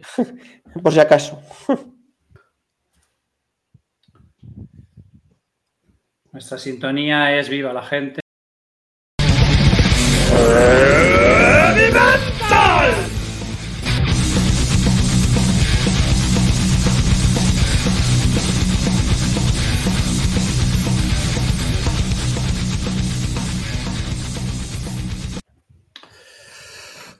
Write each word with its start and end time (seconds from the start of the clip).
Por 0.82 0.92
si 0.92 1.00
acaso. 1.00 1.42
Nuestra 6.32 6.58
sintonía 6.58 7.36
es 7.38 7.48
viva 7.48 7.72
la 7.72 7.82
gente. 7.82 8.20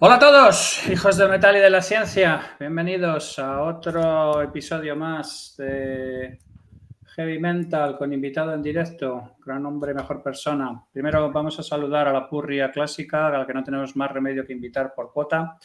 Hola 0.03 0.14
a 0.14 0.19
todos, 0.19 0.89
hijos 0.89 1.19
del 1.19 1.29
metal 1.29 1.59
y 1.59 1.61
de 1.61 1.69
la 1.69 1.83
ciencia. 1.83 2.57
Bienvenidos 2.59 3.39
a 3.39 3.61
otro 3.61 4.41
episodio 4.41 4.97
más 4.97 5.55
de 5.59 6.38
Heavy 7.05 7.38
Mental 7.38 7.98
con 7.98 8.11
invitado 8.11 8.55
en 8.55 8.62
directo. 8.62 9.37
Gran 9.45 9.66
hombre, 9.66 9.92
mejor 9.92 10.23
persona. 10.23 10.87
Primero 10.91 11.30
vamos 11.30 11.59
a 11.59 11.62
saludar 11.62 12.09
a 12.09 12.15
la 12.15 12.27
purria 12.27 12.70
clásica, 12.70 13.27
a 13.27 13.41
la 13.41 13.47
que 13.47 13.52
no 13.52 13.62
tenemos 13.62 13.95
más 13.95 14.11
remedio 14.11 14.47
que 14.47 14.55
invitar 14.55 14.95
por 14.95 15.12
cuota. 15.12 15.59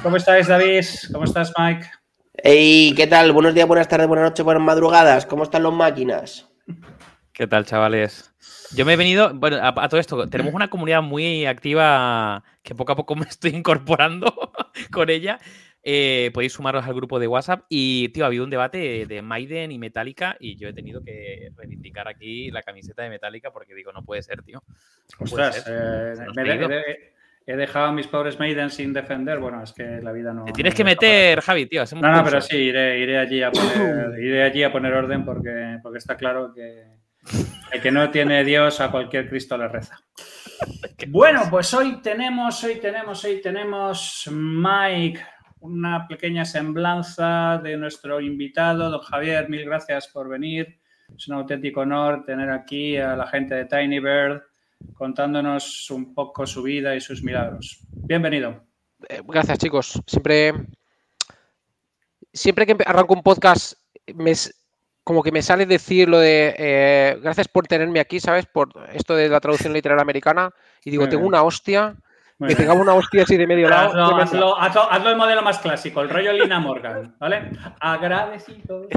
¿Cómo 0.00 0.16
estáis, 0.16 0.46
David? 0.46 0.84
¿Cómo 1.12 1.24
estás, 1.24 1.52
Mike? 1.58 1.86
Hey, 2.34 2.94
¿qué 2.96 3.08
tal? 3.08 3.32
Buenos 3.32 3.52
días, 3.52 3.66
buenas 3.66 3.88
tardes, 3.88 4.06
buenas 4.06 4.30
noches, 4.30 4.44
buenas 4.44 4.62
madrugadas. 4.62 5.26
¿Cómo 5.26 5.42
están 5.42 5.64
las 5.64 5.72
máquinas? 5.72 6.48
¿Qué 7.36 7.46
tal, 7.46 7.66
chavales? 7.66 8.32
Yo 8.74 8.86
me 8.86 8.94
he 8.94 8.96
venido, 8.96 9.30
bueno, 9.34 9.58
a, 9.58 9.68
a, 9.68 9.88
todo 9.90 10.00
esto, 10.00 10.26
tenemos 10.26 10.54
una 10.54 10.70
comunidad 10.70 11.02
muy 11.02 11.44
activa 11.44 12.42
que 12.62 12.74
poco 12.74 12.92
a 12.92 12.96
poco 12.96 13.14
me 13.14 13.26
estoy 13.26 13.50
incorporando 13.54 14.32
con 14.90 15.10
ella. 15.10 15.38
Eh, 15.82 16.30
podéis 16.32 16.54
sumaros 16.54 16.86
al 16.86 16.94
grupo 16.94 17.18
de 17.18 17.28
WhatsApp 17.28 17.66
y, 17.68 18.08
tío, 18.08 18.24
ha 18.24 18.28
habido 18.28 18.42
un 18.42 18.48
debate 18.48 19.04
de 19.04 19.20
Maiden 19.20 19.70
y 19.70 19.78
Metallica 19.78 20.38
y 20.40 20.56
yo 20.56 20.68
he 20.68 20.72
tenido 20.72 21.04
que 21.04 21.50
reivindicar 21.54 22.08
aquí 22.08 22.50
la 22.50 22.62
camiseta 22.62 23.02
de 23.02 23.10
Metallica 23.10 23.52
porque 23.52 23.74
digo, 23.74 23.92
no 23.92 24.02
puede 24.02 24.22
ser, 24.22 24.42
tío. 24.42 24.62
No 25.20 25.24
Ostras, 25.24 25.62
eh, 25.68 26.14
me 26.34 26.42
de, 26.42 26.68
de, 26.68 27.12
he 27.46 27.54
dejado 27.54 27.88
a 27.88 27.92
mis 27.92 28.06
pobres 28.06 28.38
Maiden 28.38 28.70
sin 28.70 28.94
defender. 28.94 29.40
Bueno, 29.40 29.62
es 29.62 29.72
que 29.72 30.00
la 30.02 30.12
vida 30.12 30.32
no. 30.32 30.46
Te 30.46 30.52
tienes 30.52 30.72
no 30.72 30.76
que 30.78 30.84
meter, 30.84 31.42
Javi, 31.42 31.66
tío. 31.66 31.84
No, 32.00 32.12
no, 32.12 32.24
pero 32.24 32.40
sí, 32.40 32.56
iré, 32.56 32.98
iré, 32.98 33.18
allí 33.18 33.42
a 33.42 33.52
poner, 33.52 34.18
iré 34.18 34.42
allí 34.42 34.62
a 34.62 34.72
poner 34.72 34.94
orden 34.94 35.22
porque, 35.22 35.78
porque 35.82 35.98
está 35.98 36.16
claro 36.16 36.54
que 36.54 36.96
el 37.72 37.80
que 37.80 37.90
no 37.90 38.10
tiene 38.10 38.44
Dios 38.44 38.80
a 38.80 38.90
cualquier 38.90 39.28
Cristo 39.28 39.56
le 39.56 39.68
reza. 39.68 39.98
Bueno, 41.08 41.42
pues 41.50 41.74
hoy 41.74 42.00
tenemos, 42.00 42.64
hoy 42.64 42.80
tenemos, 42.80 43.22
hoy 43.22 43.42
tenemos, 43.42 44.28
Mike, 44.32 45.20
una 45.60 46.08
pequeña 46.08 46.46
semblanza 46.46 47.60
de 47.62 47.76
nuestro 47.76 48.20
invitado, 48.20 48.90
don 48.90 49.02
Javier. 49.02 49.48
Mil 49.50 49.66
gracias 49.66 50.08
por 50.08 50.28
venir. 50.28 50.80
Es 51.14 51.28
un 51.28 51.34
auténtico 51.34 51.80
honor 51.80 52.24
tener 52.24 52.50
aquí 52.50 52.96
a 52.96 53.14
la 53.14 53.26
gente 53.26 53.54
de 53.54 53.66
Tiny 53.66 54.00
Bird 54.00 54.42
contándonos 54.94 55.90
un 55.90 56.14
poco 56.14 56.46
su 56.46 56.62
vida 56.62 56.94
y 56.94 57.00
sus 57.00 57.22
milagros. 57.22 57.80
Bienvenido. 57.90 58.64
Eh, 59.08 59.20
gracias, 59.24 59.58
chicos. 59.58 60.00
Siempre, 60.06 60.52
siempre 62.32 62.66
que 62.66 62.76
arranco 62.84 63.14
un 63.14 63.22
podcast, 63.22 63.74
me, 64.14 64.32
como 65.06 65.22
que 65.22 65.30
me 65.30 65.40
sale 65.40 65.66
decir 65.66 66.08
lo 66.08 66.18
de 66.18 66.52
eh, 66.58 67.18
gracias 67.22 67.46
por 67.46 67.68
tenerme 67.68 68.00
aquí, 68.00 68.18
¿sabes? 68.18 68.44
Por 68.46 68.72
esto 68.92 69.14
de 69.14 69.28
la 69.28 69.38
traducción 69.38 69.72
literal 69.72 70.00
americana. 70.00 70.50
Y 70.84 70.90
digo, 70.90 71.08
tengo 71.08 71.24
una 71.24 71.44
hostia. 71.44 71.94
Me 72.38 72.56
pegaba 72.56 72.80
una 72.80 72.92
hostia 72.92 73.22
así 73.22 73.36
de 73.36 73.46
medio 73.46 73.68
lado. 73.68 73.90
Hazlo, 73.90 74.16
hazlo, 74.16 74.60
hazlo, 74.60 74.92
hazlo, 74.92 75.10
el 75.10 75.16
modelo 75.16 75.42
más 75.42 75.60
clásico, 75.60 76.00
el 76.00 76.10
rollo 76.10 76.32
Lina 76.32 76.58
Morgan, 76.58 77.14
¿vale? 77.20 77.52
Agradecido 77.78 78.88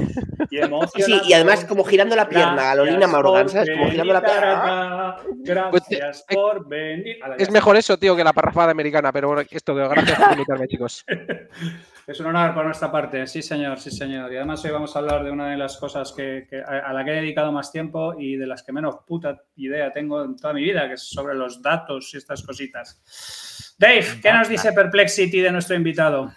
y 0.50 0.58
emocionado. 0.58 1.22
Sí, 1.22 1.28
y 1.28 1.32
además 1.32 1.64
como 1.64 1.84
girando 1.84 2.16
la 2.16 2.28
pierna, 2.28 2.72
a 2.72 2.74
lo 2.74 2.84
Lina 2.84 3.06
Morgan, 3.06 3.48
¿sabes? 3.48 3.70
Como 3.70 3.88
girando 3.88 4.12
la 4.12 4.20
pierna. 4.20 5.16
Gracias 5.44 6.24
pues, 6.26 6.36
por 6.36 6.66
venir. 6.66 7.18
Es 7.38 7.52
mejor 7.52 7.76
eso, 7.76 7.96
tío, 7.96 8.16
que 8.16 8.24
la 8.24 8.32
parrafada 8.32 8.72
americana, 8.72 9.12
pero 9.12 9.28
bueno, 9.28 9.48
esto, 9.48 9.76
gracias 9.76 10.18
por 10.18 10.32
invitarme, 10.32 10.66
chicos. 10.66 11.04
Es 12.10 12.18
un 12.18 12.26
honor 12.26 12.52
por 12.52 12.64
nuestra 12.64 12.90
parte, 12.90 13.24
sí 13.28 13.40
señor, 13.40 13.78
sí 13.78 13.92
señor. 13.92 14.32
Y 14.32 14.36
además 14.36 14.64
hoy 14.64 14.72
vamos 14.72 14.96
a 14.96 14.98
hablar 14.98 15.22
de 15.22 15.30
una 15.30 15.48
de 15.48 15.56
las 15.56 15.76
cosas 15.76 16.12
que, 16.12 16.44
que, 16.50 16.60
a 16.60 16.92
la 16.92 17.04
que 17.04 17.12
he 17.12 17.14
dedicado 17.14 17.52
más 17.52 17.70
tiempo 17.70 18.14
y 18.18 18.34
de 18.34 18.48
las 18.48 18.64
que 18.64 18.72
menos 18.72 18.96
puta 19.06 19.40
idea 19.54 19.92
tengo 19.92 20.24
en 20.24 20.34
toda 20.34 20.52
mi 20.52 20.64
vida, 20.64 20.88
que 20.88 20.94
es 20.94 21.08
sobre 21.08 21.36
los 21.36 21.62
datos 21.62 22.12
y 22.12 22.16
estas 22.16 22.42
cositas. 22.42 23.76
Dave, 23.78 24.04
¿qué 24.20 24.32
nos 24.32 24.48
dice 24.48 24.72
Perplexity 24.72 25.40
de 25.40 25.52
nuestro 25.52 25.76
invitado? 25.76 26.32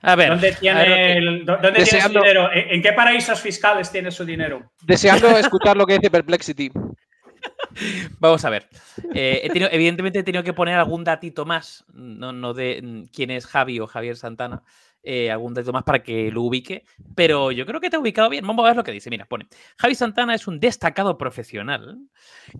A 0.00 0.16
ver, 0.16 0.30
¿dónde 0.30 0.52
tiene, 0.52 0.80
ver, 0.80 1.16
el, 1.18 1.44
¿dónde 1.44 1.72
deseando, 1.72 2.22
tiene 2.22 2.40
su 2.40 2.48
dinero? 2.48 2.50
¿En 2.54 2.80
qué 2.80 2.92
paraísos 2.94 3.38
fiscales 3.38 3.92
tiene 3.92 4.10
su 4.10 4.24
dinero? 4.24 4.72
Deseando 4.82 5.36
escuchar 5.36 5.76
lo 5.76 5.84
que 5.84 5.98
dice 5.98 6.10
Perplexity. 6.10 6.72
Vamos 8.18 8.44
a 8.46 8.50
ver. 8.50 8.66
Eh, 9.14 9.42
he 9.44 9.50
tenido, 9.50 9.68
evidentemente 9.70 10.20
he 10.20 10.22
tenido 10.22 10.42
que 10.42 10.54
poner 10.54 10.76
algún 10.76 11.04
datito 11.04 11.44
más, 11.44 11.84
no, 11.92 12.32
no 12.32 12.54
de 12.54 12.80
mm, 12.82 13.02
quién 13.12 13.30
es 13.30 13.46
Javi 13.46 13.78
o 13.78 13.86
Javier 13.86 14.16
Santana, 14.16 14.62
eh, 15.02 15.30
algún 15.30 15.54
dato 15.54 15.72
más 15.72 15.82
para 15.82 16.02
que 16.02 16.30
lo 16.30 16.42
ubique, 16.42 16.84
pero 17.14 17.50
yo 17.52 17.66
creo 17.66 17.80
que 17.80 17.90
te 17.90 17.96
ha 17.96 18.00
ubicado 18.00 18.28
bien. 18.28 18.46
Vamos 18.46 18.64
a 18.64 18.68
ver 18.68 18.76
lo 18.76 18.84
que 18.84 18.92
dice. 18.92 19.10
Mira, 19.10 19.26
pone, 19.26 19.46
Javi 19.78 19.94
Santana 19.94 20.34
es 20.34 20.46
un 20.46 20.60
destacado 20.60 21.18
profesional 21.18 21.98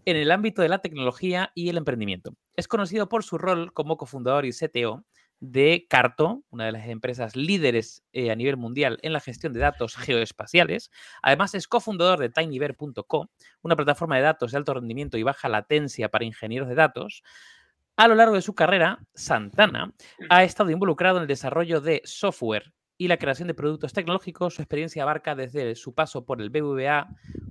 en 0.04 0.16
el 0.16 0.30
ámbito 0.30 0.62
de 0.62 0.68
la 0.68 0.78
tecnología 0.78 1.52
y 1.54 1.68
el 1.68 1.76
emprendimiento. 1.76 2.34
Es 2.56 2.68
conocido 2.68 3.08
por 3.08 3.24
su 3.24 3.38
rol 3.38 3.72
como 3.72 3.96
cofundador 3.96 4.44
y 4.44 4.52
CTO 4.52 5.04
de 5.42 5.86
Carto, 5.88 6.44
una 6.50 6.66
de 6.66 6.72
las 6.72 6.86
empresas 6.86 7.34
líderes 7.34 8.04
eh, 8.12 8.30
a 8.30 8.36
nivel 8.36 8.56
mundial 8.56 9.00
en 9.02 9.12
la 9.12 9.18
gestión 9.18 9.52
de 9.52 9.58
datos 9.58 9.96
geoespaciales. 9.96 10.92
Además, 11.20 11.56
es 11.56 11.66
cofundador 11.66 12.20
de 12.20 12.28
tinybear.co, 12.28 13.28
una 13.62 13.74
plataforma 13.74 14.16
de 14.16 14.22
datos 14.22 14.52
de 14.52 14.58
alto 14.58 14.74
rendimiento 14.74 15.18
y 15.18 15.24
baja 15.24 15.48
latencia 15.48 16.10
para 16.10 16.24
ingenieros 16.24 16.68
de 16.68 16.76
datos. 16.76 17.24
A 18.02 18.08
lo 18.08 18.16
largo 18.16 18.34
de 18.34 18.42
su 18.42 18.56
carrera, 18.56 18.98
Santana 19.14 19.94
ha 20.28 20.42
estado 20.42 20.70
involucrado 20.70 21.18
en 21.18 21.22
el 21.22 21.28
desarrollo 21.28 21.80
de 21.80 22.02
software 22.04 22.74
y 22.98 23.06
la 23.06 23.16
creación 23.16 23.46
de 23.46 23.54
productos 23.54 23.92
tecnológicos. 23.92 24.56
Su 24.56 24.62
experiencia 24.62 25.04
abarca 25.04 25.36
desde 25.36 25.76
su 25.76 25.94
paso 25.94 26.24
por 26.24 26.42
el 26.42 26.50
BBVA 26.50 27.06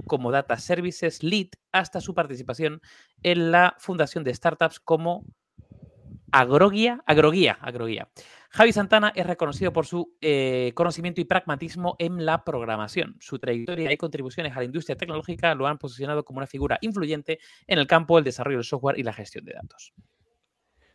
como 0.08 0.30
Data 0.30 0.58
Services 0.58 1.24
Lead 1.24 1.52
hasta 1.72 2.02
su 2.02 2.14
participación 2.14 2.82
en 3.24 3.54
la 3.54 3.78
fundación 3.80 4.26
de 4.26 4.34
startups 4.34 4.82
como 4.82 5.24
Agroguía, 6.34 7.02
Agroguía, 7.06 7.58
Agroguía. 7.62 8.10
Javi 8.50 8.74
Santana 8.74 9.14
es 9.16 9.26
reconocido 9.26 9.72
por 9.72 9.86
su 9.86 10.18
eh, 10.20 10.74
conocimiento 10.76 11.22
y 11.22 11.24
pragmatismo 11.24 11.96
en 11.98 12.26
la 12.26 12.44
programación. 12.44 13.16
Su 13.22 13.40
trayectoria 13.40 13.90
y 13.90 13.96
contribuciones 13.96 14.52
a 14.52 14.60
la 14.60 14.66
industria 14.66 14.98
tecnológica 14.98 15.56
lo 15.56 15.68
han 15.68 15.78
posicionado 15.78 16.26
como 16.26 16.40
una 16.40 16.48
figura 16.48 16.78
influyente 16.82 17.40
en 17.68 17.80
el 17.80 17.88
campo 17.88 18.18
del 18.18 18.26
desarrollo 18.26 18.58
del 18.58 18.66
software 18.66 19.00
y 19.00 19.04
la 19.04 19.14
gestión 19.14 19.46
de 19.46 19.54
datos. 19.54 19.94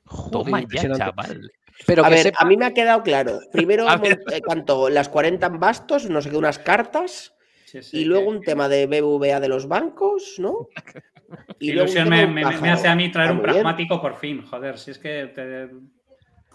Joder, 0.06 0.30
Toma 0.30 0.62
ya, 0.62 0.96
chaval. 0.96 1.50
Pero 1.86 2.04
a 2.04 2.08
ver, 2.08 2.20
sepa... 2.20 2.38
a 2.40 2.46
mí 2.46 2.56
me 2.56 2.64
ha 2.64 2.74
quedado 2.74 3.02
claro. 3.02 3.40
Primero, 3.52 3.86
eh, 4.02 4.40
cuanto 4.44 4.88
las 4.88 5.08
40 5.08 5.46
en 5.46 5.60
bastos, 5.60 6.08
no 6.08 6.22
sé 6.22 6.30
qué, 6.30 6.36
unas 6.36 6.58
cartas. 6.58 7.34
Sí, 7.66 7.82
sí, 7.82 7.98
y 7.98 8.04
luego 8.04 8.30
un 8.30 8.42
tema 8.42 8.68
de 8.68 8.86
BBVA 8.86 9.40
de 9.40 9.48
los 9.48 9.68
bancos, 9.68 10.36
¿no? 10.38 10.68
Y 11.58 11.70
Ilusión 11.70 12.08
me, 12.08 12.24
me, 12.24 12.44
me, 12.44 12.70
hace 12.70 12.86
a 12.86 12.94
mí 12.94 13.10
traer 13.10 13.32
un 13.32 13.42
pragmático 13.42 13.94
bien. 13.94 14.00
por 14.00 14.16
fin, 14.16 14.46
joder, 14.46 14.78
si 14.78 14.92
es 14.92 14.98
que 14.98 15.26
te, 15.34 15.68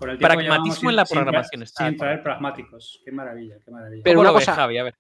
por 0.02 0.10
el 0.10 0.18
pragmatismo 0.18 0.90
en 0.90 0.96
la 0.96 1.06
programación 1.06 1.68
sin, 1.68 1.88
sin 1.88 1.98
traer 1.98 2.24
pragmáticos, 2.24 3.02
qué 3.06 3.12
maravilla, 3.12 3.58
qué 3.64 3.70
maravilla. 3.70 4.02
Pero 4.04 4.22
una 4.22 4.32
cosa, 4.32 4.54
Javi, 4.56 4.78
a 4.78 4.84
ver. 4.84 4.96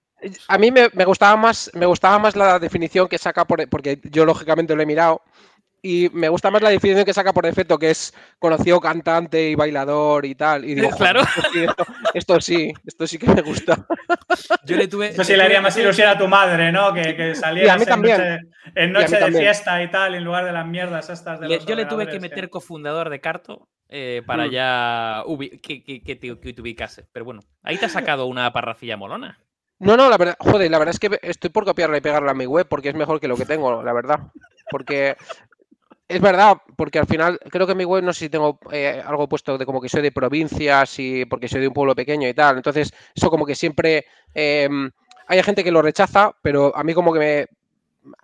A 0.47 0.57
mí 0.59 0.69
me, 0.69 0.90
me, 0.94 1.06
gustaba 1.06 1.35
más, 1.35 1.72
me 1.73 1.88
gustaba 1.88 2.19
más 2.19 2.35
la 2.35 2.59
definición 2.59 3.07
que 3.07 3.17
saca 3.17 3.45
por, 3.45 3.67
porque 3.67 4.00
yo 4.03 4.25
lógicamente 4.25 4.75
lo 4.75 4.84
he 4.84 4.85
mirado 4.85 5.23
y 5.81 6.09
me 6.14 6.30
gusta 6.30 6.52
más 6.52 6.62
la 6.62 6.69
definición 6.69 7.06
que 7.06 7.14
saca 7.14 7.34
por 7.34 7.46
defecto, 7.46 7.80
que 7.80 7.90
es 7.90 8.14
conocido 8.38 8.80
cantante 8.80 9.50
y 9.50 9.56
bailador 9.56 10.25
y 10.25 10.36
tal. 10.36 10.64
Y 10.64 10.75
digo, 10.75 10.90
claro. 10.97 11.22
Esto 11.22 11.42
sí, 11.52 11.66
esto, 12.14 12.42
sí, 12.42 12.74
esto 12.86 13.08
sí 13.08 13.18
que 13.18 13.28
me 13.28 13.42
gusta. 13.42 13.86
Yo 14.66 14.78
le 14.78 14.88
tuve. 14.88 15.08
Eso 15.08 15.23
sí 15.23 15.35
le 15.35 15.44
haría 15.44 15.61
más 15.61 15.76
ilusión 15.78 16.09
a 16.09 16.17
tu 16.17 16.28
madre, 16.28 16.72
¿no? 16.72 16.94
Que, 16.94 17.16
que 17.16 17.34
saliera 17.34 17.73
en 17.73 17.79
noche, 18.02 18.40
en 18.76 18.91
noche 18.91 19.16
de 19.16 19.22
también. 19.22 19.44
fiesta 19.44 19.82
y 19.82 19.90
tal, 19.90 20.14
en 20.14 20.23
lugar 20.23 20.46
de 20.46 20.52
las 20.52 20.67
mierdas 20.67 21.09
estas 21.09 21.40
de 21.40 21.47
le, 21.47 21.59
Yo 21.59 21.76
le 21.76 21.85
tuve 21.85 22.08
que 22.08 22.20
meter 22.20 22.50
cofundador 22.50 23.09
de 23.09 23.20
Carto 23.20 23.67
eh, 23.90 24.22
para 24.26 24.46
mm. 24.46 24.52
ya 24.52 25.23
que, 25.64 25.84
que, 25.84 26.03
que, 26.03 26.16
te, 26.16 26.40
que 26.40 26.53
te 26.53 26.61
ubicase. 26.61 27.08
Pero 27.11 27.26
bueno, 27.26 27.41
ahí 27.64 27.78
te 27.78 27.85
ha 27.85 27.90
sacado 27.90 28.28
una 28.28 28.53
parrafilla 28.53 28.97
molona. 28.97 29.40
No, 29.79 29.97
no, 29.97 30.11
la 30.11 30.17
verdad, 30.20 30.35
joder, 30.38 30.70
la 30.70 30.78
verdad 30.78 30.94
es 30.94 31.00
que 31.00 31.20
estoy 31.23 31.50
por 31.50 31.66
copiarla 31.66 31.97
y 31.97 32.02
pegarla 32.02 32.32
a 32.32 32.35
mi 32.35 32.46
web 32.46 32.67
porque 32.70 32.90
es 32.90 32.96
mejor 32.96 33.20
que 33.20 33.28
lo 33.28 33.35
que 33.35 33.46
tengo, 33.46 33.82
la 33.82 33.94
verdad. 33.94 34.20
Porque 34.70 35.17
es 36.11 36.22
verdad, 36.22 36.58
porque 36.75 36.99
al 36.99 37.08
final 37.08 37.40
creo 37.49 37.66
que 37.66 37.72
en 37.72 37.78
mi 37.78 37.85
web 37.85 38.03
no 38.03 38.11
sé 38.13 38.25
si 38.25 38.29
tengo 38.29 38.59
eh, 38.72 39.02
algo 39.05 39.29
puesto 39.29 39.58
de 39.58 39.66
como 39.66 39.81
que 39.81 39.90
soy 39.90 40.02
de 40.02 40.11
provincias 40.11 40.99
y 40.99 41.25
porque 41.25 41.47
soy 41.47 41.61
de 41.61 41.67
un 41.67 41.73
pueblo 41.73 41.96
pequeño 41.96 42.28
y 42.28 42.34
tal. 42.34 42.58
Entonces, 42.58 42.93
eso 43.16 43.29
como 43.29 43.46
que 43.46 43.55
siempre 43.55 44.05
eh, 44.35 44.69
hay 45.28 45.43
gente 45.43 45.63
que 45.63 45.72
lo 45.72 45.81
rechaza, 45.81 46.35
pero 46.41 46.75
a 46.75 46.84
mí 46.84 46.93
como 46.93 47.13
que 47.13 47.47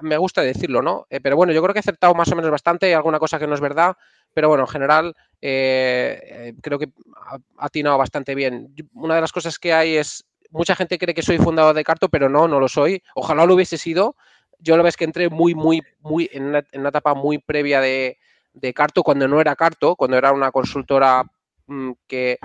me, 0.01 0.17
gusta 0.17 0.41
decirlo, 0.41 0.81
¿no? 0.81 1.07
Eh, 1.09 1.21
pero 1.21 1.37
bueno, 1.37 1.53
yo 1.53 1.61
creo 1.61 1.73
que 1.73 1.79
he 1.79 1.81
acertado 1.81 2.13
más 2.13 2.31
o 2.31 2.35
menos 2.35 2.51
bastante, 2.51 2.93
alguna 2.93 3.19
cosa 3.19 3.39
que 3.39 3.47
no 3.47 3.55
es 3.55 3.61
verdad, 3.61 3.95
pero 4.33 4.49
bueno, 4.49 4.63
en 4.65 4.69
general 4.69 5.15
eh, 5.41 6.53
creo 6.61 6.77
que 6.77 6.89
ha 7.25 7.37
atinado 7.65 7.97
bastante 7.97 8.35
bien. 8.35 8.73
Una 8.93 9.15
de 9.15 9.21
las 9.21 9.31
cosas 9.31 9.57
que 9.57 9.73
hay 9.73 9.95
es, 9.95 10.25
mucha 10.51 10.75
gente 10.75 10.97
cree 10.97 11.15
que 11.15 11.21
soy 11.21 11.37
fundador 11.37 11.75
de 11.75 11.83
Carto, 11.83 12.09
pero 12.09 12.27
no, 12.27 12.47
no 12.47 12.59
lo 12.59 12.67
soy. 12.67 13.01
Ojalá 13.15 13.45
lo 13.45 13.55
hubiese 13.55 13.77
sido. 13.77 14.15
Yo 14.59 14.77
lo 14.77 14.83
ves 14.83 14.97
que 14.97 15.05
entré 15.05 15.29
muy, 15.29 15.55
muy, 15.55 15.81
muy 15.99 16.29
en 16.33 16.45
una, 16.45 16.59
etapa 16.59 17.13
muy 17.13 17.37
previa 17.37 17.79
de, 17.81 18.17
de 18.53 18.73
Carto, 18.73 19.03
cuando 19.03 19.27
no 19.27 19.39
era 19.39 19.55
Carto, 19.55 19.95
cuando 19.95 20.17
era 20.17 20.31
una 20.31 20.51
consultora 20.51 21.23
mm, 21.67 21.91
que 22.07 22.39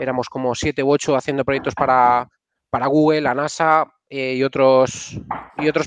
éramos 0.00 0.28
como 0.28 0.54
siete 0.54 0.82
u 0.82 0.90
ocho 0.90 1.16
haciendo 1.16 1.44
proyectos 1.44 1.74
para, 1.74 2.28
para 2.70 2.86
Google, 2.86 3.22
la 3.22 3.34
NASA 3.34 3.92
eh, 4.08 4.34
y 4.34 4.42
otros 4.44 5.18
y 5.58 5.68
otros 5.68 5.86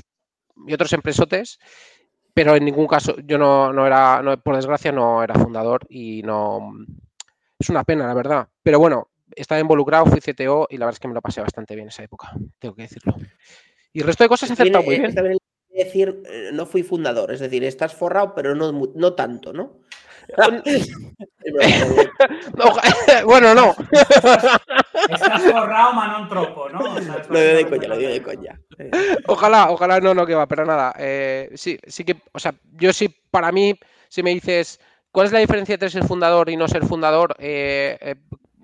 y 0.66 0.74
otros 0.74 0.92
empresotes, 0.92 1.58
pero 2.34 2.54
en 2.54 2.64
ningún 2.64 2.86
caso 2.86 3.16
yo 3.24 3.38
no, 3.38 3.72
no 3.72 3.86
era, 3.86 4.22
por 4.42 4.56
desgracia 4.56 4.92
no 4.92 5.22
era 5.22 5.34
fundador 5.34 5.86
y 5.88 6.22
no 6.22 6.74
es 7.58 7.68
una 7.70 7.84
pena, 7.84 8.06
la 8.06 8.14
verdad. 8.14 8.48
Pero 8.62 8.78
bueno, 8.78 9.08
estaba 9.34 9.60
involucrado, 9.60 10.06
fui 10.06 10.20
CTO 10.20 10.66
y 10.70 10.76
la 10.76 10.86
verdad 10.86 10.96
es 10.96 11.00
que 11.00 11.08
me 11.08 11.14
lo 11.14 11.22
pasé 11.22 11.40
bastante 11.40 11.74
bien 11.74 11.88
esa 11.88 12.02
época, 12.02 12.32
tengo 12.58 12.74
que 12.74 12.82
decirlo. 12.82 13.14
Y 13.92 14.00
el 14.00 14.06
resto 14.06 14.24
de 14.24 14.28
cosas 14.28 14.50
he 14.50 14.52
acertado 14.52 14.84
muy 14.84 14.98
bien. 14.98 15.14
Decir, 15.84 16.22
eh, 16.26 16.50
no 16.52 16.66
fui 16.66 16.82
fundador, 16.82 17.32
es 17.32 17.40
decir, 17.40 17.64
estás 17.64 17.94
forrado, 17.94 18.34
pero 18.34 18.54
no, 18.54 18.72
no 18.94 19.12
tanto, 19.14 19.52
¿no? 19.52 19.80
bueno, 23.24 23.54
no. 23.54 23.74
Estás 25.08 25.42
forrado, 25.42 25.92
Manon 25.94 26.28
Tropo, 26.28 26.68
¿no? 26.68 26.80
lo 26.80 27.40
digo 27.40 27.56
de 27.56 27.66
coña, 27.68 27.88
lo 27.88 27.96
digo 27.96 28.10
de 28.10 28.22
coña. 28.22 28.60
Ojalá, 29.26 29.70
ojalá 29.70 30.00
no, 30.00 30.14
no 30.14 30.26
que 30.26 30.34
va, 30.34 30.46
pero 30.46 30.64
nada. 30.64 30.94
Eh, 30.98 31.50
sí, 31.54 31.78
sí 31.86 32.04
que, 32.04 32.16
o 32.32 32.38
sea, 32.38 32.54
yo 32.72 32.92
sí, 32.92 33.08
para 33.30 33.52
mí, 33.52 33.78
si 34.08 34.22
me 34.22 34.30
dices, 34.30 34.80
¿cuál 35.10 35.26
es 35.26 35.32
la 35.32 35.38
diferencia 35.38 35.74
entre 35.74 35.90
ser 35.90 36.04
fundador 36.04 36.50
y 36.50 36.56
no 36.56 36.68
ser 36.68 36.84
fundador? 36.84 37.34
Eh, 37.38 37.98
eh, 38.00 38.16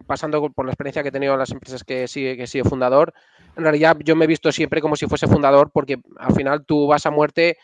pasando 0.06 0.50
por 0.50 0.66
la 0.66 0.72
experiencia 0.72 1.02
que 1.02 1.08
he 1.08 1.12
tenido 1.12 1.32
en 1.32 1.40
las 1.40 1.50
empresas 1.50 1.82
que 1.82 2.06
sí 2.06 2.36
que 2.36 2.44
he 2.44 2.46
sido 2.46 2.64
fundador, 2.64 3.12
en 3.56 3.62
realidad 3.62 3.96
yo 4.04 4.14
me 4.14 4.24
he 4.24 4.28
visto 4.28 4.52
siempre 4.52 4.80
como 4.80 4.96
si 4.96 5.06
fuese 5.06 5.26
fundador 5.26 5.70
porque 5.72 5.98
al 6.18 6.34
final 6.34 6.64
tú 6.64 6.86
vas 6.86 7.06
a 7.06 7.10
muerte, 7.10 7.56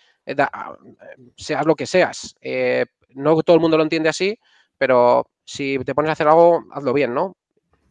seas 1.36 1.66
lo 1.66 1.74
que 1.74 1.86
seas 1.86 2.34
no 3.14 3.40
todo 3.42 3.56
el 3.56 3.62
mundo 3.62 3.76
lo 3.76 3.82
entiende 3.82 4.08
así, 4.08 4.38
pero 4.78 5.26
si 5.44 5.78
te 5.80 5.94
pones 5.94 6.10
a 6.10 6.12
hacer 6.12 6.28
algo, 6.28 6.64
hazlo 6.72 6.92
bien, 6.92 7.14
¿no? 7.14 7.36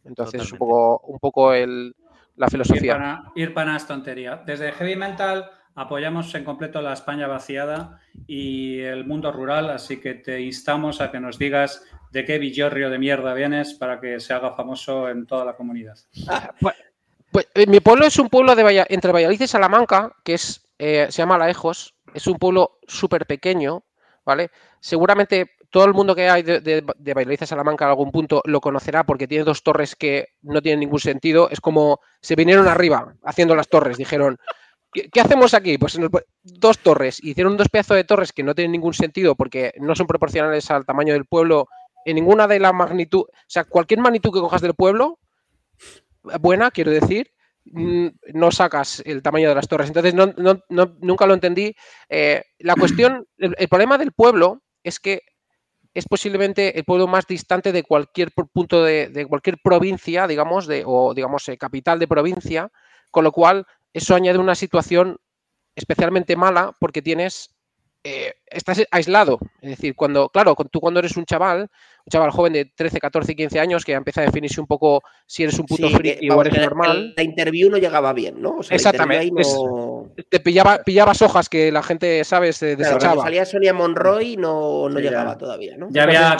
Entonces 0.04 0.42
es 0.42 0.52
un 0.52 0.58
poco, 0.58 1.00
un 1.06 1.18
poco 1.18 1.52
el, 1.52 1.94
la 2.36 2.48
filosofía. 2.48 3.24
Ir 3.34 3.54
para, 3.54 3.76
ir 3.76 3.82
tontería. 3.82 4.42
Desde 4.44 4.72
Heavy 4.72 4.96
Mental 4.96 5.50
apoyamos 5.74 6.34
en 6.34 6.44
completo 6.44 6.82
la 6.82 6.92
España 6.92 7.26
vaciada 7.26 8.00
y 8.26 8.80
el 8.80 9.06
mundo 9.06 9.32
rural, 9.32 9.70
así 9.70 10.00
que 10.00 10.14
te 10.14 10.40
instamos 10.40 11.00
a 11.00 11.10
que 11.10 11.20
nos 11.20 11.38
digas 11.38 11.84
de 12.10 12.24
qué 12.24 12.38
villorrio 12.38 12.90
de 12.90 12.98
mierda 12.98 13.32
vienes 13.32 13.74
para 13.74 14.00
que 14.00 14.20
se 14.20 14.34
haga 14.34 14.54
famoso 14.54 15.08
en 15.08 15.26
toda 15.26 15.44
la 15.44 15.56
comunidad. 15.56 15.96
Ah, 16.28 16.52
pues, 16.60 16.74
pues 17.32 17.48
eh, 17.54 17.66
mi 17.66 17.80
pueblo 17.80 18.06
es 18.06 18.18
un 18.18 18.28
pueblo 18.28 18.54
de 18.54 18.86
entre 18.88 19.12
Valladolid 19.12 19.40
y 19.40 19.46
Salamanca, 19.46 20.14
que 20.22 20.34
es, 20.34 20.62
eh, 20.78 21.06
se 21.10 21.22
llama 21.22 21.38
Laejos, 21.38 21.94
es 22.14 22.26
un 22.26 22.38
pueblo 22.38 22.78
súper 22.86 23.26
pequeño, 23.26 23.84
¿vale? 24.24 24.50
Seguramente 24.80 25.52
todo 25.72 25.86
el 25.86 25.94
mundo 25.94 26.14
que 26.14 26.28
hay 26.28 26.42
de, 26.42 26.60
de, 26.60 27.38
a 27.40 27.46
Salamanca 27.46 27.86
en 27.86 27.90
algún 27.90 28.12
punto 28.12 28.42
lo 28.44 28.60
conocerá 28.60 29.04
porque 29.04 29.26
tiene 29.26 29.44
dos 29.44 29.62
torres 29.62 29.96
que 29.96 30.28
no 30.42 30.60
tienen 30.60 30.80
ningún 30.80 31.00
sentido. 31.00 31.48
Es 31.50 31.62
como 31.62 32.00
se 32.20 32.36
vinieron 32.36 32.68
arriba 32.68 33.14
haciendo 33.24 33.56
las 33.56 33.68
torres. 33.68 33.96
Dijeron, 33.96 34.38
¿qué, 34.92 35.20
hacemos 35.20 35.54
aquí? 35.54 35.78
Pues 35.78 35.98
dos 36.42 36.78
torres. 36.78 37.24
Hicieron 37.24 37.56
dos 37.56 37.70
pedazos 37.70 37.96
de 37.96 38.04
torres 38.04 38.32
que 38.32 38.42
no 38.42 38.54
tienen 38.54 38.72
ningún 38.72 38.92
sentido 38.92 39.34
porque 39.34 39.72
no 39.80 39.96
son 39.96 40.06
proporcionales 40.06 40.70
al 40.70 40.84
tamaño 40.84 41.14
del 41.14 41.24
pueblo 41.24 41.68
en 42.04 42.16
ninguna 42.16 42.46
de 42.46 42.60
la 42.60 42.74
magnitud. 42.74 43.22
O 43.22 43.32
sea, 43.46 43.64
cualquier 43.64 44.00
magnitud 44.00 44.30
que 44.30 44.40
cojas 44.40 44.60
del 44.60 44.74
pueblo, 44.74 45.20
buena, 46.22 46.70
quiero 46.70 46.90
decir, 46.90 47.32
Mm, 47.64 48.08
no 48.34 48.50
sacas 48.50 49.02
el 49.06 49.22
tamaño 49.22 49.48
de 49.48 49.54
las 49.54 49.68
torres. 49.68 49.88
Entonces, 49.88 50.14
nunca 50.14 51.26
lo 51.26 51.34
entendí. 51.34 51.74
Eh, 52.08 52.42
la 52.58 52.74
cuestión, 52.74 53.26
el, 53.38 53.68
problema 53.68 53.98
del 53.98 54.12
pueblo 54.12 54.62
es 54.82 54.98
que 54.98 55.22
es 55.94 56.06
posiblemente 56.08 56.78
el 56.78 56.84
pueblo 56.84 57.06
más 57.06 57.26
distante 57.26 57.70
de 57.70 57.82
cualquier 57.82 58.32
punto 58.32 58.82
de, 58.82 59.26
cualquier 59.28 59.58
provincia, 59.62 60.26
digamos, 60.26 60.66
de, 60.66 60.82
o 60.86 61.14
digamos, 61.14 61.48
eh, 61.48 61.58
capital 61.58 61.98
de 61.98 62.08
provincia, 62.08 62.70
con 63.10 63.24
lo 63.24 63.32
cual 63.32 63.66
eso 63.92 64.14
añade 64.14 64.38
una 64.38 64.54
situación 64.54 65.18
especialmente 65.76 66.34
mala 66.34 66.74
porque 66.80 67.02
tienes 67.02 67.54
eh, 68.04 68.34
estás 68.46 68.82
aislado. 68.90 69.38
Es 69.60 69.70
decir, 69.70 69.94
cuando, 69.94 70.28
claro, 70.28 70.56
tú 70.70 70.80
cuando 70.80 71.00
eres 71.00 71.16
un 71.16 71.24
chaval, 71.24 71.60
un 71.62 72.10
chaval 72.10 72.30
joven 72.30 72.52
de 72.52 72.64
13, 72.64 72.98
14, 72.98 73.36
15 73.36 73.60
años 73.60 73.84
que 73.84 73.92
empieza 73.92 74.22
a 74.22 74.24
definirse 74.24 74.60
un 74.60 74.66
poco 74.66 75.02
si 75.26 75.44
eres 75.44 75.58
un 75.58 75.66
puto 75.66 75.88
friki 75.88 76.28
o 76.30 76.40
eres 76.40 76.58
normal. 76.58 77.14
La 77.16 77.22
interview 77.22 77.70
no 77.70 77.78
llegaba 77.78 78.12
bien, 78.12 78.42
¿no? 78.42 78.58
Exactamente. 78.68 79.42
te 80.28 80.40
pillaba, 80.40 80.78
pillabas 80.78 81.22
hojas 81.22 81.48
que 81.48 81.70
la 81.70 81.82
gente, 81.82 82.24
¿sabes? 82.24 82.58
desechaba. 82.58 83.22
salía 83.22 83.44
Sonia 83.44 83.72
Monroy 83.72 84.36
no, 84.36 84.88
no 84.88 84.98
llegaba 84.98 85.38
todavía, 85.38 85.76
¿no? 85.76 85.88
Ya 85.90 86.02
había, 86.02 86.36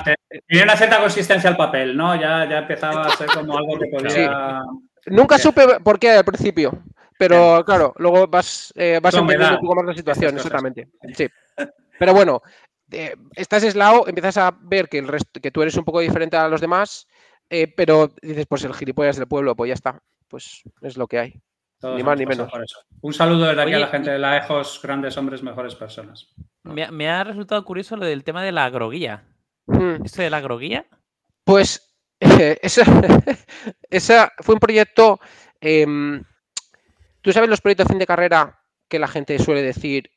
tenía 0.49 0.65
una 0.65 0.77
cierta 0.77 0.99
consistencia 1.01 1.49
al 1.49 1.57
papel, 1.57 1.97
¿no? 1.97 2.15
Ya, 2.17 2.49
ya 2.49 2.59
empezaba 2.59 3.07
a 3.07 3.17
ser 3.17 3.29
como 3.29 3.57
algo 3.57 3.79
que 3.79 3.87
podía. 3.91 4.63
Nunca 5.07 5.39
supe 5.39 5.63
por 5.83 5.99
qué 5.99 6.11
al 6.11 6.25
principio. 6.25 6.83
Pero 7.29 7.65
claro, 7.65 7.95
luego 7.99 8.27
vas, 8.27 8.73
eh, 8.75 8.99
vas 9.01 9.15
entendiendo 9.15 9.55
un 9.55 9.61
poco 9.61 9.77
más 9.77 9.87
la 9.87 9.95
situación, 9.95 10.35
exactamente. 10.35 10.89
Sí. 11.15 11.29
Pero 11.97 12.15
bueno, 12.15 12.43
eh, 12.91 13.15
estás 13.37 13.63
aislado, 13.63 14.09
empiezas 14.09 14.39
a 14.39 14.59
ver 14.61 14.89
que, 14.89 14.99
el 14.99 15.07
resto, 15.07 15.41
que 15.41 15.53
tú 15.53 15.63
eres 15.63 15.77
un 15.77 15.85
poco 15.85 16.01
diferente 16.01 16.37
a 16.37 16.49
los 16.49 16.61
demás, 16.61 17.07
eh, 17.49 17.73
pero 17.77 18.13
dices, 18.21 18.47
pues 18.49 18.65
el 18.65 18.75
gilipollas 18.75 19.19
del 19.19 19.29
pueblo, 19.29 19.55
pues 19.55 19.69
ya 19.69 19.75
está. 19.75 20.03
Pues 20.27 20.65
es 20.81 20.97
lo 20.97 21.07
que 21.07 21.21
hay. 21.21 21.41
ni 21.95 22.03
más 22.03 22.19
ni 22.19 22.27
menos. 22.27 22.51
Un 23.01 23.15
saludo 23.15 23.47
desde 23.47 23.63
aquí 23.63 23.75
a 23.75 23.79
la 23.79 23.87
gente 23.87 24.11
de 24.11 24.19
la 24.19 24.39
EJOS, 24.39 24.81
grandes 24.83 25.17
hombres, 25.17 25.45
mejores 25.45 25.77
personas. 25.77 26.35
Me, 26.65 27.09
ha 27.09 27.23
resultado 27.23 27.65
curioso 27.65 27.97
lo 27.97 28.05
del 28.05 28.25
tema 28.25 28.43
de 28.43 28.51
la 28.51 28.65
agroguía. 28.65 29.29
Hmm. 29.67 30.05
¿Esto 30.05 30.23
de 30.23 30.31
la 30.31 30.39
agroguía? 30.39 30.87
Pues 31.45 31.95
esa, 32.19 32.83
esa, 33.91 34.33
fue 34.41 34.57
un 34.57 34.61
proyecto. 34.61 35.21
Tú 37.23 37.33
sabes 37.33 37.49
los 37.49 37.61
proyectos 37.61 37.87
de 37.87 37.93
fin 37.93 37.99
de 38.01 38.07
carrera 38.07 38.59
que 38.89 38.99
la 38.99 39.07
gente 39.07 39.39
suele 39.39 39.63
decir, 39.63 40.11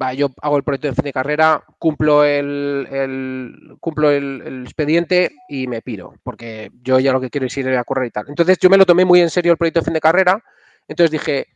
va, 0.00 0.12
yo 0.12 0.30
hago 0.42 0.56
el 0.56 0.64
proyecto 0.64 0.88
de 0.88 0.94
fin 0.94 1.04
de 1.04 1.12
carrera, 1.12 1.64
cumplo 1.78 2.24
el, 2.24 3.76
cumplo 3.80 4.10
el, 4.10 4.62
expediente 4.64 5.30
y 5.48 5.68
me 5.68 5.82
piro, 5.82 6.14
porque 6.24 6.70
yo 6.82 6.98
ya 6.98 7.12
lo 7.12 7.20
que 7.20 7.30
quiero 7.30 7.46
es 7.46 7.56
ir 7.56 7.68
a 7.68 7.84
correr 7.84 8.08
y 8.08 8.10
tal. 8.10 8.26
Entonces 8.28 8.58
yo 8.60 8.68
me 8.70 8.76
lo 8.76 8.84
tomé 8.84 9.04
muy 9.04 9.20
en 9.20 9.30
serio 9.30 9.52
el 9.52 9.58
proyecto 9.58 9.80
de 9.80 9.84
fin 9.84 9.94
de 9.94 10.00
carrera, 10.00 10.42
entonces 10.88 11.12
dije, 11.12 11.46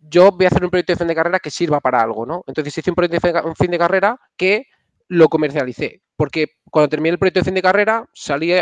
yo 0.00 0.32
voy 0.32 0.46
a 0.46 0.48
hacer 0.48 0.64
un 0.64 0.70
proyecto 0.70 0.94
de 0.94 0.98
fin 0.98 1.08
de 1.08 1.14
carrera 1.14 1.38
que 1.38 1.50
sirva 1.50 1.80
para 1.80 2.00
algo, 2.00 2.24
¿no? 2.24 2.42
Entonces 2.46 2.76
hice 2.76 2.90
un 2.90 2.96
proyecto 2.96 3.28
de 3.28 3.54
fin 3.54 3.70
de 3.70 3.78
carrera 3.78 4.18
que 4.36 4.66
lo 5.08 5.28
comercialicé, 5.28 6.02
porque 6.16 6.46
cuando 6.70 6.88
terminé 6.88 7.10
el 7.12 7.18
proyecto 7.18 7.40
de 7.40 7.44
fin 7.44 7.54
de 7.54 7.62
carrera, 7.62 8.08
salí, 8.14 8.52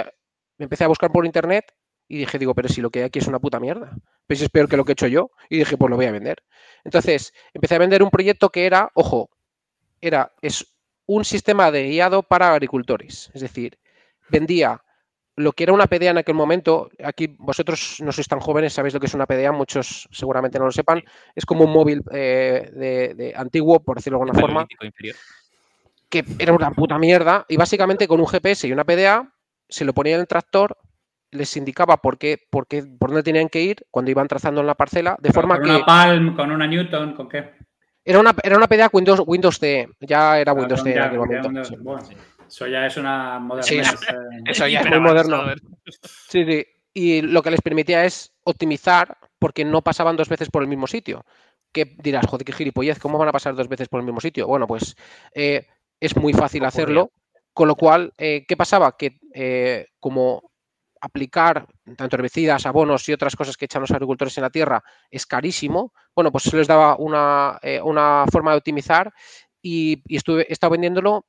me 0.59 0.65
empecé 0.65 0.85
a 0.85 0.89
buscar 0.89 1.13
por 1.13 1.25
internet 1.25 1.73
y 2.09 2.19
dije, 2.19 2.39
digo, 2.39 2.55
pero 2.55 2.69
si 2.69 2.81
lo 2.81 2.91
que 2.91 3.01
hay 3.01 3.05
aquí 3.07 3.19
es 3.19 3.27
una 3.27 3.39
puta 3.39 3.61
mierda. 3.61 3.97
Pues 4.27 4.41
es 4.41 4.49
peor 4.49 4.69
que 4.69 4.77
lo 4.77 4.85
que 4.85 4.93
he 4.93 4.95
hecho 4.95 5.07
yo. 5.07 5.31
Y 5.49 5.59
dije, 5.59 5.77
pues 5.77 5.91
lo 5.91 5.97
voy 5.97 6.07
a 6.07 6.13
vender. 6.13 6.43
Entonces, 6.85 7.33
empecé 7.53 7.77
a 7.77 7.79
vender 7.79 8.03
un 8.03 8.11
proyecto 8.11 8.51
que 8.51 8.67
era, 8.67 8.91
ojo, 8.95 9.31
era, 10.01 10.33
es 10.43 10.67
un 11.07 11.25
sistema 11.25 11.71
de 11.71 11.89
guiado 11.89 12.23
para 12.23 12.53
agricultores. 12.53 13.31
Es 13.35 13.41
decir, 13.41 13.79
vendía 14.29 14.83
lo 15.37 15.53
que 15.53 15.65
era 15.65 15.73
una 15.73 15.87
PDA 15.87 16.11
en 16.11 16.19
aquel 16.19 16.35
momento. 16.35 16.91
Aquí 17.03 17.35
vosotros 17.39 17.97
no 18.01 18.13
sois 18.13 18.29
tan 18.29 18.41
jóvenes, 18.41 18.73
sabéis 18.73 18.95
lo 18.95 19.01
que 19.01 19.07
es 19.07 19.15
una 19.15 19.27
PDA, 19.27 19.51
muchos 19.53 20.09
seguramente 20.13 20.59
no 20.59 20.67
lo 20.67 20.73
sepan. 20.73 21.03
Es 21.35 21.45
como 21.45 21.65
un 21.65 21.73
móvil 21.73 22.03
eh, 22.13 22.71
de, 23.17 23.35
antiguo, 23.37 23.81
por 23.81 23.97
decirlo 23.97 24.19
de 24.19 24.25
alguna 24.25 24.41
forma. 24.41 24.67
Que 26.09 26.25
era 26.39 26.53
una 26.53 26.71
puta 26.71 26.99
mierda. 26.99 27.45
Y 27.49 27.57
básicamente 27.57 28.07
con 28.07 28.21
un 28.21 28.27
GPS 28.27 28.69
y 28.69 28.73
una 28.73 28.85
PDA 28.85 29.33
se 29.69 29.85
lo 29.85 29.93
ponía 29.93 30.15
en 30.15 30.21
el 30.21 30.29
tractor 30.29 30.77
les 31.35 31.57
indicaba 31.57 31.99
por 31.99 32.19
qué, 32.19 32.39
por 32.51 32.67
qué, 32.67 32.83
por 32.83 33.11
dónde 33.11 33.23
tenían 33.23 33.49
que 33.49 33.61
ir 33.61 33.85
cuando 33.91 34.11
iban 34.11 34.29
trazando 34.29 34.61
en 34.61 34.67
la 34.67 34.75
parcela, 34.75 35.17
de 35.21 35.33
forma 35.33 35.57
con 35.57 35.65
que. 35.65 35.77
Una 35.77 35.87
Palm, 35.87 36.37
con 36.37 36.51
una 36.51 36.67
Newton, 36.67 37.15
¿con 37.15 37.29
qué? 37.29 37.53
Era 38.05 38.21
una, 38.21 38.35
era 38.43 38.57
una 38.57 38.67
PDA 38.67 38.91
Windows, 38.93 39.23
Windows 39.27 39.59
C, 39.59 39.89
ya 40.01 40.39
era 40.39 40.53
Windows 40.53 40.83
C 40.83 40.93
en 40.93 41.03
aquel 41.03 41.19
momento. 41.19 41.51
eso 42.47 42.67
ya 42.67 42.87
es 42.87 42.97
una 42.97 43.39
moderna. 43.39 43.63
Sí, 43.63 43.81
eso 44.47 44.67
ya 44.67 44.81
es 44.81 44.91
muy 44.91 45.01
moderno. 45.01 45.45
Sí, 46.29 46.45
sí. 46.45 46.67
Y 46.93 47.23
lo 47.23 47.43
que 47.43 47.51
les 47.51 47.61
permitía 47.61 48.05
es 48.05 48.33
optimizar 48.45 49.17
porque 49.39 49.65
no 49.65 49.83
pasaban 49.83 50.17
dos 50.17 50.29
veces 50.29 50.49
por 50.51 50.63
el 50.63 50.69
mismo 50.69 50.87
sitio. 50.87 51.25
¿Qué 51.73 51.97
dirás, 51.99 52.27
joder, 52.27 52.45
qué 52.45 52.53
gilipollez, 52.53 53.01
¿cómo 53.01 53.19
van 53.19 53.29
a 53.29 53.33
pasar 53.33 53.57
dos 53.57 53.69
veces 53.69 53.89
por 53.89 53.99
el 53.99 54.07
mismo 54.07 54.21
sitio? 54.21 54.47
Bueno, 54.47 54.67
pues 54.69 54.95
eh, 55.35 55.67
es 55.99 56.17
muy 56.17 56.33
fácil 56.33 56.65
hacerlo. 56.65 57.11
Con 57.53 57.69
lo 57.69 57.77
cual, 57.77 58.13
eh, 58.19 58.45
¿qué 58.47 58.57
pasaba? 58.57 58.97
Que 58.97 59.19
eh, 59.33 59.87
como 60.01 60.51
aplicar 61.05 61.67
tanto 61.97 62.17
herbicidas, 62.17 62.65
abonos 62.65 63.07
y 63.09 63.13
otras 63.13 63.37
cosas 63.37 63.57
que 63.57 63.67
echan 63.67 63.83
los 63.83 63.91
agricultores 63.91 64.37
en 64.39 64.43
la 64.43 64.51
tierra 64.51 64.83
es 65.11 65.27
carísimo, 65.27 65.93
bueno, 66.15 66.33
pues 66.33 66.45
se 66.45 66.57
les 66.57 66.67
daba 66.67 66.97
una, 66.97 67.59
eh, 67.63 67.81
forma 68.33 68.53
de 68.53 68.57
optimizar 68.57 69.13
y, 69.61 70.03
estuve, 70.09 70.47
he 70.49 70.53
estado 70.53 70.73
vendiéndolo 70.73 71.27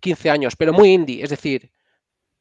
15 0.00 0.30
años, 0.30 0.56
pero 0.56 0.72
muy 0.74 0.92
indie, 0.92 1.22
es 1.22 1.30
decir, 1.30 1.72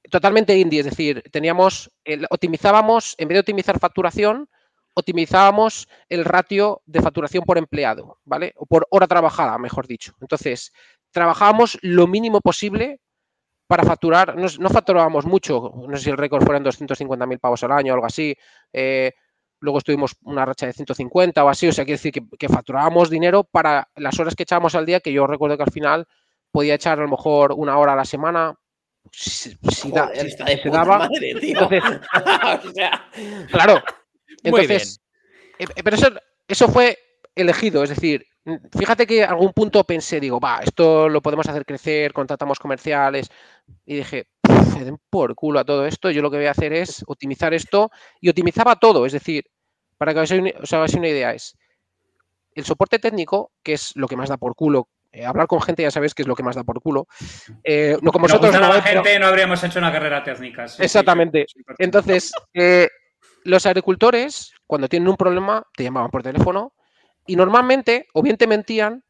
totalmente 0.10 0.58
indie, 0.58 0.82
es 0.82 0.86
decir, 0.86 1.24
teníamos, 1.32 1.90
optimizábamos, 2.30 3.16
en 3.18 3.30
vez 3.30 3.36
de 3.36 3.40
optimizar 3.40 3.80
facturación, 3.80 4.50
optimizábamos 4.94 5.88
el 6.10 6.26
ratio 6.26 6.82
de 6.86 7.02
facturación 7.02 7.46
por 7.46 7.58
empleado, 7.58 8.20
¿vale? 8.26 8.54
O 8.58 8.66
por 8.66 8.88
hora 8.90 9.08
trabajada, 9.08 9.58
mejor 9.58 9.88
dicho. 9.88 10.14
Entonces, 10.20 10.74
trabajábamos 11.12 11.78
lo 11.82 12.08
mínimo 12.08 12.42
posible 12.42 13.00
para 13.72 13.86
facturar, 13.86 14.36
no, 14.36 14.70
facturábamos 14.70 15.26
mucho, 15.26 15.72
no 15.88 15.96
sé 15.96 16.04
si 16.04 16.10
el 16.10 16.18
récord 16.18 16.44
fueron 16.44 16.62
250.000 16.66 17.40
pavos 17.40 17.64
al 17.64 17.72
año 17.72 17.94
o 17.94 17.96
algo 17.96 18.06
así, 18.06 18.36
eh, 18.74 19.14
luego 19.62 19.78
estuvimos 19.78 20.12
una 20.24 20.44
racha 20.44 20.66
de 20.66 20.74
150 20.74 21.42
o 21.42 21.48
así, 21.48 21.70
o 21.70 21.72
sea, 21.72 21.86
quiere 21.86 21.98
decir 21.98 22.12
que, 22.38 22.50
facturábamos 22.50 23.10
dinero 23.10 23.46
para 23.46 23.88
las 23.96 24.20
horas 24.20 24.36
que 24.36 24.44
echábamos 24.44 24.76
al 24.76 24.86
día, 24.86 25.00
que 25.00 25.14
yo 25.14 25.26
recuerdo 25.26 25.56
que 25.56 25.64
al 25.64 25.72
final 25.72 26.06
podía 26.52 26.74
echar 26.74 27.00
a 27.00 27.04
lo 27.04 27.08
mejor 27.08 27.54
una 27.54 27.78
hora 27.78 27.94
a 27.94 27.96
la 27.96 28.04
semana, 28.04 28.54
si, 29.10 29.58
daba. 29.90 31.08
claro. 33.52 33.82
Entonces, 34.44 35.00
eh, 35.60 35.68
pero 35.82 35.96
eso, 35.96 36.10
eso 36.46 36.68
fue 36.68 36.98
elegido, 37.36 37.84
es 37.84 37.90
decir, 37.92 38.28
fíjate 38.78 39.06
que 39.06 39.24
algún 39.24 39.54
punto 39.54 39.84
pensé, 39.84 40.20
digo, 40.20 40.40
va, 40.40 40.60
esto 40.60 41.10
lo 41.10 41.22
podemos 41.22 41.48
hacer 41.48 41.66
crecer, 41.66 42.14
contratamos 42.14 42.60
comerciales, 42.60 43.30
y 43.86 43.98
dije, 43.98 44.28
se 44.74 44.86
den 44.86 44.98
por 45.10 45.36
culo 45.36 45.60
a 45.60 45.66
todo 45.66 45.86
esto, 45.86 46.12
yo 46.12 46.22
lo 46.22 46.32
que 46.32 46.38
voy 46.38 46.48
a 46.48 46.52
hacer 46.52 46.74
es 46.74 47.04
optimizar 47.08 47.54
esto, 47.54 47.92
y 48.20 48.30
optimizaba 48.30 48.76
todo, 48.78 49.06
es 49.06 49.14
decir, 49.14 49.46
para 49.98 50.14
que 50.14 50.20
os 50.20 50.74
hagáis 50.74 50.94
una 50.96 51.08
idea, 51.08 51.34
es 51.34 51.56
el 52.56 52.66
soporte 52.66 53.00
técnico, 53.00 53.52
que 53.64 53.74
es 53.74 53.96
lo 53.96 54.08
que 54.08 54.16
más 54.16 54.30
da 54.30 54.38
por 54.38 54.56
culo 54.56 54.90
eh, 55.14 55.26
hablar 55.26 55.48
con 55.48 55.62
gente 55.62 55.84
ya 55.84 55.92
sabéis 55.92 56.14
que 56.14 56.22
es 56.22 56.28
lo 56.28 56.36
que 56.36 56.44
más 56.44 56.56
da 56.56 56.64
por 56.64 56.82
culo. 56.82 57.08
Eh, 57.64 57.98
no 58.02 58.12
como 58.12 58.28
nosotros. 58.28 58.54
No, 58.54 58.60
la 58.60 58.82
gente 58.82 59.20
no 59.20 59.28
habríamos 59.28 59.62
hecho 59.64 59.80
una 59.80 59.92
carrera 59.92 60.24
técnica. 60.24 60.66
Exactamente. 60.80 61.46
Entonces, 61.78 62.32
eh, 62.54 62.88
los 63.44 63.66
agricultores, 63.66 64.54
cuando 64.66 64.88
tienen 64.88 65.10
un 65.10 65.18
problema, 65.18 65.66
te 65.76 65.84
llamaban 65.84 66.12
por 66.12 66.24
teléfono 66.24 66.74
y 67.32 67.36
normalmente 67.38 68.08
o 68.12 68.22
bien 68.22 68.36
te 68.36 68.46
mentían 68.46 69.06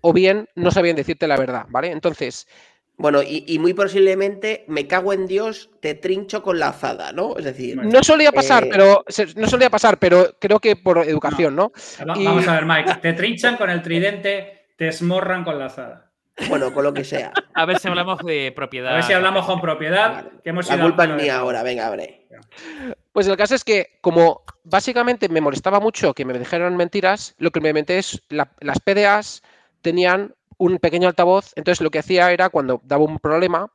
o 0.00 0.14
bien 0.14 0.48
no 0.54 0.70
sabían 0.70 0.96
decirte 0.96 1.28
la 1.28 1.36
verdad, 1.36 1.66
¿vale? 1.68 1.90
Entonces. 1.90 2.48
Bueno, 2.96 3.20
y, 3.22 3.58
muy 3.58 3.74
posiblemente 3.74 4.64
me 4.68 4.86
cago 4.86 5.12
en 5.12 5.26
Dios, 5.26 5.68
te 5.82 5.92
trincho 5.92 6.42
con 6.42 6.58
la 6.58 6.68
azada, 6.68 7.12
¿no? 7.12 7.36
Es 7.36 7.44
decir. 7.44 7.76
No 7.76 8.02
solía 8.02 8.32
pasar, 8.32 8.68
pero. 8.70 9.04
No 9.36 9.46
solía 9.48 9.68
pasar, 9.68 9.98
pero 9.98 10.34
creo 10.40 10.60
que 10.60 10.76
por 10.76 11.06
educación, 11.06 11.54
¿no? 11.54 11.72
Vamos 12.06 12.48
a 12.48 12.54
ver, 12.54 12.64
Mike. 12.64 12.94
Te 13.02 13.12
trinchan 13.12 13.58
con 13.58 13.68
el 13.68 13.82
tridente 13.82 14.56
te 14.76 14.88
esmorran 14.88 15.44
con 15.44 15.58
la 15.58 15.66
azada. 15.66 16.05
Bueno, 16.48 16.72
con 16.72 16.84
lo 16.84 16.92
que 16.92 17.04
sea. 17.04 17.32
A 17.54 17.64
ver 17.64 17.78
si 17.78 17.88
hablamos 17.88 18.18
de 18.24 18.52
propiedad. 18.54 18.92
A 18.92 18.94
ver 18.96 19.04
si 19.04 19.12
hablamos 19.12 19.46
con 19.46 19.60
propiedad. 19.60 20.30
Que 20.44 20.50
hemos 20.50 20.68
la 20.68 20.80
culpa 20.80 21.04
es 21.04 21.10
mía 21.10 21.38
ahora, 21.38 21.62
venga, 21.62 21.86
abre. 21.86 22.26
Pues 23.12 23.26
el 23.26 23.36
caso 23.36 23.54
es 23.54 23.64
que, 23.64 23.98
como 24.00 24.42
básicamente 24.64 25.28
me 25.28 25.40
molestaba 25.40 25.80
mucho 25.80 26.12
que 26.12 26.24
me 26.24 26.38
dijeran 26.38 26.76
mentiras, 26.76 27.34
lo 27.38 27.50
que 27.50 27.60
me 27.60 27.70
inventé 27.70 27.98
es 27.98 28.22
las 28.28 28.80
PDAs 28.80 29.42
tenían 29.80 30.34
un 30.58 30.78
pequeño 30.78 31.08
altavoz, 31.08 31.52
entonces 31.56 31.82
lo 31.82 31.90
que 31.90 31.98
hacía 31.98 32.30
era 32.32 32.48
cuando 32.48 32.80
daba 32.84 33.04
un 33.04 33.18
problema, 33.18 33.70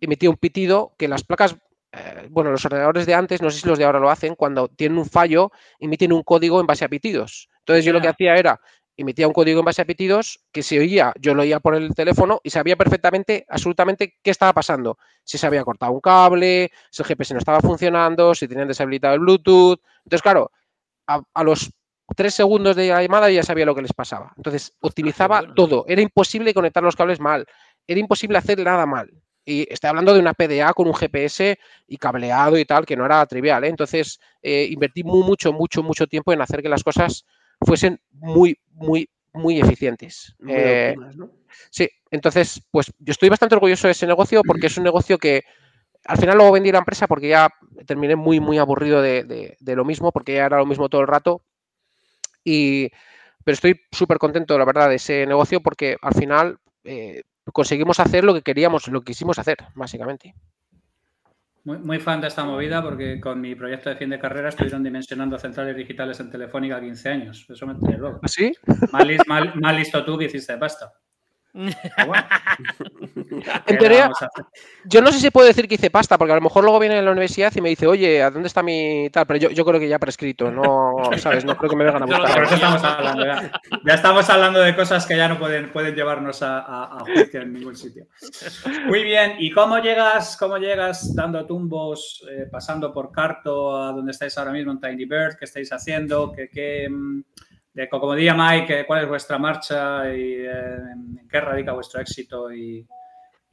emitía 0.00 0.30
un 0.30 0.36
pitido 0.36 0.94
que 0.98 1.08
las 1.08 1.24
placas, 1.24 1.56
eh, 1.92 2.28
bueno, 2.30 2.50
los 2.50 2.64
ordenadores 2.64 3.06
de 3.06 3.14
antes, 3.14 3.42
no 3.42 3.50
sé 3.50 3.60
si 3.60 3.68
los 3.68 3.78
de 3.78 3.84
ahora 3.84 3.98
lo 3.98 4.10
hacen, 4.10 4.34
cuando 4.34 4.68
tienen 4.68 4.98
un 4.98 5.06
fallo, 5.06 5.50
emiten 5.78 6.12
un 6.12 6.22
código 6.22 6.60
en 6.60 6.66
base 6.66 6.84
a 6.84 6.88
pitidos. 6.88 7.48
Entonces 7.60 7.84
yo 7.84 7.92
lo 7.92 8.00
que 8.00 8.08
hacía 8.08 8.36
era 8.36 8.60
emitía 8.96 9.26
un 9.26 9.32
código 9.32 9.60
en 9.60 9.64
base 9.64 9.82
a 9.82 9.84
pitidos 9.84 10.40
que 10.50 10.62
se 10.62 10.78
oía, 10.78 11.12
yo 11.20 11.34
lo 11.34 11.42
oía 11.42 11.60
por 11.60 11.74
el 11.74 11.94
teléfono 11.94 12.40
y 12.42 12.50
sabía 12.50 12.76
perfectamente, 12.76 13.44
absolutamente 13.48 14.16
qué 14.22 14.30
estaba 14.30 14.52
pasando. 14.52 14.98
Si 15.24 15.38
se 15.38 15.46
había 15.46 15.64
cortado 15.64 15.92
un 15.92 16.00
cable, 16.00 16.70
si 16.90 17.02
el 17.02 17.06
GPS 17.06 17.34
no 17.34 17.38
estaba 17.38 17.60
funcionando, 17.60 18.34
si 18.34 18.48
tenían 18.48 18.68
deshabilitado 18.68 19.14
el 19.14 19.20
Bluetooth. 19.20 19.80
Entonces, 20.04 20.22
claro, 20.22 20.50
a, 21.06 21.44
los 21.44 21.70
tres 22.14 22.34
segundos 22.34 22.76
de 22.76 22.88
la 22.88 23.02
llamada 23.02 23.30
ya 23.30 23.42
sabía 23.42 23.66
lo 23.66 23.74
que 23.74 23.82
les 23.82 23.92
pasaba. 23.92 24.32
Entonces, 24.36 24.72
ah, 24.74 24.78
optimizaba 24.82 25.54
todo. 25.54 25.84
Era 25.88 26.00
imposible 26.00 26.54
conectar 26.54 26.82
los 26.82 26.96
cables 26.96 27.20
mal. 27.20 27.46
Era 27.86 28.00
imposible 28.00 28.38
hacer 28.38 28.58
nada 28.60 28.86
mal. 28.86 29.10
Y 29.44 29.72
estoy 29.72 29.88
hablando 29.90 30.12
de 30.12 30.18
una 30.18 30.34
PDA 30.34 30.72
con 30.72 30.88
un 30.88 30.94
GPS 30.94 31.56
y 31.86 31.96
cableado 31.98 32.58
y 32.58 32.64
tal, 32.64 32.84
que 32.84 32.96
no 32.96 33.06
era 33.06 33.24
trivial. 33.26 33.62
¿eh? 33.62 33.68
Entonces, 33.68 34.18
eh, 34.42 34.66
invertí 34.70 35.04
mucho, 35.04 35.52
mucho, 35.52 35.84
mucho 35.84 36.08
tiempo 36.08 36.32
en 36.32 36.40
hacer 36.40 36.62
que 36.62 36.68
las 36.68 36.82
cosas 36.82 37.24
fuesen 37.60 38.00
muy, 38.10 38.58
muy, 38.72 39.08
muy 39.32 39.60
eficientes. 39.60 40.34
Eh, 40.48 40.94
sí, 41.70 41.88
entonces, 42.10 42.62
pues 42.70 42.92
yo 42.98 43.12
estoy 43.12 43.28
bastante 43.28 43.54
orgulloso 43.54 43.88
de 43.88 43.92
ese 43.92 44.06
negocio 44.06 44.42
porque 44.46 44.66
es 44.66 44.76
un 44.78 44.84
negocio 44.84 45.18
que 45.18 45.42
al 46.04 46.18
final 46.18 46.36
luego 46.36 46.52
vendí 46.52 46.70
la 46.72 46.78
empresa 46.78 47.06
porque 47.06 47.28
ya 47.28 47.48
terminé 47.86 48.16
muy, 48.16 48.40
muy 48.40 48.58
aburrido 48.58 49.02
de, 49.02 49.56
lo 49.60 49.84
mismo, 49.84 50.12
porque 50.12 50.34
ya 50.34 50.46
era 50.46 50.58
lo 50.58 50.66
mismo 50.66 50.88
todo 50.88 51.00
el 51.00 51.08
rato. 51.08 51.42
Y, 52.44 52.90
pero 53.44 53.54
estoy 53.54 53.80
súper 53.90 54.18
contento, 54.18 54.56
la 54.58 54.64
verdad, 54.64 54.88
de 54.88 54.96
ese 54.96 55.26
negocio 55.26 55.60
porque 55.60 55.96
al 56.00 56.14
final 56.14 56.58
eh, 56.84 57.22
conseguimos 57.52 57.98
hacer 58.00 58.24
lo 58.24 58.34
que 58.34 58.42
queríamos, 58.42 58.86
lo 58.88 59.00
que 59.00 59.12
quisimos 59.12 59.38
hacer, 59.38 59.56
básicamente. 59.74 60.34
Muy, 61.66 61.98
fan 61.98 62.20
de 62.20 62.28
esta 62.28 62.44
movida 62.44 62.80
porque 62.80 63.20
con 63.20 63.40
mi 63.40 63.56
proyecto 63.56 63.90
de 63.90 63.96
fin 63.96 64.08
de 64.08 64.20
carrera 64.20 64.50
estuvieron 64.50 64.84
dimensionando 64.84 65.36
centrales 65.36 65.76
digitales 65.76 66.20
en 66.20 66.30
Telefónica 66.30 66.80
15 66.80 67.08
años. 67.08 67.44
Eso 67.50 67.66
me 67.66 67.72
enteré 67.72 67.98
luego. 67.98 68.20
¿Ah, 68.22 68.28
¿Sí? 68.28 68.52
Mal, 68.92 69.76
listo 69.76 70.04
tú 70.04 70.16
que 70.16 70.26
hiciste 70.26 70.56
pasta. 70.58 70.92
En 73.66 73.78
teoría, 73.78 74.10
yo 74.84 75.00
no 75.00 75.10
sé 75.10 75.20
si 75.20 75.30
puedo 75.30 75.46
decir 75.46 75.66
que 75.66 75.76
hice 75.76 75.90
pasta, 75.90 76.18
porque 76.18 76.32
a 76.32 76.36
lo 76.36 76.42
mejor 76.42 76.64
luego 76.64 76.78
viene 76.78 76.98
a 76.98 77.02
la 77.02 77.12
universidad 77.12 77.50
y 77.54 77.62
me 77.62 77.70
dice, 77.70 77.86
oye, 77.86 78.22
¿a 78.22 78.30
dónde 78.30 78.48
está 78.48 78.62
mi 78.62 79.08
tal? 79.10 79.26
Pero 79.26 79.50
yo, 79.50 79.64
creo 79.64 79.80
que 79.80 79.88
ya 79.88 79.98
prescrito, 79.98 80.50
no, 80.50 80.96
¿sabes? 81.16 81.44
No 81.46 81.56
creo 81.56 81.70
que 81.70 81.76
me 81.76 81.84
vengan 81.84 82.02
a 82.02 82.06
buscar. 82.06 82.34
Por 82.34 82.44
eso 82.44 82.54
estamos 82.56 82.84
hablando, 82.84 83.24
ya. 83.24 83.50
estamos 83.94 84.30
hablando 84.30 84.60
de 84.60 84.76
cosas 84.76 85.06
que 85.06 85.16
ya 85.16 85.28
no 85.28 85.38
pueden, 85.38 85.72
pueden 85.72 85.94
llevarnos 85.94 86.42
a, 86.42 86.98
juicio 87.00 87.40
en 87.40 87.54
ningún 87.54 87.76
sitio. 87.76 88.06
Muy 88.86 89.02
bien, 89.02 89.36
¿y 89.38 89.50
cómo 89.50 89.78
llegas, 89.78 90.36
cómo 90.36 90.58
llegas 90.58 91.14
dando 91.14 91.46
tumbos, 91.46 92.22
eh, 92.30 92.46
pasando 92.50 92.92
por 92.92 93.10
Carto 93.10 93.76
a 93.76 93.92
donde 93.92 94.12
estáis 94.12 94.36
ahora 94.36 94.52
mismo 94.52 94.72
en 94.72 94.80
Tiny 94.80 95.06
Bird? 95.06 95.36
¿Qué 95.38 95.46
estáis 95.46 95.72
haciendo? 95.72 96.32
¿Qué, 96.32 96.48
qué 96.50 96.88
como 97.90 98.14
diría 98.14 98.34
Mike, 98.34 98.86
¿cuál 98.86 99.02
es 99.02 99.08
vuestra 99.08 99.38
marcha 99.38 100.08
y 100.14 100.32
eh, 100.32 100.76
en 100.92 101.28
qué 101.28 101.40
radica 101.40 101.72
vuestro 101.72 102.00
éxito 102.00 102.52
y, 102.52 102.86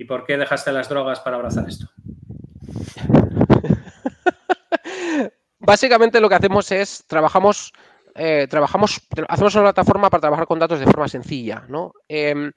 por 0.07 0.25
qué 0.25 0.37
dejaste 0.37 0.73
las 0.73 0.89
drogas 0.89 1.21
para 1.21 1.37
abrazar 1.37 1.67
esto? 1.67 1.87
Básicamente 5.59 6.19
lo 6.19 6.27
que 6.27 6.35
hacemos 6.35 6.69
es 6.71 7.05
trabajamos, 7.07 7.71
eh, 8.15 8.47
trabajamos, 8.49 8.99
hacemos 9.29 9.55
una 9.55 9.63
plataforma 9.65 10.09
para 10.09 10.21
trabajar 10.21 10.45
con 10.45 10.59
datos 10.59 10.79
de 10.79 10.85
forma 10.85 11.07
sencilla. 11.07 11.65
Em, 12.09 12.51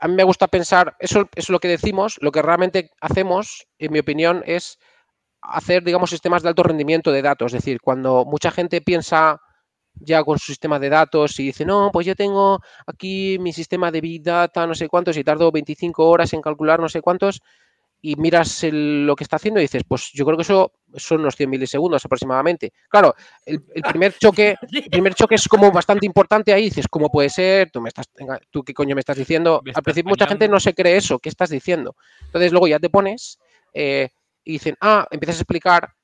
a 0.00 0.08
mí 0.08 0.14
me 0.14 0.24
gusta 0.24 0.48
pensar, 0.48 0.96
eso 0.98 1.28
es 1.36 1.48
lo 1.48 1.60
que 1.60 1.68
decimos, 1.68 2.18
lo 2.20 2.32
que 2.32 2.42
realmente 2.42 2.90
hacemos, 3.00 3.68
en 3.78 3.92
mi 3.92 4.00
opinión, 4.00 4.42
es 4.44 4.80
hacer, 5.40 5.84
digamos, 5.84 6.10
sistemas 6.10 6.42
de 6.42 6.48
alto 6.48 6.64
rendimiento 6.64 7.12
de 7.12 7.22
datos. 7.22 7.54
Es 7.54 7.62
decir, 7.62 7.80
cuando 7.80 8.24
mucha 8.24 8.50
gente 8.50 8.80
piensa 8.80 9.40
ya 10.00 10.22
con 10.24 10.38
su 10.38 10.46
sistema 10.46 10.78
de 10.78 10.88
datos 10.88 11.38
y 11.40 11.46
dice, 11.46 11.64
no, 11.64 11.90
pues 11.92 12.06
yo 12.06 12.14
tengo 12.14 12.60
aquí 12.86 13.38
mi 13.40 13.52
sistema 13.52 13.90
de 13.90 14.00
Big 14.00 14.22
Data, 14.22 14.66
no 14.66 14.74
sé 14.74 14.88
cuántos, 14.88 15.16
y 15.16 15.24
tardo 15.24 15.50
25 15.50 16.04
horas 16.08 16.32
en 16.32 16.42
calcular 16.42 16.80
no 16.80 16.88
sé 16.88 17.00
cuántos, 17.00 17.42
y 18.02 18.14
miras 18.16 18.62
lo 18.70 19.16
que 19.16 19.24
está 19.24 19.36
haciendo 19.36 19.58
y 19.58 19.64
dices, 19.64 19.82
pues 19.88 20.10
yo 20.12 20.24
creo 20.24 20.36
que 20.36 20.42
eso 20.42 20.72
son 20.94 21.20
unos 21.20 21.34
100 21.34 21.50
milisegundos 21.50 22.04
aproximadamente. 22.04 22.72
Claro, 22.88 23.14
el, 23.44 23.60
primer 23.62 24.12
choque 24.20 24.54
el 24.70 24.90
primer 24.90 25.14
choque 25.14 25.34
es 25.34 25.48
como 25.48 25.72
bastante 25.72 26.06
importante 26.06 26.52
ahí, 26.52 26.64
dices, 26.64 26.86
¿cómo 26.88 27.10
puede 27.10 27.30
ser? 27.30 27.70
Tú, 27.70 27.80
me 27.80 27.88
estás, 27.88 28.06
¿tú 28.50 28.62
qué 28.62 28.74
coño 28.74 28.94
me 28.94 29.00
estás 29.00 29.16
diciendo? 29.16 29.62
Al 29.74 29.82
principio 29.82 30.10
mucha 30.10 30.26
gente 30.26 30.48
no 30.48 30.60
se 30.60 30.74
cree 30.74 30.96
eso, 30.96 31.18
¿qué 31.18 31.28
estás 31.28 31.50
diciendo? 31.50 31.96
Entonces 32.26 32.52
luego 32.52 32.68
ya 32.68 32.78
te 32.78 32.90
pones 32.90 33.38
eh, 33.72 34.10
y 34.44 34.52
dicen, 34.52 34.76
ah, 34.80 35.08
empiezas 35.10 35.38
a 35.38 35.40
explicar 35.40 35.94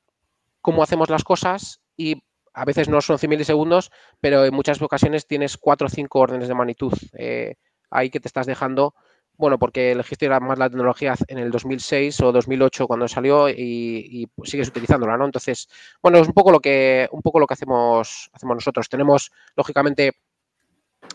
cómo 0.60 0.82
hacemos 0.82 1.10
las 1.10 1.22
cosas 1.22 1.80
y 1.96 2.22
a 2.54 2.64
veces 2.64 2.88
no 2.88 3.00
son 3.00 3.18
100 3.18 3.30
milisegundos, 3.30 3.90
pero 4.20 4.44
en 4.44 4.54
muchas 4.54 4.80
ocasiones 4.82 5.26
tienes 5.26 5.56
4 5.56 5.86
o 5.86 5.90
5 5.90 6.18
órdenes 6.18 6.48
de 6.48 6.54
magnitud 6.54 6.92
eh, 7.14 7.56
ahí 7.90 8.10
que 8.10 8.20
te 8.20 8.28
estás 8.28 8.46
dejando. 8.46 8.94
Bueno, 9.36 9.58
porque 9.58 9.92
elegiste 9.92 10.28
más 10.28 10.58
la 10.58 10.68
tecnología 10.68 11.14
en 11.26 11.38
el 11.38 11.50
2006 11.50 12.20
o 12.20 12.32
2008 12.32 12.86
cuando 12.86 13.08
salió 13.08 13.48
y, 13.48 14.28
pues, 14.34 14.50
sigues 14.50 14.68
utilizándola, 14.68 15.16
¿no? 15.16 15.24
Entonces, 15.24 15.68
bueno, 16.02 16.18
es 16.18 16.28
un 16.28 16.34
poco 16.34 16.52
lo 16.52 16.60
que, 16.60 17.08
un 17.10 17.22
poco 17.22 17.40
lo 17.40 17.46
que 17.46 17.54
hacemos, 17.54 18.30
hacemos 18.32 18.56
nosotros. 18.56 18.88
Tenemos, 18.88 19.32
lógicamente, 19.56 20.12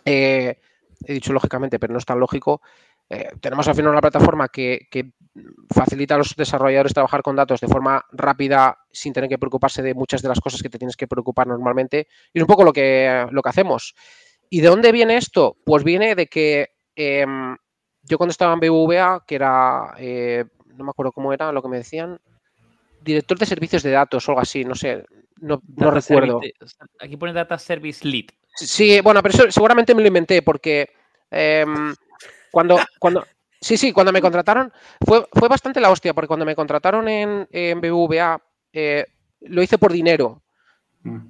eh, 0.04 0.60
he 1.06 1.14
dicho 1.14 1.32
lógicamente, 1.32 1.80
pero 1.80 1.94
no 1.94 2.00
es 2.00 2.06
tan 2.06 2.20
lógico, 2.20 2.62
eh, 3.10 3.30
tenemos 3.40 3.68
al 3.68 3.76
final 3.76 3.92
una 3.92 4.02
plataforma 4.02 4.50
que, 4.50 4.88
facilita 5.74 6.16
a 6.16 6.18
los 6.18 6.36
desarrolladores 6.36 6.94
trabajar 6.94 7.22
con 7.22 7.36
datos 7.36 7.60
de 7.60 7.68
forma 7.68 8.04
rápida 8.12 8.80
sin 8.92 9.14
tener 9.14 9.30
que 9.30 9.38
preocuparse 9.38 9.84
de 9.84 9.94
muchas 9.94 10.22
de 10.22 10.30
las 10.30 10.40
cosas 10.40 10.62
que 10.62 10.70
te 10.70 10.80
tienes 10.80 10.98
que 10.98 11.08
preocupar 11.08 11.48
normalmente. 11.48 12.08
Y 12.34 12.40
es 12.40 12.44
un 12.44 12.48
poco 12.48 12.64
lo 12.64 12.74
que, 12.74 13.28
lo 13.32 13.42
que 13.42 13.50
hacemos. 13.50 13.96
¿Y 14.50 14.62
de 14.62 14.68
dónde 14.68 14.92
viene 14.92 15.18
esto? 15.18 15.58
Pues 15.64 15.84
viene 15.84 16.16
de 16.16 16.28
que 16.28 16.70
em, 16.96 17.56
yo 18.04 18.18
cuando 18.18 18.32
estaba 18.32 18.54
en 18.54 18.60
BBVA, 18.60 19.24
que 19.28 19.36
era, 19.36 19.94
eh, 20.00 20.46
no 20.76 20.84
me 20.84 20.90
acuerdo 20.90 21.12
cómo 21.12 21.32
era 21.32 21.52
lo 21.52 21.62
que 21.62 21.70
me 21.70 21.78
decían, 21.78 22.20
director 23.02 23.38
de 23.38 23.46
servicios 23.46 23.84
de 23.84 23.92
datos 23.92 24.28
o 24.28 24.32
algo 24.32 24.42
así, 24.42 24.66
no 24.66 24.76
sé, 24.76 25.06
no, 25.40 25.62
recuerdo. 25.92 26.42
aquí 27.00 27.16
pone 27.16 27.34
Data 27.34 27.58
Service 27.58 28.06
Lead. 28.08 28.26
Sí, 28.56 29.02
bueno, 29.02 29.22
pero 29.22 29.36
eso 29.36 29.52
seguramente 29.52 29.94
me 29.94 30.02
lo 30.02 30.08
inventé 30.08 30.42
porque 30.42 30.90
em, 31.30 31.94
cuando, 32.52 32.78
cuando, 33.00 33.26
sí, 33.62 33.78
sí, 33.78 33.92
cuando 33.92 34.12
me 34.12 34.22
contrataron 34.22 34.72
fue, 35.06 35.26
fue 35.32 35.48
bastante 35.48 35.80
la 35.80 35.92
hostia 35.92 36.14
porque 36.14 36.28
cuando 36.28 36.46
me 36.46 36.56
contrataron 36.56 37.08
en, 37.08 37.48
en 37.52 37.82
BBVA 37.82 38.42
eh, 38.74 39.06
lo 39.42 39.62
hice 39.62 39.78
por 39.78 39.92
dinero. 39.92 40.42
100%. 41.04 41.22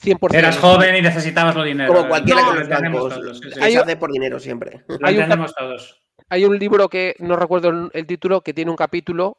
Mm. 0.00 0.34
Eras 0.34 0.58
joven 0.58 0.96
y 0.96 1.02
necesitabas 1.02 1.54
lo 1.54 1.62
dinero. 1.62 1.92
Como 1.92 2.08
cualquiera 2.08 2.42
que 2.44 2.58
los 2.60 2.68
bancos. 2.68 3.40
Se 3.52 3.78
hace 3.78 3.96
por 3.96 4.12
dinero 4.12 4.38
siempre. 4.38 4.84
hay 5.02 5.18
un, 5.18 5.46
todos. 5.56 6.00
Hay 6.28 6.44
un 6.44 6.58
libro 6.58 6.88
que 6.88 7.16
no 7.18 7.36
recuerdo 7.36 7.90
el 7.92 8.06
título 8.06 8.42
que 8.42 8.54
tiene 8.54 8.70
un 8.70 8.76
capítulo 8.76 9.38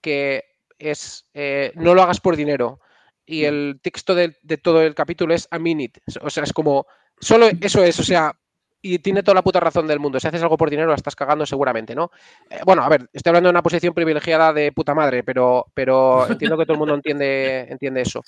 que 0.00 0.44
es 0.78 1.26
eh, 1.32 1.72
no 1.76 1.94
lo 1.94 2.02
hagas 2.02 2.20
por 2.20 2.36
dinero. 2.36 2.80
Y 3.24 3.42
mm. 3.42 3.46
el 3.46 3.80
texto 3.82 4.14
de, 4.14 4.36
todo 4.62 4.82
el 4.82 4.94
capítulo 4.94 5.32
es 5.32 5.48
a 5.50 5.58
minute. 5.58 6.00
O 6.20 6.28
sea, 6.28 6.42
es 6.42 6.52
como, 6.52 6.86
solo 7.20 7.48
eso 7.60 7.82
es, 7.82 7.98
o 7.98 8.02
sea, 8.02 8.36
y 8.82 8.98
tiene 8.98 9.22
toda 9.22 9.36
la 9.36 9.42
puta 9.42 9.60
razón 9.60 9.86
del 9.86 10.00
mundo. 10.00 10.18
Si 10.18 10.26
haces 10.26 10.42
algo 10.42 10.58
por 10.58 10.68
dinero, 10.68 10.88
la 10.88 10.96
estás 10.96 11.14
cagando 11.14 11.46
seguramente, 11.46 11.94
¿no? 11.94 12.10
Eh, 12.50 12.60
bueno, 12.66 12.82
a 12.82 12.88
ver, 12.88 13.08
estoy 13.12 13.30
hablando 13.30 13.48
de 13.48 13.52
una 13.52 13.62
posición 13.62 13.94
privilegiada 13.94 14.52
de 14.52 14.72
puta 14.72 14.92
madre, 14.94 15.22
pero, 15.22 15.66
pero 15.72 16.26
entiendo 16.30 16.58
que 16.58 16.64
todo 16.64 16.74
el 16.74 16.78
mundo 16.80 16.94
entiende, 16.94 17.68
entiende 17.70 18.02
eso. 18.02 18.22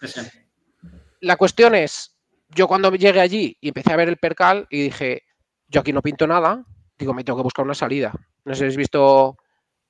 La 1.21 1.37
cuestión 1.37 1.75
es, 1.75 2.17
yo 2.51 2.69
cuando 2.69 2.95
llegué 2.95 3.21
allí 3.21 3.57
y 3.61 3.69
empecé 3.69 3.93
a 3.93 3.97
ver 3.97 4.09
el 4.09 4.17
percal 4.17 4.67
y 4.71 4.83
dije, 4.83 5.25
yo 5.69 5.81
aquí 5.81 5.93
no 5.93 6.03
pinto 6.03 6.27
nada, 6.27 6.65
digo, 6.97 7.13
me 7.13 7.25
tengo 7.25 7.39
que 7.39 7.43
buscar 7.43 7.65
una 7.65 7.75
salida. 7.75 8.13
No 8.45 8.55
sé 8.55 8.59
si 8.59 8.65
habéis 8.65 8.77
visto 8.77 9.37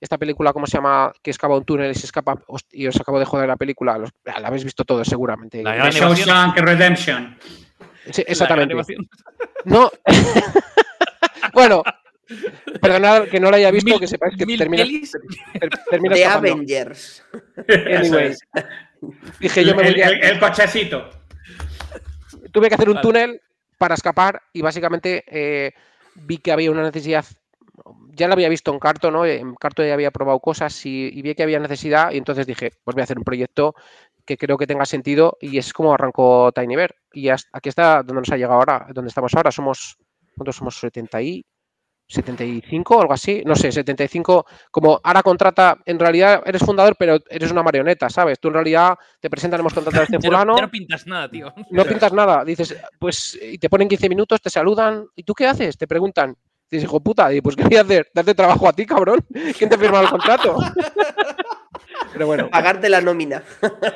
esta 0.00 0.16
película, 0.16 0.52
¿cómo 0.52 0.66
se 0.66 0.78
llama? 0.78 1.12
Que 1.23 1.30
escapa 1.30 1.56
un 1.56 1.64
túnel 1.64 1.90
y 1.90 1.94
se 1.94 2.06
escapa. 2.06 2.38
Y 2.73 2.87
os 2.87 2.99
acabo 2.99 3.18
de 3.18 3.25
joder 3.26 3.49
la 3.49 3.56
película. 3.56 3.99
la 3.99 4.49
habéis 4.49 4.64
visto 4.64 4.85
todo, 4.85 5.04
seguramente. 5.04 5.62
La 5.62 5.90
Shawshank 5.90 6.56
Redemption. 6.56 7.37
Sí, 8.11 8.25
exactamente. 8.27 8.75
No. 9.65 9.91
bueno, 11.55 11.83
perdonad 12.83 13.29
que 13.29 13.41
no 13.41 13.51
la 13.51 13.57
haya 13.57 13.71
visto, 13.71 13.99
que 13.99 14.07
sepáis 14.07 14.37
que 14.37 14.45
termina. 14.59 14.85
termina 15.91 16.15
The 16.15 16.27
Avengers. 16.27 17.25
Anyways. 17.67 18.39
Dije, 19.41 19.65
yo 19.65 19.75
me 19.75 19.91
voy 19.91 20.01
a... 20.03 20.09
el, 20.09 20.39
cochecito. 20.39 21.09
Tuve 22.53 22.69
que 22.69 22.75
hacer 22.75 22.91
un 22.91 23.01
túnel 23.01 23.41
para 23.79 23.95
escapar 23.95 24.43
y 24.53 24.61
básicamente 24.61 25.25
eh, 25.27 25.73
vi 26.15 26.37
que 26.37 26.53
había 26.53 26.71
una 26.71 26.83
necesidad 26.83 27.25
ya 28.17 28.29
lo 28.29 28.35
había 28.35 28.49
visto 28.49 28.73
en 28.73 28.79
Carto, 28.79 29.11
¿no? 29.11 29.27
En 29.27 29.55
Carto 29.55 29.85
ya 29.85 29.95
había 29.95 30.11
probado 30.11 30.39
cosas 30.41 30.85
y, 30.87 31.21
vi 31.23 31.35
que 31.35 31.43
había 31.43 31.59
necesidad 31.59 32.13
y 32.13 32.19
entonces 32.19 32.47
dije, 32.47 32.71
pues 32.85 32.95
voy 32.95 33.01
a 33.01 33.05
hacer 33.05 33.19
un 33.19 33.25
proyecto 33.25 33.75
que 34.25 34.37
creo 34.37 34.57
que 34.57 34.66
tenga 34.66 34.87
sentido 34.87 35.37
y 35.40 35.59
es 35.59 35.73
como 35.73 35.93
arrancó 35.93 36.52
TinyBear. 36.52 36.95
Y 37.12 37.28
aquí 37.28 37.69
está 37.69 38.02
donde 38.02 38.21
nos 38.21 38.31
ha 38.31 38.37
llegado 38.37 38.54
ahora, 38.54 38.87
donde 38.93 39.09
estamos 39.09 39.35
ahora. 39.35 39.50
Somos, 39.50 39.97
¿cuántos 40.37 40.57
somos? 40.57 40.78
70 40.78 41.23
y 41.23 41.45
75 42.07 42.97
o 42.97 43.00
algo 43.00 43.12
así, 43.14 43.43
no 43.47 43.57
sé, 43.57 43.73
75, 43.73 44.45
como 44.71 45.00
ahora 45.02 45.23
contrata, 45.23 45.78
en 45.87 45.99
realidad 45.99 46.43
eres 46.45 46.62
fundador, 46.62 46.97
pero 46.99 47.19
eres 47.31 47.50
una 47.50 47.62
marioneta, 47.62 48.11
¿sabes? 48.11 48.38
Tú 48.38 48.49
en 48.49 48.54
realidad 48.54 48.95
te 49.21 49.31
presentan, 49.31 49.61
hemos 49.61 49.73
contratado 49.73 50.02
a 50.02 50.04
este 50.04 50.21
fulano. 50.26 50.54
no 50.57 50.71
pintas 50.71 51.07
nada, 51.07 51.31
tío. 51.31 51.52
No 51.71 51.85
pintas 51.85 52.12
nada, 52.12 52.45
dices, 52.45 52.76
pues, 52.99 53.38
y 53.40 53.59
te 53.59 53.71
ponen 53.71 53.88
15 53.88 54.09
minutos, 54.09 54.43
te 54.43 54.50
saludan, 54.50 55.07
¿y 55.16 55.23
tú 55.23 55.33
qué 55.35 55.47
haces? 55.47 55.76
Te 55.76 55.87
preguntan, 55.87 56.37
Dices, 56.71 56.85
hijo 56.85 56.99
puta, 56.99 57.33
y 57.33 57.40
pues 57.40 57.57
¿qué 57.57 57.62
voy 57.62 57.76
a 57.76 57.83
hacer? 57.83 58.11
¿Darte 58.12 58.35
trabajo 58.35 58.66
a 58.66 58.73
ti, 58.73 58.87
cabrón? 58.87 59.21
¿Quién 59.57 59.69
te 59.69 59.78
firma 59.78 60.00
el 60.00 60.09
contrato? 60.09 60.57
Pero 62.14 62.26
bueno. 62.26 62.49
Pagarte 62.49 62.88
la 62.88 63.02
nómina. 63.02 63.42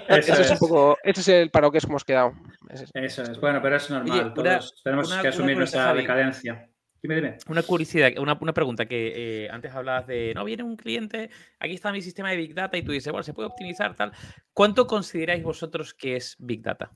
Eso, 0.09 0.35
es, 0.35 0.51
un 0.51 0.59
poco. 0.59 0.99
Ese 1.03 1.21
es 1.23 1.29
el 1.29 1.51
para 1.51 1.69
lo 1.69 1.73
que 1.73 1.79
hemos 1.83 2.05
quedado. 2.05 2.35
Eso 2.69 3.23
es. 3.23 3.41
Bueno, 3.41 3.63
pero 3.63 3.77
es 3.77 3.89
normal. 3.89 4.35
Todos 4.35 4.83
tenemos 4.85 5.15
que 5.15 5.29
asumir 5.29 5.57
nuestra 5.57 5.95
decadencia. 5.95 6.69
Dime, 7.01 7.15
dime. 7.15 7.39
Una 7.49 7.63
curiosidad, 7.63 8.11
una, 8.19 8.37
una 8.41 8.53
pregunta 8.53 8.87
que 8.87 9.45
eh, 9.45 9.49
antes 9.51 9.73
hablabas 9.73 10.09
de, 10.09 10.33
no, 10.35 10.45
viene 10.45 10.65
un 10.65 10.77
cliente, 10.77 11.31
aquí 11.61 11.75
está 11.75 11.93
mi 11.93 12.03
sistema 12.03 12.31
de 12.31 12.37
Big 12.37 12.55
Data 12.55 12.77
y 12.77 12.83
tú 12.83 12.91
dices, 12.91 13.13
bueno, 13.13 13.23
se 13.23 13.33
puede 13.33 13.49
optimizar 13.49 13.95
tal. 13.95 14.11
¿Cuánto 14.53 14.89
consideráis 14.89 15.45
vosotros 15.45 15.95
que 15.95 16.17
es 16.17 16.35
Big 16.41 16.61
Data? 16.61 16.91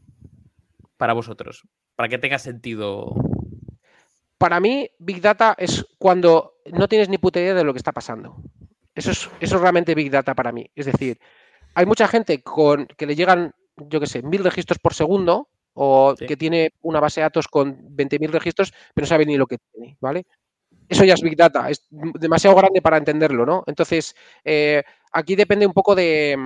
Para 0.97 1.13
vosotros, 1.13 1.63
para 1.95 2.09
que 2.09 2.19
tenga 2.19 2.41
sentido 2.41 3.15
para 4.43 4.59
mí, 4.59 4.91
Big 4.99 5.21
Data 5.21 5.55
es 5.57 5.87
cuando 5.99 6.55
no 6.73 6.89
tienes 6.89 7.09
ni 7.09 7.17
puta 7.17 7.39
idea 7.39 7.55
de 7.55 7.63
lo 7.63 7.73
que 7.73 7.79
está 7.79 7.93
pasando. 7.93 8.43
Eso 8.95 9.11
es, 9.11 9.29
eso 9.41 9.59
realmente 9.59 9.95
Big 9.95 10.11
Data 10.11 10.35
para 10.35 10.53
mí. 10.53 10.71
Es 10.75 10.87
decir, 10.87 11.19
hay 11.75 11.87
mucha 11.87 12.09
gente 12.09 12.43
con 12.43 12.87
que 12.87 13.07
le 13.07 13.17
llegan, 13.17 13.53
yo 13.77 14.01
qué 14.01 14.07
sé, 14.07 14.23
mil 14.23 14.45
registros 14.45 14.79
por 14.79 14.95
segundo 14.95 15.49
o 15.75 16.15
que 16.17 16.37
tiene 16.37 16.73
una 16.83 17.01
base 17.01 17.21
de 17.21 17.25
datos 17.25 17.49
con 17.49 17.97
20.000 17.97 18.31
registros, 18.31 18.73
pero 18.95 19.05
no 19.05 19.09
sabe 19.09 19.25
ni 19.25 19.37
lo 19.37 19.47
que 19.47 19.59
tiene, 19.59 19.97
¿vale? 20.01 20.27
Eso 20.89 21.05
ya 21.05 21.15
es 21.15 21.23
Big 21.23 21.37
Data, 21.37 21.71
es 21.71 21.87
demasiado 21.91 22.57
grande 22.57 22.83
para 22.83 22.99
entenderlo, 22.99 23.47
¿no? 23.47 23.65
Entonces, 23.67 24.15
eh, 24.45 24.83
aquí 25.13 25.35
depende 25.35 25.67
un 25.67 25.73
poco 25.73 25.95
de, 25.95 26.37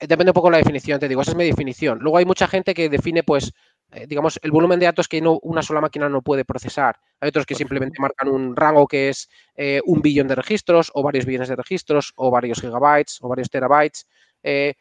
depende 0.00 0.30
un 0.30 0.34
poco 0.34 0.48
de 0.48 0.52
la 0.52 0.58
definición, 0.58 0.98
te 0.98 1.08
digo, 1.08 1.22
esa 1.22 1.32
es 1.32 1.36
mi 1.36 1.44
definición. 1.44 1.98
Luego 2.00 2.18
hay 2.18 2.24
mucha 2.24 2.48
gente 2.48 2.74
que 2.74 2.88
define, 2.88 3.22
pues, 3.22 3.52
eh, 3.92 4.06
digamos, 4.06 4.38
el 4.42 4.50
volumen 4.50 4.78
de 4.78 4.86
datos 4.86 5.08
que 5.08 5.20
no, 5.20 5.38
una 5.42 5.62
sola 5.62 5.80
máquina 5.80 6.08
no 6.08 6.22
puede 6.22 6.44
procesar. 6.44 6.98
Hay 7.20 7.28
otros 7.30 7.46
que 7.46 7.54
simplemente 7.54 8.00
marcan 8.00 8.28
un 8.28 8.54
rango 8.54 8.86
que 8.86 9.08
es 9.08 9.28
eh, 9.56 9.80
un 9.84 10.00
billón 10.00 10.28
de 10.28 10.36
registros 10.36 10.90
o 10.94 11.02
varios 11.02 11.26
billones 11.26 11.48
de 11.48 11.56
registros 11.56 12.12
o 12.16 12.30
varios 12.30 12.60
gigabytes 12.60 13.18
o 13.20 13.28
varios 13.28 13.50
terabytes. 13.50 14.06
Eh, 14.42 14.74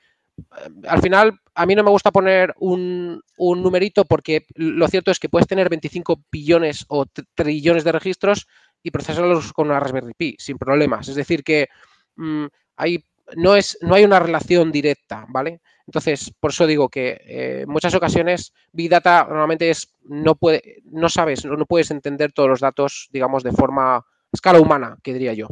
al 0.88 1.02
final, 1.02 1.40
a 1.56 1.66
mí 1.66 1.76
no 1.76 1.84
me 1.84 1.90
gusta 1.90 2.12
poner 2.12 2.54
un, 2.60 3.22
numerito 3.38 4.06
porque 4.06 4.46
lo 4.56 4.88
cierto 4.88 5.12
es 5.12 5.20
que 5.20 5.30
puedes 5.30 5.48
tener 5.48 5.70
25 5.70 6.24
billones 6.32 6.86
o 6.88 7.06
trillones 7.36 7.84
de 7.84 7.92
registros 7.92 8.48
y 8.84 8.92
procesarlos 8.92 9.52
con 9.54 9.68
una 9.68 9.80
Raspberry 9.80 10.14
Pi 10.14 10.36
sin 10.40 10.58
problemas. 10.58 11.08
Es 11.10 11.16
decir, 11.16 11.44
que 11.44 11.68
mm, 12.16 12.46
hay, 12.78 13.04
no, 13.36 13.56
es, 13.56 13.78
no 13.82 13.96
hay 13.96 14.04
una 14.04 14.20
relación 14.20 14.72
directa, 14.72 15.26
¿vale? 15.30 15.62
Entonces, 15.86 16.32
por 16.40 16.52
eso 16.52 16.68
digo 16.68 16.88
que 16.88 17.20
eh, 17.26 17.62
en 17.64 17.70
muchas 17.70 17.96
ocasiones 17.96 18.54
Big 18.72 18.90
Data 18.90 19.26
normalmente 19.28 19.70
es, 19.72 19.96
no, 20.04 20.36
puede, 20.36 20.84
no 20.86 21.10
sabes, 21.10 21.46
no, 21.46 21.66
puedes 21.66 21.90
entender 21.90 22.32
todos 22.32 22.48
los 22.48 22.60
datos, 22.60 23.10
digamos, 23.12 23.44
de 23.44 23.52
forma 23.52 24.06
escala 24.32 24.60
humana, 24.60 24.98
que 25.02 25.14
diría 25.14 25.34
yo. 25.34 25.48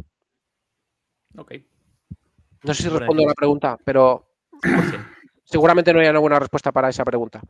Ok. 1.36 1.54
No 2.62 2.74
sé 2.74 2.84
si 2.84 2.88
respondo 2.88 3.24
a 3.24 3.28
la 3.28 3.34
pregunta, 3.34 3.78
pero 3.84 4.28
seguramente 5.44 5.92
no 5.92 6.00
hay 6.00 6.08
una 6.08 6.20
buena 6.20 6.38
respuesta 6.38 6.70
para 6.70 6.88
esa 6.88 7.04
pregunta. 7.04 7.40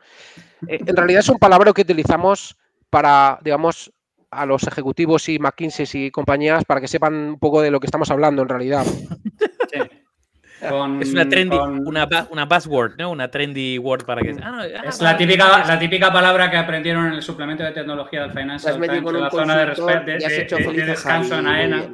Eh, 0.66 0.78
en 0.86 0.96
realidad 0.96 1.20
es 1.20 1.28
un 1.28 1.38
palabra 1.38 1.72
que 1.72 1.82
utilizamos 1.82 2.56
para, 2.88 3.38
digamos, 3.42 3.92
a 4.30 4.46
los 4.46 4.66
ejecutivos 4.66 5.28
y 5.28 5.38
McKinsey 5.38 5.86
y 6.06 6.10
compañías 6.10 6.64
para 6.64 6.80
que 6.80 6.88
sepan 6.88 7.14
un 7.14 7.38
poco 7.38 7.62
de 7.62 7.70
lo 7.70 7.80
que 7.80 7.86
estamos 7.86 8.10
hablando 8.10 8.42
en 8.42 8.48
realidad. 8.48 8.86
Es 10.60 11.12
una 11.12 11.28
trendy, 11.28 11.56
una, 11.56 12.08
una 12.30 12.44
buzzword, 12.44 12.96
¿no? 12.98 13.10
Una 13.10 13.30
trendy 13.30 13.78
word 13.78 14.04
para 14.04 14.22
que. 14.22 14.36
Ah, 14.42 14.62
ah, 14.62 14.88
es 14.88 15.00
la 15.00 15.16
típica, 15.16 15.64
la 15.64 15.78
típica 15.78 16.12
palabra 16.12 16.50
que 16.50 16.56
aprendieron 16.56 17.06
en 17.06 17.12
el 17.14 17.22
suplemento 17.22 17.62
de 17.62 17.72
tecnología 17.72 18.22
del 18.22 18.32
Financial 18.32 18.74
Times, 18.74 18.90
en 18.90 19.20
la 19.20 19.30
zona 19.30 19.64
de, 19.64 20.84
descanso 20.86 21.38
en 21.38 21.46
AENA. 21.46 21.88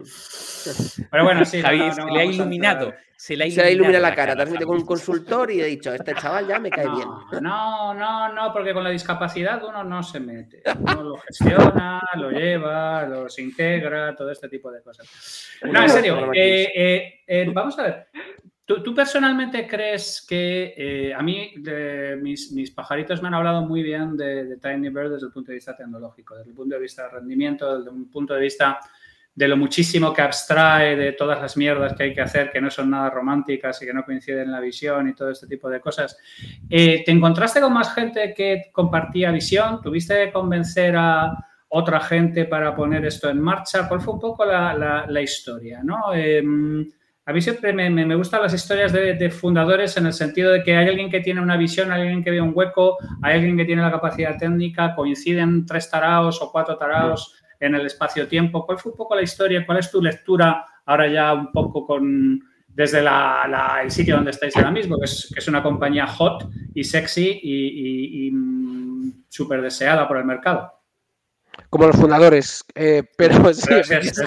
Pero 1.11 1.25
bueno, 1.25 1.45
sí. 1.45 1.61
Javi, 1.61 1.93
se 1.93 2.05
le 2.05 2.21
ha 2.21 2.25
iluminado. 2.25 2.95
Se 3.17 3.37
le 3.37 3.45
ha 3.45 3.71
iluminado, 3.71 4.03
la 4.03 4.15
cara. 4.15 4.35
Te 4.35 4.43
has 4.43 4.51
metido 4.51 4.67
con 4.67 4.79
un 4.79 4.85
consultor 4.85 5.51
y 5.51 5.61
he 5.61 5.67
dicho, 5.67 5.95
este 5.95 6.15
chaval 6.15 6.47
ya 6.47 6.59
me 6.59 6.69
cae 6.69 6.89
bien. 6.89 7.09
No, 7.41 7.95
no, 7.95 8.33
no, 8.33 8.53
porque 8.53 8.75
con 8.75 8.85
la 8.85 8.91
discapacidad 8.91 9.63
uno 9.65 9.85
no 9.85 10.03
se 10.03 10.21
mete. 10.21 10.63
Uno 10.81 11.03
lo 11.03 11.17
gestiona, 11.19 12.01
lo 12.17 12.31
lleva, 12.31 13.07
los 13.07 13.39
integra, 13.39 14.15
todo 14.17 14.31
este 14.31 14.49
tipo 14.49 14.71
de 14.71 14.83
cosas. 14.83 15.09
No, 15.63 15.83
en 15.83 15.89
serio. 15.91 16.33
Eh, 16.35 16.71
eh, 16.75 17.25
eh, 17.27 17.51
vamos 17.53 17.79
a 17.79 17.83
ver. 17.85 18.09
¿Tú, 18.67 18.95
personalmente 18.95 19.67
crees 19.67 20.25
que 20.27 20.73
eh, 20.75 21.13
a 21.13 21.23
mí 21.23 21.53
mis, 22.23 22.71
pajaritos 22.71 23.21
me 23.21 23.29
han 23.29 23.35
hablado 23.35 23.61
muy 23.61 23.83
bien 23.83 24.17
de, 24.17 24.57
Tiny 24.57 24.89
Bird 24.89 25.13
desde 25.13 25.27
el 25.27 25.33
punto 25.33 25.53
de 25.53 25.57
vista 25.57 25.77
tecnológico, 25.77 26.35
desde 26.35 26.49
el 26.49 26.57
punto 26.57 26.75
de 26.75 26.81
vista 26.81 27.03
de 27.03 27.11
rendimiento, 27.11 27.79
desde 27.79 27.91
un 27.91 28.11
punto 28.11 28.33
de 28.33 28.41
vista 28.41 28.81
de 29.35 29.49
lo 29.49 29.59
muchísimo 29.59 30.15
que 30.15 30.23
abstrae 30.23 30.97
de 30.97 31.13
todas 31.13 31.43
las 31.43 31.59
mierdas 31.59 31.95
que 31.95 32.05
hay 32.05 32.15
que 32.15 32.23
hacer, 32.23 32.51
que 32.51 32.61
no 32.61 32.71
son 32.71 32.89
nada 32.89 33.11
románticas 33.11 33.83
y 33.83 33.87
que 33.87 33.93
no 33.93 34.05
coinciden 34.05 34.45
en 34.45 34.53
la 34.53 34.61
visión 34.61 35.09
y 35.09 35.15
todo 35.15 35.31
este 35.31 35.47
tipo 35.47 35.69
de 35.69 35.81
cosas. 35.81 36.17
Eh, 36.71 37.03
¿Te 37.05 37.11
encontraste 37.13 37.61
con 37.61 37.73
más 37.73 37.93
gente 37.95 38.33
que 38.33 38.71
compartía 38.73 39.31
visión? 39.31 39.83
¿Tuviste 39.83 40.27
que 40.27 40.33
convencer 40.33 40.95
a 40.97 41.37
otra 41.69 42.01
gente 42.01 42.45
para 42.45 42.75
poner 42.75 43.05
esto 43.05 43.29
en 43.29 43.41
marcha? 43.41 43.89
¿Cuál 43.89 44.01
fue 44.01 44.15
un 44.15 44.21
poco 44.21 44.45
la, 44.45 45.21
historia? 45.21 45.83
¿no? 45.83 46.15
Em, 46.15 46.89
a 47.27 47.33
mí 47.33 47.41
siempre 47.41 47.73
me, 47.73 48.15
gustan 48.17 48.43
las 48.43 48.53
historias 48.53 48.93
de, 48.93 49.31
fundadores 49.31 49.97
en 49.97 50.07
el 50.07 50.13
sentido 50.13 50.53
de 50.53 50.63
que 50.63 50.77
hay 50.77 50.89
alguien 50.89 51.11
que 51.11 51.21
tiene 51.21 51.41
una 51.41 51.57
visión, 51.57 51.91
hay 51.91 52.03
alguien 52.03 52.23
que 52.23 52.31
ve 52.31 52.41
un 52.41 52.53
hueco, 52.55 52.99
hay 53.23 53.37
alguien 53.37 53.57
que 53.57 53.65
tiene 53.65 53.81
la 53.81 53.91
capacidad 53.91 54.37
técnica, 54.37 54.95
coinciden 54.95 55.65
tres 55.65 55.91
taraos 55.91 56.43
o 56.43 56.53
cuatro 56.53 56.77
taraos 56.77 57.35
en 57.61 57.75
el 57.75 57.87
espacio-tiempo. 57.87 58.67
¿Cuál 58.67 58.79
fue 58.79 58.93
un 58.93 58.99
poco 58.99 59.15
la 59.15 59.23
historia? 59.23 59.65
¿Cuál 59.65 59.79
es 59.79 59.91
tu 59.91 60.03
lectura 60.03 60.67
ahora 60.85 61.09
ya 61.09 61.33
un 61.33 61.51
poco 61.51 61.87
con 61.87 62.43
desde 62.69 62.99
el 62.99 63.91
sitio 63.91 64.17
donde 64.17 64.33
estáis 64.33 64.57
ahora 64.57 64.73
mismo, 64.73 64.99
que 64.99 65.05
es, 65.05 65.49
una 65.49 65.63
compañía 65.63 66.07
hot 66.07 66.51
y 66.75 66.83
sexy 66.85 67.41
y, 67.43 68.31
mm, 68.33 69.25
súper 69.29 69.63
deseada 69.63 70.07
por 70.07 70.19
el 70.19 70.25
mercado? 70.25 70.73
Como 71.71 71.87
los 71.87 71.97
fundadores, 71.97 72.65
eh, 72.75 73.05
pero, 73.17 73.49
es, 73.49 73.65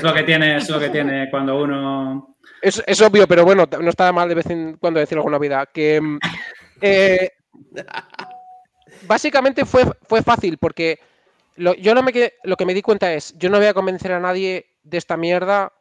lo 0.02 0.14
que 0.14 0.24
tiene, 0.24 0.58
es 0.58 0.70
lo 0.70 0.80
que 0.80 0.90
tiene 0.90 1.30
cuando 1.30 1.62
uno... 1.62 2.37
Es, 2.62 3.02
obvio, 3.02 3.28
pero 3.28 3.46
bueno, 3.46 3.66
no 3.80 3.90
está 3.90 4.12
mal 4.12 4.30
de 4.30 4.36
vez 4.36 4.50
en 4.50 4.78
cuando 4.78 5.00
decir 5.00 5.18
alguna 5.18 5.38
vida. 5.38 5.66
Que 5.66 6.02
mm, 6.02 6.20
eh, 6.82 7.32
básicamente 9.08 9.66
fue, 9.66 9.86
fue 10.04 10.22
fácil 10.22 10.58
porque 10.58 11.00
lo, 11.56 11.74
yo 11.76 11.94
no 11.96 12.04
me 12.04 12.12
lo 12.44 12.56
que 12.56 12.66
me 12.66 12.74
di 12.74 12.82
cuenta 12.82 13.14
es, 13.14 13.36
yo 13.38 13.50
no 13.50 13.58
voy 13.58 13.68
a 13.68 13.74
convencer 13.74 14.12
a 14.12 14.20
nadie 14.20 14.78
de 14.84 14.98
esta 14.98 15.18
mierda 15.18 15.74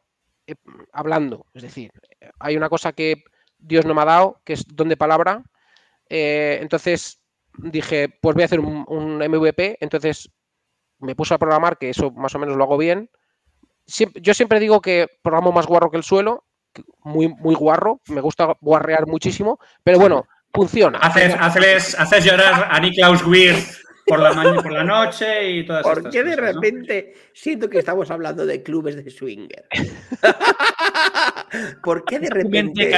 eh, 0.47 0.55
hablando. 0.93 1.47
Es 1.55 1.63
decir, 1.63 1.91
hay 2.39 2.57
una 2.57 2.69
cosa 2.69 2.93
que 2.93 3.25
Dios 3.59 3.85
no 3.85 3.95
me 3.95 4.03
ha 4.03 4.07
dado, 4.07 4.41
que 4.45 4.55
es 4.55 4.65
don 4.67 4.89
de 4.89 4.97
palabra. 4.97 5.45
Eh, 6.09 6.59
entonces 6.63 7.21
dije, 7.59 8.09
pues 8.09 8.35
voy 8.35 8.43
a 8.43 8.47
hacer 8.47 8.61
un, 8.61 9.19
MVP. 9.19 9.79
Entonces 9.81 10.31
me 10.99 11.15
puse 11.15 11.35
a 11.35 11.39
programar, 11.39 11.79
que 11.79 11.91
eso 11.91 12.11
más 12.11 12.35
o 12.35 12.39
menos 12.39 12.57
lo 12.57 12.65
hago 12.65 12.79
bien. 12.79 13.11
yo 14.15 14.35
siempre 14.35 14.61
digo 14.61 14.81
que 14.81 15.09
programo 15.23 15.53
más 15.53 15.67
guarro 15.67 15.91
que 15.91 15.99
el 15.99 16.05
suelo, 16.05 16.45
muy, 17.03 17.29
muy 17.29 17.55
guarro, 17.55 18.01
me 18.09 18.21
gusta 18.21 18.57
guarrear 18.61 19.07
muchísimo, 19.07 19.59
pero 19.83 19.99
bueno, 19.99 20.27
funciona. 20.53 20.99
Haces, 20.99 21.95
haces, 21.99 22.25
llorar 22.25 22.69
a 22.71 22.81
Niklaus 22.81 23.25
Wirth 23.27 23.87
por 24.07 24.21
la 24.21 24.33
mañana 24.33 24.63
por 24.63 24.73
la 24.73 24.85
noche 24.85 25.51
y 25.51 25.67
todas 25.67 25.83
¿Por 25.83 26.11
qué 26.11 26.23
de 26.23 26.37
repente 26.37 27.15
siento 27.33 27.69
que 27.69 27.79
estamos 27.79 28.11
hablando 28.11 28.47
de 28.47 28.63
clubes 28.63 28.97
de 28.97 29.11
swinger? 29.11 29.67
¿Por 31.83 32.05
qué 32.05 32.19
de 32.19 32.31
repente? 32.31 32.91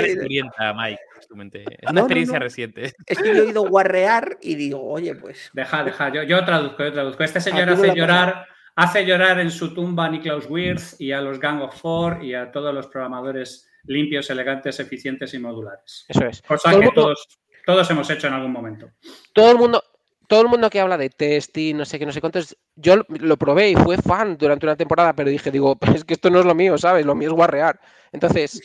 Mike. 0.76 1.00
Es 1.20 1.90
una 1.90 2.00
experiencia 2.00 2.38
reciente. 2.38 2.92
Es 3.06 3.18
que 3.18 3.28
yo 3.28 3.42
he 3.42 3.46
oído 3.46 3.68
guarrear 3.68 4.38
y 4.40 4.54
digo, 4.54 4.82
oye, 4.82 5.14
pues. 5.14 5.50
Deja, 5.52 5.84
deja, 5.84 6.12
yo, 6.12 6.22
yo 6.22 6.44
traduzco, 6.44 6.84
yo 6.84 6.92
traduzco. 6.92 7.22
Este 7.22 7.40
señor 7.40 7.68
hace 7.68 7.94
llorar, 7.94 8.46
hace 8.76 9.04
llorar 9.04 9.38
en 9.40 9.50
su 9.50 9.74
tumba 9.74 10.06
a 10.06 10.10
Niklaus 10.10 10.46
Wirth 10.48 10.98
y 10.98 11.12
a 11.12 11.20
los 11.20 11.38
Gang 11.38 11.62
of 11.62 11.78
Four 11.78 12.24
y 12.24 12.34
a 12.34 12.50
todos 12.50 12.74
los 12.74 12.86
programadores 12.86 13.67
limpios, 13.88 14.30
elegantes, 14.30 14.78
eficientes 14.80 15.34
y 15.34 15.38
modulares. 15.38 16.04
Eso 16.08 16.26
es. 16.26 16.42
Cosa 16.42 16.78
que 16.78 16.90
todos, 16.94 17.26
todos 17.66 17.90
hemos 17.90 18.08
hecho 18.10 18.28
en 18.28 18.34
algún 18.34 18.52
momento. 18.52 18.90
Todo 19.32 19.50
el 19.50 19.58
mundo, 19.58 19.82
todo 20.28 20.42
el 20.42 20.48
mundo 20.48 20.70
que 20.70 20.80
habla 20.80 20.98
de 20.98 21.10
testing, 21.10 21.74
no 21.74 21.84
sé 21.84 21.98
qué, 21.98 22.06
no 22.06 22.12
sé 22.12 22.20
cuántos, 22.20 22.56
yo 22.76 22.96
lo 23.08 23.36
probé 23.36 23.70
y 23.70 23.74
fue 23.74 23.96
fan 23.96 24.36
durante 24.36 24.66
una 24.66 24.76
temporada, 24.76 25.14
pero 25.14 25.30
dije, 25.30 25.50
digo, 25.50 25.76
es 25.94 26.04
que 26.04 26.14
esto 26.14 26.30
no 26.30 26.38
es 26.38 26.46
lo 26.46 26.54
mío, 26.54 26.76
¿sabes? 26.78 27.04
Lo 27.04 27.14
mío 27.14 27.30
es 27.30 27.34
guarrear. 27.34 27.80
Entonces, 28.12 28.62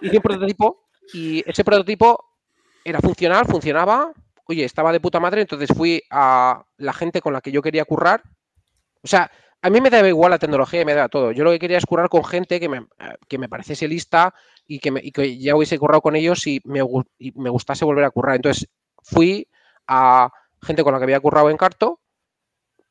hice 0.00 0.16
un 0.16 0.22
prototipo 0.22 0.86
y 1.12 1.42
ese 1.48 1.64
prototipo 1.64 2.24
era 2.84 3.00
funcional, 3.00 3.46
funcionaba, 3.46 4.12
oye, 4.46 4.64
estaba 4.64 4.92
de 4.92 5.00
puta 5.00 5.20
madre, 5.20 5.40
entonces 5.40 5.70
fui 5.76 6.02
a 6.10 6.64
la 6.76 6.92
gente 6.92 7.20
con 7.20 7.32
la 7.32 7.40
que 7.40 7.50
yo 7.50 7.60
quería 7.60 7.84
currar. 7.84 8.22
O 9.02 9.06
sea, 9.06 9.30
a 9.64 9.70
mí 9.70 9.80
me 9.80 9.88
daba 9.88 10.06
igual 10.06 10.30
la 10.30 10.38
tecnología 10.38 10.82
y 10.82 10.84
me 10.84 10.92
da 10.92 11.08
todo. 11.08 11.32
Yo 11.32 11.42
lo 11.42 11.50
que 11.50 11.58
quería 11.58 11.78
es 11.78 11.86
currar 11.86 12.10
con 12.10 12.22
gente 12.22 12.60
que 12.60 12.68
me, 12.68 12.86
que 13.26 13.38
me 13.38 13.48
pareciese 13.48 13.88
lista 13.88 14.34
y 14.66 14.78
que, 14.78 14.92
y 15.02 15.10
que 15.10 15.38
ya 15.38 15.56
hubiese 15.56 15.78
currado 15.78 16.02
con 16.02 16.16
ellos 16.16 16.46
y 16.46 16.60
me, 16.64 16.80
y 17.18 17.32
me 17.32 17.48
gustase 17.48 17.86
volver 17.86 18.04
a 18.04 18.10
currar. 18.10 18.36
Entonces, 18.36 18.68
fui 19.02 19.48
a 19.86 20.30
gente 20.62 20.84
con 20.84 20.92
la 20.92 20.98
que 20.98 21.04
había 21.04 21.20
currado 21.20 21.48
en 21.48 21.56
Carto 21.56 21.98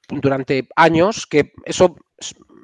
durante 0.09 0.67
años, 0.75 1.27
que 1.27 1.51
eso 1.63 1.95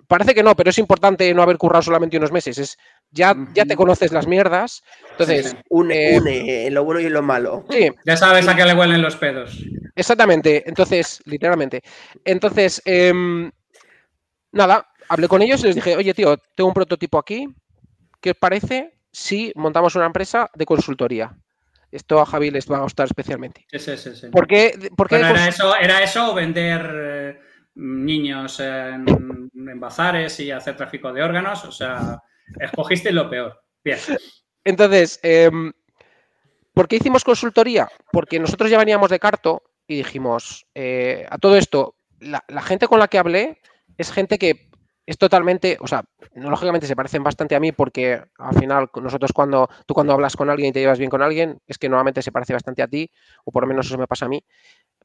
parece 0.07 0.33
que 0.33 0.41
no, 0.41 0.55
pero 0.55 0.71
es 0.71 0.79
importante 0.79 1.31
no 1.35 1.43
haber 1.43 1.59
currado 1.59 1.83
solamente 1.83 2.17
unos 2.17 2.31
meses. 2.31 2.57
Es, 2.57 2.77
ya, 3.11 3.35
ya 3.53 3.65
te 3.65 3.75
conoces 3.75 4.11
las 4.11 4.25
mierdas. 4.25 4.81
Entonces, 5.11 5.55
une, 5.69 6.15
eh, 6.15 6.17
une 6.17 6.71
lo 6.71 6.83
bueno 6.83 6.99
y 6.99 7.09
lo 7.09 7.21
malo. 7.21 7.63
Sí. 7.69 7.91
Ya 8.07 8.17
sabes 8.17 8.47
a 8.47 8.55
qué 8.55 8.65
le 8.65 8.73
huelen 8.73 9.03
los 9.03 9.15
pedos. 9.17 9.63
Exactamente. 9.95 10.63
Entonces, 10.65 11.21
literalmente. 11.25 11.83
Entonces, 12.25 12.81
em, 12.85 13.51
nada, 14.51 14.87
hablé 15.09 15.27
con 15.27 15.41
ellos 15.41 15.61
y 15.61 15.67
les 15.67 15.75
dije, 15.75 15.95
oye, 15.95 16.13
tío, 16.13 16.37
tengo 16.55 16.69
un 16.69 16.73
prototipo 16.73 17.17
aquí. 17.17 17.47
¿Qué 18.21 18.31
os 18.31 18.37
parece 18.37 18.97
si 19.11 19.51
montamos 19.55 19.95
una 19.95 20.05
empresa 20.05 20.49
de 20.53 20.65
consultoría? 20.65 21.35
Esto 21.91 22.21
a 22.21 22.25
Javi 22.25 22.51
les 22.51 22.69
va 22.69 22.77
a 22.77 22.81
gustar 22.81 23.07
especialmente. 23.07 23.65
Sí, 23.71 23.79
sí, 23.79 23.97
sí. 23.97 24.27
¿Por 24.27 24.47
qué? 24.47 24.77
era, 25.09 25.47
eso, 25.47 25.75
¿Era 25.75 26.03
eso 26.03 26.31
o 26.31 26.35
vender 26.35 26.91
eh, 26.93 27.39
niños 27.75 28.59
en, 28.59 29.49
bazares 29.79 30.39
y 30.39 30.51
hacer 30.51 30.75
tráfico 30.75 31.11
de 31.11 31.23
órganos? 31.23 31.65
O 31.65 31.71
sea, 31.71 32.21
escogiste 32.59 33.11
lo 33.11 33.29
peor. 33.29 33.59
Bien. 33.83 33.97
Entonces, 34.63 35.19
em, 35.23 35.71
¿por 36.73 36.87
qué 36.87 36.97
hicimos 36.97 37.23
consultoría? 37.23 37.89
Porque 38.11 38.39
nosotros 38.39 38.69
ya 38.69 38.77
veníamos 38.77 39.09
de 39.09 39.19
Carto 39.19 39.63
y 39.87 39.95
dijimos, 39.97 40.67
eh, 40.75 41.25
a 41.27 41.39
todo 41.39 41.57
esto, 41.57 41.95
la 42.19 42.61
gente 42.61 42.87
con 42.87 42.99
la 42.99 43.07
que 43.07 43.17
hablé 43.17 43.59
es 43.99 44.11
gente 44.11 44.39
que 44.39 44.69
es 45.05 45.17
totalmente, 45.17 45.77
o 45.81 45.87
sea, 45.87 46.05
lógicamente 46.35 46.87
se 46.87 46.95
parecen 46.95 47.23
bastante 47.23 47.55
a 47.55 47.59
mí 47.59 47.71
porque 47.71 48.21
al 48.37 48.55
final 48.57 48.89
nosotros 49.01 49.33
cuando 49.33 49.67
tú 49.85 49.93
cuando 49.93 50.13
hablas 50.13 50.35
con 50.35 50.49
alguien 50.49 50.69
y 50.69 50.71
te 50.71 50.79
llevas 50.79 50.99
bien 50.99 51.09
con 51.09 51.21
alguien, 51.21 51.59
es 51.67 51.77
que 51.77 51.89
normalmente 51.89 52.21
se 52.21 52.31
parece 52.31 52.53
bastante 52.53 52.81
a 52.81 52.87
ti, 52.87 53.11
o 53.43 53.51
por 53.51 53.63
lo 53.63 53.67
menos 53.67 53.87
eso 53.87 53.97
me 53.97 54.07
pasa 54.07 54.25
a 54.25 54.29
mí. 54.29 54.43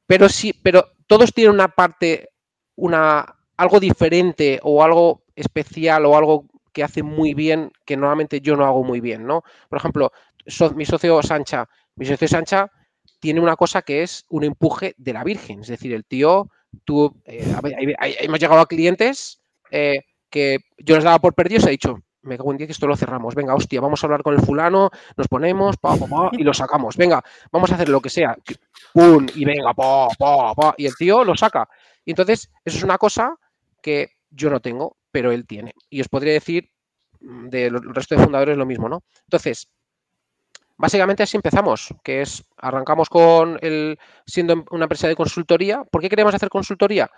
Pero 0.07 0.29
sí, 0.29 0.53
pero 0.63 0.93
todos 1.07 1.33
tienen 1.33 1.55
una 1.55 1.69
parte, 1.69 2.29
una, 2.77 3.25
algo 3.57 3.81
diferente 3.81 4.61
o 4.63 4.85
algo 4.85 5.25
especial 5.35 6.05
o 6.07 6.17
algo 6.17 6.47
que 6.73 6.85
hace 6.85 7.03
muy 7.03 7.35
bien 7.35 7.73
que 7.85 7.97
normalmente 7.97 8.41
yo 8.41 8.57
no 8.57 8.67
hago 8.67 8.85
muy 8.85 9.01
bien, 9.01 9.27
¿no? 9.27 9.43
Por 9.69 9.79
ejemplo, 9.79 10.13
mi 10.77 10.85
socio 10.85 11.23
Sancha, 11.23 11.67
mi 11.97 12.05
socio 12.05 12.29
Sancha 12.29 12.71
tiene 13.21 13.41
una 13.41 13.57
cosa 13.57 13.81
que 13.83 14.03
es 14.03 14.27
un 14.29 14.45
empuje 14.45 14.95
de 14.99 15.15
la 15.15 15.25
Virgen, 15.25 15.61
es 15.61 15.69
decir, 15.69 15.95
el 15.95 16.05
tío, 16.05 16.51
tú, 16.85 17.15
eh, 17.25 17.55
hemos 18.21 18.41
llegado 18.41 18.61
a 18.61 18.67
clientes 18.67 19.41
eh, 19.71 20.01
que 20.31 20.59
yo 20.79 20.97
les 20.97 21.05
daba 21.05 21.19
por 21.19 21.35
perdidos, 21.35 21.67
he 21.67 21.71
dicho, 21.71 21.99
me 22.25 22.37
cago 22.37 22.53
en 22.53 22.59
día 22.59 22.67
que 22.67 22.73
esto 22.73 22.87
lo 22.87 22.97
cerramos. 22.97 23.35
Venga, 23.35 23.55
hostia, 23.55 23.81
vamos 23.81 24.03
a 24.03 24.07
hablar 24.07 24.23
con 24.23 24.35
el 24.35 24.41
fulano, 24.41 24.91
nos 25.17 25.29
ponemos, 25.29 25.77
y 26.33 26.43
lo 26.43 26.55
sacamos. 26.55 26.97
Venga, 26.97 27.23
vamos 27.53 27.71
a 27.71 27.75
hacer 27.75 27.89
lo 27.89 28.01
que 28.01 28.11
sea. 28.11 28.37
¡Pum! 28.93 29.27
Y 29.35 29.45
venga, 29.45 29.73
pa, 29.75 30.09
pa, 30.19 30.55
pa. 30.55 30.75
Y 30.77 30.87
el 30.87 30.95
tío 30.97 31.25
lo 31.25 31.37
saca. 31.37 31.69
Y 32.05 32.11
entonces, 32.11 32.51
eso 32.65 32.79
es 32.79 32.83
una 32.83 32.99
cosa 32.99 33.37
que 33.83 34.13
yo 34.31 34.51
no 34.51 34.61
tengo, 34.61 34.97
pero 35.11 35.33
él 35.33 35.47
tiene. 35.47 35.75
Y 35.91 36.01
os 36.01 36.09
podría 36.09 36.33
decir 36.33 36.71
mm, 37.21 37.49
del 37.49 37.95
resto 37.95 38.17
de 38.17 38.25
fundadores 38.25 38.57
lo 38.57 38.67
mismo, 38.67 38.89
¿no? 38.89 39.03
Entonces, 39.25 39.69
básicamente 40.77 41.23
así 41.23 41.37
empezamos, 41.37 41.95
que 42.03 42.23
es, 42.23 42.45
arrancamos 42.57 43.09
con 43.09 43.59
el, 43.63 43.99
siendo 44.27 44.65
una 44.71 44.85
empresa 44.85 45.09
de 45.09 45.17
consultoría. 45.17 45.85
¿Por 45.85 46.01
qué 46.01 46.09
queremos 46.09 46.35
hacer 46.35 46.49
consultoría? 46.49 47.11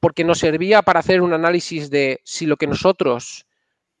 porque 0.00 0.24
nos 0.24 0.38
servía 0.38 0.82
para 0.82 1.00
hacer 1.00 1.20
un 1.20 1.34
análisis 1.34 1.90
de 1.90 2.20
si 2.24 2.46
lo 2.46 2.56
que 2.56 2.66
nosotros 2.66 3.46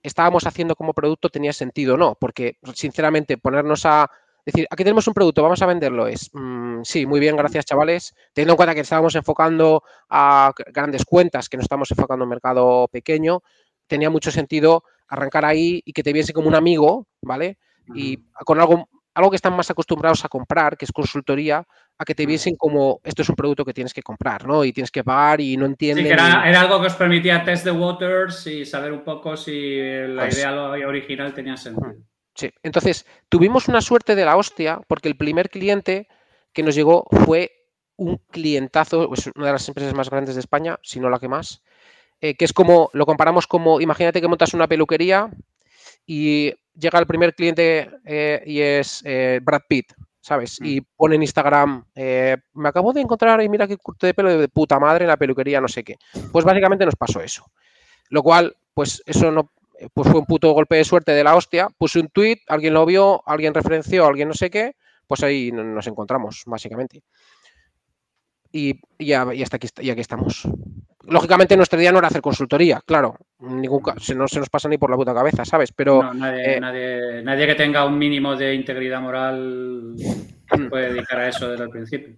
estábamos 0.02 0.46
haciendo 0.46 0.74
como 0.74 0.94
producto 0.94 1.28
tenía 1.28 1.52
sentido 1.52 1.94
o 1.94 1.98
no, 1.98 2.16
porque 2.18 2.56
sinceramente 2.74 3.36
ponernos 3.36 3.84
a 3.84 4.10
decir, 4.46 4.66
aquí 4.70 4.82
tenemos 4.82 5.06
un 5.06 5.12
producto, 5.12 5.42
vamos 5.42 5.60
a 5.60 5.66
venderlo, 5.66 6.06
es, 6.06 6.30
mm, 6.32 6.80
sí, 6.82 7.04
muy 7.04 7.20
bien, 7.20 7.36
gracias 7.36 7.66
chavales, 7.66 8.14
teniendo 8.32 8.54
en 8.54 8.56
cuenta 8.56 8.74
que 8.74 8.80
estábamos 8.80 9.14
enfocando 9.14 9.82
a 10.08 10.52
grandes 10.72 11.04
cuentas, 11.04 11.50
que 11.50 11.58
no 11.58 11.62
estamos 11.62 11.90
enfocando 11.90 12.22
a 12.22 12.24
un 12.24 12.30
mercado 12.30 12.88
pequeño, 12.88 13.42
tenía 13.86 14.08
mucho 14.08 14.30
sentido 14.30 14.84
arrancar 15.06 15.44
ahí 15.44 15.82
y 15.84 15.92
que 15.92 16.02
te 16.02 16.14
viese 16.14 16.32
como 16.32 16.48
un 16.48 16.54
amigo, 16.54 17.06
¿vale? 17.20 17.58
Y 17.94 18.18
con 18.46 18.58
algo, 18.58 18.88
algo 19.14 19.30
que 19.30 19.36
están 19.36 19.56
más 19.56 19.70
acostumbrados 19.70 20.24
a 20.24 20.28
comprar, 20.28 20.76
que 20.76 20.84
es 20.84 20.92
consultoría, 20.92 21.66
a 21.98 22.04
que 22.04 22.14
te 22.14 22.26
viesen 22.26 22.56
como 22.56 23.00
esto 23.04 23.22
es 23.22 23.28
un 23.28 23.36
producto 23.36 23.64
que 23.64 23.74
tienes 23.74 23.92
que 23.92 24.02
comprar, 24.02 24.46
¿no? 24.46 24.64
Y 24.64 24.72
tienes 24.72 24.90
que 24.90 25.04
pagar 25.04 25.40
y 25.40 25.56
no 25.56 25.66
entienden. 25.66 26.04
Sí, 26.04 26.08
que 26.08 26.14
era, 26.14 26.60
algo 26.60 26.80
que 26.80 26.86
os 26.86 26.94
permitía 26.94 27.44
test 27.44 27.64
the 27.64 27.70
waters 27.70 28.46
y 28.46 28.64
saber 28.64 28.92
un 28.92 29.04
poco 29.04 29.36
si 29.36 29.78
la 29.80 30.22
pues 30.22 30.38
idea 30.38 30.52
original 30.86 31.34
tenía 31.34 31.56
sentido. 31.56 31.94
Sí, 32.34 32.50
entonces 32.62 33.04
tuvimos 33.28 33.68
una 33.68 33.82
suerte 33.82 34.14
de 34.14 34.24
la 34.24 34.36
hostia 34.36 34.80
porque 34.86 35.08
el 35.08 35.16
primer 35.16 35.50
cliente 35.50 36.08
que 36.52 36.62
nos 36.62 36.74
llegó 36.74 37.06
fue 37.26 37.52
un 37.96 38.18
clientazo, 38.30 39.12
es 39.12 39.30
una 39.34 39.46
de 39.46 39.52
las 39.52 39.68
empresas 39.68 39.92
más 39.92 40.08
grandes 40.08 40.34
de 40.36 40.40
España, 40.40 40.78
si 40.82 41.00
no 41.00 41.10
la 41.10 41.18
que 41.18 41.28
más, 41.28 41.62
eh, 42.22 42.34
que 42.34 42.46
es 42.46 42.52
como, 42.52 42.88
lo 42.94 43.04
comparamos 43.04 43.46
como, 43.46 43.80
imagínate 43.80 44.20
que 44.20 44.28
montas 44.28 44.54
una 44.54 44.68
peluquería 44.68 45.30
y 46.06 46.54
llega 46.80 46.98
el 46.98 47.06
primer 47.06 47.34
cliente 47.34 47.90
eh, 48.04 48.42
y 48.46 48.60
es 48.60 49.02
eh, 49.04 49.40
Brad 49.42 49.62
Pitt, 49.68 49.92
¿sabes? 50.20 50.60
Mm. 50.60 50.64
Y 50.66 50.80
pone 50.80 51.16
en 51.16 51.22
Instagram, 51.22 51.84
eh, 51.94 52.36
me 52.54 52.68
acabo 52.68 52.92
de 52.92 53.02
encontrar 53.02 53.42
y 53.42 53.48
mira 53.48 53.68
qué 53.68 53.76
corte 53.76 54.08
de 54.08 54.14
pelo 54.14 54.36
de 54.36 54.48
puta 54.48 54.78
madre 54.78 55.04
en 55.04 55.08
la 55.08 55.16
peluquería, 55.16 55.60
no 55.60 55.68
sé 55.68 55.84
qué. 55.84 55.96
Pues 56.32 56.44
básicamente 56.44 56.84
nos 56.84 56.96
pasó 56.96 57.20
eso. 57.20 57.44
Lo 58.08 58.22
cual, 58.22 58.56
pues 58.74 59.02
eso 59.06 59.30
no, 59.30 59.52
pues 59.94 60.08
fue 60.08 60.20
un 60.20 60.26
puto 60.26 60.52
golpe 60.52 60.76
de 60.76 60.84
suerte 60.84 61.12
de 61.12 61.24
la 61.24 61.36
hostia. 61.36 61.68
Puse 61.78 62.00
un 62.00 62.08
tweet, 62.08 62.38
alguien 62.48 62.74
lo 62.74 62.84
vio, 62.86 63.22
alguien 63.26 63.54
referenció, 63.54 64.06
alguien 64.06 64.28
no 64.28 64.34
sé 64.34 64.50
qué, 64.50 64.74
pues 65.06 65.22
ahí 65.22 65.52
nos 65.52 65.86
encontramos, 65.86 66.42
básicamente. 66.46 67.02
Y, 68.52 68.80
ya, 68.98 69.26
hasta 69.42 69.56
aquí, 69.56 69.68
y 69.80 69.90
aquí 69.90 70.00
estamos. 70.00 70.48
Lógicamente 71.10 71.56
nuestra 71.56 71.78
idea 71.78 71.92
no 71.92 71.98
era 71.98 72.08
hacer 72.08 72.22
consultoría, 72.22 72.80
claro. 72.84 73.16
Ningún, 73.40 73.82
se, 73.98 74.14
no 74.14 74.26
se 74.28 74.38
nos 74.38 74.48
pasa 74.48 74.68
ni 74.68 74.78
por 74.78 74.90
la 74.90 74.96
puta 74.96 75.14
cabeza, 75.14 75.44
¿sabes? 75.44 75.72
Pero. 75.72 76.02
No, 76.02 76.14
nadie, 76.14 76.60
nadie, 77.22 77.46
que 77.46 77.54
tenga 77.54 77.84
un 77.84 77.98
mínimo 77.98 78.36
de 78.36 78.54
integridad 78.54 79.00
moral 79.00 79.94
puede 80.70 80.92
dedicar 80.94 81.20
a 81.20 81.28
eso 81.28 81.50
desde 81.50 81.64
el 81.64 81.70
principio. 81.70 82.16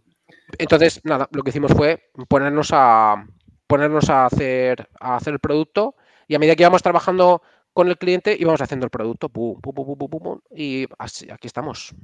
Entonces, 0.59 1.00
nada, 1.05 1.28
lo 1.33 1.42
que 1.42 1.50
hicimos 1.50 1.72
fue 1.72 2.11
ponernos 2.28 2.70
a 2.72 3.24
ponernos 3.66 4.11
a 4.11 4.26
hacer, 4.26 4.87
a 5.00 5.16
hacer 5.16 5.33
el 5.33 5.38
producto 5.38 5.96
y 6.28 6.35
a 6.35 6.38
medida 6.38 6.55
que 6.55 6.62
íbamos 6.62 6.83
trabajando 6.83 7.42
con 7.72 7.88
el 7.88 7.96
cliente 7.96 8.37
íbamos 8.38 8.61
haciendo 8.61 8.85
el 8.85 8.90
producto 8.90 9.28
pum, 9.31 9.61
pum, 9.61 9.96
pum, 9.96 10.40
y 10.55 10.87
así, 10.98 11.31
aquí 11.31 11.46
estamos. 11.46 11.94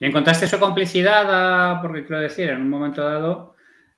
¿Y 0.00 0.06
encontraste 0.06 0.46
su 0.46 0.58
complicidad? 0.58 1.80
porque 1.80 2.04
quiero 2.04 2.20
decir, 2.20 2.50
en 2.50 2.62
un 2.62 2.70
momento 2.70 3.02
dado, 3.02 3.53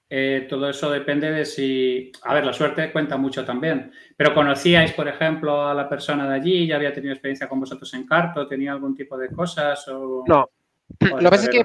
eh, 0.08 0.46
todo 0.48 0.70
eso 0.70 0.90
depende 0.90 1.30
de 1.30 1.44
si. 1.44 2.12
A 2.22 2.34
ver, 2.34 2.44
la 2.44 2.52
suerte 2.52 2.92
cuenta 2.92 3.16
mucho 3.16 3.44
también. 3.44 3.92
Pero 4.16 4.34
conocíais, 4.34 4.92
por 4.92 5.08
ejemplo, 5.08 5.66
a 5.66 5.74
la 5.74 5.88
persona 5.88 6.28
de 6.28 6.34
allí, 6.36 6.66
ya 6.66 6.76
había 6.76 6.92
tenido 6.92 7.12
experiencia 7.12 7.48
con 7.48 7.60
vosotros 7.60 7.92
en 7.94 8.06
Carto, 8.06 8.46
tenía 8.46 8.72
algún 8.72 8.94
tipo 8.94 9.18
de 9.18 9.28
cosas 9.30 9.86
o. 9.88 10.24
No. 10.26 10.48
lo 11.00 11.18
que 11.18 11.30
pasa 11.30 11.44
es 11.44 11.48
que 11.48 11.64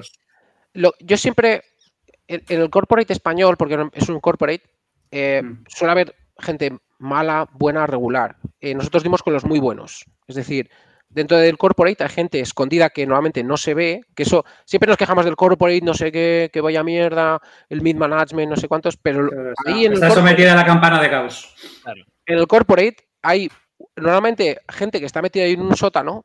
yo 1.00 1.16
siempre, 1.16 1.62
en, 2.26 2.42
el 2.48 2.70
corporate 2.70 3.12
español, 3.12 3.56
porque 3.56 3.78
es 3.92 4.08
un 4.08 4.20
corporate, 4.20 4.62
eh, 5.10 5.42
mm. 5.42 5.64
suele 5.68 5.92
haber 5.92 6.14
gente 6.38 6.78
mala, 6.98 7.48
buena, 7.52 7.86
regular. 7.86 8.36
Eh, 8.60 8.74
nosotros 8.74 9.02
dimos 9.02 9.22
con 9.22 9.34
los 9.34 9.44
muy 9.44 9.60
buenos. 9.60 10.04
Es 10.26 10.34
decir, 10.34 10.70
dentro 11.12 11.38
del 11.38 11.58
corporate 11.58 12.02
hay 12.02 12.10
gente 12.10 12.40
escondida 12.40 12.90
que 12.90 13.06
normalmente 13.06 13.44
no 13.44 13.56
se 13.56 13.74
ve, 13.74 14.00
que 14.14 14.24
eso, 14.24 14.44
siempre 14.64 14.88
nos 14.88 14.96
quejamos 14.96 15.24
del 15.24 15.36
corporate, 15.36 15.82
no 15.82 15.94
sé 15.94 16.10
qué, 16.10 16.50
que 16.52 16.60
vaya 16.60 16.82
mierda, 16.82 17.40
el 17.68 17.82
mid 17.82 17.96
management, 17.96 18.50
no 18.50 18.56
sé 18.56 18.68
cuántos, 18.68 18.96
pero, 18.96 19.28
ahí 19.66 19.86
en 19.86 19.92
está 19.92 20.10
sometida 20.10 20.52
a 20.52 20.56
la 20.56 20.64
campana 20.64 21.00
de 21.00 21.10
caos. 21.10 21.54
En 22.26 22.38
el 22.38 22.46
corporate 22.46 22.96
hay 23.22 23.50
normalmente 23.96 24.58
gente 24.68 25.00
que 25.00 25.06
está 25.06 25.22
metida 25.22 25.44
ahí 25.44 25.52
en 25.52 25.62
un 25.62 25.76
sótano, 25.76 26.24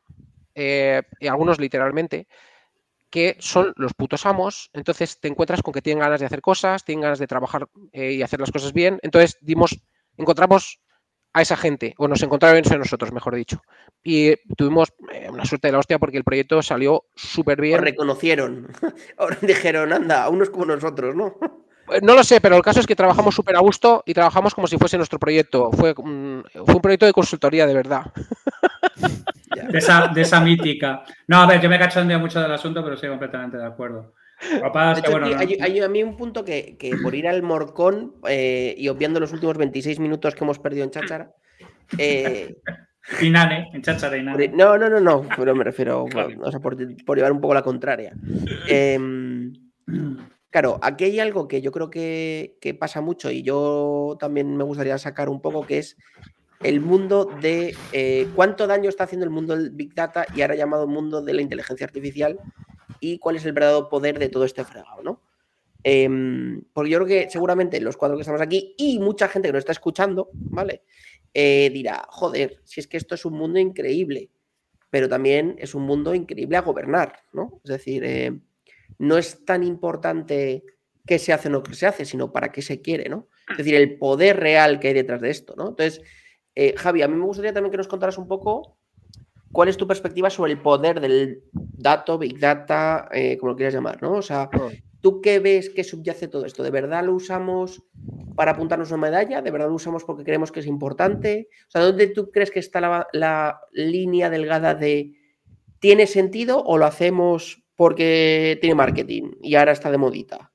eh, 0.56 1.04
y 1.20 1.28
algunos 1.28 1.60
literalmente, 1.60 2.28
que 3.10 3.38
son 3.40 3.74
los 3.78 3.94
putos 3.94 4.26
amos, 4.26 4.70
entonces 4.74 5.20
te 5.20 5.28
encuentras 5.28 5.62
con 5.62 5.74
que 5.74 5.82
tienen 5.82 6.02
ganas 6.02 6.20
de 6.20 6.26
hacer 6.26 6.42
cosas, 6.42 6.84
tienen 6.84 7.04
ganas 7.04 7.20
de 7.20 7.28
trabajar 7.28 7.68
eh, 7.92 8.14
y 8.14 8.22
hacer 8.22 8.40
las 8.40 8.52
cosas 8.52 8.74
bien, 8.74 9.00
entonces 9.02 9.38
dimos, 9.42 9.78
encontramos 10.18 10.80
a 11.34 11.42
esa 11.42 11.58
gente, 11.58 11.94
o 11.98 12.08
nos 12.08 12.22
encontraron 12.24 12.64
a 12.70 12.78
nosotros, 12.78 13.12
mejor 13.12 13.36
dicho. 13.36 13.62
Y 14.04 14.36
tuvimos 14.56 14.94
eh, 15.14 15.28
una 15.30 15.46
suerte 15.46 15.68
de 15.68 15.74
la 15.74 15.80
hostia 15.80 16.00
porque 16.00 16.18
el 16.18 16.24
proyecto 16.24 16.62
salió 16.62 17.06
súper 17.16 17.62
bien. 17.62 17.82
reconocieron, 17.82 18.68
ahora 19.18 19.38
dijeron, 19.42 19.94
anda, 19.94 20.30
unos 20.30 20.50
como 20.50 20.66
nosotros, 20.66 21.16
¿no? 21.16 21.36
Eh, 21.92 22.00
no 22.02 22.16
lo 22.16 22.24
sé, 22.24 22.42
pero 22.42 22.56
el 22.56 22.62
caso 22.62 22.80
es 22.80 22.88
que 22.88 22.96
trabajamos 22.96 23.36
súper 23.36 23.56
a 23.56 23.60
gusto 23.60 24.04
y 24.06 24.14
trabajamos 24.14 24.54
como 24.54 24.68
si 24.68 24.78
fuese 24.78 24.98
nuestro 24.98 25.20
proyecto. 25.20 25.72
Fue, 25.72 25.94
fue 25.94 26.04
un 26.04 26.82
proyecto 26.82 27.06
de 27.06 27.14
consultoría, 27.14 27.66
de 27.66 27.74
verdad. 27.74 28.06
de, 30.14 30.22
esa, 30.22 30.42
mítica. 30.42 31.04
No, 31.28 31.42
a 31.42 31.48
ver, 31.48 31.62
yo 31.62 31.70
me 31.70 31.80
cachondeo 31.80 32.20
mucho 32.20 32.42
del 32.42 32.52
asunto, 32.52 32.82
pero 32.84 32.96
estoy 32.96 33.10
completamente 33.10 33.58
de 33.58 33.66
acuerdo. 33.66 34.14
Hay, 34.40 35.80
a 35.80 35.90
mí 35.90 36.04
un 36.04 36.16
punto 36.16 36.46
que, 36.46 36.78
por 37.02 37.16
ir 37.16 37.28
al 37.28 37.42
Morcón 37.44 38.16
eh, 38.28 38.76
y 38.78 38.88
obviando 38.88 39.20
los 39.20 39.34
últimos 39.34 39.58
26 39.58 40.00
minutos 40.00 40.36
que 40.36 40.44
hemos 40.44 40.60
perdido 40.60 40.84
en 40.84 40.92
Cháchara. 40.92 41.32
Eh, 41.98 42.56
Inane, 43.22 43.70
en 43.74 43.82
Cháchara 43.82 44.18
Inane. 44.18 44.50
No, 44.50 44.78
no, 44.78 44.90
no, 44.90 45.00
no, 45.00 45.28
pero 45.36 45.56
me 45.56 45.64
refiero 45.64 46.06
por, 46.62 47.16
llevar 47.16 47.32
un 47.32 47.42
poco 47.42 47.54
la 47.54 47.64
contraria. 47.64 48.14
Em, 48.68 49.54
claro, 50.50 50.80
aquí 50.82 51.06
hay 51.06 51.20
algo 51.20 51.48
que 51.48 51.62
yo 51.62 51.72
creo 51.72 51.90
que, 51.90 52.58
que, 52.62 52.74
pasa 52.74 53.02
mucho 53.02 53.32
y 53.32 53.42
yo 53.42 54.18
también 54.20 54.56
me 54.56 54.64
gustaría 54.64 54.98
sacar 54.98 55.30
un 55.30 55.42
poco, 55.42 55.66
que 55.66 55.80
es 55.80 55.98
el 56.62 56.82
mundo 56.82 57.26
de 57.42 57.76
eh, 57.94 58.28
cuánto 58.36 58.68
daño 58.68 58.90
está 58.90 59.04
haciendo 59.04 59.26
el 59.26 59.30
mundo 59.30 59.56
del 59.56 59.72
Big 59.72 59.94
Data 59.94 60.26
y 60.36 60.42
ahora 60.42 60.56
llamado 60.56 60.88
mundo 60.88 61.22
de 61.22 61.34
la 61.34 61.42
inteligencia 61.42 61.86
artificial 61.86 62.40
y 63.00 63.20
cuál 63.20 63.36
es 63.36 63.46
el 63.46 63.54
verdadero 63.54 63.90
poder 63.90 64.20
de 64.20 64.30
todo 64.30 64.46
este 64.46 64.64
fregado, 64.64 65.04
¿no? 65.04 65.22
Em, 65.84 66.64
porque 66.74 66.90
yo 66.90 66.98
creo 66.98 67.08
que 67.08 67.30
seguramente 67.30 67.80
los 67.80 67.98
cuatro 67.98 68.18
que 68.18 68.22
estamos 68.22 68.42
aquí 68.42 68.76
y 68.78 69.00
mucha 69.00 69.28
gente 69.28 69.50
que 69.50 69.54
nos 69.54 69.60
está 69.60 69.72
escuchando, 69.72 70.30
¿vale? 70.34 70.84
Eh, 71.34 71.70
dirá, 71.72 72.06
joder, 72.10 72.62
si 72.64 72.80
es 72.80 72.88
que 72.88 72.98
esto 72.98 73.16
es 73.16 73.26
un 73.26 73.34
mundo 73.34 73.60
increíble, 73.60 74.30
pero 74.90 75.08
también 75.08 75.56
es 75.60 75.76
un 75.76 75.84
mundo 75.84 76.16
increíble 76.16 76.58
a 76.58 76.62
gobernar, 76.62 77.20
¿no? 77.34 77.62
Es 77.64 77.70
decir, 77.70 78.04
eh, 78.04 78.40
no 78.98 79.18
es 79.18 79.46
tan 79.46 79.64
importante 79.64 80.64
qué 81.06 81.20
se 81.20 81.34
hace 81.34 81.48
o 81.48 81.52
no 81.52 81.64
qué 81.64 81.74
se 81.74 81.88
hace, 81.88 82.06
sino 82.06 82.32
para 82.32 82.52
qué 82.52 82.62
se 82.62 82.82
quiere, 82.82 83.10
¿no? 83.10 83.28
Es 83.50 83.58
decir, 83.58 83.76
el 83.76 83.98
poder 83.98 84.40
real 84.40 84.80
que 84.80 84.90
hay 84.90 84.94
detrás 84.94 85.22
de 85.22 85.30
esto, 85.30 85.56
¿no? 85.56 85.70
Entonces, 85.70 86.02
eh, 86.56 86.74
Javi, 86.76 87.02
a 87.02 87.08
mí 87.08 87.16
me 87.16 87.26
gustaría 87.26 87.54
también 87.54 87.72
que 87.72 87.78
nos 87.78 87.88
contaras 87.88 88.18
un 88.18 88.28
poco 88.28 88.77
cuál 89.58 89.70
es 89.70 89.78
tu 89.78 89.88
perspectiva 89.88 90.30
sobre 90.30 90.52
el 90.52 90.62
poder 90.62 91.02
del 91.02 91.42
dato, 91.52 92.20
Big 92.20 92.38
Data, 92.38 93.10
eh, 93.12 93.40
como 93.40 93.54
lo 93.54 93.56
quieras 93.56 93.74
llamar, 93.74 94.00
¿no? 94.04 94.12
O 94.14 94.22
sea, 94.22 94.52
¿tú 95.02 95.20
qué 95.20 95.40
ves 95.40 95.72
que 95.72 95.84
subyace 95.84 96.28
todo 96.28 96.46
esto? 96.46 96.62
¿De 96.62 96.70
verdad 96.70 97.04
lo 97.04 97.16
usamos 97.16 97.82
para 98.36 98.52
apuntarnos 98.52 98.92
una 98.92 99.02
medalla? 99.02 99.42
¿De 99.42 99.50
verdad 99.50 99.70
lo 99.70 99.74
usamos 99.74 100.04
porque 100.04 100.24
creemos 100.24 100.52
que 100.52 100.60
es 100.60 100.68
importante? 100.68 101.50
O 101.70 101.72
sea, 101.72 101.82
¿dónde 101.82 102.06
tú 102.06 102.30
crees 102.30 102.52
que 102.52 102.60
está 102.60 102.80
la, 102.82 103.08
la 103.14 103.60
línea 103.72 104.30
delgada 104.30 104.76
de 104.76 105.16
¿tiene 105.80 106.06
sentido 106.06 106.64
o 106.64 106.78
lo 106.78 106.86
hacemos 106.86 107.64
porque 107.76 108.60
tiene 108.62 108.76
marketing 108.76 109.38
y 109.42 109.56
ahora 109.56 109.72
está 109.72 109.90
de 109.90 109.98
modita? 109.98 110.52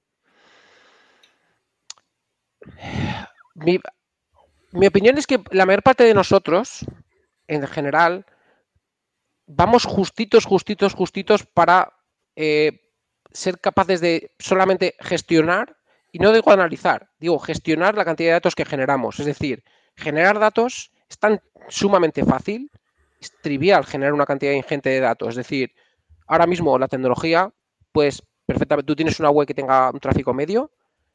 Mi, 3.56 3.80
mi 4.70 4.86
opinión 4.86 5.18
es 5.18 5.26
que 5.26 5.42
la 5.50 5.66
mayor 5.66 5.82
parte 5.82 6.04
de 6.04 6.14
nosotros, 6.14 6.86
en 7.48 7.66
general, 7.66 8.26
vamos 9.46 9.85
justitos, 9.85 10.44
justitos, 10.44 10.94
justitos 10.94 11.44
para 11.46 11.92
eh, 12.37 12.81
ser 13.31 13.59
capaces 13.61 14.00
de 14.00 14.33
solamente 14.38 14.94
gestionar, 15.00 15.76
y 16.12 16.18
no 16.18 16.33
digo 16.33 16.50
analizar, 16.50 17.11
digo 17.18 17.38
gestionar 17.38 17.96
la 17.96 18.05
cantidad 18.05 18.28
de 18.28 18.35
datos 18.35 18.55
que 18.55 18.66
generamos. 18.66 19.18
Es 19.18 19.26
decir, 19.26 19.64
generar 19.96 20.38
datos 20.38 20.92
es 21.09 21.18
tan 21.18 21.40
sumamente 21.68 22.24
fácil, 22.24 22.70
es 23.18 23.33
trivial 23.40 23.87
generar 23.87 24.12
una 24.12 24.26
cantidad 24.26 24.52
ingente 24.52 24.90
de 24.90 25.00
datos. 25.00 25.31
Es 25.31 25.37
decir, 25.37 25.72
ahora 26.26 26.46
mismo 26.46 26.78
la 26.78 26.88
tecnología, 26.88 27.50
pues 27.92 28.22
perfectamente, 28.44 28.87
tú 28.87 28.96
tienes 28.96 29.18
una 29.20 29.31
web 29.31 29.46
que 29.46 29.55
tenga 29.55 29.90
un 29.90 30.00
tráfico 30.00 30.35
medio 30.35 30.70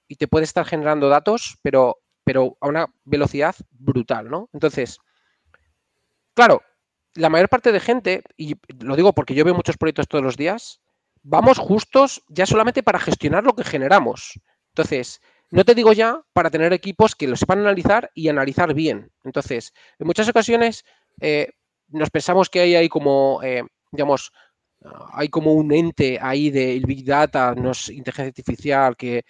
y 0.07 0.15
te 0.15 0.27
puede 0.27 0.45
estar 0.45 0.65
generando 0.65 1.09
datos, 1.09 1.57
pero 1.61 1.99
pero 2.27 2.57
a 2.59 2.67
una 2.67 2.93
velocidad 3.05 3.55
brutal, 3.71 4.29
¿no? 4.29 4.49
Entonces, 4.51 4.99
claro, 6.33 6.61
la 7.15 7.29
mayor 7.29 7.49
parte 7.49 7.71
de 7.71 7.79
gente, 7.79 8.23
y 8.37 8.55
lo 8.79 8.95
digo 8.95 9.13
porque 9.13 9.33
yo 9.33 9.45
veo 9.45 9.55
muchos 9.55 9.77
proyectos 9.77 10.07
todos 10.07 10.23
los 10.23 10.37
días, 10.37 10.79
vamos 11.23 11.57
justos 11.57 12.23
ya 12.29 12.45
solamente 12.45 12.83
para 12.83 12.99
gestionar 12.99 13.43
lo 13.43 13.53
que 13.53 13.63
generamos. 13.63 14.39
Entonces, 14.69 15.21
no 15.49 15.63
te 15.63 15.75
digo 15.75 15.93
ya 15.93 16.21
para 16.33 16.49
tener 16.49 16.73
equipos 16.73 17.15
que 17.15 17.27
lo 17.27 17.35
sepan 17.35 17.59
analizar 17.59 18.11
y 18.13 18.29
analizar 18.29 18.73
bien. 18.73 19.11
Entonces, 19.23 19.73
en 19.99 20.07
muchas 20.07 20.27
ocasiones 20.29 20.85
eh, 21.21 21.51
nos 21.87 22.09
pensamos 22.09 22.49
que 22.49 22.59
hay 22.59 22.75
ahí 22.75 22.89
como, 22.89 23.41
eh, 23.43 23.63
digamos, 23.91 24.31
hay 25.11 25.29
como 25.29 25.53
un 25.53 25.73
ente 25.73 26.19
ahí 26.21 26.49
del 26.49 26.85
Big 26.85 27.05
Data, 27.05 27.53
no 27.55 27.71
es 27.71 27.89
inteligencia 27.89 28.29
artificial, 28.29 28.95
que 28.95 29.25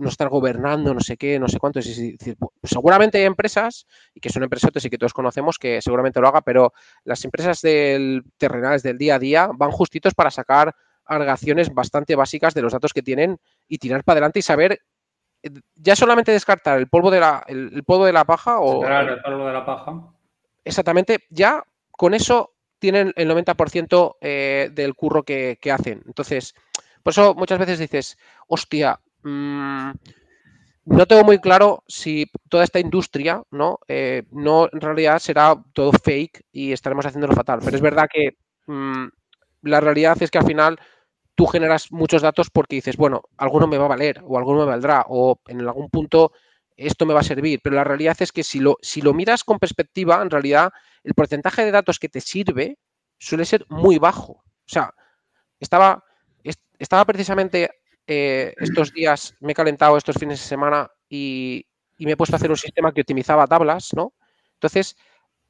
nos 0.00 0.12
está 0.12 0.26
gobernando, 0.26 0.92
no 0.92 1.00
sé 1.00 1.16
qué, 1.16 1.38
no 1.38 1.48
sé 1.48 1.58
cuánto. 1.58 1.78
Es 1.78 1.86
decir, 1.86 2.36
seguramente 2.62 3.18
hay 3.18 3.24
empresas, 3.24 3.86
y 4.14 4.20
que 4.20 4.30
son 4.30 4.42
empresas 4.42 4.84
y 4.84 4.90
que 4.90 4.98
todos 4.98 5.14
conocemos, 5.14 5.58
que 5.58 5.80
seguramente 5.80 6.20
lo 6.20 6.28
haga, 6.28 6.40
pero 6.40 6.72
las 7.04 7.24
empresas 7.24 7.60
del, 7.60 8.24
terrenales 8.36 8.82
del 8.82 8.98
día 8.98 9.16
a 9.16 9.18
día 9.18 9.50
van 9.54 9.70
justitos 9.70 10.14
para 10.14 10.30
sacar 10.30 10.74
agregaciones 11.04 11.72
bastante 11.72 12.16
básicas 12.16 12.52
de 12.52 12.62
los 12.62 12.72
datos 12.72 12.92
que 12.92 13.02
tienen 13.02 13.38
y 13.66 13.78
tirar 13.78 14.04
para 14.04 14.16
adelante 14.16 14.40
y 14.40 14.42
saber 14.42 14.80
eh, 15.42 15.50
ya 15.74 15.96
solamente 15.96 16.32
descartar 16.32 16.78
el 16.78 16.88
polvo 16.88 17.10
de 17.10 17.20
la, 17.20 17.44
el, 17.46 17.82
polvo 17.84 18.04
de 18.04 18.12
la 18.12 18.24
paja 18.24 18.58
o... 18.58 18.84
el 18.84 19.22
polvo 19.22 19.46
de 19.46 19.52
la 19.52 19.64
paja. 19.64 19.94
Exactamente, 20.64 21.20
ya 21.30 21.64
con 21.90 22.12
eso 22.12 22.52
tienen 22.78 23.12
el 23.16 23.28
90% 23.28 24.16
eh, 24.20 24.70
del 24.72 24.94
curro 24.94 25.22
que, 25.22 25.58
hacen. 25.72 26.02
Entonces, 26.06 26.54
por 27.02 27.12
eso 27.12 27.34
muchas 27.34 27.58
veces 27.58 27.78
dices, 27.78 28.18
hostia, 28.46 29.00
mm, 29.22 29.90
no 30.86 31.06
tengo 31.06 31.24
muy 31.24 31.38
claro 31.38 31.84
si 31.86 32.30
toda 32.48 32.64
esta 32.64 32.80
industria, 32.80 33.42
¿no? 33.50 33.78
Eh, 33.88 34.22
no 34.30 34.68
en 34.72 34.80
realidad 34.80 35.18
será 35.18 35.54
todo 35.74 35.92
fake 35.92 36.46
y 36.50 36.72
estaremos 36.72 37.04
haciéndolo 37.04 37.34
fatal. 37.34 37.60
Pero 37.62 37.76
es 37.76 37.82
verdad 37.82 38.08
que 38.12 38.38
mm, 38.66 39.08
la 39.62 39.80
realidad 39.80 40.16
es 40.22 40.30
que 40.30 40.38
al 40.38 40.46
final 40.46 40.78
tú 41.34 41.46
generas 41.46 41.92
muchos 41.92 42.22
datos 42.22 42.50
porque 42.50 42.76
dices, 42.76 42.96
bueno, 42.96 43.22
alguno 43.36 43.66
me 43.66 43.78
va 43.78 43.84
a 43.84 43.88
valer 43.88 44.22
o 44.24 44.38
alguno 44.38 44.60
me 44.60 44.66
valdrá 44.66 45.04
o 45.08 45.40
en 45.46 45.60
algún 45.60 45.88
punto 45.90 46.32
esto 46.76 47.06
me 47.06 47.14
va 47.14 47.20
a 47.20 47.24
servir. 47.24 47.60
Pero 47.62 47.76
la 47.76 47.84
realidad 47.84 48.16
es 48.20 48.32
que 48.32 48.42
si 48.42 48.58
lo, 48.60 48.78
si 48.80 49.02
lo 49.02 49.12
miras 49.12 49.44
con 49.44 49.58
perspectiva, 49.58 50.22
en 50.22 50.30
realidad 50.30 50.72
el 51.04 51.14
porcentaje 51.14 51.64
de 51.64 51.70
datos 51.70 51.98
que 51.98 52.08
te 52.08 52.20
sirve 52.20 52.78
suele 53.18 53.44
ser 53.44 53.64
muy 53.68 53.98
bajo. 53.98 54.32
O 54.32 54.68
sea, 54.68 54.94
estaba, 55.60 56.04
estaba 56.78 57.04
precisamente 57.04 57.70
eh, 58.06 58.54
estos 58.58 58.92
días, 58.92 59.34
me 59.40 59.52
he 59.52 59.54
calentado 59.54 59.96
estos 59.96 60.16
fines 60.16 60.40
de 60.40 60.46
semana 60.46 60.90
y 61.08 61.66
y 61.98 62.06
me 62.06 62.12
he 62.12 62.16
puesto 62.16 62.36
a 62.36 62.38
hacer 62.38 62.50
un 62.50 62.56
sistema 62.56 62.92
que 62.92 63.02
optimizaba 63.02 63.46
tablas, 63.46 63.90
¿no? 63.94 64.14
Entonces, 64.54 64.96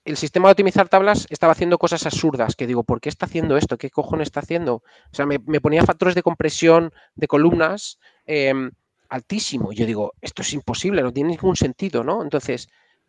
el 0.04 0.16
sistema 0.16 0.48
de 0.48 0.52
optimizar 0.52 0.88
tablas 0.88 1.26
estaba 1.28 1.52
haciendo 1.52 1.78
cosas 1.78 2.04
absurdas, 2.06 2.56
que 2.56 2.66
digo, 2.66 2.82
¿por 2.82 3.00
qué 3.00 3.10
está 3.10 3.26
haciendo 3.26 3.56
esto? 3.58 3.76
¿Qué 3.76 3.90
cojones 3.90 4.28
está 4.28 4.40
haciendo? 4.40 4.76
O 4.76 5.12
sea, 5.12 5.26
me, 5.26 5.38
ponía 5.38 5.84
factores 5.84 6.14
de 6.14 6.22
compresión 6.22 6.92
de 7.14 7.28
columnas 7.28 7.98
em, 8.24 8.70
altísimo. 9.10 9.72
Y 9.72 9.76
yo 9.76 9.86
digo, 9.86 10.14
esto 10.22 10.40
es 10.42 10.52
imposible, 10.54 11.02
no 11.02 11.12
tiene 11.12 11.30
ningún 11.30 11.56
sentido, 11.56 12.02
¿no? 12.02 12.22
Entonces, 12.22 12.68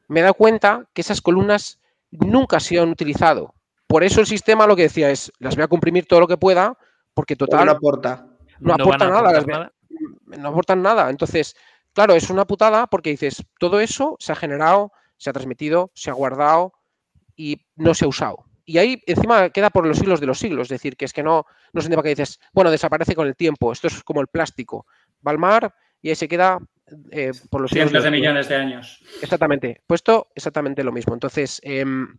me 0.10 0.19
he 0.19 0.23
dado 0.23 0.34
cuenta 0.34 0.89
que 0.93 1.02
esas 1.02 1.21
columnas 1.21 1.80
nunca 2.12 2.60
se 2.60 2.80
han 2.80 2.89
utilizado. 2.89 3.54
Por 3.88 4.04
eso 4.04 4.22
el 4.22 4.28
sistema 4.28 4.67
lo 4.67 4.76
que 4.76 4.84
decía 4.84 5.10
es, 5.10 5.32
las 5.39 5.56
voy 5.56 5.63
a 5.63 5.67
comprimir 5.67 6.06
todo 6.06 6.19
lo 6.19 6.28
que 6.28 6.38
pueda, 6.38 6.78
porque 7.13 7.36
total... 7.36 7.65
no 7.65 7.72
aporta. 7.72 8.28
No, 8.60 8.74
aporta 8.74 9.10
nada, 9.10 9.72
No 10.26 10.50
aportan 10.50 10.82
nada. 10.82 11.10
Entonces, 11.10 11.56
claro, 11.93 12.13
es 12.13 12.30
una 12.30 12.45
putada 12.45 12.88
porque 12.88 13.10
dices, 13.10 13.43
todo 13.60 13.80
eso 13.80 14.15
se 14.19 14.32
ha 14.32 14.36
generado, 14.36 14.91
se 15.17 15.30
ha 15.30 15.34
transmitido, 15.34 15.91
se 15.95 16.10
ha 16.10 16.13
guardado 16.13 16.74
y 17.36 17.65
no 17.76 17.93
se 17.93 18.06
ha 18.06 18.10
usado. 18.10 18.45
Y 18.65 18.78
ahí 18.78 19.02
encima 19.08 19.50
queda 19.50 19.72
por 19.72 19.88
los 19.88 19.98
siglos 19.98 20.19
de 20.19 20.28
los 20.28 20.38
siglos, 20.38 20.65
es 20.65 20.69
decir, 20.69 20.95
que 20.95 21.06
es 21.06 21.13
que 21.13 21.24
no, 21.24 21.48
no 21.74 21.82
se 21.82 21.88
entiende 21.88 22.04
que 22.04 22.10
dices, 22.10 22.39
bueno, 22.54 22.69
desaparece 22.69 23.15
con 23.15 23.26
el 23.26 23.36
tiempo, 23.36 23.72
esto 23.72 23.88
es 23.88 24.04
como 24.04 24.22
el 24.22 24.28
plástico, 24.28 24.86
va 25.26 25.32
al 25.32 25.39
mar 25.39 25.74
y 26.04 26.10
ahí 26.10 26.15
se 26.15 26.28
queda 26.28 26.60
eh, 27.12 27.32
por 27.49 27.62
los 27.62 27.71
cientos 27.71 28.04
de, 28.04 28.12
millones 28.12 28.49
de 28.49 28.56
años. 28.56 29.04
Exactamente, 29.21 29.82
puesto 29.86 30.28
exactamente 30.36 30.84
lo 30.84 30.91
mismo. 30.91 31.13
Entonces, 31.13 31.60
em, 31.63 32.17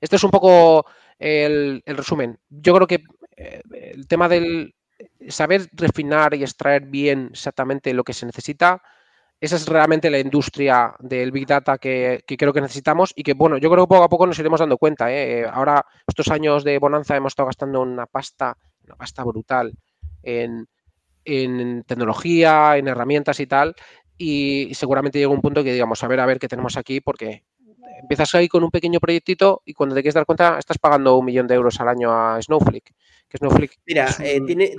esto 0.00 0.16
es 0.16 0.24
un 0.24 0.30
poco 0.30 0.86
el, 1.18 1.82
resumen. 1.86 2.38
Yo 2.48 2.74
creo 2.74 2.86
que 2.86 3.04
eh, 3.36 3.62
el 3.70 4.06
tema 4.06 4.28
del 4.28 4.74
saber 5.28 5.68
refinar 5.72 6.34
y 6.34 6.42
extraer 6.42 6.86
bien 6.86 7.30
exactamente 7.32 7.92
lo 7.92 8.04
que 8.04 8.12
se 8.12 8.26
necesita, 8.26 8.82
esa 9.38 9.56
es 9.56 9.66
realmente 9.68 10.08
la 10.08 10.18
industria 10.18 10.94
del 10.98 11.30
Big 11.30 11.46
Data 11.46 11.76
que, 11.76 12.24
creo 12.26 12.52
que 12.54 12.60
necesitamos 12.60 13.12
y 13.14 13.22
que, 13.22 13.34
bueno, 13.34 13.58
yo 13.58 13.70
creo 13.70 13.84
que 13.84 13.88
poco 13.88 14.04
a 14.04 14.08
poco 14.08 14.26
nos 14.26 14.38
iremos 14.38 14.60
dando 14.60 14.78
cuenta. 14.78 15.12
¿eh? 15.12 15.46
Ahora, 15.50 15.84
estos 16.06 16.28
años 16.28 16.64
de 16.64 16.78
bonanza 16.78 17.16
hemos 17.16 17.32
estado 17.32 17.46
gastando 17.46 17.82
una 17.82 18.06
pasta, 18.06 18.56
una 18.84 18.96
pasta 18.96 19.24
brutal 19.24 19.72
en, 20.22 20.66
en 21.26 21.82
tecnología, 21.82 22.76
en 22.76 22.88
herramientas 22.88 23.40
y 23.40 23.46
tal, 23.46 23.74
y 24.16 24.70
seguramente 24.72 25.18
llega 25.18 25.30
un 25.30 25.42
punto 25.42 25.62
que 25.62 25.72
digamos, 25.72 26.02
a 26.02 26.08
ver, 26.08 26.20
a 26.20 26.26
ver 26.26 26.38
qué 26.38 26.48
tenemos 26.48 26.76
aquí, 26.76 27.00
porque 27.00 27.42
empiezas 28.00 28.34
ahí 28.34 28.48
con 28.48 28.62
un 28.64 28.70
pequeño 28.70 29.00
proyectito 29.00 29.62
y 29.64 29.74
cuando 29.74 29.94
te 29.94 30.02
quieres 30.02 30.14
dar 30.14 30.26
cuenta 30.26 30.58
estás 30.58 30.78
pagando 30.78 31.16
un 31.16 31.24
millón 31.24 31.46
de 31.46 31.54
euros 31.54 31.80
al 31.80 31.88
año 31.88 32.12
a 32.12 32.40
Snowflake. 32.40 32.94
Que 33.28 33.38
Snowflake 33.38 33.78
Mira, 33.86 34.08
eh, 34.20 34.40
tiene, 34.46 34.72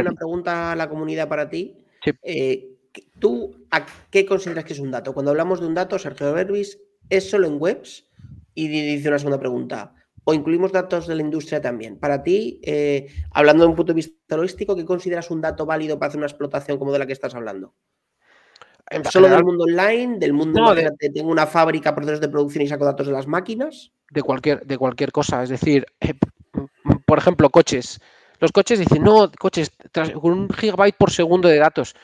una 0.00 0.12
pregunta 0.12 0.72
a 0.72 0.76
la 0.76 0.88
comunidad 0.88 1.28
para 1.28 1.48
ti. 1.48 1.76
Eh, 2.22 2.68
¿Tú 3.18 3.66
a 3.70 3.84
qué 4.10 4.24
consideras 4.24 4.64
que 4.64 4.72
es 4.72 4.78
un 4.78 4.90
dato? 4.90 5.12
Cuando 5.12 5.30
hablamos 5.30 5.60
de 5.60 5.66
un 5.66 5.74
dato, 5.74 5.98
Sergio 5.98 6.32
Berbis, 6.32 6.78
¿es 7.10 7.28
solo 7.28 7.46
en 7.46 7.60
webs? 7.60 8.08
Y 8.54 8.68
dice 8.68 9.08
una 9.08 9.18
segunda 9.18 9.38
pregunta 9.38 9.95
o 10.28 10.34
incluimos 10.34 10.72
datos 10.72 11.06
de 11.06 11.14
la 11.14 11.22
industria 11.22 11.60
también. 11.60 11.98
Para 12.00 12.24
ti, 12.24 12.60
eh, 12.64 13.06
hablando 13.30 13.62
de 13.62 13.70
un 13.70 13.76
punto 13.76 13.92
de 13.92 13.96
vista 13.96 14.34
holístico, 14.34 14.74
¿qué 14.74 14.84
consideras 14.84 15.30
un 15.30 15.40
dato 15.40 15.64
válido 15.64 16.00
para 16.00 16.08
hacer 16.08 16.18
una 16.18 16.26
explotación 16.26 16.78
como 16.78 16.92
de 16.92 16.98
la 16.98 17.06
que 17.06 17.12
estás 17.12 17.36
hablando? 17.36 17.74
¿Solo 19.08 19.28
del 19.28 19.44
mundo 19.44 19.64
online? 19.64 20.18
¿Del 20.18 20.32
mundo 20.32 20.60
no, 20.60 20.74
de, 20.74 20.90
tengo 21.14 21.30
una 21.30 21.46
fábrica, 21.46 21.94
procesos 21.94 22.20
de 22.20 22.28
producción 22.28 22.64
y 22.64 22.68
saco 22.68 22.84
datos 22.84 23.06
de 23.06 23.12
las 23.12 23.28
máquinas? 23.28 23.92
De 24.10 24.22
cualquier, 24.22 24.66
de 24.66 24.76
cualquier 24.76 25.12
cosa. 25.12 25.44
Es 25.44 25.48
decir, 25.48 25.86
eh, 26.00 26.14
por 27.06 27.18
ejemplo, 27.18 27.48
coches. 27.48 28.00
Los 28.40 28.50
coches 28.50 28.80
dicen, 28.80 29.04
no, 29.04 29.30
coches 29.38 29.70
con 30.20 30.32
un 30.32 30.50
gigabyte 30.50 30.96
por 30.96 31.12
segundo 31.12 31.48
de 31.48 31.58
datos. 31.58 31.94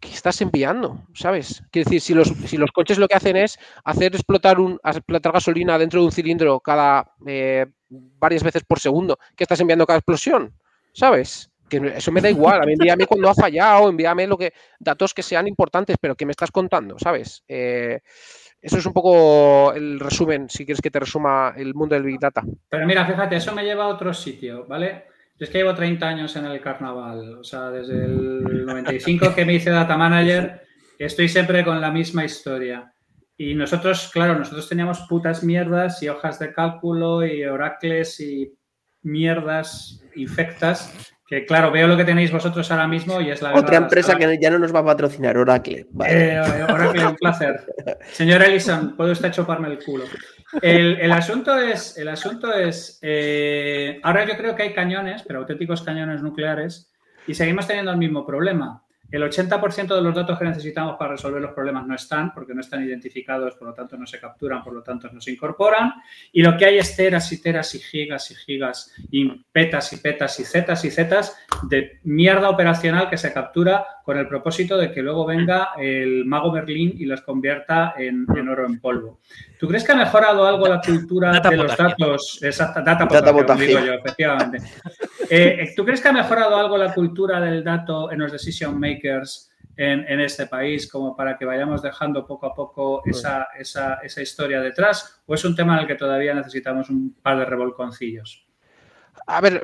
¿Qué 0.00 0.08
estás 0.08 0.40
enviando? 0.40 0.98
¿Sabes? 1.14 1.62
Quiero 1.70 1.88
decir, 1.88 2.00
si 2.00 2.14
los, 2.14 2.28
si 2.28 2.56
los 2.56 2.70
coches 2.72 2.98
lo 2.98 3.08
que 3.08 3.14
hacen 3.14 3.36
es 3.36 3.58
hacer 3.84 4.14
explotar, 4.14 4.60
un, 4.60 4.78
explotar 4.84 5.32
gasolina 5.32 5.78
dentro 5.78 6.00
de 6.00 6.06
un 6.06 6.12
cilindro 6.12 6.60
cada 6.60 7.12
eh, 7.26 7.66
varias 7.88 8.42
veces 8.42 8.62
por 8.64 8.78
segundo, 8.78 9.18
¿qué 9.36 9.44
estás 9.44 9.60
enviando 9.60 9.86
cada 9.86 9.98
explosión? 9.98 10.52
¿Sabes? 10.92 11.50
Que 11.68 11.94
eso 11.96 12.12
me 12.12 12.20
da 12.20 12.30
igual. 12.30 12.62
A 12.62 12.66
mí 12.66 12.74
envíame 12.74 13.06
cuando 13.06 13.30
ha 13.30 13.34
fallado, 13.34 13.88
envíame 13.88 14.26
lo 14.26 14.36
que, 14.36 14.52
datos 14.78 15.14
que 15.14 15.22
sean 15.22 15.48
importantes, 15.48 15.96
pero 16.00 16.14
que 16.14 16.26
me 16.26 16.32
estás 16.32 16.50
contando, 16.50 16.98
¿sabes? 16.98 17.42
Eh, 17.48 18.00
eso 18.60 18.78
es 18.78 18.86
un 18.86 18.92
poco 18.92 19.72
el 19.72 19.98
resumen, 19.98 20.48
si 20.48 20.64
quieres 20.64 20.80
que 20.80 20.90
te 20.90 21.00
resuma 21.00 21.54
el 21.56 21.74
mundo 21.74 21.94
del 21.94 22.04
Big 22.04 22.20
Data. 22.20 22.42
Pero 22.68 22.86
mira, 22.86 23.04
fíjate, 23.06 23.36
eso 23.36 23.52
me 23.52 23.64
lleva 23.64 23.84
a 23.84 23.88
otro 23.88 24.14
sitio, 24.14 24.66
¿vale? 24.66 25.06
Es 25.44 25.50
que 25.50 25.58
llevo 25.58 25.74
30 25.74 26.06
años 26.06 26.36
en 26.36 26.46
el 26.46 26.60
carnaval, 26.60 27.38
o 27.38 27.44
sea, 27.44 27.70
desde 27.70 28.04
el 28.04 28.64
95 28.64 29.34
que 29.34 29.44
me 29.44 29.54
hice 29.54 29.70
data 29.70 29.96
manager, 29.96 30.62
estoy 30.98 31.28
siempre 31.28 31.64
con 31.64 31.80
la 31.80 31.90
misma 31.90 32.24
historia. 32.24 32.92
Y 33.36 33.54
nosotros, 33.54 34.10
claro, 34.12 34.38
nosotros 34.38 34.68
teníamos 34.68 35.00
putas 35.08 35.42
mierdas 35.42 36.02
y 36.02 36.08
hojas 36.08 36.38
de 36.38 36.52
cálculo 36.52 37.26
y 37.26 37.44
oracles 37.44 38.20
y 38.20 38.52
mierdas 39.02 40.04
infectas 40.14 41.12
que 41.32 41.46
claro, 41.46 41.70
veo 41.70 41.86
lo 41.86 41.96
que 41.96 42.04
tenéis 42.04 42.30
vosotros 42.30 42.70
ahora 42.70 42.86
mismo 42.86 43.18
y 43.18 43.30
es 43.30 43.40
la 43.40 43.54
Otra 43.54 43.78
empresa 43.78 44.16
que 44.16 44.38
ya 44.38 44.50
no 44.50 44.58
nos 44.58 44.74
va 44.74 44.80
a 44.80 44.84
patrocinar, 44.84 45.38
Oracle. 45.38 45.86
Eh, 46.06 46.38
Oracle, 46.68 47.06
un 47.06 47.16
placer. 47.16 47.64
Señor 48.12 48.42
Ellison, 48.42 48.94
puede 48.94 49.12
usted 49.12 49.32
choparme 49.32 49.68
el 49.68 49.78
culo. 49.82 50.04
El, 50.60 51.12
asunto 51.12 51.56
es, 51.56 51.96
el 51.96 52.08
asunto 52.08 52.52
es 52.52 52.98
eh, 53.00 54.00
ahora 54.02 54.26
yo 54.26 54.36
creo 54.36 54.54
que 54.54 54.64
hay 54.64 54.74
cañones, 54.74 55.22
pero 55.22 55.40
auténticos 55.40 55.82
cañones 55.82 56.22
nucleares, 56.22 56.92
y 57.26 57.34
seguimos 57.34 57.66
teniendo 57.66 57.92
el 57.92 57.98
mismo 57.98 58.26
problema. 58.26 58.82
El 59.12 59.22
80% 59.22 59.94
de 59.94 60.00
los 60.00 60.14
datos 60.14 60.38
que 60.38 60.46
necesitamos 60.46 60.96
para 60.98 61.12
resolver 61.12 61.42
los 61.42 61.52
problemas 61.52 61.86
no 61.86 61.94
están, 61.94 62.32
porque 62.32 62.54
no 62.54 62.62
están 62.62 62.82
identificados, 62.82 63.54
por 63.56 63.68
lo 63.68 63.74
tanto 63.74 63.98
no 63.98 64.06
se 64.06 64.18
capturan, 64.18 64.64
por 64.64 64.72
lo 64.72 64.82
tanto 64.82 65.10
no 65.12 65.20
se 65.20 65.32
incorporan. 65.32 65.92
Y 66.32 66.42
lo 66.42 66.56
que 66.56 66.64
hay 66.64 66.78
es 66.78 66.96
teras 66.96 67.30
y 67.30 67.42
teras 67.42 67.74
y 67.74 67.78
gigas 67.78 68.30
y 68.30 68.34
gigas 68.34 68.94
y 69.10 69.28
petas 69.52 69.92
y 69.92 69.98
petas 69.98 70.40
y 70.40 70.44
zetas 70.44 70.84
y 70.86 70.90
zetas 70.90 71.36
de 71.68 72.00
mierda 72.04 72.48
operacional 72.48 73.10
que 73.10 73.18
se 73.18 73.34
captura 73.34 73.84
con 74.04 74.18
el 74.18 74.26
propósito 74.26 74.76
de 74.76 74.90
que 74.90 75.02
luego 75.02 75.24
venga 75.24 75.70
el 75.78 76.24
mago 76.24 76.50
Berlín 76.50 76.94
y 76.98 77.04
los 77.04 77.20
convierta 77.22 77.94
en, 77.96 78.26
oro 78.48 78.66
en 78.66 78.80
polvo. 78.80 79.20
¿Tú 79.58 79.68
crees 79.68 79.84
que 79.84 79.92
ha 79.92 79.96
mejorado 79.96 80.46
algo 80.46 80.66
la 80.66 80.80
cultura 80.80 81.40
de 81.40 81.56
los 81.56 81.76
datos? 81.76 82.40
Exacto, 82.42 82.82
data, 82.82 83.06
data 83.06 83.54
digo 83.54 83.80
yo, 83.80 83.92
efectivamente. 83.94 84.58
Eh, 85.30 85.72
¿Tú 85.76 85.84
crees 85.84 86.00
que 86.00 86.08
ha 86.08 86.12
mejorado 86.12 86.56
algo 86.56 86.76
la 86.76 86.92
cultura 86.92 87.40
del 87.40 87.62
dato 87.62 88.10
en 88.10 88.18
los 88.18 88.32
decision 88.32 88.78
makers 88.78 89.50
en, 89.76 90.20
este 90.20 90.46
país 90.46 90.90
como 90.90 91.16
para 91.16 91.38
que 91.38 91.44
vayamos 91.44 91.80
dejando 91.80 92.26
poco 92.26 92.46
a 92.46 92.54
poco 92.54 93.02
esa, 93.06 93.48
esa 93.54 94.22
historia 94.22 94.60
detrás? 94.60 95.22
¿O 95.26 95.34
es 95.34 95.44
un 95.44 95.56
tema 95.56 95.74
en 95.74 95.80
el 95.80 95.86
que 95.86 95.94
todavía 95.94 96.34
necesitamos 96.34 96.90
un 96.90 97.14
par 97.22 97.38
de 97.38 97.44
revolconcillos? 97.44 98.51
A 99.26 99.40
ver, 99.40 99.62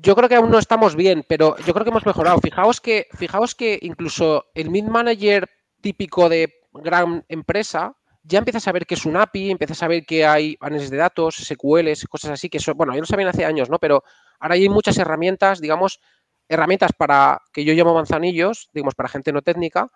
yo 0.00 0.14
creo 0.14 0.28
que 0.28 0.36
aún 0.36 0.50
no 0.50 0.58
estamos 0.58 0.94
bien, 0.94 1.24
pero 1.28 1.56
yo 1.58 1.72
creo 1.72 1.84
que 1.84 1.90
hemos 1.90 2.06
mejorado. 2.06 2.38
Fijaos 2.40 2.80
que, 2.80 3.06
fijaos 3.16 3.54
que 3.54 3.78
incluso 3.82 4.46
el 4.54 4.70
mid 4.70 4.84
manager 4.84 5.48
típico 5.80 6.28
de 6.28 6.52
gran 6.72 7.24
empresa 7.28 7.94
ya 8.22 8.38
empieza 8.38 8.58
a 8.58 8.60
saber 8.60 8.86
que 8.86 8.94
es 8.94 9.06
un 9.06 9.16
API, 9.16 9.50
empieza 9.50 9.72
a 9.72 9.76
saber 9.76 10.04
que 10.04 10.26
hay 10.26 10.56
paneles 10.56 10.90
de 10.90 10.98
datos, 10.98 11.36
SQLs, 11.36 12.06
cosas 12.08 12.32
así, 12.32 12.50
que 12.50 12.60
son, 12.60 12.76
bueno, 12.76 12.92
ya 12.92 13.00
lo 13.00 13.06
sabían 13.06 13.30
hace 13.30 13.44
años, 13.44 13.70
¿no? 13.70 13.78
Pero 13.78 14.04
ahora 14.38 14.54
hay 14.54 14.68
muchas 14.68 14.98
herramientas, 14.98 15.60
digamos, 15.60 16.00
herramientas 16.46 16.92
para, 16.92 17.40
que 17.52 17.64
yo 17.64 17.72
llamo 17.72 17.94
manzanillos, 17.94 18.68
digamos, 18.74 18.94
para 18.94 19.08
gente 19.08 19.32
no 19.32 19.40
técnica, 19.40 19.90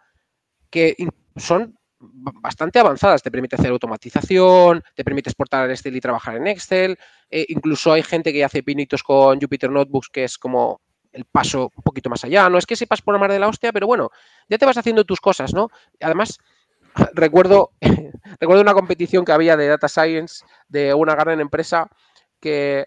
que 0.70 0.96
son 1.36 1.78
bastante 2.02 2.78
avanzadas. 2.78 3.22
Te 3.22 3.30
permite 3.30 3.56
hacer 3.56 3.70
automatización, 3.70 4.82
te 4.94 5.04
permite 5.04 5.30
exportar 5.30 5.70
Excel 5.70 5.96
y 5.96 6.00
trabajar 6.00 6.36
en 6.36 6.46
Excel. 6.46 6.98
Eh, 7.30 7.46
incluso 7.48 7.92
hay 7.92 8.02
gente 8.02 8.32
que 8.32 8.44
hace 8.44 8.62
pinitos 8.62 9.02
con 9.02 9.40
Jupyter 9.40 9.70
Notebooks, 9.70 10.08
que 10.08 10.24
es 10.24 10.38
como 10.38 10.80
el 11.12 11.24
paso 11.24 11.70
un 11.74 11.82
poquito 11.82 12.10
más 12.10 12.24
allá. 12.24 12.48
No 12.48 12.58
es 12.58 12.66
que 12.66 12.76
sepas 12.76 13.02
por 13.02 13.14
la 13.14 13.20
mar 13.20 13.30
de 13.30 13.38
la 13.38 13.48
hostia, 13.48 13.72
pero 13.72 13.86
bueno, 13.86 14.10
ya 14.48 14.58
te 14.58 14.66
vas 14.66 14.76
haciendo 14.76 15.04
tus 15.04 15.20
cosas, 15.20 15.54
¿no? 15.54 15.70
Además, 16.00 16.38
recuerdo, 17.14 17.72
recuerdo 18.40 18.62
una 18.62 18.74
competición 18.74 19.24
que 19.24 19.32
había 19.32 19.56
de 19.56 19.68
Data 19.68 19.88
Science 19.88 20.44
de 20.68 20.94
una 20.94 21.14
gran 21.14 21.40
empresa 21.40 21.88
que, 22.40 22.86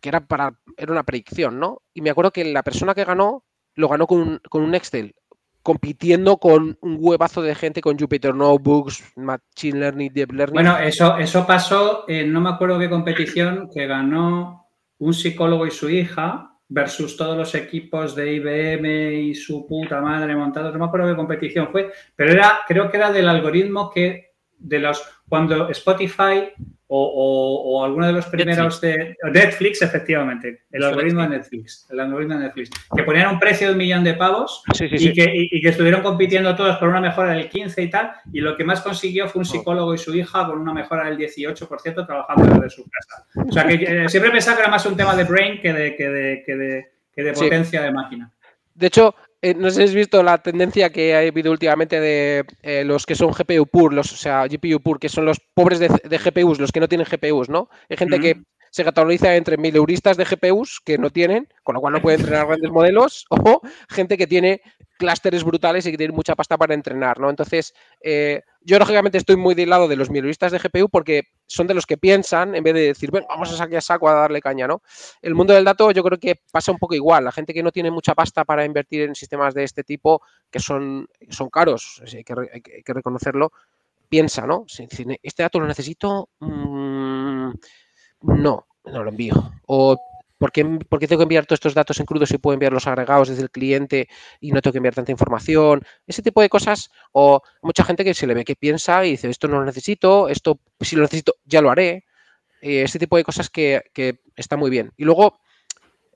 que 0.00 0.08
era 0.08 0.26
para 0.26 0.58
era 0.76 0.92
una 0.92 1.04
predicción, 1.04 1.60
¿no? 1.60 1.82
Y 1.94 2.00
me 2.00 2.10
acuerdo 2.10 2.32
que 2.32 2.44
la 2.44 2.62
persona 2.62 2.94
que 2.94 3.04
ganó 3.04 3.44
lo 3.74 3.88
ganó 3.88 4.06
con 4.06 4.40
con 4.48 4.62
un 4.62 4.74
Excel 4.74 5.14
compitiendo 5.62 6.38
con 6.38 6.78
un 6.80 6.96
huevazo 6.98 7.42
de 7.42 7.54
gente 7.54 7.80
con 7.80 7.98
Jupyter 7.98 8.34
Notebooks, 8.34 9.12
Machine 9.16 9.78
Learning, 9.78 10.12
Deep 10.12 10.32
Learning. 10.32 10.54
Bueno, 10.54 10.78
eso, 10.78 11.16
eso 11.18 11.46
pasó 11.46 12.04
en 12.08 12.32
no 12.32 12.40
me 12.40 12.50
acuerdo 12.50 12.78
qué 12.78 12.88
competición 12.88 13.68
que 13.72 13.86
ganó 13.86 14.68
un 14.98 15.14
psicólogo 15.14 15.66
y 15.66 15.70
su 15.70 15.88
hija 15.90 16.50
versus 16.68 17.16
todos 17.16 17.36
los 17.36 17.54
equipos 17.54 18.14
de 18.14 18.34
IBM 18.34 19.12
y 19.12 19.34
su 19.34 19.66
puta 19.66 20.00
madre 20.00 20.36
montados. 20.36 20.72
No 20.72 20.78
me 20.78 20.84
acuerdo 20.86 21.08
qué 21.08 21.16
competición 21.16 21.68
fue, 21.70 21.92
pero 22.14 22.32
era, 22.32 22.60
creo 22.66 22.90
que 22.90 22.96
era 22.96 23.12
del 23.12 23.28
algoritmo 23.28 23.90
que 23.90 24.30
de 24.56 24.78
los 24.78 25.02
cuando 25.28 25.68
Spotify 25.70 26.52
o, 26.92 27.84
alguno 27.84 28.06
de 28.06 28.12
los 28.12 28.26
primeros 28.26 28.80
de 28.80 29.16
Netflix, 29.32 29.80
efectivamente, 29.82 30.62
el 30.72 30.82
algoritmo 30.82 31.22
de 31.22 31.28
Netflix, 31.28 31.86
el 31.88 32.00
algoritmo 32.00 32.34
de 32.34 32.40
Netflix, 32.40 32.70
que 32.96 33.04
ponían 33.04 33.32
un 33.32 33.38
precio 33.38 33.68
de 33.68 33.72
un 33.74 33.78
millón 33.78 34.02
de 34.02 34.14
pavos 34.14 34.64
y, 34.80 35.12
Que, 35.12 35.48
que, 35.62 35.68
estuvieron 35.68 36.02
compitiendo 36.02 36.54
todos 36.56 36.76
por 36.78 36.88
una 36.88 37.00
mejora 37.00 37.32
del 37.32 37.48
15 37.48 37.82
y 37.82 37.90
tal, 37.90 38.12
y 38.32 38.40
lo 38.40 38.56
que 38.56 38.64
más 38.64 38.80
consiguió 38.80 39.28
fue 39.28 39.40
un 39.40 39.44
psicólogo 39.44 39.94
y 39.94 39.98
su 39.98 40.14
hija 40.14 40.46
con 40.46 40.58
una 40.58 40.74
mejora 40.74 41.08
del 41.08 41.16
18% 41.16 42.06
trabajando 42.06 42.54
desde 42.54 42.70
su 42.70 42.84
casa. 42.90 43.26
O 43.48 43.52
sea 43.52 43.64
que 43.64 43.74
eh, 43.74 44.08
siempre 44.08 44.32
pensaba 44.32 44.56
que 44.56 44.62
era 44.62 44.70
más 44.70 44.84
un 44.84 44.96
tema 44.96 45.14
de 45.14 45.24
brain 45.24 45.60
que 45.60 45.72
de, 45.72 45.94
que 45.94 46.08
de, 46.08 46.42
que 46.44 46.56
de, 46.56 46.90
que 47.14 47.22
de 47.22 47.32
potencia 47.32 47.82
de 47.82 47.92
máquina. 47.92 48.32
De 48.74 48.88
hecho, 48.88 49.14
eh, 49.42 49.54
no 49.54 49.68
sé 49.70 49.76
si 49.76 49.80
habéis 49.82 49.94
visto 49.94 50.22
la 50.22 50.38
tendencia 50.38 50.90
que 50.90 51.14
ha 51.14 51.20
habido 51.20 51.50
últimamente 51.50 51.98
de 52.00 52.44
eh, 52.62 52.84
los 52.84 53.06
que 53.06 53.14
son 53.14 53.32
GPU 53.32 53.66
pur, 53.66 53.92
los, 53.94 54.12
o 54.12 54.16
sea, 54.16 54.46
GPU 54.46 54.80
pur, 54.80 54.98
que 54.98 55.08
son 55.08 55.24
los 55.24 55.38
pobres 55.54 55.78
de, 55.78 55.88
GPUs, 55.88 56.60
los 56.60 56.72
que 56.72 56.80
no 56.80 56.88
tienen 56.88 57.06
GPUs, 57.10 57.48
¿no? 57.48 57.70
Hay 57.88 57.96
gente 57.96 58.20
que 58.20 58.42
se 58.70 58.84
categoriza 58.84 59.34
entre 59.34 59.56
mileuristas 59.56 60.16
de 60.16 60.24
GPUs 60.24 60.80
que 60.84 60.98
no 60.98 61.10
tienen, 61.10 61.48
con 61.62 61.74
lo 61.74 61.80
cual 61.80 61.94
no 61.94 62.02
puede 62.02 62.18
entrenar 62.18 62.46
grandes 62.46 62.70
modelos, 62.70 63.26
o 63.30 63.62
gente 63.88 64.18
que 64.18 64.26
tiene 64.26 64.60
clústeres 64.98 65.42
brutales 65.42 65.86
y 65.86 65.90
que 65.90 65.96
tiene 65.98 66.12
mucha 66.12 66.36
pasta 66.36 66.58
para 66.58 66.74
entrenar, 66.74 67.18
¿no? 67.18 67.30
Entonces, 67.30 67.72
eh, 68.02 68.42
yo 68.60 68.78
lógicamente 68.78 69.16
estoy 69.16 69.36
muy 69.36 69.54
del 69.54 69.70
lado 69.70 69.88
de 69.88 69.96
los 69.96 70.10
mileuristas 70.10 70.52
de 70.52 70.58
GPU 70.58 70.90
porque 70.90 71.22
son 71.50 71.66
de 71.66 71.74
los 71.74 71.84
que 71.84 71.98
piensan 71.98 72.54
en 72.54 72.62
vez 72.62 72.74
de 72.74 72.80
decir, 72.82 73.10
bueno, 73.10 73.26
vamos 73.28 73.52
a 73.52 73.56
sacar 73.56 73.78
a 73.78 73.80
saco 73.80 74.08
a 74.08 74.14
darle 74.14 74.40
caña, 74.40 74.68
¿no? 74.68 74.82
El 75.20 75.34
mundo 75.34 75.52
del 75.52 75.64
dato 75.64 75.90
yo 75.90 76.04
creo 76.04 76.16
que 76.16 76.40
pasa 76.52 76.70
un 76.70 76.78
poco 76.78 76.94
igual. 76.94 77.24
La 77.24 77.32
gente 77.32 77.52
que 77.52 77.60
no 77.60 77.72
tiene 77.72 77.90
mucha 77.90 78.14
pasta 78.14 78.44
para 78.44 78.64
invertir 78.64 79.02
en 79.02 79.16
sistemas 79.16 79.52
de 79.52 79.64
este 79.64 79.82
tipo, 79.82 80.22
que 80.48 80.60
son, 80.60 81.08
son 81.28 81.50
caros, 81.50 82.02
hay 82.06 82.22
que, 82.22 82.94
reconocerlo, 82.94 83.50
piensa, 84.08 84.46
¿no? 84.46 84.64
Este 85.22 85.42
dato 85.42 85.58
lo 85.58 85.66
necesito, 85.66 86.28
mm, 86.38 87.50
no, 88.22 88.66
no 88.84 89.04
lo 89.04 89.10
envío. 89.10 89.34
O 89.66 89.98
¿Por 90.40 90.52
qué, 90.52 90.64
tengo 90.64 91.18
que 91.18 91.22
enviar 91.22 91.44
todos 91.44 91.58
estos 91.58 91.74
datos 91.74 92.00
en 92.00 92.06
crudo 92.06 92.24
si 92.24 92.38
puedo 92.38 92.54
enviar 92.54 92.72
los 92.72 92.86
agregados 92.86 93.28
desde 93.28 93.42
el 93.42 93.50
cliente 93.50 94.08
y 94.40 94.52
no 94.52 94.62
tengo 94.62 94.72
que 94.72 94.78
enviar 94.78 94.94
tanta 94.94 95.12
información? 95.12 95.82
Ese 96.06 96.22
tipo 96.22 96.40
de 96.40 96.48
cosas, 96.48 96.90
o 97.12 97.42
mucha 97.60 97.84
gente 97.84 98.04
que 98.04 98.14
se 98.14 98.26
le 98.26 98.32
ve 98.32 98.42
que 98.46 98.56
piensa 98.56 99.04
y 99.04 99.10
dice, 99.10 99.28
esto 99.28 99.48
no 99.48 99.58
lo 99.58 99.66
necesito, 99.66 100.30
esto 100.30 100.58
si 100.80 100.96
lo 100.96 101.02
necesito 101.02 101.34
ya 101.44 101.60
lo 101.60 101.70
haré. 101.70 102.06
Ese 102.62 102.98
tipo 102.98 103.18
de 103.18 103.24
cosas 103.24 103.50
que, 103.50 103.82
está 104.34 104.56
muy 104.56 104.70
bien. 104.70 104.92
Y 104.96 105.04
luego, 105.04 105.40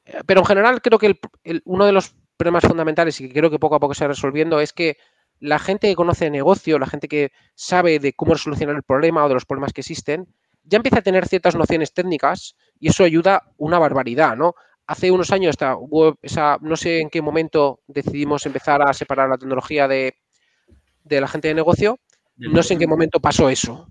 eh, 0.06 0.22
pero 0.24 0.40
en 0.40 0.46
general 0.46 0.80
creo 0.80 0.98
que 0.98 1.20
uno 1.66 1.84
de 1.84 1.92
los 1.92 2.14
problemas 2.38 2.64
fundamentales 2.64 3.20
y 3.20 3.28
que 3.28 3.34
creo 3.34 3.50
que 3.50 3.58
poco 3.58 3.74
a 3.74 3.80
poco 3.80 3.92
se 3.92 4.04
va 4.04 4.08
resolviendo 4.08 4.58
es 4.58 4.72
que 4.72 4.96
la 5.38 5.58
gente 5.58 5.86
que 5.86 5.96
conoce 5.96 6.26
el 6.26 6.32
negocio, 6.32 6.78
la 6.78 6.86
gente 6.86 7.08
que 7.08 7.30
sabe 7.54 7.98
de 7.98 8.14
cómo 8.14 8.38
solucionar 8.38 8.74
el 8.74 8.84
problema 8.84 9.22
o 9.22 9.28
de 9.28 9.34
los 9.34 9.44
problemas 9.44 9.74
que 9.74 9.82
existen, 9.82 10.28
ya 10.64 10.76
empieza 10.76 10.98
a 10.98 11.02
tener 11.02 11.28
ciertas 11.28 11.54
nociones 11.54 11.92
técnicas 11.92 12.56
y 12.80 12.88
eso 12.88 13.04
ayuda 13.04 13.42
una 13.56 13.78
barbaridad, 13.78 14.36
¿no? 14.36 14.54
Hace 14.86 15.10
unos 15.10 15.30
años 15.32 15.56
hubo 15.78 16.18
esa, 16.22 16.58
no 16.60 16.76
sé 16.76 17.00
en 17.00 17.08
qué 17.08 17.22
momento 17.22 17.80
decidimos 17.86 18.44
empezar 18.44 18.82
a 18.82 18.92
separar 18.92 19.28
la 19.30 19.38
tecnología 19.38 19.88
de, 19.88 20.16
la 21.08 21.28
gente 21.28 21.48
de 21.48 21.54
negocio, 21.54 21.98
no 22.36 22.62
sé 22.62 22.74
en 22.74 22.80
qué 22.80 22.86
momento 22.86 23.20
pasó 23.20 23.48
eso, 23.48 23.88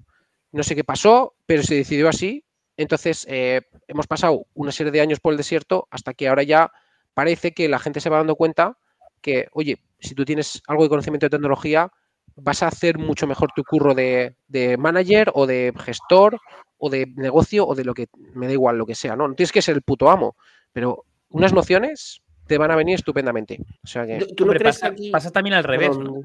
no 0.51 0.63
sé 0.63 0.75
qué 0.75 0.83
pasó, 0.83 1.35
pero 1.45 1.63
se 1.63 1.75
decidió 1.75 2.09
así, 2.09 2.45
entonces 2.77 3.25
eh, 3.29 3.61
hemos 3.87 4.05
pasado 4.05 4.45
una 4.53 4.71
serie 4.71 4.91
de 4.91 5.01
años 5.01 5.19
por 5.19 5.33
el 5.33 5.37
desierto 5.37 5.87
hasta 5.89 6.13
que 6.13 6.27
ahora 6.27 6.43
ya 6.43 6.71
parece 7.13 7.53
que 7.53 7.69
la 7.69 7.79
gente 7.79 7.99
se 7.99 8.09
va 8.09 8.17
dando 8.17 8.35
cuenta 8.35 8.77
que, 9.21 9.47
oye, 9.53 9.79
si 9.99 10.13
tú 10.13 10.25
tienes 10.25 10.61
algo 10.67 10.83
de 10.83 10.89
conocimiento 10.89 11.25
de 11.25 11.31
tecnología, 11.31 11.91
vas 12.35 12.63
a 12.63 12.67
hacer 12.67 12.97
mucho 12.97 13.27
mejor 13.27 13.51
tu 13.55 13.63
curro 13.63 13.93
de, 13.93 14.35
manager 14.77 15.31
o 15.33 15.45
de 15.45 15.73
gestor 15.83 16.39
o 16.77 16.89
de 16.89 17.07
negocio 17.15 17.65
o 17.65 17.75
de 17.75 17.85
lo 17.85 17.93
que 17.93 18.07
me 18.33 18.47
da 18.47 18.53
igual 18.53 18.77
lo 18.77 18.85
que 18.85 18.95
sea, 18.95 19.15
¿no? 19.15 19.27
No 19.27 19.35
tienes 19.35 19.51
que 19.51 19.61
ser 19.61 19.75
el 19.75 19.81
puto 19.81 20.09
amo, 20.09 20.35
pero 20.71 21.05
unas 21.29 21.53
nociones 21.53 22.21
te 22.47 22.57
van 22.57 22.71
a 22.71 22.75
venir 22.75 22.95
estupendamente. 22.95 23.59
O 23.83 23.87
sea 23.87 24.05
que... 24.05 24.25
¿Tú 24.35 24.45
no 24.45 24.53
crees 24.53 24.79
pasa, 24.79 24.93
pasa, 25.11 25.31
también 25.31 25.55
al 25.55 25.63
revés, 25.63 25.97
¿no? 25.97 26.21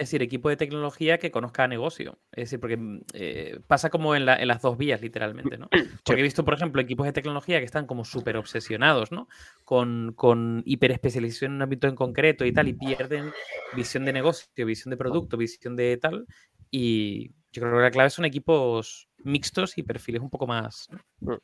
Es 0.00 0.06
decir, 0.06 0.22
equipo 0.22 0.48
de 0.48 0.56
tecnología 0.56 1.18
que 1.18 1.30
conozca 1.30 1.68
negocio. 1.68 2.18
Es 2.32 2.44
decir, 2.44 2.58
porque 2.58 2.78
mm, 2.78 3.00
eh, 3.12 3.60
pasa 3.66 3.90
como 3.90 4.16
en, 4.16 4.24
las 4.24 4.62
dos 4.62 4.78
vías, 4.78 5.02
literalmente, 5.02 5.58
¿no? 5.58 5.68
Porque 6.06 6.20
he 6.20 6.22
visto, 6.22 6.42
por 6.42 6.54
ejemplo, 6.54 6.80
equipos 6.80 7.04
de 7.04 7.12
tecnología 7.12 7.58
que 7.58 7.66
están 7.66 7.86
como 7.86 8.06
súper 8.06 8.38
obsesionados, 8.38 9.12
¿no? 9.12 9.28
Con, 9.62 10.14
con 10.16 10.62
hiperespecialización 10.64 11.50
en 11.50 11.56
un 11.56 11.62
ámbito 11.62 11.86
en 11.86 11.96
concreto 11.96 12.46
y 12.46 12.52
tal, 12.52 12.68
y 12.68 12.72
pierden 12.72 13.30
visión 13.76 14.06
de 14.06 14.14
negocio, 14.14 14.48
visión 14.64 14.88
de 14.88 14.96
producto, 14.96 15.36
visión 15.36 15.76
de 15.76 15.98
tal. 15.98 16.26
Y 16.70 17.32
yo 17.52 17.60
creo 17.60 17.76
que 17.76 17.82
la 17.82 17.90
clave 17.90 18.08
son 18.08 18.24
equipos 18.24 19.06
mixtos 19.18 19.76
y 19.76 19.82
perfiles 19.82 20.22
un 20.22 20.30
poco 20.30 20.46
más 20.46 20.88
mm. 21.20 21.34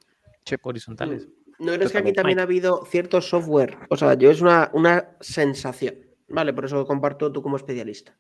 horizontales. 0.63 1.29
¿No 1.59 1.75
crees 1.75 1.93
que 1.93 1.99
aquí 1.99 2.15
también 2.15 2.39
ha 2.39 2.45
habido 2.45 2.87
cierto 2.87 3.21
software? 3.21 3.77
O 3.91 3.99
sea, 3.99 4.15
yo 4.15 4.31
es 4.31 4.41
una, 4.41 4.71
una 4.73 5.15
sensación, 5.21 5.97
¿vale? 6.29 6.55
Por 6.55 6.65
eso 6.65 6.87
comparto 6.87 7.31
tú 7.31 7.43
como 7.43 7.59
especialista 7.59 8.17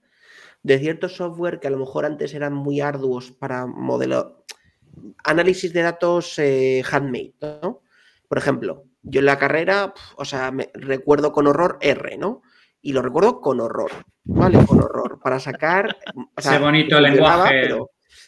de 0.67 0.81
ciertos 0.81 1.15
software 1.15 1.61
que 1.61 1.69
a 1.69 1.71
lo 1.71 1.79
mejor 1.79 2.05
antes 2.05 2.35
eran 2.35 2.53
muy 2.53 2.81
arduos 2.81 3.31
para 3.31 3.67
modelo, 3.67 4.45
análisis 5.23 5.73
de 5.73 5.83
datos 5.83 6.41
eh, 6.41 6.83
handmade, 6.91 7.35
¿no? 7.63 7.83
Por 8.27 8.39
ejemplo, 8.39 8.83
yo 9.03 9.21
en 9.21 9.27
la 9.27 9.39
carrera, 9.39 9.95
o 10.17 10.25
sea, 10.25 10.51
me 10.51 10.73
recuerdo 10.75 11.31
con 11.31 11.47
horror 11.47 11.79
R, 11.81 12.19
¿no? 12.19 12.43
Y 12.83 12.93
lo 12.93 13.01
recuerdo 13.01 13.41
con 13.41 13.61
horror, 13.61 13.93
¿vale? 14.25 14.59
Con 14.67 14.83
horror, 14.83 15.21
para 15.23 15.39
sacar... 15.39 15.97
Ese 16.37 16.59
bonito 16.59 16.99
lenguaje. 16.99 17.69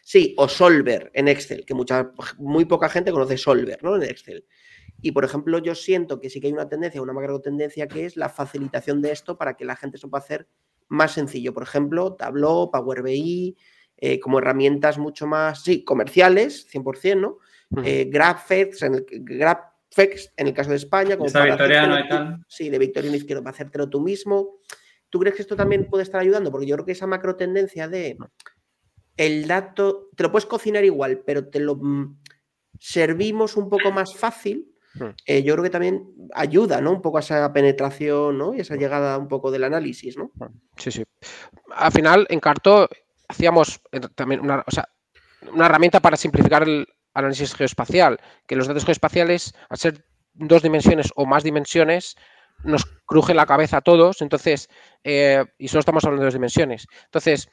sí, 0.05 0.37
o 0.39 0.47
Solver 0.47 1.11
en 1.15 1.27
Excel, 1.27 1.67
que 1.67 1.75
mucha, 1.75 2.13
muy 2.37 2.67
poca 2.67 2.89
gente 2.89 3.11
conoce 3.11 3.37
Solver, 3.37 3.83
¿no? 3.83 3.97
En 3.97 4.05
Excel. 4.05 4.47
Y, 5.03 5.11
por 5.11 5.25
ejemplo, 5.25 5.59
yo 5.59 5.75
siento 5.75 6.21
que 6.21 6.31
sí 6.31 6.41
que 6.41 6.47
hay 6.47 6.53
una 6.53 6.69
tendencia, 6.69 7.03
una 7.03 7.13
macro 7.13 7.41
tendencia, 7.41 7.89
que 7.89 8.07
es 8.07 8.17
la 8.17 8.29
facilitación 8.29 9.03
de 9.03 9.11
esto 9.11 9.37
para 9.37 9.55
que 9.55 9.65
la 9.65 9.75
gente 9.75 9.99
sepa 9.99 10.19
hacer 10.19 10.47
más 10.89 11.13
sencillo. 11.13 11.55
Por 11.55 11.63
ejemplo, 11.63 12.15
Tableau, 12.15 12.71
Power 12.71 13.03
BI, 13.03 13.57
eh, 13.97 14.21
como 14.21 14.39
herramientas 14.39 14.99
mucho 14.99 15.27
más, 15.27 15.63
sí, 15.63 15.85
comerciales, 15.85 16.67
100%, 16.73 17.21
¿no? 17.21 17.39
Eh, 17.85 18.09
GraphX, 18.11 18.83
en 18.83 18.95
el, 18.95 19.07
en 20.37 20.47
el 20.47 20.55
caso 20.55 20.71
de 20.71 20.77
España. 20.77 21.17
Como 21.17 21.31
para 21.31 21.47
victoriano 21.47 21.99
y 21.99 22.09
tal. 22.09 22.45
Sí, 22.49 22.71
de 22.71 22.79
Victoriano 22.79 23.17
Izquierdo 23.17 23.43
para 23.43 23.55
hacértelo 23.55 23.89
tú 23.89 24.01
mismo. 24.01 24.61
¿Tú 25.11 25.19
crees 25.19 25.37
que 25.37 25.43
esto 25.43 25.57
también 25.57 25.89
puede 25.89 26.03
estar 26.03 26.21
ayudando? 26.21 26.51
Porque 26.51 26.67
yo 26.67 26.77
creo 26.77 26.87
que 26.87 26.93
esa 26.93 27.07
macro 27.07 27.37
tendencia 27.37 27.89
de 27.89 28.17
el 29.17 29.49
dato, 29.49 30.11
te 30.15 30.23
lo 30.23 30.31
puedes 30.31 30.47
cocinar 30.47 30.85
igual, 30.85 31.23
pero 31.27 31.49
te 31.49 31.61
lo 31.61 31.77
mm, 31.77 32.19
servimos 32.79 33.57
un 33.57 33.69
poco 33.69 33.91
más 33.91 34.15
fácil. 34.17 34.73
Eh, 35.27 35.43
yo 35.43 35.55
creo 35.55 35.65
que 35.65 35.71
también 35.71 36.15
ayuda, 36.35 36.81
¿no? 36.81 36.93
Un 36.93 37.03
poco 37.03 37.19
a 37.19 37.21
esa 37.21 37.53
penetración, 37.53 38.39
¿no? 38.39 38.55
Y 38.55 38.61
esa 38.61 38.77
llegada 38.77 39.19
un 39.19 39.29
poco 39.29 39.51
del 39.51 39.65
análisis, 39.65 40.17
¿no? 40.17 40.31
Hmm. 40.35 40.59
Sí, 40.77 40.91
sí. 40.91 41.05
Al 41.75 41.93
final, 41.93 42.27
en 42.31 42.41
Carto 42.41 42.89
hacíamos 43.29 43.81
eh, 43.93 44.01
también 44.15 44.41
una, 44.41 44.65
una 45.53 45.67
herramienta 45.67 46.01
para 46.01 46.17
simplificar 46.17 46.63
el 46.63 46.87
análisis 47.15 47.55
geoespacial, 47.55 48.19
que 48.47 48.57
los 48.57 48.67
datos 48.67 48.85
geoespaciales, 48.85 49.55
al 49.69 49.79
ser 49.79 50.05
dos 50.35 50.63
dimensiones 50.63 51.11
o 51.17 51.27
más 51.27 51.43
dimensiones, 51.43 52.17
nos 52.65 52.85
cruje 53.07 53.35
la 53.35 53.47
cabeza 53.47 53.79
a 53.79 53.81
todos, 53.83 54.23
entonces, 54.23 54.69
eh, 55.05 55.45
y 55.59 55.69
solo 55.69 55.81
estamos 55.81 56.05
hablando 56.05 56.23
de 56.23 56.27
dos 56.27 56.35
dimensiones. 56.35 56.87
Entonces, 57.05 57.49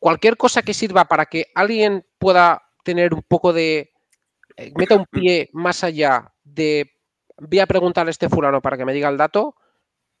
cualquier 0.00 0.36
cosa 0.36 0.62
que 0.62 0.74
sirva 0.74 1.04
para 1.04 1.26
que 1.26 1.46
alguien 1.54 2.04
pueda 2.18 2.62
tener 2.82 3.12
un 3.12 3.22
poco 3.22 3.52
de 3.52 3.92
meta 4.76 4.96
un 4.96 5.06
pie 5.06 5.50
más 5.52 5.84
allá 5.84 6.32
de 6.44 6.90
voy 7.36 7.60
a 7.60 7.66
preguntarle 7.66 8.10
a 8.10 8.12
este 8.12 8.28
fulano 8.28 8.60
para 8.60 8.76
que 8.76 8.84
me 8.84 8.92
diga 8.92 9.08
el 9.08 9.16
dato, 9.16 9.54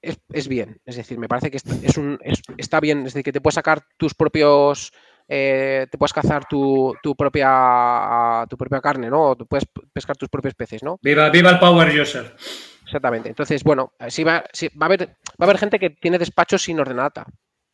es, 0.00 0.48
bien. 0.48 0.80
Es 0.84 0.96
decir, 0.96 1.18
me 1.18 1.28
parece 1.28 1.50
que 1.50 1.56
es 1.56 1.96
un, 1.96 2.18
está 2.56 2.80
bien, 2.80 2.98
es 2.98 3.06
decir, 3.06 3.24
que 3.24 3.32
te 3.32 3.40
puedes 3.40 3.56
sacar 3.56 3.82
tus 3.96 4.14
propios, 4.14 4.92
eh, 5.26 5.86
te 5.90 5.98
puedes 5.98 6.12
cazar 6.12 6.46
tu, 6.46 6.94
propia 7.16 8.46
tu 8.48 8.56
propia 8.56 8.80
carne, 8.80 9.10
¿no? 9.10 9.30
O 9.30 9.36
puedes 9.36 9.66
pescar 9.92 10.16
tus 10.16 10.28
propios 10.28 10.54
peces, 10.54 10.82
¿no? 10.82 10.98
Viva, 11.02 11.28
viva 11.30 11.50
el 11.50 11.58
power 11.58 12.00
user. 12.00 12.36
Exactamente. 12.84 13.28
Entonces, 13.28 13.64
bueno, 13.64 13.92
sí 14.08 14.22
va, 14.24 14.44
va, 14.80 14.82
a 14.82 14.84
haber, 14.86 15.08
va 15.08 15.14
a 15.40 15.44
haber 15.44 15.58
gente 15.58 15.78
que 15.78 15.90
tiene 15.90 16.18
despachos 16.18 16.62
sin 16.62 16.78
ordenata 16.78 17.26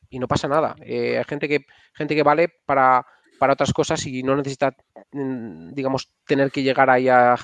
y 0.09 0.19
no 0.19 0.27
pasa 0.27 0.49
nada. 0.49 0.75
Eh, 0.81 1.19
hay 1.19 1.25
gente 1.25 1.47
que, 1.47 1.67
gente 1.93 2.15
que 2.15 2.23
vale 2.23 2.49
para 2.65 3.07
para 3.39 3.55
otras 3.55 3.73
cosas 3.73 4.05
y 4.07 4.23
no 4.23 4.37
necesita, 4.37 4.77
mm, 5.13 5.73
digamos, 5.73 6.11
tener 6.27 6.51
que 6.51 6.63
llegar 6.63 6.91
ahí 6.91 7.09
a, 7.09 7.37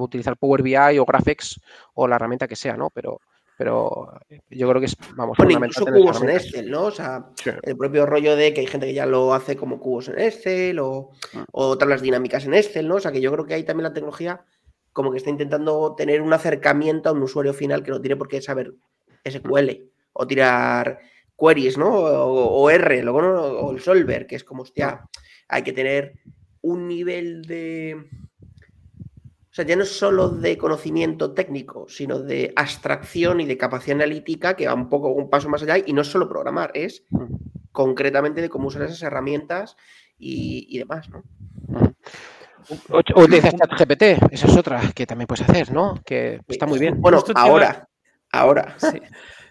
utilizar 0.00 0.36
Power 0.36 0.62
BI 0.62 0.98
o 0.98 1.04
Graphics 1.04 1.60
o 1.94 2.06
la 2.08 2.16
herramienta 2.16 2.48
que 2.48 2.56
sea, 2.56 2.76
¿no? 2.76 2.90
Pero, 2.90 3.20
pero 3.56 4.18
yo 4.50 4.68
creo 4.68 4.80
que 4.80 4.86
es, 4.86 4.96
vamos, 5.14 5.36
bueno, 5.38 5.52
incluso 5.52 5.86
cubos 5.86 6.22
en 6.22 6.30
Excel, 6.30 6.70
¿no? 6.70 6.84
O 6.84 6.90
sea, 6.90 7.26
el 7.62 7.76
propio 7.76 8.06
rollo 8.06 8.36
de 8.36 8.52
que 8.52 8.60
hay 8.60 8.66
gente 8.66 8.86
que 8.86 8.94
ya 8.94 9.06
lo 9.06 9.34
hace 9.34 9.56
como 9.56 9.80
cubos 9.80 10.08
en 10.08 10.18
Excel 10.18 10.78
o, 10.78 11.10
mm. 11.32 11.42
o 11.52 11.78
tablas 11.78 12.02
dinámicas 12.02 12.44
en 12.44 12.54
Excel, 12.54 12.88
¿no? 12.88 12.96
O 12.96 13.00
sea, 13.00 13.12
que 13.12 13.20
yo 13.20 13.32
creo 13.32 13.46
que 13.46 13.54
ahí 13.54 13.64
también 13.64 13.84
la 13.84 13.94
tecnología 13.94 14.44
como 14.92 15.10
que 15.10 15.18
está 15.18 15.28
intentando 15.28 15.94
tener 15.94 16.22
un 16.22 16.32
acercamiento 16.32 17.10
a 17.10 17.12
un 17.12 17.22
usuario 17.22 17.52
final 17.52 17.82
que 17.82 17.90
no 17.90 18.00
tiene 18.00 18.16
por 18.16 18.28
qué 18.28 18.40
saber 18.40 18.72
SQL 19.28 19.90
o 20.14 20.26
tirar 20.26 21.00
queries, 21.38 21.76
¿no? 21.76 21.90
O, 21.92 22.70
R, 22.70 23.02
luego, 23.02 23.18
o 23.18 23.72
el 23.72 23.80
solver, 23.80 24.26
que 24.26 24.36
es 24.36 24.44
como, 24.44 24.62
hostia, 24.62 25.02
hay 25.48 25.62
que 25.62 25.72
tener 25.72 26.14
un 26.62 26.88
nivel 26.88 27.42
de... 27.42 28.08
O 29.50 29.54
sea, 29.56 29.64
ya 29.64 29.76
no 29.76 29.84
es 29.84 29.90
solo 29.90 30.28
de 30.28 30.58
conocimiento 30.58 31.32
técnico, 31.32 31.86
sino 31.88 32.18
de 32.20 32.52
abstracción 32.56 33.40
y 33.40 33.46
de 33.46 33.56
capacidad 33.56 33.96
analítica 33.96 34.54
que 34.54 34.66
va 34.66 34.74
un 34.74 34.90
poco 34.90 35.08
un 35.08 35.30
paso 35.30 35.48
más 35.48 35.62
allá 35.62 35.78
y 35.78 35.94
no 35.94 36.02
es 36.02 36.08
solo 36.08 36.28
programar, 36.28 36.72
es 36.74 37.04
concretamente 37.72 38.42
de 38.42 38.50
cómo 38.50 38.68
usar 38.68 38.82
esas 38.82 39.02
herramientas 39.02 39.76
y, 40.18 40.78
demás, 40.78 41.08
¿no? 41.08 41.22
O, 42.90 43.22
utilizas 43.22 43.54
ChatGPT, 43.54 44.02
esa 44.32 44.46
es 44.46 44.56
otra 44.56 44.92
que 44.94 45.06
también 45.06 45.26
puedes 45.26 45.48
hacer, 45.48 45.72
¿no? 45.72 46.02
Que 46.04 46.40
está 46.48 46.66
muy 46.66 46.78
bien. 46.78 47.00
Bueno, 47.00 47.22
ahora, 47.34 47.88
ahora. 48.30 48.74
Sí. 48.78 49.00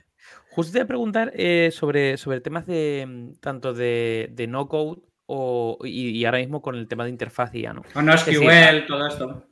Justo 0.56 0.72
te 0.72 0.80
voy 0.80 0.84
a 0.84 0.88
preguntar 0.88 1.34
eh, 1.36 1.70
sobre, 1.74 2.16
sobre 2.16 2.40
temas 2.40 2.66
de 2.66 3.06
mm, 3.06 3.40
tanto 3.42 3.74
de, 3.74 4.46
no 4.48 4.70
code 4.70 5.02
o, 5.28 5.78
y, 5.84 6.24
ahora 6.26 6.40
mismo 6.40 6.62
con 6.62 6.76
el 6.76 6.88
tema 6.88 7.04
de 7.04 7.10
interfaz 7.10 7.52
ya, 7.54 7.74
¿no? 7.74 7.84
Con 7.94 8.06
no 8.06 8.18
SQL, 8.18 8.86
todo 8.88 9.08
esto. 9.08 9.48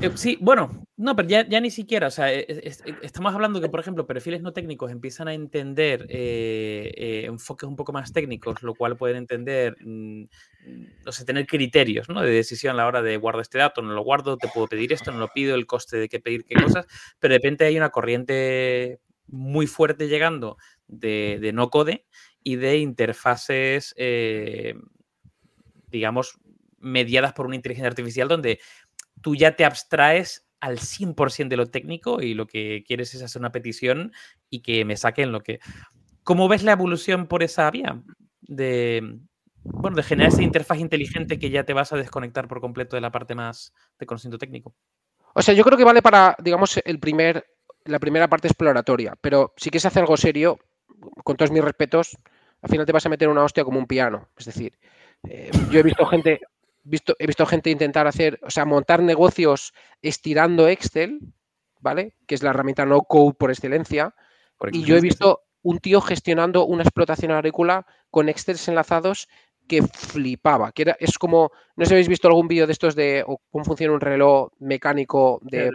Eh, 0.00 0.10
sí, 0.14 0.38
bueno, 0.40 0.86
no, 0.96 1.14
pero 1.14 1.28
ya, 1.28 1.60
ni 1.60 1.70
siquiera, 1.70 2.06
o 2.06 2.10
sea, 2.10 2.32
e, 2.32 2.46
e, 2.48 2.72
estamos 3.02 3.34
hablando 3.34 3.60
que, 3.60 3.68
por 3.68 3.80
ejemplo, 3.80 4.06
perfiles 4.06 4.42
no 4.42 4.52
técnicos 4.52 4.90
empiezan 4.90 5.28
a 5.28 5.34
entender 5.34 6.06
eh, 6.08 7.24
enfoques 7.26 7.68
un 7.68 7.76
poco 7.76 7.92
más 7.92 8.12
técnicos, 8.12 8.62
lo 8.62 8.74
cual 8.74 8.96
pueden 8.96 9.16
entender, 9.16 9.76
mm, 9.80 10.24
no 11.04 11.12
sé, 11.12 11.24
tener 11.24 11.46
criterios 11.46 12.08
¿no? 12.08 12.22
de 12.22 12.30
decisión 12.30 12.74
a 12.74 12.76
la 12.78 12.86
hora 12.86 13.02
de 13.02 13.16
guardo 13.16 13.40
este 13.40 13.58
dato, 13.58 13.82
no 13.82 13.92
lo 13.92 14.02
guardo, 14.02 14.36
te 14.36 14.48
puedo 14.48 14.66
pedir 14.66 14.92
esto, 14.92 15.12
no 15.12 15.18
lo 15.18 15.28
pido, 15.28 15.54
el 15.54 15.66
coste 15.66 15.98
de 15.98 16.08
qué 16.08 16.20
pedir 16.20 16.44
qué 16.44 16.54
cosas, 16.62 16.86
pero 17.18 17.32
de 17.32 17.38
repente 17.38 17.64
hay 17.64 17.76
una 17.76 17.90
corriente 17.90 19.00
muy 19.28 19.66
fuerte 19.66 20.08
llegando 20.08 20.56
de, 20.86 21.50
no 21.52 21.70
code 21.70 22.06
y 22.46 22.54
de 22.54 22.78
interfaces, 22.78 23.92
eh, 23.96 24.76
digamos, 25.88 26.38
mediadas 26.78 27.32
por 27.32 27.44
una 27.44 27.56
inteligencia 27.56 27.88
artificial 27.88 28.28
donde 28.28 28.60
tú 29.20 29.34
ya 29.34 29.56
te 29.56 29.64
abstraes 29.64 30.46
al 30.60 30.78
100% 30.78 31.48
de 31.48 31.56
lo 31.56 31.66
técnico 31.66 32.22
y 32.22 32.34
lo 32.34 32.46
que 32.46 32.84
quieres 32.86 33.12
es 33.16 33.22
hacer 33.24 33.40
una 33.40 33.50
petición 33.50 34.12
y 34.48 34.60
que 34.62 34.84
me 34.84 34.96
saquen 34.96 35.32
lo 35.32 35.40
que... 35.40 35.58
¿Cómo 36.22 36.46
ves 36.46 36.62
la 36.62 36.70
evolución 36.70 37.26
por 37.26 37.42
esa 37.42 37.68
vía? 37.72 38.00
De, 38.42 39.18
bueno, 39.64 39.96
de 39.96 40.04
generar 40.04 40.32
esa 40.32 40.44
interfaz 40.44 40.78
inteligente 40.78 41.40
que 41.40 41.50
ya 41.50 41.64
te 41.64 41.72
vas 41.72 41.92
a 41.92 41.96
desconectar 41.96 42.46
por 42.46 42.60
completo 42.60 42.94
de 42.94 43.00
la 43.00 43.10
parte 43.10 43.34
más 43.34 43.74
de 43.98 44.06
conocimiento 44.06 44.38
técnico. 44.38 44.72
O 45.34 45.42
sea, 45.42 45.52
yo 45.52 45.64
creo 45.64 45.76
que 45.76 45.84
vale 45.84 46.00
para, 46.00 46.36
digamos, 46.38 46.80
el 46.84 47.00
primer 47.00 47.44
la 47.86 47.98
primera 47.98 48.28
parte 48.28 48.46
exploratoria, 48.46 49.14
pero 49.20 49.52
si 49.56 49.70
quieres 49.70 49.86
hacer 49.86 50.02
algo 50.02 50.16
serio, 50.16 50.58
con 51.24 51.36
todos 51.36 51.50
mis 51.50 51.62
respetos, 51.62 52.16
al 52.66 52.70
final 52.70 52.84
te 52.84 52.90
vas 52.90 53.06
a 53.06 53.08
meter 53.08 53.28
una 53.28 53.44
hostia 53.44 53.64
como 53.64 53.78
un 53.78 53.86
piano. 53.86 54.28
Es 54.36 54.46
decir, 54.46 54.76
eh, 55.28 55.52
yo 55.70 55.78
he 55.78 55.84
visto 55.84 56.04
gente, 56.04 56.40
visto, 56.82 57.14
he 57.16 57.26
visto 57.28 57.46
gente 57.46 57.70
intentar 57.70 58.08
hacer, 58.08 58.40
o 58.42 58.50
sea, 58.50 58.64
montar 58.64 59.00
negocios 59.02 59.72
estirando 60.02 60.66
Excel, 60.66 61.20
¿vale? 61.78 62.16
Que 62.26 62.34
es 62.34 62.42
la 62.42 62.50
herramienta 62.50 62.84
no 62.84 63.02
code 63.02 63.34
por 63.34 63.52
excelencia. 63.52 64.16
y 64.72 64.82
yo 64.82 64.96
he 64.96 65.00
visto 65.00 65.42
un 65.62 65.78
tío 65.78 66.00
gestionando 66.00 66.66
una 66.66 66.82
explotación 66.82 67.30
agrícola 67.30 67.86
con 68.10 68.28
Excel 68.28 68.56
enlazados 68.66 69.28
que 69.68 69.82
flipaba, 69.82 70.72
que 70.72 70.82
era, 70.82 70.96
es 70.98 71.18
como, 71.18 71.52
no 71.76 71.84
sé 71.84 71.90
si 71.90 71.94
habéis 71.94 72.08
visto 72.08 72.26
algún 72.26 72.48
vídeo 72.48 72.66
de 72.66 72.72
estos 72.72 72.96
de 72.96 73.24
cómo 73.52 73.64
funciona 73.64 73.94
un 73.94 74.00
reloj 74.00 74.50
mecánico 74.58 75.38
de, 75.42 75.70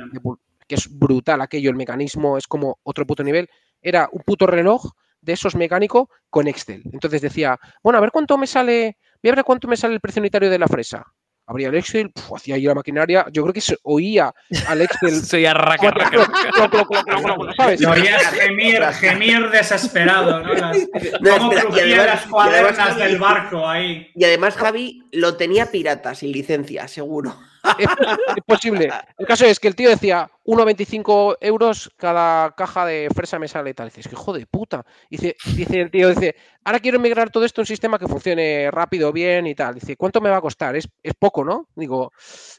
que 0.67 0.75
es 0.75 0.89
brutal 0.99 1.39
aquello, 1.39 1.69
el 1.69 1.77
mecanismo 1.77 2.37
es 2.37 2.47
como 2.47 2.79
otro 2.83 3.07
puto 3.07 3.23
nivel, 3.23 3.49
era 3.81 4.09
un 4.11 4.23
puto 4.23 4.45
reloj 4.45 4.91
de 5.21 5.33
esos 5.33 5.55
mecánicos 5.55 6.07
con 6.29 6.47
Excel. 6.47 6.83
Entonces 6.91 7.21
decía, 7.21 7.59
bueno, 7.83 7.97
a 7.97 8.01
ver 8.01 8.11
cuánto 8.11 8.37
me 8.37 8.47
sale, 8.47 8.97
voy 9.21 9.31
a 9.31 9.35
ver 9.35 9.45
cuánto 9.45 9.67
me 9.67 9.77
sale 9.77 9.93
el 9.93 9.99
precio 9.99 10.21
unitario 10.21 10.49
de 10.49 10.59
la 10.59 10.67
fresa. 10.67 11.05
Abría 11.47 11.69
el 11.69 11.75
Excel, 11.75 12.11
hacía 12.33 12.55
ahí 12.55 12.63
la 12.63 12.75
maquinaria, 12.75 13.25
yo 13.31 13.41
creo 13.43 13.53
que 13.53 13.61
se 13.61 13.77
oía 13.83 14.33
al 14.67 14.81
Excel. 14.81 15.21
Soy 15.25 15.45
arraca, 15.45 15.93
¿sabes? 17.57 17.81
Lo 17.81 17.91
oías 17.91 18.23
gemir, 18.27 18.81
gemir 18.93 19.49
desesperado, 19.49 20.41
¿no? 20.41 20.53
Las, 20.53 20.77
no, 21.19 21.51
las 21.51 22.25
cuadernas 22.27 22.97
del 22.97 23.17
barco 23.17 23.67
ahí. 23.67 24.11
Y 24.15 24.23
además 24.23 24.55
Javi 24.55 25.03
lo 25.11 25.35
tenía 25.35 25.71
pirata, 25.71 26.15
sin 26.15 26.31
licencia, 26.31 26.87
seguro. 26.87 27.35
Es, 27.77 28.43
posible. 28.45 28.91
El 29.17 29.25
caso 29.25 29.45
es 29.45 29.59
que 29.59 29.67
el 29.67 29.75
tío 29.75 29.89
decía 29.89 30.29
1,25 30.45 31.37
euros 31.41 31.91
cada 31.95 32.51
caja 32.51 32.85
de 32.85 33.09
fresa 33.13 33.39
me 33.39 33.47
sale 33.47 33.71
y 33.71 33.73
tal. 33.73 33.89
Dices, 33.89 34.07
que 34.07 34.15
hijo 34.15 34.33
de 34.33 34.45
puta. 34.45 34.85
Dice, 35.09 35.35
dice 35.55 35.81
el 35.81 35.91
tío, 35.91 36.09
dice, 36.09 36.35
ahora 36.63 36.79
quiero 36.79 36.99
migrar 36.99 37.29
todo 37.29 37.45
esto 37.45 37.61
a 37.61 37.63
un 37.63 37.67
sistema 37.67 37.99
que 37.99 38.07
funcione 38.07 38.69
rápido, 38.71 39.11
bien 39.11 39.47
y 39.47 39.55
tal. 39.55 39.75
Dice, 39.75 39.95
¿cuánto 39.95 40.21
me 40.21 40.29
va 40.29 40.37
a 40.37 40.41
costar? 40.41 40.75
Es, 40.75 40.87
poco, 41.19 41.43
¿no? 41.43 41.67
Digo, 41.75 42.11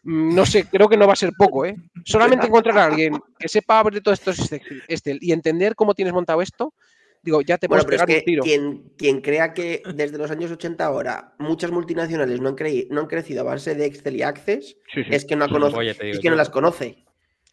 mm, 0.04 0.34
no 0.34 0.46
sé, 0.46 0.66
creo 0.66 0.88
que 0.88 0.96
no 0.96 1.06
va 1.06 1.14
a 1.14 1.16
ser 1.16 1.32
poco, 1.36 1.64
¿eh? 1.64 1.74
Solamente 2.04 2.46
encontrar 2.46 2.78
a 2.78 2.84
alguien 2.86 3.18
que 3.38 3.48
sepa 3.48 3.78
abrir 3.78 4.02
todo 4.02 4.14
esto 4.14 4.32
este, 4.88 5.18
y 5.20 5.32
entender 5.32 5.74
cómo 5.74 5.94
tienes 5.94 6.14
montado 6.14 6.42
esto 6.42 6.74
digo, 7.22 7.40
ya 7.40 7.58
te 7.58 7.68
puedes 7.68 7.84
pegar 7.84 8.08
un 8.08 8.20
tiro. 8.24 8.42
Quien, 8.42 8.92
quien, 8.98 9.20
crea 9.20 9.54
que 9.54 9.82
desde 9.94 10.18
los 10.18 10.30
años 10.30 10.50
80 10.50 10.84
ahora 10.84 11.34
muchas 11.38 11.70
multinacionales 11.70 12.40
no 12.40 12.50
han, 12.50 12.56
no 12.90 13.00
han 13.00 13.06
crecido 13.06 13.42
a 13.42 13.44
base 13.44 13.74
de 13.74 13.86
Excel 13.86 14.16
y 14.16 14.22
Access, 14.22 14.76
es 14.94 15.24
que 15.24 15.36
no, 15.36 15.48
conoce, 15.48 16.10
es 16.10 16.20
que 16.20 16.30
no 16.30 16.36
las 16.36 16.50
conoce. 16.50 17.04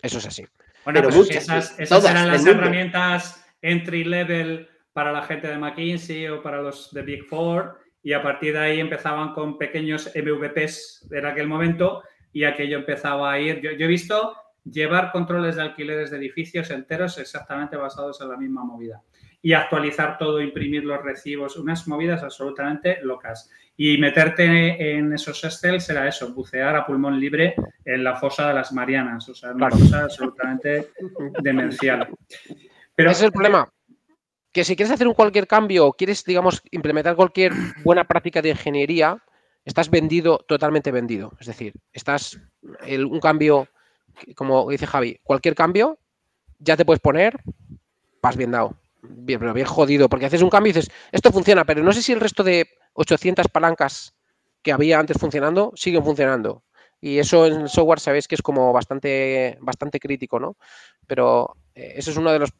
Eso 0.01 0.17
es 0.17 0.25
así. 0.25 0.45
Bueno, 0.85 1.01
pero 1.01 1.15
muchas, 1.15 1.43
esas, 1.43 1.79
esas 1.79 2.09
eran 2.09 2.27
las 2.27 2.45
herramientas 2.45 3.45
entry 3.61 4.03
level 4.03 4.67
para 4.93 5.11
la 5.11 5.23
gente 5.23 5.47
de 5.47 5.57
McKinsey 5.57 6.27
o 6.27 6.41
para 6.41 6.61
los 6.61 6.93
de 6.93 7.01
Big 7.01 7.25
Four 7.25 7.79
y 8.01 8.13
a 8.13 8.23
partir 8.23 8.53
de 8.53 8.59
ahí 8.59 8.79
empezaban 8.79 9.33
con 9.33 9.57
pequeños 9.57 10.09
MVPs 10.15 11.09
en 11.11 11.25
aquel 11.25 11.47
momento 11.47 12.03
y 12.31 12.45
aquello 12.45 12.77
empezaba 12.77 13.31
a 13.31 13.39
ir. 13.39 13.59
yo 13.61 13.71
he 13.71 13.87
visto 13.87 14.35
llevar 14.63 15.11
controles 15.11 15.57
de 15.57 15.63
alquileres 15.63 16.11
de 16.11 16.17
edificios 16.17 16.71
enteros 16.71 17.17
exactamente 17.17 17.75
basados 17.75 18.21
en 18.21 18.29
la 18.29 18.37
misma 18.37 18.63
movida 18.63 19.01
y 19.41 19.53
actualizar 19.53 20.17
todo, 20.17 20.41
imprimir 20.41 20.83
los 20.83 21.01
recibos, 21.01 21.55
unas 21.57 21.87
movidas 21.87 22.23
absolutamente 22.23 22.99
locas. 23.03 23.49
Y 23.77 23.97
meterte 23.97 24.97
en 24.97 25.13
esos 25.13 25.41
Excel 25.43 25.79
será 25.79 26.07
eso, 26.07 26.33
bucear 26.33 26.75
a 26.75 26.85
pulmón 26.85 27.19
libre 27.19 27.55
en 27.85 28.03
la 28.03 28.17
fosa 28.17 28.49
de 28.49 28.53
las 28.53 28.73
Marianas, 28.73 29.29
o 29.29 29.33
sea, 29.33 29.51
una 29.51 29.69
cosa 29.69 30.03
absolutamente 30.03 30.89
demencial. 31.41 32.09
Pero 32.93 33.11
ese 33.11 33.21
es 33.21 33.25
el 33.25 33.31
problema. 33.31 33.71
Que 34.51 34.65
si 34.65 34.75
quieres 34.75 34.91
hacer 34.91 35.07
un 35.07 35.13
cualquier 35.13 35.47
cambio 35.47 35.85
o 35.87 35.93
quieres, 35.93 36.25
digamos, 36.25 36.61
implementar 36.71 37.15
cualquier 37.15 37.53
buena 37.83 38.03
práctica 38.03 38.41
de 38.41 38.49
ingeniería, 38.49 39.23
estás 39.63 39.89
vendido, 39.89 40.39
totalmente 40.39 40.91
vendido. 40.91 41.31
Es 41.39 41.47
decir, 41.47 41.73
estás 41.93 42.41
un 42.61 43.19
cambio, 43.21 43.69
como 44.35 44.69
dice 44.69 44.87
Javi, 44.87 45.21
cualquier 45.23 45.55
cambio, 45.55 45.99
ya 46.57 46.75
te 46.75 46.83
puedes 46.83 46.99
poner, 46.99 47.39
vas 48.21 48.35
bien 48.35 48.51
dado 48.51 48.78
bien, 49.01 49.39
pero 49.39 49.53
bien 49.53 49.67
jodido, 49.67 50.09
porque 50.09 50.25
haces 50.25 50.41
un 50.41 50.49
cambio 50.49 50.71
y 50.71 50.73
dices, 50.73 50.91
esto 51.11 51.31
funciona, 51.31 51.65
pero 51.65 51.83
no 51.83 51.91
sé 51.91 52.01
si 52.01 52.11
el 52.11 52.19
resto 52.19 52.43
de 52.43 52.67
800 52.93 53.47
palancas 53.47 54.13
que 54.61 54.71
había 54.71 54.99
antes 54.99 55.17
funcionando 55.17 55.71
siguen 55.75 56.03
funcionando. 56.03 56.63
Y 57.01 57.19
eso 57.19 57.45
en 57.45 57.61
el 57.61 57.69
software 57.69 57.99
sabéis 57.99 58.27
que 58.27 58.35
es 58.35 58.41
como 58.41 58.73
bastante, 58.73 59.57
bastante 59.61 59.99
crítico, 59.99 60.39
¿no? 60.39 60.57
Pero 61.07 61.55
eh, 61.73 61.93
eso 61.95 62.11
es 62.11 62.17
uno 62.17 62.31
de 62.31 62.39
los 62.39 62.51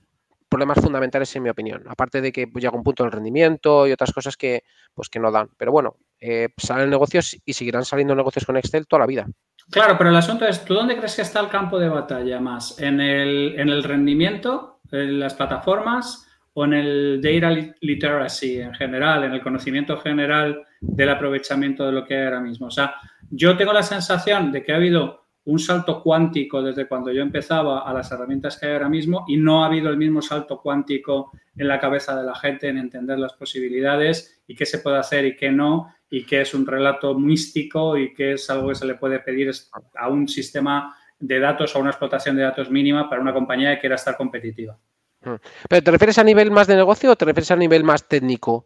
problemas 0.48 0.80
fundamentales 0.80 1.36
en 1.36 1.44
mi 1.44 1.50
opinión. 1.50 1.84
Aparte 1.88 2.22
de 2.22 2.32
que 2.32 2.48
pues, 2.48 2.64
llega 2.64 2.76
un 2.76 2.84
punto 2.84 3.04
del 3.04 3.12
rendimiento 3.12 3.86
y 3.86 3.92
otras 3.92 4.14
cosas 4.14 4.38
que, 4.38 4.64
pues, 4.94 5.10
que 5.10 5.20
no 5.20 5.32
dan. 5.32 5.50
Pero 5.58 5.72
bueno, 5.72 5.98
eh, 6.20 6.50
salen 6.58 6.90
negocios 6.90 7.38
y 7.46 7.54
seguirán 7.54 7.84
saliendo 7.84 8.16
negocios 8.16 8.46
con 8.46 8.58
Excel 8.58 8.88
toda 8.88 9.02
la 9.02 9.06
vida. 9.06 9.28
Claro, 9.70 9.98
pero 9.98 10.10
el 10.10 10.16
asunto 10.16 10.48
es, 10.48 10.64
¿tú 10.64 10.74
dónde 10.74 10.98
crees 10.98 11.16
que 11.16 11.22
está 11.22 11.42
el 11.42 11.50
campo 11.50 11.78
de 11.78 11.90
batalla 11.90 12.40
más? 12.40 12.80
¿En 12.80 13.00
el, 13.02 13.60
en 13.60 13.70
el 13.70 13.84
rendimiento, 13.84 14.80
en 14.92 15.20
las 15.20 15.36
plataformas 15.36 16.29
o 16.60 16.66
en 16.66 16.74
el 16.74 17.22
data 17.22 17.56
literacy 17.80 18.60
en 18.60 18.74
general, 18.74 19.24
en 19.24 19.32
el 19.32 19.42
conocimiento 19.42 19.96
general 19.96 20.62
del 20.82 21.10
aprovechamiento 21.10 21.86
de 21.86 21.94
lo 21.94 22.04
que 22.04 22.18
hay 22.18 22.26
ahora 22.26 22.42
mismo. 22.42 22.68
O 22.68 22.72
sea, 22.72 22.96
yo 23.32 23.56
tengo 23.56 23.72
la 23.72 23.82
sensación 23.82 24.52
de 24.52 24.62
que 24.62 24.74
ha 24.74 24.76
habido 24.76 25.24
un 25.46 25.58
salto 25.58 26.04
cuántico 26.04 26.62
desde 26.62 26.86
cuando 26.86 27.14
yo 27.14 27.22
empezaba 27.22 27.90
a 27.90 27.94
las 27.94 28.12
herramientas 28.12 28.58
que 28.58 28.66
hay 28.66 28.74
ahora 28.74 28.90
mismo 28.90 29.24
y 29.30 29.38
no 29.38 29.64
ha 29.64 29.68
habido 29.68 29.90
el 29.90 29.96
mismo 29.96 30.22
salto 30.22 30.60
cuántico 30.60 31.32
en 31.56 31.70
la 31.70 31.80
cabeza 31.80 32.14
de 32.20 32.26
la 32.26 32.36
gente 32.36 32.68
en 32.68 32.78
entender 32.78 33.18
las 33.20 33.32
posibilidades 33.36 34.42
y 34.46 34.54
qué 34.54 34.66
se 34.66 34.80
puede 34.80 34.98
hacer 34.98 35.26
y 35.28 35.38
qué 35.38 35.52
no 35.52 35.96
y 36.10 36.26
qué 36.26 36.42
es 36.42 36.54
un 36.54 36.68
relato 36.68 37.18
místico 37.18 37.98
y 37.98 38.14
qué 38.14 38.34
es 38.34 38.50
algo 38.50 38.68
que 38.68 38.76
se 38.76 38.86
le 38.86 38.96
puede 38.96 39.20
pedir 39.20 39.50
a 39.96 40.10
un 40.10 40.28
sistema 40.28 40.94
de 41.20 41.40
datos 41.40 41.74
o 41.74 41.80
una 41.80 41.92
explotación 41.92 42.36
de 42.36 42.42
datos 42.42 42.70
mínima 42.70 43.10
para 43.10 43.22
una 43.22 43.32
compañía 43.32 43.76
que 43.76 43.80
quiera 43.80 43.96
estar 43.96 44.18
competitiva. 44.18 44.78
Mm. 45.22 45.36
¿Pero 45.68 45.84
te 45.84 45.92
refieres 45.92 46.18
a 46.18 46.24
nivel 46.24 46.52
más 46.52 46.68
de 46.68 46.76
negocio 46.76 47.12
o 47.12 47.16
te 47.16 47.26
refieres 47.26 47.52
a 47.52 47.56
nivel 47.56 47.84
más 47.84 48.08
técnico? 48.08 48.66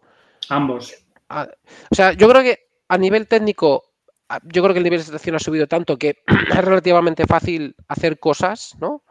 Ambos. 0.50 0.94
Ah, 1.30 1.48
o 1.90 1.96
sea, 1.96 2.14
yo 2.14 2.30
creo 2.30 2.44
que 2.44 2.68
a 2.88 2.98
nivel 2.98 3.28
técnico, 3.28 3.92
ah, 4.30 4.40
yo 4.44 4.62
creo 4.62 4.74
que 4.74 4.80
el 4.80 4.84
nivel 4.84 5.00
de 5.00 5.06
situación 5.06 5.36
ha 5.36 5.40
subido 5.40 5.68
tanto 5.68 5.98
que 5.98 6.22
es 6.52 6.64
relativamente 6.64 7.26
fácil 7.26 7.76
hacer 7.88 8.20
cosas, 8.20 8.76
¿no? 8.80 9.04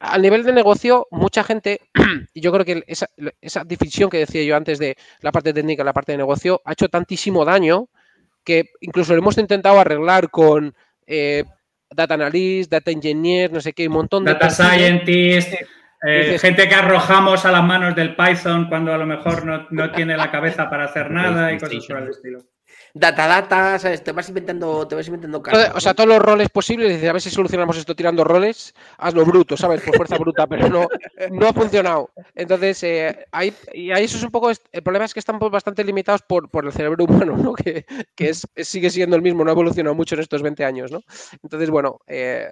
A 0.00 0.16
nivel 0.16 0.44
de 0.44 0.52
negocio, 0.52 1.08
mucha 1.10 1.42
gente, 1.42 1.80
y 2.34 2.40
yo 2.40 2.52
creo 2.52 2.64
que 2.64 2.84
esa, 2.86 3.08
esa 3.40 3.64
división 3.64 4.08
que 4.08 4.18
decía 4.18 4.44
yo 4.44 4.54
antes 4.54 4.78
de 4.78 4.96
la 5.20 5.32
parte 5.32 5.52
técnica 5.52 5.82
y 5.82 5.86
la 5.86 5.92
parte 5.92 6.12
de 6.12 6.18
negocio, 6.18 6.62
ha 6.64 6.72
hecho 6.72 6.88
tantísimo 6.88 7.44
daño 7.44 7.88
que 8.44 8.70
incluso 8.80 9.12
lo 9.12 9.18
hemos 9.18 9.36
intentado 9.36 9.80
arreglar 9.80 10.30
con 10.30 10.74
eh, 11.06 11.44
data 11.90 12.14
analyst, 12.14 12.70
data 12.70 12.90
engineer, 12.90 13.52
no 13.52 13.60
sé 13.60 13.72
qué, 13.72 13.88
un 13.88 13.94
montón 13.94 14.24
de... 14.24 14.32
Data 14.32 14.50
scientist, 14.50 15.54
eh, 16.02 16.38
gente 16.38 16.68
que 16.68 16.74
arrojamos 16.74 17.44
a 17.44 17.52
las 17.52 17.64
manos 17.64 17.94
del 17.94 18.14
Python 18.14 18.68
cuando 18.68 18.92
a 18.92 18.98
lo 18.98 19.06
mejor 19.06 19.68
no, 19.70 19.90
tiene 19.92 20.16
la 20.16 20.30
cabeza 20.30 20.68
para 20.70 20.84
hacer 20.84 21.10
nada 21.10 21.52
y 21.52 21.58
cosas 21.58 21.86
por 21.86 21.98
el 21.98 22.08
estilo 22.08 22.38
data 22.94 23.26
data, 23.26 23.78
¿sabes? 23.78 24.02
Te 24.02 24.12
vas 24.12 24.28
inventando, 24.28 24.86
te 24.86 24.94
vas 24.94 25.06
inventando 25.06 25.42
O 25.74 25.80
sea, 25.80 25.94
todos 25.94 26.08
los 26.08 26.18
roles 26.18 26.48
posibles, 26.48 26.88
dices, 26.88 27.08
a 27.08 27.12
ver 27.12 27.22
si 27.22 27.30
solucionamos 27.30 27.76
esto 27.76 27.94
tirando 27.94 28.24
roles, 28.24 28.74
hazlo 28.98 29.24
bruto, 29.24 29.56
¿sabes? 29.56 29.82
Por 29.82 29.96
fuerza 29.96 30.18
bruta, 30.18 30.46
pero 30.46 30.68
no, 30.68 30.88
no 31.30 31.48
ha 31.48 31.52
funcionado. 31.52 32.10
Entonces, 32.34 32.82
eh, 32.82 33.26
hay, 33.30 33.54
y 33.72 33.90
ahí 33.90 34.04
eso 34.04 34.16
es 34.16 34.24
un 34.24 34.30
poco, 34.30 34.50
el 34.50 34.82
problema 34.82 35.04
es 35.04 35.14
que 35.14 35.20
están 35.20 35.38
bastante 35.38 35.84
limitados 35.84 36.22
por, 36.22 36.50
por 36.50 36.66
el 36.66 36.72
cerebro 36.72 37.04
humano, 37.04 37.36
¿no? 37.36 37.54
Que, 37.54 37.84
que 38.14 38.30
es, 38.30 38.46
sigue 38.56 38.90
siendo 38.90 39.16
el 39.16 39.22
mismo, 39.22 39.44
no 39.44 39.50
ha 39.50 39.54
evolucionado 39.54 39.94
mucho 39.94 40.14
en 40.14 40.22
estos 40.22 40.42
20 40.42 40.64
años, 40.64 40.90
¿no? 40.90 41.02
Entonces, 41.42 41.70
bueno, 41.70 42.00
eh, 42.06 42.48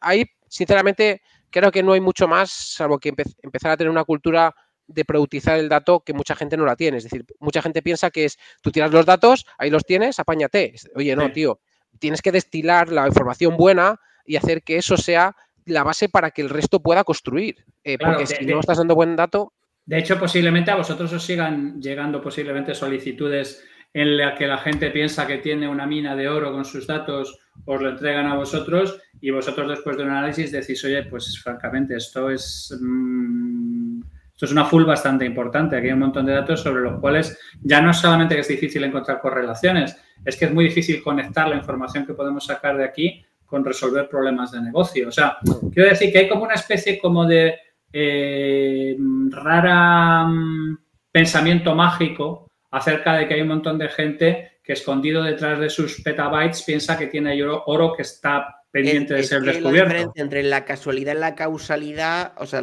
ahí, 0.00 0.24
sinceramente, 0.48 1.22
creo 1.50 1.70
que 1.70 1.82
no 1.82 1.92
hay 1.92 2.00
mucho 2.00 2.28
más, 2.28 2.50
salvo 2.50 2.98
que 2.98 3.08
empezar 3.42 3.72
a 3.72 3.76
tener 3.76 3.90
una 3.90 4.04
cultura 4.04 4.54
de 4.86 5.04
productizar 5.04 5.58
el 5.58 5.68
dato 5.68 6.00
que 6.00 6.12
mucha 6.12 6.34
gente 6.34 6.56
no 6.56 6.64
la 6.64 6.76
tiene. 6.76 6.98
Es 6.98 7.04
decir, 7.04 7.24
mucha 7.40 7.62
gente 7.62 7.82
piensa 7.82 8.10
que 8.10 8.24
es, 8.24 8.38
tú 8.62 8.70
tiras 8.70 8.92
los 8.92 9.06
datos, 9.06 9.46
ahí 9.58 9.70
los 9.70 9.84
tienes, 9.84 10.18
apáñate. 10.18 10.74
Oye, 10.94 11.16
no, 11.16 11.30
tío, 11.32 11.60
tienes 11.98 12.22
que 12.22 12.32
destilar 12.32 12.90
la 12.90 13.06
información 13.06 13.56
buena 13.56 14.00
y 14.24 14.36
hacer 14.36 14.62
que 14.62 14.76
eso 14.76 14.96
sea 14.96 15.34
la 15.64 15.82
base 15.82 16.08
para 16.08 16.30
que 16.30 16.42
el 16.42 16.50
resto 16.50 16.80
pueda 16.80 17.04
construir. 17.04 17.64
Eh, 17.82 17.98
porque 17.98 18.26
si 18.26 18.44
no 18.46 18.60
estás 18.60 18.78
dando 18.78 18.94
buen 18.94 19.16
dato... 19.16 19.52
De 19.84 19.98
hecho, 19.98 20.18
posiblemente 20.18 20.70
a 20.72 20.76
vosotros 20.76 21.12
os 21.12 21.22
sigan 21.22 21.80
llegando 21.80 22.20
posiblemente 22.20 22.74
solicitudes 22.74 23.64
en 23.92 24.16
la 24.16 24.34
que 24.34 24.46
la 24.46 24.58
gente 24.58 24.90
piensa 24.90 25.26
que 25.26 25.38
tiene 25.38 25.68
una 25.68 25.86
mina 25.86 26.16
de 26.16 26.28
oro 26.28 26.52
con 26.52 26.64
sus 26.64 26.86
datos, 26.86 27.38
os 27.64 27.80
lo 27.80 27.90
entregan 27.90 28.26
a 28.26 28.36
vosotros 28.36 29.00
y 29.20 29.30
vosotros 29.30 29.68
después 29.68 29.96
de 29.96 30.04
un 30.04 30.10
análisis 30.10 30.52
decís, 30.52 30.84
oye, 30.84 31.02
pues 31.04 31.38
francamente 31.42 31.96
esto 31.96 32.30
es... 32.30 32.76
Mm, 32.80 34.00
esto 34.36 34.44
es 34.44 34.52
una 34.52 34.66
full 34.66 34.84
bastante 34.84 35.24
importante. 35.24 35.76
Aquí 35.76 35.86
hay 35.86 35.94
un 35.94 36.00
montón 36.00 36.26
de 36.26 36.34
datos 36.34 36.60
sobre 36.60 36.82
los 36.82 37.00
cuales 37.00 37.38
ya 37.62 37.80
no 37.80 37.92
es 37.92 37.96
solamente 37.96 38.34
que 38.34 38.42
es 38.42 38.48
difícil 38.48 38.84
encontrar 38.84 39.18
correlaciones, 39.18 39.96
es 40.22 40.36
que 40.36 40.44
es 40.44 40.52
muy 40.52 40.64
difícil 40.64 41.02
conectar 41.02 41.48
la 41.48 41.56
información 41.56 42.04
que 42.04 42.12
podemos 42.12 42.44
sacar 42.44 42.76
de 42.76 42.84
aquí 42.84 43.24
con 43.46 43.64
resolver 43.64 44.10
problemas 44.10 44.52
de 44.52 44.60
negocio. 44.60 45.08
O 45.08 45.10
sea, 45.10 45.38
quiero 45.72 45.88
decir 45.88 46.12
que 46.12 46.18
hay 46.18 46.28
como 46.28 46.42
una 46.44 46.52
especie 46.52 46.98
como 46.98 47.24
de 47.24 47.54
eh, 47.90 48.94
rara 49.30 50.26
mm, 50.26 50.78
pensamiento 51.10 51.74
mágico 51.74 52.50
acerca 52.70 53.14
de 53.14 53.26
que 53.26 53.34
hay 53.34 53.40
un 53.40 53.48
montón 53.48 53.78
de 53.78 53.88
gente 53.88 54.55
que 54.66 54.72
escondido 54.72 55.22
detrás 55.22 55.60
de 55.60 55.70
sus 55.70 56.02
petabytes 56.02 56.64
piensa 56.64 56.98
que 56.98 57.06
tiene 57.06 57.40
oro 57.44 57.92
que 57.94 58.02
está 58.02 58.62
pendiente 58.68 59.14
de 59.14 59.22
ser 59.22 59.40
descubierto. 59.40 59.70
La 59.70 59.94
diferencia 59.94 60.22
entre 60.22 60.42
la 60.42 60.64
casualidad 60.64 61.14
y 61.14 61.20
la 61.20 61.34
causalidad, 61.36 62.32
o 62.36 62.46
sea, 62.46 62.62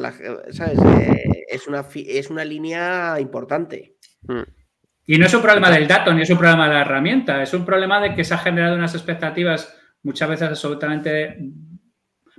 ¿sabes? 0.51 0.79
Eh, 0.99 1.45
es, 1.47 1.65
una, 1.65 1.85
es 1.95 2.29
una 2.29 2.43
línea 2.43 3.15
importante. 3.21 3.95
Mm. 4.23 4.41
Y 5.05 5.17
no 5.17 5.25
es 5.25 5.33
un 5.33 5.41
problema 5.41 5.71
del 5.71 5.87
dato 5.87 6.13
ni 6.13 6.23
es 6.23 6.29
un 6.29 6.37
problema 6.37 6.67
de 6.67 6.73
la 6.73 6.81
herramienta, 6.81 7.41
es 7.41 7.53
un 7.53 7.63
problema 7.63 8.01
de 8.01 8.13
que 8.13 8.25
se 8.25 8.33
ha 8.33 8.37
generado 8.37 8.75
unas 8.75 8.93
expectativas 8.95 9.73
muchas 10.03 10.27
veces 10.27 10.49
absolutamente. 10.49 11.37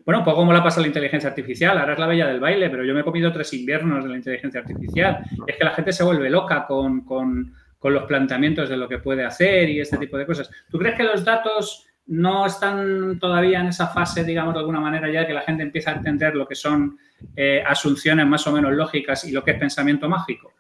Bueno, 0.05 0.19
un 0.19 0.25
poco 0.27 0.37
como 0.37 0.53
la 0.53 0.63
pasa 0.63 0.83
la 0.83 0.89
inteligencia 0.89 1.31
artificial, 1.31 1.79
ahora 1.79 1.95
es 1.95 1.99
la 1.99 2.07
bella 2.07 2.27
del 2.27 2.41
baile, 2.41 2.69
pero 2.69 2.85
yo 2.85 2.93
me 2.93 3.01
he 3.01 3.05
comido 3.05 3.33
tres 3.33 3.55
inviernos 3.55 4.05
de 4.05 4.11
la 4.11 4.17
inteligencia 4.17 4.61
artificial. 4.61 5.25
Es 5.47 5.57
que 5.57 5.65
la 5.65 5.71
gente 5.71 5.93
se 5.93 6.05
vuelve 6.05 6.29
loca 6.29 6.67
con, 6.67 7.07
con 7.07 7.55
los 7.93 8.05
planteamientos 8.05 8.69
de 8.69 8.77
lo 8.77 8.89
que 8.89 8.99
puede 8.99 9.25
hacer 9.25 9.69
y 9.69 9.81
este 9.81 9.99
tipo 9.99 10.17
de 10.17 10.27
cosas. 10.27 10.51
¿Tú 10.71 10.79
crees 10.79 10.97
que 10.97 11.03
los 11.03 11.25
datos 11.25 11.87
no 12.07 12.47
están 12.47 13.19
todavía 13.19 13.61
en 13.61 13.69
esa 13.69 13.89
fase, 13.89 14.25
digamos, 14.25 14.55
de 14.55 14.61
alguna 14.61 14.81
manera 14.81 15.11
ya 15.11 15.27
que 15.27 15.33
la 15.33 15.43
gente 15.43 15.63
empieza 15.63 15.91
a 15.91 15.95
entender 15.95 16.35
lo 16.35 16.47
que 16.47 16.55
son 16.55 16.99
eh, 17.35 17.63
asunciones 17.67 18.27
más 18.27 18.47
o 18.47 18.53
menos 18.53 18.73
lógicas 18.73 19.25
y 19.25 19.33
lo 19.33 19.43
que 19.43 19.53
es 19.53 19.59
pensamiento 19.59 20.09
mágico? 20.09 20.53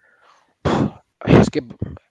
Es 1.26 1.50
que 1.50 1.62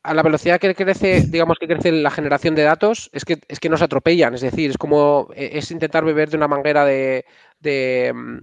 a 0.03 0.13
la 0.13 0.23
velocidad 0.23 0.59
que 0.59 0.75
crece, 0.75 1.23
digamos 1.27 1.57
que 1.57 1.67
crece 1.67 1.91
la 1.91 2.11
generación 2.11 2.55
de 2.55 2.63
datos, 2.63 3.09
es 3.13 3.25
que, 3.25 3.39
es 3.47 3.59
que 3.59 3.69
nos 3.69 3.81
atropellan. 3.81 4.33
Es 4.33 4.41
decir, 4.41 4.71
es 4.71 4.77
como 4.77 5.29
eh, 5.35 5.51
es 5.53 5.71
intentar 5.71 6.03
beber 6.03 6.29
de 6.29 6.37
una 6.37 6.47
manguera 6.47 6.85
de, 6.85 7.25
de, 7.59 8.11
mm, 8.13 8.39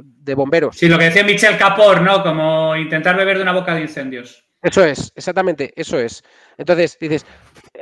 de 0.00 0.34
bomberos. 0.34 0.76
Sí, 0.76 0.88
lo 0.88 0.98
que 0.98 1.06
decía 1.06 1.24
Michel 1.24 1.56
Capor, 1.56 2.02
¿no? 2.02 2.22
Como 2.22 2.76
intentar 2.76 3.16
beber 3.16 3.38
de 3.38 3.42
una 3.42 3.52
boca 3.52 3.74
de 3.74 3.82
incendios. 3.82 4.45
Eso 4.66 4.84
es, 4.84 5.12
exactamente, 5.14 5.72
eso 5.76 5.96
es. 5.96 6.24
Entonces, 6.58 6.98
dices, 6.98 7.24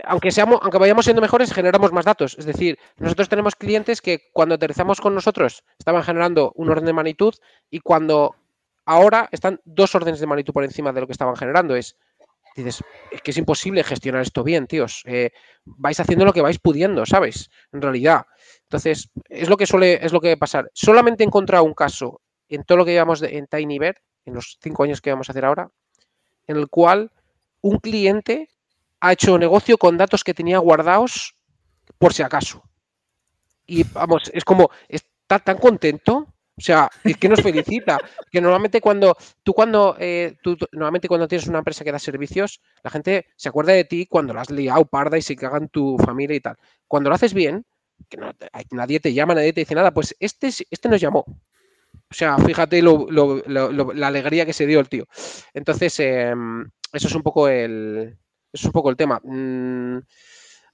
aunque, 0.05 0.31
seamos, 0.31 0.59
aunque 0.61 0.77
vayamos 0.77 1.07
siendo 1.07 1.23
mejores, 1.23 1.51
generamos 1.51 1.93
más 1.93 2.05
datos. 2.05 2.37
Es 2.39 2.45
decir, 2.45 2.79
nosotros 2.99 3.31
tenemos 3.31 3.57
clientes 3.57 4.03
que 4.03 4.29
cuando 4.35 4.57
aterrizamos 4.57 5.01
con 5.01 5.15
nosotros 5.15 5.65
estaban 5.79 6.03
generando 6.03 6.53
un 6.57 6.69
orden 6.69 6.85
de 6.85 6.93
magnitud 6.93 7.35
y 7.71 7.81
cuando 7.81 8.37
ahora 8.85 9.31
están 9.33 9.63
dos 9.65 9.95
órdenes 9.95 10.21
de 10.21 10.27
magnitud 10.27 10.53
por 10.53 10.63
encima 10.63 10.93
de 10.93 11.01
lo 11.01 11.07
que 11.07 11.15
estaban 11.15 11.37
generando. 11.37 11.75
Es, 11.75 11.97
dices, 12.55 12.85
es 13.11 13.23
que 13.23 13.31
es 13.31 13.39
imposible 13.39 13.83
gestionar 13.83 14.21
esto 14.21 14.45
bien, 14.45 14.67
tíos. 14.67 15.05
Eh, 15.07 15.31
vais 15.65 15.99
haciendo 15.99 16.27
lo 16.27 16.35
que 16.35 16.43
vais 16.43 16.59
pudiendo, 16.59 17.07
¿sabes? 17.07 17.49
En 17.73 17.81
realidad. 17.81 18.27
Entonces, 18.65 19.09
es 19.31 19.49
lo 19.49 19.57
que 19.57 19.65
suele, 19.65 20.05
es 20.05 20.13
lo 20.13 20.21
que 20.21 20.37
pasar. 20.37 20.71
Solamente 20.75 21.25
he 21.25 21.27
encontrado 21.27 21.65
un 21.65 21.73
caso 21.73 22.21
en 22.47 22.63
todo 22.65 22.77
lo 22.77 22.85
que 22.85 22.93
llevamos 22.93 23.23
en 23.23 23.47
TinyBear, 23.47 23.97
en 24.27 24.35
los 24.35 24.59
cinco 24.61 24.83
años 24.83 25.01
que 25.01 25.09
vamos 25.09 25.31
a 25.31 25.33
hacer 25.33 25.47
ahora, 25.47 25.71
en 26.47 26.57
el 26.57 26.69
cual 26.69 27.11
un 27.61 27.79
cliente 27.79 28.49
ha 29.01 29.13
hecho 29.13 29.39
negocio 29.39 29.79
con 29.79 29.97
datos 29.97 30.25
que 30.25 30.35
tenía 30.35 30.59
guardados 30.59 31.35
por 31.99 32.13
si 32.13 32.23
acaso. 32.23 32.63
Y 33.67 33.83
vamos, 33.85 34.31
es 34.33 34.45
como, 34.45 34.71
está 34.89 35.39
tan 35.39 35.59
contento. 35.59 36.29
O 36.57 36.61
sea, 36.61 36.89
es 37.03 37.17
que 37.17 37.29
nos 37.29 37.43
felicita. 37.43 37.99
Que 38.31 38.41
normalmente 38.41 38.81
cuando 38.81 39.17
tú 39.43 39.53
cuando 39.53 39.97
eh, 39.99 40.37
tú, 40.43 40.57
normalmente 40.73 41.07
cuando 41.07 41.29
tienes 41.29 41.47
una 41.47 41.59
empresa 41.59 41.85
que 41.85 41.93
da 41.93 41.99
servicios, 41.99 42.61
la 42.83 42.91
gente 42.91 43.27
se 43.37 43.49
acuerda 43.49 43.73
de 43.73 43.85
ti 43.85 44.07
cuando 44.07 44.35
la 44.35 44.41
has 44.41 44.51
liado 44.51 44.85
parda 44.87 45.17
y 45.17 45.23
se 45.23 45.37
cagan 45.37 45.69
tu 45.69 45.97
familia 45.99 46.37
y 46.37 46.41
tal. 46.41 46.57
Cuando 46.89 47.11
lo 47.11 47.15
haces 47.15 47.33
bien, 47.33 47.65
que 48.09 48.19
nadie 48.71 49.01
te 49.01 49.13
llama, 49.13 49.35
nadie 49.35 49.53
te 49.53 49.61
dice 49.61 49.75
nada, 49.75 49.93
pues 49.93 50.17
este, 50.19 50.49
este 50.49 50.89
nos 50.89 51.01
llamó. 51.01 51.25
O 52.15 52.17
sea, 52.17 52.39
fíjate 52.39 52.81
la 52.81 54.07
alegría 54.07 54.47
que 54.47 54.53
se 54.53 54.67
dio 54.67 54.79
el 54.79 54.89
tío. 54.89 55.05
Entonces, 55.53 55.99
em, 55.99 56.63
eso 56.93 57.09
es 57.09 57.15
un 57.17 57.25
poco 57.25 57.49
el, 57.49 58.17
es 58.53 58.65
un 58.65 58.71
poco 58.71 58.89
el 58.89 58.97
tema. 58.97 59.21
Mm, 59.25 59.99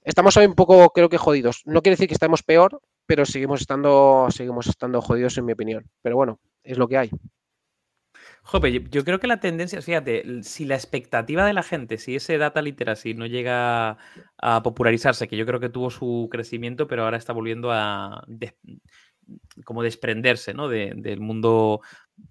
estamos 0.03 0.37
hoy 0.37 0.45
un 0.45 0.53
poco, 0.53 0.91
creo 0.91 1.09
que 1.09 1.17
jodidos. 1.17 1.63
No 1.65 1.81
quiere 1.81 1.95
decir 1.95 2.07
que 2.07 2.13
estemos 2.13 2.43
peor, 2.43 2.79
pero 3.07 3.25
seguimos 3.25 3.61
estando, 3.61 4.27
seguimos 4.29 4.67
estando 4.67 5.01
jodidos 5.01 5.35
en 5.39 5.45
mi 5.45 5.53
opinión. 5.53 5.89
Pero 6.03 6.15
bueno, 6.15 6.39
es 6.63 6.77
lo 6.77 6.87
que 6.87 6.97
hay. 6.99 7.09
Jope, 8.43 8.71
yo, 8.91 9.03
creo 9.03 9.19
que 9.19 9.27
la 9.27 9.39
tendencia, 9.39 9.81
fíjate, 9.81 10.43
si 10.43 10.65
la 10.65 10.75
expectativa 10.75 11.45
de 11.45 11.53
la 11.53 11.63
gente, 11.63 11.97
si 11.97 12.15
ese 12.15 12.37
data 12.37 12.61
literacy 12.61 13.15
no 13.15 13.25
llega 13.25 13.97
a 14.37 14.61
popularizarse, 14.63 15.27
que 15.27 15.37
yo 15.37 15.45
creo 15.47 15.59
que 15.59 15.69
tuvo 15.69 15.89
su 15.89 16.27
crecimiento, 16.31 16.87
pero 16.87 17.03
ahora 17.03 17.17
está 17.17 17.33
volviendo 17.33 17.71
a 17.71 18.23
como 19.63 19.83
desprenderse 19.83 20.53
¿no? 20.53 20.67
del 20.67 21.19
mundo 21.19 21.81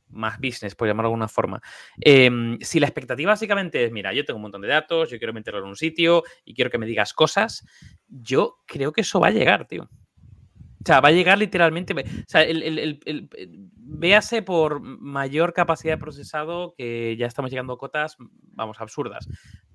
más 0.09 0.38
business, 0.38 0.74
por 0.74 0.88
llamarlo 0.88 1.09
de 1.09 1.12
alguna 1.12 1.28
forma. 1.28 1.61
Em, 2.01 2.59
si 2.61 2.80
la 2.80 2.86
expectativa 2.86 3.32
básicamente 3.32 3.84
es, 3.84 3.92
mira, 3.92 4.12
yo 4.12 4.24
tengo 4.24 4.36
un 4.36 4.42
montón 4.42 4.62
de 4.62 4.68
datos, 4.68 5.11
yo 5.11 5.18
quiero 5.18 5.32
meterlo 5.32 5.61
en 5.61 5.66
un 5.66 5.76
sitio 5.76 6.22
y 6.44 6.55
quiero 6.55 6.70
que 6.70 6.78
me 6.78 6.86
digas 6.86 7.12
cosas, 7.12 7.66
yo 8.09 8.59
creo 8.66 8.92
que 8.92 9.03
eso 9.03 9.20
va 9.20 9.28
a 9.28 9.32
llegar, 9.32 9.66
tío. 9.66 9.88
O 10.83 10.87
sea, 10.87 11.01
va 11.01 11.09
a 11.09 11.12
llegar 11.12 11.39
literalmente. 11.39 11.93
O 11.93 12.24
sea, 12.26 12.43
el, 12.43 13.28
véase 13.74 14.43
por 14.43 14.81
mayor 14.81 15.53
capacidad 15.53 15.95
de 15.95 16.01
procesado 16.01 16.74
que 16.76 17.16
ya 17.18 17.26
estamos 17.26 17.51
llegando 17.51 17.74
a 17.74 17.78
cotas, 17.78 18.16
vamos, 18.18 18.81
absurdas. 18.81 19.28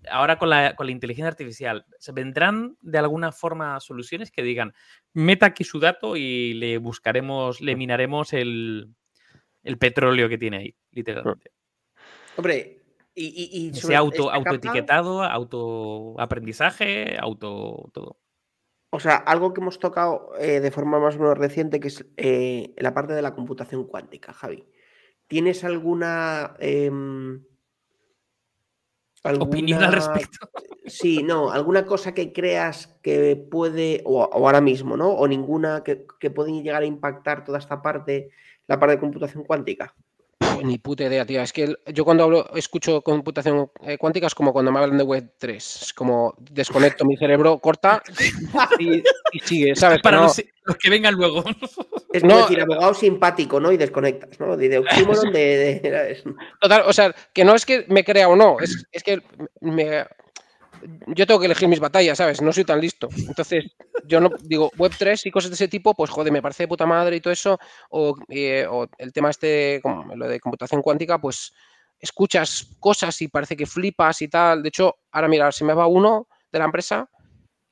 Ahora 0.09 0.37
con 0.37 0.49
la, 0.49 0.75
con 0.75 0.87
la 0.87 0.91
inteligencia 0.91 1.27
artificial, 1.27 1.85
¿se 1.99 2.11
vendrán 2.11 2.77
de 2.81 2.97
alguna 2.97 3.31
forma 3.31 3.79
soluciones 3.79 4.31
que 4.31 4.41
digan, 4.41 4.73
meta 5.13 5.47
aquí 5.47 5.63
su 5.63 5.79
dato 5.79 6.15
y 6.17 6.53
le 6.55 6.79
buscaremos, 6.79 7.61
le 7.61 7.75
minaremos 7.75 8.33
el, 8.33 8.89
el 9.63 9.77
petróleo 9.77 10.29
que 10.29 10.37
tiene 10.37 10.57
ahí, 10.57 10.75
literalmente. 10.91 11.51
Hombre, 12.37 12.81
y, 13.13 13.71
y, 13.73 13.93
auto, 13.93 14.31
autoetiquetado, 14.31 15.23
autoaprendizaje, 15.23 17.17
auto 17.17 17.89
todo. 17.93 18.17
O 18.95 18.99
sea, 19.01 19.17
algo 19.17 19.53
que 19.53 19.59
hemos 19.59 19.77
tocado 19.77 20.31
eh, 20.39 20.61
de 20.61 20.71
forma 20.71 21.01
más 21.01 21.17
o 21.17 21.19
menos 21.19 21.37
reciente, 21.37 21.81
que 21.81 21.89
es 21.89 22.05
eh, 22.15 22.73
la 22.77 22.93
parte 22.93 23.11
de 23.11 23.21
la 23.21 23.35
computación 23.35 23.83
cuántica, 23.83 24.31
Javi. 24.31 24.65
¿Tienes 25.27 25.65
alguna, 25.65 26.55
em, 26.59 27.43
opinión 29.37 29.83
al 29.83 29.91
respecto? 29.91 30.49
Sí, 30.85 31.23
no, 31.23 31.51
alguna 31.51 31.85
cosa 31.85 32.13
que 32.13 32.31
creas 32.31 32.87
que 33.03 33.35
puede, 33.35 34.01
o, 34.05 34.23
ahora 34.31 34.61
mismo, 34.61 34.95
¿no? 34.95 35.09
O 35.09 35.27
ninguna 35.27 35.83
que, 35.83 36.05
que 36.17 36.31
puede 36.31 36.53
llegar 36.53 36.81
a 36.81 36.85
impactar 36.85 37.43
toda 37.43 37.59
esta 37.59 37.81
parte 37.81 38.29
la 38.67 38.79
parte 38.79 38.95
de 38.95 39.01
computación 39.01 39.43
cuántica? 39.43 39.93
Ni 40.65 40.79
puta 40.79 41.03
idea, 41.03 41.25
tío. 41.25 41.41
Es 41.41 41.53
que 41.53 41.75
yo 41.93 42.03
cuando 42.03 42.23
hablo, 42.23 42.49
escucho 42.55 43.01
computación 43.01 43.69
eh, 43.83 43.99
cuántica 43.99 44.25
es 44.25 44.33
como 44.33 44.51
cuando 44.51 44.71
me 44.71 44.79
hablan 44.79 44.97
de 44.97 45.03
web 45.03 45.31
3. 45.37 45.81
Es 45.83 45.93
como 45.93 46.33
desconecto 46.39 47.05
mi 47.05 47.15
cerebro, 47.17 47.59
corta 47.59 48.01
y, 48.79 49.03
sigue, 49.43 49.75
¿sabes? 49.75 50.01
Para 50.01 50.21
los, 50.21 50.41
que 50.79 50.89
vengan 50.89 51.13
luego. 51.13 51.43
Es 52.13 52.23
no, 52.23 52.37
decir, 52.37 52.61
abogado 52.61 52.93
simpático, 52.93 53.59
¿no? 53.59 53.73
Y 53.73 53.77
desconectas, 53.77 54.39
¿no? 54.39 54.55
De, 54.55 54.69
de, 54.69 56.23
Total, 56.61 56.83
o 56.87 56.93
sea, 56.93 57.13
que 57.33 57.43
no 57.43 57.55
es 57.55 57.65
que 57.65 57.85
me 57.89 58.05
crea 58.05 58.29
o 58.29 58.37
no, 58.37 58.57
es, 58.61 58.87
es 58.93 59.03
que 59.03 59.21
me, 59.59 60.05
yo 61.07 61.25
tengo 61.25 61.39
que 61.39 61.45
elegir 61.45 61.67
mis 61.67 61.79
batallas, 61.79 62.17
¿sabes? 62.17 62.41
No 62.41 62.51
soy 62.53 62.65
tan 62.65 62.81
listo. 62.81 63.09
Entonces, 63.27 63.65
yo 64.05 64.19
no 64.19 64.29
digo 64.43 64.71
Web3 64.77 65.25
y 65.25 65.31
cosas 65.31 65.51
de 65.51 65.55
ese 65.55 65.67
tipo, 65.67 65.93
pues 65.93 66.09
joder, 66.09 66.31
me 66.31 66.41
parece 66.41 66.63
de 66.63 66.67
puta 66.67 66.85
madre 66.85 67.15
y 67.15 67.21
todo 67.21 67.33
eso. 67.33 67.59
O, 67.89 68.15
eh, 68.29 68.67
el 68.97 69.13
tema 69.13 69.29
este, 69.29 69.79
como 69.81 70.15
lo 70.15 70.27
de 70.27 70.39
computación 70.39 70.81
cuántica, 70.81 71.19
pues 71.19 71.53
escuchas 71.99 72.75
cosas 72.79 73.21
y 73.21 73.27
parece 73.27 73.55
que 73.55 73.65
flipas 73.65 74.21
y 74.21 74.27
tal. 74.27 74.61
De 74.61 74.69
hecho, 74.69 74.95
ahora 75.11 75.27
mira, 75.27 75.51
se 75.51 75.63
me 75.63 75.73
va 75.73 75.87
uno 75.87 76.27
de 76.51 76.59
la 76.59 76.65
empresa 76.65 77.09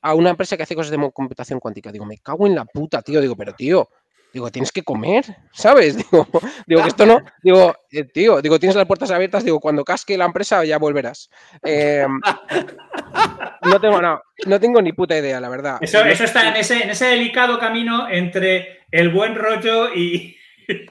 a 0.02 0.14
una 0.14 0.30
empresa 0.30 0.56
que 0.56 0.64
hace 0.64 0.74
cosas 0.74 0.90
de 0.90 1.12
computación 1.12 1.60
cuántica. 1.60 1.90
Digo, 1.90 2.04
me 2.04 2.18
cago 2.18 2.46
en 2.46 2.54
la 2.54 2.66
puta, 2.66 3.00
tío. 3.00 3.22
Digo, 3.22 3.36
pero 3.36 3.54
tío, 3.54 3.88
digo, 4.34 4.50
tienes 4.50 4.72
que 4.72 4.82
comer, 4.82 5.24
¿sabes? 5.52 5.96
Digo, 5.96 6.26
digo 6.66 6.82
que 6.82 6.88
esto 6.88 7.06
no, 7.06 7.22
digo, 7.42 7.74
eh, 7.92 8.04
tío, 8.04 8.42
digo, 8.42 8.58
tienes 8.58 8.74
las 8.74 8.86
puertas 8.86 9.12
abiertas, 9.12 9.44
digo, 9.44 9.60
cuando 9.60 9.84
casque 9.84 10.18
la 10.18 10.24
empresa 10.24 10.64
ya 10.64 10.78
volverás. 10.78 11.30
Em, 11.62 12.20
no 13.62 13.80
tengo, 13.80 14.02
no, 14.02 14.20
no 14.46 14.60
tengo 14.60 14.82
ni 14.82 14.92
puta 14.92 15.16
idea, 15.16 15.40
la 15.40 15.48
verdad. 15.48 15.78
Eso, 15.80 16.04
eso 16.04 16.24
está 16.24 16.48
en 16.48 16.56
ese, 16.56 16.82
en 16.82 16.90
ese 16.90 17.06
delicado 17.06 17.60
camino 17.60 18.08
entre 18.10 18.80
el 18.90 19.10
buen 19.10 19.36
rollo 19.36 19.94
y, 19.94 20.36
y, 20.68 20.86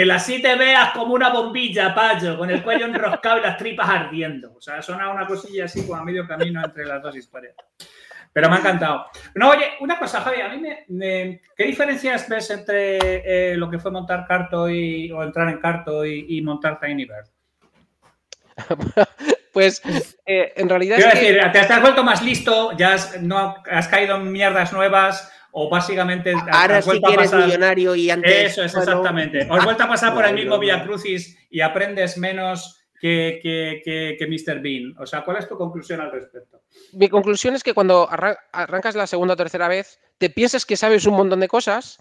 el 0.00 0.10
así 0.10 0.42
te 0.42 0.56
veas 0.56 0.90
como 0.90 1.14
una 1.14 1.30
bombilla, 1.30 1.94
payo, 1.94 2.36
con 2.36 2.50
el 2.50 2.64
cuello 2.64 2.86
enroscado 2.86 3.38
y 3.38 3.42
las 3.42 3.56
tripas 3.56 3.88
ardiendo. 3.88 4.52
O 4.56 4.60
sea, 4.60 4.82
suena 4.82 5.10
una 5.10 5.26
cosilla 5.26 5.66
así 5.66 5.86
como 5.86 6.00
a 6.00 6.04
medio 6.04 6.26
camino 6.26 6.60
entre 6.64 6.86
las 6.86 7.00
dos 7.00 7.16
historias. 7.16 7.54
Pero 8.32 8.48
me 8.48 8.56
ha 8.56 8.58
encantado. 8.58 9.06
No, 9.34 9.50
oye, 9.50 9.64
una 9.80 9.98
cosa, 9.98 10.20
Javi, 10.20 10.40
a 10.40 10.48
mí 10.48 10.62
me, 10.88 11.40
¿qué 11.56 11.64
diferencias 11.64 12.28
ves 12.28 12.50
entre 12.50 12.98
eh, 13.52 13.56
lo 13.56 13.68
que 13.68 13.78
fue 13.78 13.90
montar 13.90 14.24
Carto 14.26 14.70
y, 14.70 15.10
o 15.10 15.22
entrar 15.22 15.48
en 15.48 15.58
Carto 15.58 16.04
y, 16.06 16.40
montar 16.42 16.78
Tinybird? 16.78 17.26
pues 19.52 19.82
eh, 20.26 20.52
en 20.56 20.68
realidad. 20.68 20.96
Quiero 20.96 21.10
decir, 21.10 21.40
te 21.52 21.58
has 21.58 21.80
vuelto 21.80 22.04
más 22.04 22.22
listo, 22.22 22.76
ya 22.76 22.94
has, 22.94 23.20
no, 23.20 23.56
has 23.68 23.88
caído 23.88 24.16
en 24.16 24.30
mierdas 24.30 24.72
nuevas 24.72 25.32
o 25.52 25.68
básicamente. 25.68 26.32
Ahora 26.52 26.80
sí 26.82 27.00
que 27.04 27.12
eres 27.12 27.32
millonario 27.32 27.94
y 27.96 28.10
antes. 28.10 28.52
Eso 28.52 28.62
es, 28.62 28.76
exactamente. 28.76 29.46
O 29.50 29.54
has 29.54 29.64
vuelto 29.64 29.84
a 29.84 29.88
pasar 29.88 30.14
por 30.14 30.24
el 30.24 30.34
mismo 30.34 30.58
Via 30.58 30.84
Crucis 30.84 31.36
y 31.50 31.60
aprendes 31.60 32.16
menos 32.16 32.79
que, 33.00 33.40
que, 33.42 34.16
que, 34.18 34.26
Mr. 34.26 34.60
Bean. 34.60 34.94
O 34.98 35.06
sea, 35.06 35.24
¿cuál 35.24 35.38
es 35.38 35.48
tu 35.48 35.56
conclusión 35.56 36.00
al 36.00 36.12
respecto? 36.12 36.62
Mi 36.92 37.08
conclusión 37.08 37.54
es 37.54 37.62
que 37.62 37.72
cuando 37.72 38.08
arrancas 38.10 38.94
la 38.94 39.06
segunda 39.06 39.34
o 39.34 39.36
tercera 39.36 39.68
vez, 39.68 39.98
te 40.18 40.28
piensas 40.28 40.66
que 40.66 40.76
sabes 40.76 41.06
un 41.06 41.14
montón 41.14 41.40
de 41.40 41.48
cosas 41.48 41.98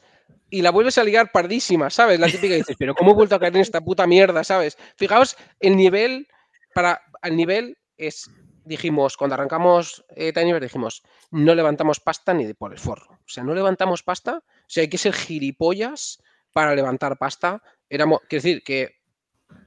y 0.50 0.62
la 0.62 0.72
vuelves 0.72 0.98
a 0.98 1.04
ligar 1.04 1.32
pardísima, 1.32 1.90
¿sabes? 1.90 2.20
La 2.20 2.28
típica 2.28 2.56
dices, 2.56 2.76
pero 2.78 2.96
¿cómo 2.96 3.12
he 3.12 3.16
vuelto 3.16 3.36
a 3.36 3.40
caer 3.40 3.56
en 3.56 3.62
esta 3.62 3.82
puta 3.82 4.06
mierda, 4.08 4.44
¿sabes? 4.44 4.78
Fijaos, 4.98 5.38
el 5.60 5.78
nivel, 5.78 6.28
para, 6.74 7.02
el 7.24 7.38
nivel 7.38 7.78
es, 7.98 8.30
dijimos, 8.66 9.16
cuando 9.16 9.36
arrancamos 9.36 10.04
eh, 10.16 10.34
dijimos, 10.60 11.04
no 11.32 11.56
levantamos 11.56 12.02
pasta 12.02 12.34
ni 12.34 12.46
de 12.46 12.56
por 12.56 12.74
el 12.74 12.80
forro. 12.80 13.14
O 13.14 13.30
sea, 13.30 13.44
no 13.44 13.54
levantamos 13.54 14.04
pasta, 14.04 14.44
o 14.44 14.64
sea, 14.68 14.82
hay 14.82 14.90
que 14.90 14.98
ser 14.98 15.14
gilipollas 15.14 16.22
para 16.52 16.76
levantar 16.76 17.18
pasta. 17.18 17.64
Éramos, 17.90 18.20
quiero 18.28 18.44
decir, 18.44 18.64
que 18.64 19.00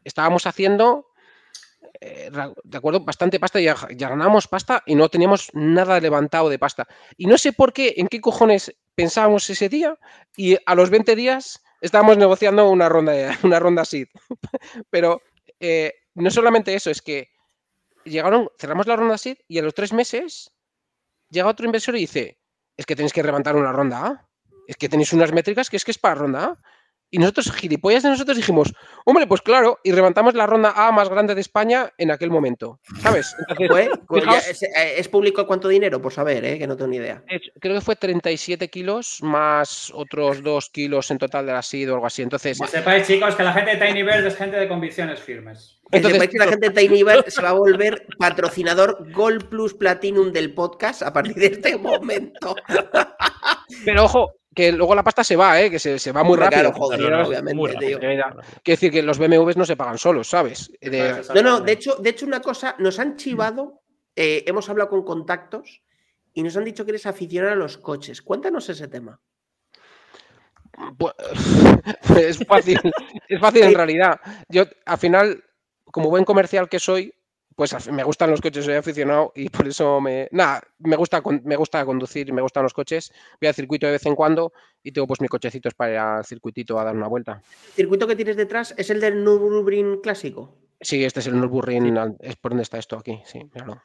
estábamos 0.05 0.47
haciendo 0.47 1.12
eh, 2.01 2.31
de 2.65 2.79
acuerdo, 2.79 3.01
bastante 3.01 3.39
pasta, 3.39 3.61
ya, 3.61 3.77
ya 3.95 4.09
ganamos 4.09 4.49
pasta 4.49 4.83
y 4.87 4.95
no 4.95 5.09
teníamos 5.09 5.51
nada 5.53 6.01
levantado 6.01 6.49
de 6.49 6.59
pasta. 6.59 6.87
Y 7.17 7.27
no 7.27 7.39
sé 7.39 7.53
por 7.53 7.73
qué, 7.73 7.95
en 7.97 8.09
qué 8.09 8.21
cojones 8.21 8.75
pensábamos 8.95 9.49
ese 9.51 9.69
día 9.69 9.99
y 10.37 10.57
a 10.67 10.75
los 10.75 10.91
20 10.91 11.15
días 11.17 11.63
estábamos 11.81 12.17
negociando 12.17 12.69
una 12.71 12.89
ronda, 12.89 13.13
una 13.43 13.59
ronda. 13.59 13.83
Pero 14.91 15.23
eh, 15.61 15.95
no 16.15 16.31
solamente 16.31 16.75
eso, 16.75 16.91
es 16.91 17.03
que 17.03 17.31
llegaron, 18.05 18.49
cerramos 18.59 18.87
la 18.87 18.97
ronda 18.97 19.19
SID 19.19 19.39
y 19.49 19.59
a 19.59 19.63
los 19.63 19.75
tres 19.75 19.93
meses 19.93 20.51
llega 21.31 21.49
otro 21.49 21.67
inversor 21.67 21.97
y 21.97 22.01
dice, 22.01 22.39
es 22.77 22.87
que 22.87 22.97
tenéis 22.97 23.13
que 23.13 23.23
levantar 23.23 23.57
una 23.57 23.73
ronda 23.73 24.07
A. 24.07 24.29
Es 24.67 24.77
que 24.77 24.89
tenéis 24.89 25.13
unas 25.13 25.33
métricas 25.33 25.69
que 25.69 25.77
es 25.77 25.85
que 25.85 25.91
es 25.91 25.99
para 25.99 26.15
ronda 26.15 26.45
A. 26.45 26.63
Y 27.15 27.19
nosotros, 27.19 27.53
gilipollas 27.53 28.03
de 28.03 28.09
nosotros, 28.09 28.39
dijimos, 28.39 28.73
hombre, 29.05 29.27
pues 29.27 29.43
claro, 29.43 29.79
y 29.85 29.93
levantamos 29.93 30.33
la 30.33 30.47
ronda 30.47 30.73
A 30.75 30.91
más 30.93 31.11
grande 31.11 31.35
de 31.35 31.43
España 31.43 31.93
en 31.99 32.11
aquel 32.11 32.31
momento. 32.31 32.81
¿Sabes? 33.03 33.37
es, 34.97 35.09
público 35.09 35.47
cuánto 35.47 35.69
dinero? 35.69 36.01
Pues 36.01 36.17
a 36.17 36.25
ver, 36.25 36.43
¿eh? 36.47 36.59
que 36.59 36.67
no 36.67 36.75
tengo 36.75 36.89
ni 36.89 36.97
idea. 36.97 37.23
Creo 37.61 37.75
que 37.75 37.83
fue 37.83 37.97
37 37.97 38.69
kilos 38.69 39.19
más 39.21 39.93
otros 39.95 40.43
2 40.43 40.71
kilos 40.71 41.11
en 41.11 41.19
total 41.19 41.45
de 41.45 41.53
la 41.53 41.61
SID 41.61 41.91
o 41.91 41.95
algo 41.97 42.07
así. 42.07 42.23
Entonces. 42.23 42.59
Que 42.59 42.67
sepáis, 42.67 43.07
chicos, 43.07 43.35
que 43.35 43.43
la 43.43 43.53
gente 43.53 43.77
de 43.77 43.87
Tiny 43.87 44.03
Bird 44.05 44.27
es 44.27 44.35
gente 44.35 44.57
de 44.57 44.67
convicciones 44.67 45.21
firmes. 45.21 45.83
Entonces, 45.91 46.29
que 46.29 46.39
la 46.39 46.47
gente 46.47 46.71
de 46.71 46.75
Tiny 46.75 47.03
Bird 47.03 47.27
se 47.27 47.43
va 47.43 47.51
a 47.51 47.53
volver 47.53 48.07
patrocinador 48.19 49.13
Gold 49.13 49.51
Plus 49.51 49.75
Platinum 49.75 50.33
del 50.33 50.55
podcast 50.55 51.03
a 51.03 51.13
partir 51.13 51.35
de 51.35 51.47
este 51.49 51.77
momento. 51.77 52.57
Pero 53.85 54.05
ojo, 54.05 54.33
que 54.55 54.73
luego 54.73 54.95
la 54.95 55.03
pasta 55.03 55.25
se 55.25 55.37
va, 55.37 55.61
¿eh? 55.61 55.71
que 55.71 55.79
se, 55.79 56.13
va 56.13 56.23
muy 56.23 56.37
rápido. 56.37 56.73
obviamente, 56.77 57.77
Quiere 57.77 58.43
decir 58.65 58.93
que 58.93 59.03
los 59.03 59.19
BMWs 59.19 59.57
no 59.57 59.65
se 59.65 59.77
pagan 59.77 59.99
solos, 59.99 60.29
¿sabes? 60.29 60.71
No, 61.35 61.43
no, 61.43 61.61
de 61.61 61.73
hecho, 61.73 61.97
de 61.97 62.11
hecho, 62.11 62.27
una 62.27 62.41
cosa, 62.41 62.77
nos 62.79 62.99
han 62.99 63.17
chivado, 63.17 63.83
eh, 64.15 64.45
hemos 64.47 64.69
hablado 64.69 64.91
con 64.91 65.05
contactos 65.05 65.83
y 66.35 66.43
nos 66.43 66.57
han 66.57 66.65
dicho 66.65 66.85
que 66.85 66.93
eres 66.93 67.07
aficionado 67.07 67.53
a 67.53 67.57
los 67.57 67.79
coches. 67.79 68.23
Cuéntanos 68.23 68.69
ese 68.69 68.89
tema. 68.89 69.21
Pues, 70.99 71.15
es 72.17 72.47
fácil, 72.47 72.81
es 73.29 73.41
fácil 73.41 73.63
en 73.65 73.75
realidad. 73.75 74.21
Yo, 74.49 74.65
al 74.85 74.99
final, 74.99 75.45
como 75.85 76.11
buen 76.11 76.25
comercial 76.25 76.69
que 76.69 76.79
soy, 76.79 77.15
pues 77.57 77.91
me 77.91 78.05
gustan 78.05 78.31
los 78.31 78.41
coches, 78.41 78.65
soy 78.65 78.75
aficionado 78.75 79.33
y 79.35 79.49
por 79.49 79.67
eso 79.67 80.01
me. 80.01 80.29
Nada, 80.33 80.63
me 80.79 80.97
gusta, 80.97 81.23
me 81.45 81.57
gusta 81.57 81.85
conducir 81.85 82.29
y 82.29 82.33
me 82.33 82.43
gustan 82.43 82.63
los 82.63 82.73
coches. 82.73 83.13
Voy 83.41 83.49
al 83.49 83.55
circuito 83.55 83.87
de 83.87 83.93
vez 83.93 84.07
en 84.07 84.15
cuando 84.15 84.53
y 84.83 84.93
tengo 84.93 85.07
pues 85.07 85.21
mi 85.21 85.29
cochecito 85.29 85.69
para 85.77 85.93
ir 85.93 85.99
al 85.99 86.25
circuitito 86.25 86.79
a 86.79 86.85
dar 86.85 86.95
una 86.95 87.09
vuelta. 87.09 87.43
¿El 87.69 87.75
circuito 87.75 88.07
que 88.07 88.17
tienes 88.17 88.37
detrás 88.37 88.75
es 88.77 88.91
el 88.91 89.01
del 89.01 89.25
Nürburgring 89.25 90.01
clásico? 90.01 90.62
Sí, 90.83 91.05
este 91.05 91.21
es 91.21 91.29
el 91.29 91.41
Nürburgring, 91.41 92.17
es 92.21 92.37
por 92.37 92.51
donde 92.51 92.65
está 92.65 92.79
esto 92.79 92.99
aquí, 92.99 93.23
sí, 93.25 93.41
míralo. 93.55 93.81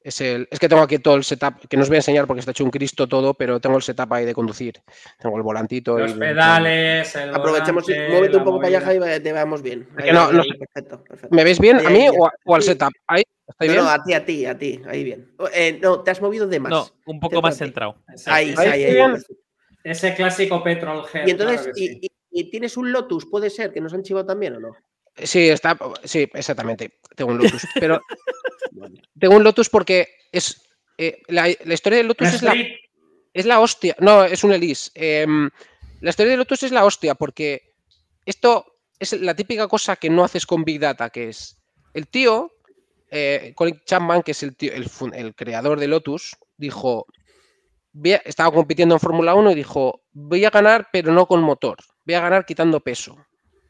Es, 0.00 0.20
el, 0.20 0.48
es 0.50 0.58
que 0.58 0.68
tengo 0.68 0.82
aquí 0.82 0.98
todo 0.98 1.14
el 1.14 1.24
setup, 1.24 1.66
que 1.68 1.76
no 1.76 1.82
os 1.82 1.88
voy 1.88 1.96
a 1.96 1.98
enseñar 1.98 2.26
porque 2.26 2.40
está 2.40 2.50
hecho 2.50 2.64
un 2.64 2.70
Cristo 2.70 3.08
todo, 3.08 3.34
pero 3.34 3.60
tengo 3.60 3.76
el 3.76 3.82
setup 3.82 4.12
ahí 4.12 4.24
de 4.24 4.34
conducir. 4.34 4.80
Tengo 5.18 5.36
el 5.36 5.42
volantito. 5.42 5.98
Los 5.98 6.14
pedales, 6.14 7.14
el 7.16 7.34
Aprovechemos 7.34 7.88
y 7.88 7.92
muévete 7.92 8.36
un 8.36 8.44
poco 8.44 8.58
para 8.58 8.68
allá, 8.68 8.80
Javi, 8.80 9.22
te 9.22 9.32
veamos 9.32 9.62
bien. 9.62 9.88
perfecto, 9.94 11.02
perfecto. 11.04 11.34
¿Me 11.34 11.44
ves 11.44 11.58
bien 11.60 11.84
a 11.84 11.90
mí 11.90 12.08
o, 12.44 12.54
al 12.54 12.62
setup? 12.62 12.92
Ahí, 13.06 13.22
no, 13.60 13.74
no, 13.74 13.88
a 13.88 14.02
ti, 14.02 14.12
a 14.12 14.24
ti, 14.24 14.46
a 14.46 14.58
ti, 14.58 14.82
ahí 14.88 15.04
bien. 15.04 15.32
Eh, 15.52 15.78
no, 15.80 16.02
te 16.02 16.10
has 16.10 16.20
movido 16.20 16.46
de 16.46 16.60
más. 16.60 16.70
No, 16.70 16.88
un 17.06 17.20
poco 17.20 17.40
más 17.40 17.56
centrado. 17.56 17.96
Ahí, 18.26 18.54
ahí, 18.56 18.84
ahí, 18.84 19.22
Ese 19.84 20.14
clásico 20.14 20.62
petrol 20.62 21.04
Y 21.24 21.30
entonces, 21.30 21.70
y, 21.76 22.50
tienes 22.50 22.76
un 22.76 22.92
Lotus, 22.92 23.26
puede 23.26 23.50
ser, 23.50 23.72
que 23.72 23.80
nos 23.80 23.94
han 23.94 24.02
chivado 24.02 24.26
también 24.26 24.56
o 24.56 24.60
no? 24.60 24.76
Sí, 25.16 25.48
está, 25.48 25.78
sí, 26.04 26.28
exactamente. 26.34 26.98
Tengo 27.14 27.32
un 27.32 27.38
Lotus. 27.38 27.66
Pero 27.74 28.00
tengo 29.18 29.36
un 29.36 29.44
Lotus 29.44 29.70
porque 29.70 30.08
es 30.32 30.62
eh, 30.98 31.22
la, 31.28 31.48
historia 31.48 31.98
del 31.98 32.08
Lotus 32.08 32.28
es 32.28 32.42
la, 32.42 32.54
es 33.32 33.46
la 33.46 33.60
hostia. 33.60 33.96
No, 34.00 34.24
es 34.24 34.44
un 34.44 34.52
Elise. 34.52 34.90
Em, 34.94 35.50
la 36.00 36.10
historia 36.10 36.30
del 36.30 36.40
Lotus 36.40 36.62
es 36.64 36.72
la 36.72 36.84
hostia 36.84 37.14
porque 37.14 37.74
esto 38.24 38.66
es 38.98 39.12
la 39.20 39.34
típica 39.34 39.68
cosa 39.68 39.96
que 39.96 40.10
no 40.10 40.24
haces 40.24 40.46
con 40.46 40.64
Big 40.64 40.80
Data, 40.80 41.10
que 41.10 41.28
es 41.28 41.56
el 41.94 42.08
tío, 42.08 42.52
eh, 43.10 43.52
Colin 43.54 43.80
Chapman, 43.84 44.22
que 44.22 44.32
es 44.32 44.42
el, 44.42 44.56
tío, 44.56 44.72
el, 44.72 45.34
creador 45.34 45.78
de 45.78 45.88
Lotus, 45.88 46.36
dijo, 46.56 47.06
estaba 48.24 48.52
compitiendo 48.52 48.94
en 48.94 49.00
Fórmula 49.00 49.34
1 49.34 49.52
y 49.52 49.54
dijo, 49.54 50.02
voy 50.12 50.44
a 50.44 50.50
ganar 50.50 50.88
pero 50.92 51.12
no 51.12 51.26
con 51.26 51.42
motor, 51.42 51.76
voy 52.04 52.14
a 52.14 52.20
ganar 52.20 52.44
quitando 52.44 52.80
peso. 52.80 53.16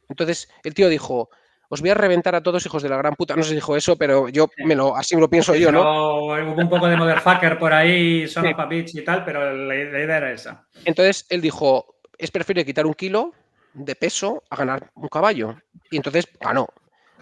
Entonces 0.09 0.49
el 0.63 0.75
tío 0.75 0.89
dijo, 0.89 1.31
os 1.69 1.81
voy 1.81 1.91
a 1.91 1.95
reventar 1.95 2.35
a 2.35 2.43
todos 2.43 2.65
hijos 2.65 2.83
de 2.83 2.89
la 2.89 2.97
gran 2.97 3.15
puta. 3.15 3.35
No 3.35 3.43
se 3.43 3.55
dijo 3.55 3.77
eso, 3.77 3.97
pero 3.97 4.29
yo 4.29 4.49
me 4.65 4.75
lo, 4.75 4.97
así 4.97 5.17
lo 5.17 5.29
pienso 5.29 5.55
yo, 5.55 5.73
¿no? 5.73 5.81
Hubo 5.81 6.33
un 6.33 6.69
poco 6.69 6.87
de 6.87 6.97
motherfucker 6.97 7.59
por 7.59 7.73
ahí, 7.73 8.29
son 8.29 8.45
sí. 8.45 8.99
y 8.99 9.05
tal, 9.05 9.25
pero 9.25 9.55
la, 9.55 9.75
idea 9.75 10.17
era 10.17 10.33
esa. 10.33 10.67
Entonces 10.85 11.27
él 11.29 11.41
dijo, 11.41 11.97
es 12.19 12.31
preferible 12.31 12.65
quitar 12.65 12.87
un 12.87 12.95
kilo 12.95 13.33
de 13.75 13.95
peso 13.95 14.45
a 14.49 14.57
ganar 14.57 14.91
un 14.95 15.09
caballo. 15.09 15.57
Y 15.91 15.97
entonces 15.97 16.29
ganó, 16.41 16.69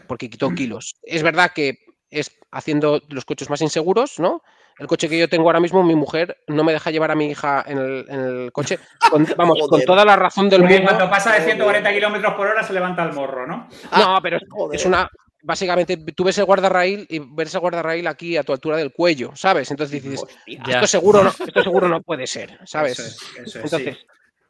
porque 0.06 0.28
quitó 0.28 0.50
kilos. 0.50 0.96
Es 1.02 1.22
verdad 1.22 1.52
que 1.54 1.78
es 2.10 2.36
haciendo 2.50 3.02
los 3.08 3.24
coches 3.24 3.50
más 3.50 3.60
inseguros, 3.60 4.18
¿no? 4.18 4.42
El 4.78 4.86
coche 4.86 5.08
que 5.08 5.18
yo 5.18 5.28
tengo 5.28 5.48
ahora 5.48 5.60
mismo, 5.60 5.82
mi 5.82 5.94
mujer 5.94 6.38
no 6.48 6.64
me 6.64 6.72
deja 6.72 6.90
llevar 6.90 7.10
a 7.10 7.14
mi 7.14 7.26
hija 7.26 7.64
en 7.66 7.78
el, 7.78 8.52
coche. 8.52 8.78
vamos, 9.36 9.58
con 9.68 9.82
toda 9.82 10.04
la 10.04 10.16
razón 10.16 10.48
del 10.48 10.62
mundo. 10.62 10.82
Cuando 10.82 11.10
pasa 11.10 11.32
de 11.34 11.42
140 11.42 11.92
kilómetros 11.92 12.34
por 12.34 12.46
hora 12.46 12.62
se 12.62 12.72
levanta 12.72 13.04
el 13.04 13.12
morro, 13.12 13.46
¿no? 13.46 13.68
no, 13.96 14.18
pero 14.22 14.38
es 14.72 14.84
una. 14.84 15.08
Básicamente, 15.46 15.98
tú 15.98 16.24
ves 16.24 16.38
el 16.38 16.46
guardarraíl 16.46 17.06
y 17.10 17.18
ves 17.18 17.54
el 17.54 17.60
guardarrail 17.60 18.06
aquí 18.06 18.38
a 18.38 18.42
tu 18.42 18.52
altura 18.52 18.78
del 18.78 18.94
cuello, 18.94 19.32
¿sabes? 19.34 19.70
Entonces 19.70 20.02
dices, 20.02 20.24
esto 20.46 20.86
seguro, 20.86 21.22
no, 21.22 21.28
esto 21.28 21.62
seguro 21.62 21.86
no 21.86 22.00
puede 22.00 22.26
ser, 22.26 22.58
¿sabes? 22.64 23.18
Entonces, 23.36 23.98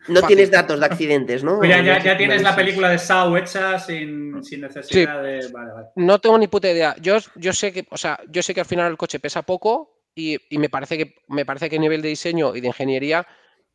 no 0.07 0.23
tienes 0.23 0.53
datos 0.53 0.79
de 0.79 0.87
accidentes, 0.87 1.43
¿no? 1.43 1.59
Pues 1.59 1.71
ya, 1.85 2.17
tienes 2.17 2.43
la 2.43 2.55
película 2.55 2.91
de 2.91 2.99
Saw 2.99 3.37
hecha 3.37 3.79
sin, 3.79 4.33
necesidad 4.33 5.23
de. 5.23 5.51
No 5.97 6.21
tengo 6.21 6.39
ni 6.39 6.47
puta 6.47 6.71
idea. 6.71 6.95
Yo, 7.01 7.17
yo 7.35 7.53
sé 7.53 7.73
que, 7.73 7.87
o 7.91 7.97
sea, 7.97 8.21
yo 8.29 8.43
sé 8.43 8.55
que 8.55 8.61
al 8.61 8.67
final 8.67 8.91
el 8.93 8.97
coche 8.97 9.19
pesa 9.19 9.43
poco 9.43 9.94
y, 10.15 10.39
me 10.59 10.69
parece 10.69 10.99
que 10.99 11.15
me 11.29 11.45
parece 11.45 11.69
que 11.69 11.77
a 11.77 11.81
nivel 11.81 12.03
de 12.03 12.09
diseño 12.09 12.55
y 12.55 12.61
de 12.61 12.69
ingeniería 12.69 13.27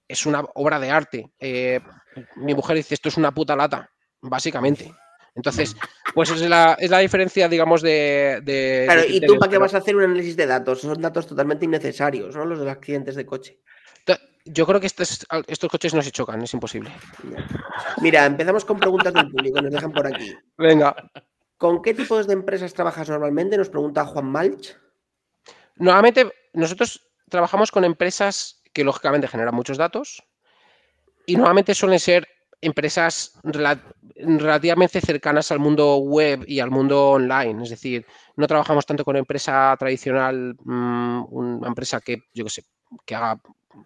es 0.08 0.26
una 0.26 0.42
obra 0.56 0.80
de 0.80 0.90
arte. 0.90 1.32
Eh, 1.40 1.80
mi 2.38 2.54
mujer 2.54 2.78
dice 2.78 2.96
esto 2.96 3.10
es 3.10 3.18
una 3.18 3.32
puta 3.32 3.56
lata, 3.56 3.90
básicamente. 4.22 4.92
Entonces, 5.36 5.76
pues 6.14 6.32
es 6.32 6.42
la, 6.42 6.76
es 6.80 6.90
la 6.90 7.00
diferencia, 7.00 7.48
digamos, 7.48 7.82
de. 7.82 8.42
claro, 8.86 9.04
¿y 9.08 9.22
tú 9.22 9.38
para 9.38 9.52
qué 9.52 9.58
vas 9.58 9.74
a 9.74 9.78
hacer 9.78 9.96
un 9.96 10.04
análisis 10.04 10.36
de 10.36 10.46
datos? 10.46 10.82
Son 10.82 11.02
datos 11.02 11.28
totalmente 11.28 11.66
innecesarios, 11.66 12.36
¿no? 12.36 12.46
Los 12.46 12.60
de 12.60 12.66
los 12.66 12.74
accidentes 12.74 13.16
de 13.16 13.26
coche. 13.26 13.60
Yo 14.46 14.66
creo 14.66 14.80
que 14.80 14.88
estos, 14.88 15.28
estos 15.48 15.70
coches 15.70 15.94
no 15.94 16.02
se 16.02 16.12
chocan, 16.12 16.42
es 16.42 16.54
imposible. 16.54 16.92
Mira, 18.02 18.26
empezamos 18.26 18.66
con 18.66 18.80
preguntas 18.80 19.14
del 19.14 19.30
público, 19.30 19.62
nos 19.62 19.72
dejan 19.72 19.92
por 19.92 20.08
aquí. 20.08 20.34
Venga. 20.58 20.96
¿Con 21.58 21.82
qué 21.82 21.94
tipos 21.94 22.26
de 22.26 22.34
empresas 22.34 22.74
trabajas 22.74 23.10
normalmente? 23.10 23.58
Nos 23.58 23.70
pregunta 23.70 24.06
Juan 24.06 24.26
Malch. 24.26 24.76
Normalmente 25.80 26.32
nosotros 26.54 27.02
trabajamos 27.30 27.72
con 27.72 27.86
empresas 27.86 28.62
que 28.74 28.84
lógicamente 28.84 29.28
generan 29.28 29.56
muchos 29.56 29.78
datos 29.78 30.24
y 31.26 31.36
normalmente 31.36 31.74
suelen 31.74 32.00
ser 32.00 32.28
empresas 32.62 33.40
relativamente 34.16 35.00
cercanas 35.00 35.52
al 35.52 35.60
mundo 35.60 35.98
web 35.98 36.44
y 36.46 36.60
al 36.60 36.70
mundo 36.70 37.12
online. 37.12 37.64
Es 37.64 37.70
decir, 37.70 38.06
no 38.36 38.48
trabajamos 38.48 38.86
tanto 38.86 39.06
con 39.06 39.16
empresa 39.16 39.76
tradicional, 39.80 40.56
mm, 40.64 41.26
una 41.30 41.68
empresa 41.68 42.02
que, 42.02 42.24
yo 42.34 42.44
qué 42.44 42.50
sé, 42.50 42.66
que 43.06 43.16
haga 43.16 43.40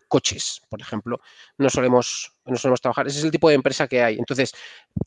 coches, 0.08 0.62
por 0.70 0.82
ejemplo, 0.82 1.20
no 1.58 1.70
solemos, 1.70 2.34
no 2.46 2.56
solemos 2.56 2.82
trabajar. 2.82 3.06
Ese 3.06 3.20
es 3.20 3.26
el 3.26 3.32
tipo 3.32 3.50
de 3.50 3.56
empresa 3.56 3.88
que 3.88 4.02
hay. 4.02 4.16
Entonces, 4.18 4.54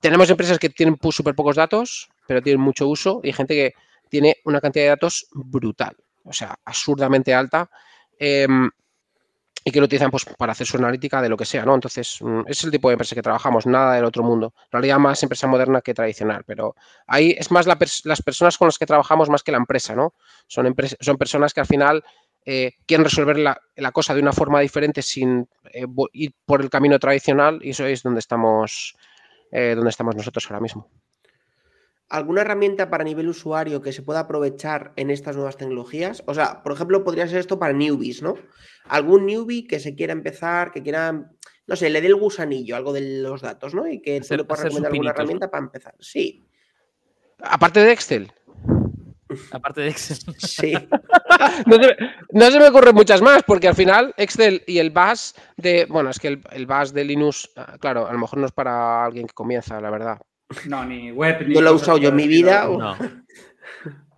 tenemos 0.00 0.30
empresas 0.30 0.58
que 0.58 0.68
tienen 0.68 0.96
súper 1.10 1.34
pocos 1.34 1.56
datos, 1.56 2.08
pero 2.28 2.42
tienen 2.42 2.60
mucho 2.60 2.86
uso, 2.86 3.20
y 3.24 3.32
gente 3.32 3.54
que 3.54 3.74
tiene 4.08 4.36
una 4.44 4.60
cantidad 4.60 4.84
de 4.84 4.90
datos 4.90 5.26
brutal, 5.32 5.96
o 6.26 6.32
sea, 6.32 6.56
absurdamente 6.64 7.34
alta. 7.34 7.70
Em, 8.18 8.70
y 9.64 9.72
que 9.72 9.80
lo 9.80 9.86
utilizan 9.86 10.12
pues, 10.12 10.24
para 10.38 10.52
hacer 10.52 10.64
su 10.64 10.76
analítica 10.76 11.20
de 11.20 11.28
lo 11.28 11.36
que 11.36 11.44
sea, 11.44 11.64
¿no? 11.64 11.74
Entonces, 11.74 12.18
mm, 12.20 12.42
es 12.46 12.62
el 12.62 12.70
tipo 12.70 12.88
de 12.88 12.92
empresa 12.92 13.16
que 13.16 13.22
trabajamos, 13.22 13.66
nada 13.66 13.94
del 13.94 14.04
otro 14.04 14.22
mundo. 14.22 14.54
En 14.66 14.70
realidad, 14.70 14.98
más 14.98 15.20
empresa 15.24 15.48
moderna 15.48 15.80
que 15.80 15.92
tradicional, 15.92 16.44
pero 16.46 16.76
ahí 17.08 17.34
es 17.36 17.50
más 17.50 17.66
las 17.66 18.22
personas 18.22 18.58
con 18.58 18.68
las 18.68 18.78
que 18.78 18.86
trabajamos 18.86 19.28
más 19.28 19.42
que 19.42 19.50
la 19.50 19.58
empresa, 19.58 19.96
¿no? 19.96 20.14
Son, 20.46 20.72
son 21.00 21.16
personas 21.18 21.52
que 21.52 21.60
al 21.60 21.66
final 21.66 22.04
eh, 22.48 22.74
quieren 22.86 23.02
resolver 23.02 23.36
la, 23.38 23.58
cosa 23.92 24.14
de 24.14 24.20
una 24.20 24.32
forma 24.32 24.60
diferente 24.60 25.02
sin 25.02 25.48
eh, 25.72 25.84
ir 26.12 26.32
por 26.44 26.62
el 26.62 26.70
camino 26.70 26.96
tradicional 27.00 27.58
y 27.60 27.70
eso 27.70 27.84
es 27.86 28.04
donde 28.04 28.20
estamos, 28.20 28.94
eh, 29.50 29.74
donde 29.74 29.90
estamos 29.90 30.14
nosotros 30.14 30.46
ahora 30.48 30.60
mismo. 30.60 30.88
¿Alguna 32.08 32.42
herramienta 32.42 32.88
para 32.88 33.02
nivel 33.02 33.28
usuario 33.28 33.82
que 33.82 33.92
se 33.92 34.02
pueda 34.02 34.20
aprovechar 34.20 34.92
en 34.94 35.10
estas 35.10 35.34
nuevas 35.34 35.56
tecnologías? 35.56 36.22
O 36.26 36.34
sea, 36.34 36.62
por 36.62 36.72
ejemplo, 36.72 37.02
podría 37.02 37.26
ser 37.26 37.38
esto 37.38 37.58
para 37.58 37.72
newbies, 37.72 38.22
¿no? 38.22 38.34
Algún 38.84 39.26
newbie 39.26 39.66
que 39.66 39.80
se 39.80 39.96
quiera 39.96 40.12
empezar, 40.12 40.70
que 40.70 40.84
quiera, 40.84 41.28
no 41.66 41.76
sé, 41.76 41.90
le 41.90 42.00
dé 42.00 42.06
el 42.06 42.14
gusanillo, 42.14 42.76
algo 42.76 42.92
de 42.92 43.22
los 43.22 43.42
datos, 43.42 43.74
¿no? 43.74 43.88
Y 43.88 44.00
que 44.00 44.22
se 44.22 44.36
le 44.36 44.44
pueda 44.44 44.62
recomendar 44.62 44.92
alguna 44.92 45.10
herramienta 45.10 45.50
para 45.50 45.64
empezar. 45.64 45.94
Sí. 45.98 46.46
Aparte 47.40 47.80
de 47.80 47.90
Excel. 47.90 48.32
Aparte 49.50 49.80
de 49.80 49.88
Excel. 49.88 50.18
Sí. 50.38 50.74
no, 51.66 52.50
se, 52.50 52.60
me 52.60 52.68
ocurren 52.68 52.94
muchas 52.94 53.20
más, 53.20 53.42
porque 53.42 53.66
al 53.66 53.74
final 53.74 54.14
Excel 54.16 54.62
y 54.68 54.78
el 54.78 54.90
Bash 54.90 55.32
de. 55.56 55.86
Bueno, 55.86 56.10
es 56.10 56.20
que 56.20 56.28
el, 56.28 56.42
el 56.52 56.66
Bash 56.66 56.90
de 56.90 57.04
Linux, 57.04 57.50
ah, 57.56 57.76
claro, 57.80 58.06
a 58.06 58.12
lo 58.12 58.18
mejor 58.20 58.38
no 58.38 58.46
es 58.46 58.52
para 58.52 59.04
alguien 59.04 59.26
que 59.26 59.34
comienza, 59.34 59.80
la 59.80 59.90
verdad. 59.90 60.20
No, 60.66 60.84
ni 60.84 61.10
web, 61.10 61.46
ni. 61.46 61.54
No 61.54 61.60
lo 61.60 61.70
he 61.70 61.74
usado 61.74 61.98
yo 61.98 62.10
en 62.10 62.16
mi 62.16 62.28
vida. 62.28 62.66
No. 62.66 62.96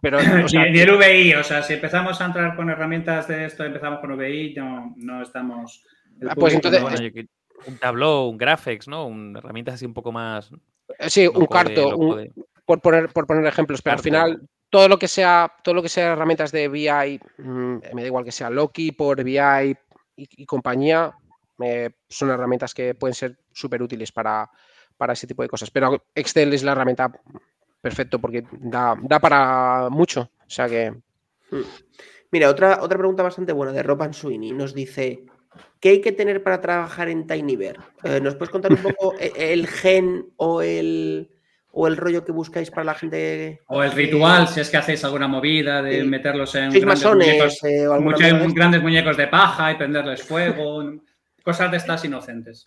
Pero, 0.01 0.19
ni, 0.73 0.81
el 0.81 0.97
VI, 0.97 1.35
o 1.35 1.45
sea, 1.45 1.63
si 1.63 1.75
empezamos 1.75 2.21
a 2.21 2.27
entrar 2.27 2.55
con 2.55 2.71
herramientas 2.71 3.27
de 3.29 3.47
esto, 3.47 3.65
empezamos 3.65 4.01
con 4.01 4.17
VI, 4.17 4.55
no, 4.57 4.95
no 4.97 5.23
estamos. 5.23 5.83
Ah, 6.29 6.35
pues 6.35 6.55
entonces. 6.55 6.83
un 7.67 7.79
Tableau, 7.79 8.29
un 8.29 8.39
Graphics, 8.39 8.89
¿no? 8.89 9.07
Un, 9.07 9.37
herramientas 9.37 9.75
así 9.75 9.87
un 9.87 9.95
poco 9.95 10.13
más. 10.13 10.51
Sí, 11.07 11.27
un 11.27 11.47
carto, 11.47 11.99
por, 12.65 12.81
poner, 12.81 13.09
por 13.09 13.27
poner 13.27 13.47
ejemplos, 13.47 13.83
pero 13.83 13.97
al 13.97 14.03
final 14.03 14.49
todo 14.71 14.89
lo 14.89 14.99
que 14.99 15.09
sea, 15.09 15.53
todo 15.63 15.75
lo 15.75 15.83
que 15.83 15.89
sea 15.89 16.13
herramientas 16.13 16.53
de 16.53 16.69
BI, 16.69 17.21
mm, 17.39 17.79
me 17.95 18.03
da 18.03 18.07
igual 18.07 18.25
que 18.25 18.33
sea 18.33 18.51
Loki, 18.51 18.93
por 18.93 19.23
BI 19.23 19.77
y, 20.17 20.47
compañía, 20.47 21.13
son 22.09 22.31
herramientas 22.31 22.75
que 22.75 22.95
pueden 22.95 23.15
ser 23.15 23.39
súper 23.53 23.83
útiles 23.83 24.13
para, 24.13 24.51
ese 25.13 25.27
tipo 25.27 25.43
de 25.43 25.49
cosas. 25.49 25.71
Pero 25.71 26.05
Excel 26.15 26.53
es 26.53 26.63
la 26.63 26.73
herramienta 26.73 27.13
perfecto 27.81 28.19
porque 28.19 28.45
da, 28.51 28.97
para 29.21 29.89
mucho. 29.91 30.31
O 30.41 30.51
sea 30.51 30.69
que. 30.69 30.91
Hmm. 31.51 31.63
Mira, 32.31 32.51
otra, 32.51 32.81
otra 32.83 32.99
pregunta 32.99 33.23
bastante 33.23 33.53
buena 33.53 33.73
de 33.73 33.83
Roban 33.83 34.13
Sweeney. 34.13 34.53
Nos 34.53 34.75
dice: 34.75 35.25
¿Qué 35.81 35.91
hay 35.91 36.01
que 36.01 36.13
tener 36.13 36.43
para 36.43 36.61
trabajar 36.61 37.09
en 37.09 37.27
Tinybear? 37.27 37.77
Eh, 38.05 38.21
¿Nos 38.21 38.35
puedes 38.35 38.51
contar 38.51 38.73
un 38.73 38.83
poco 38.83 39.15
e, 39.19 39.53
el 39.53 39.67
gen 39.67 40.27
o 40.37 40.61
el, 40.63 41.31
o 41.71 41.87
el 41.87 41.97
rollo 41.97 42.25
que 42.25 42.33
buscáis 42.33 42.71
para 42.71 42.85
la 42.85 42.95
gente. 42.95 43.61
O 43.69 43.83
el 43.83 43.93
ritual, 43.93 44.49
si 44.49 44.61
es 44.61 44.71
que 44.71 44.79
hacéis 44.79 45.05
alguna 45.05 45.29
movida 45.29 45.83
de 45.83 46.03
meterlos 46.05 46.55
en 46.55 46.71
grandes, 46.71 47.05
muñecos, 47.05 47.65
eh, 47.65 47.87
muchos, 48.01 48.55
grandes 48.55 48.83
muñecos 48.83 49.17
de 49.17 49.29
paja 49.29 49.73
y 49.73 49.77
prenderles 49.77 50.23
fuego, 50.23 50.83
cosas 51.49 51.71
de 51.71 51.79
estas 51.79 52.05
inocentes. 52.05 52.63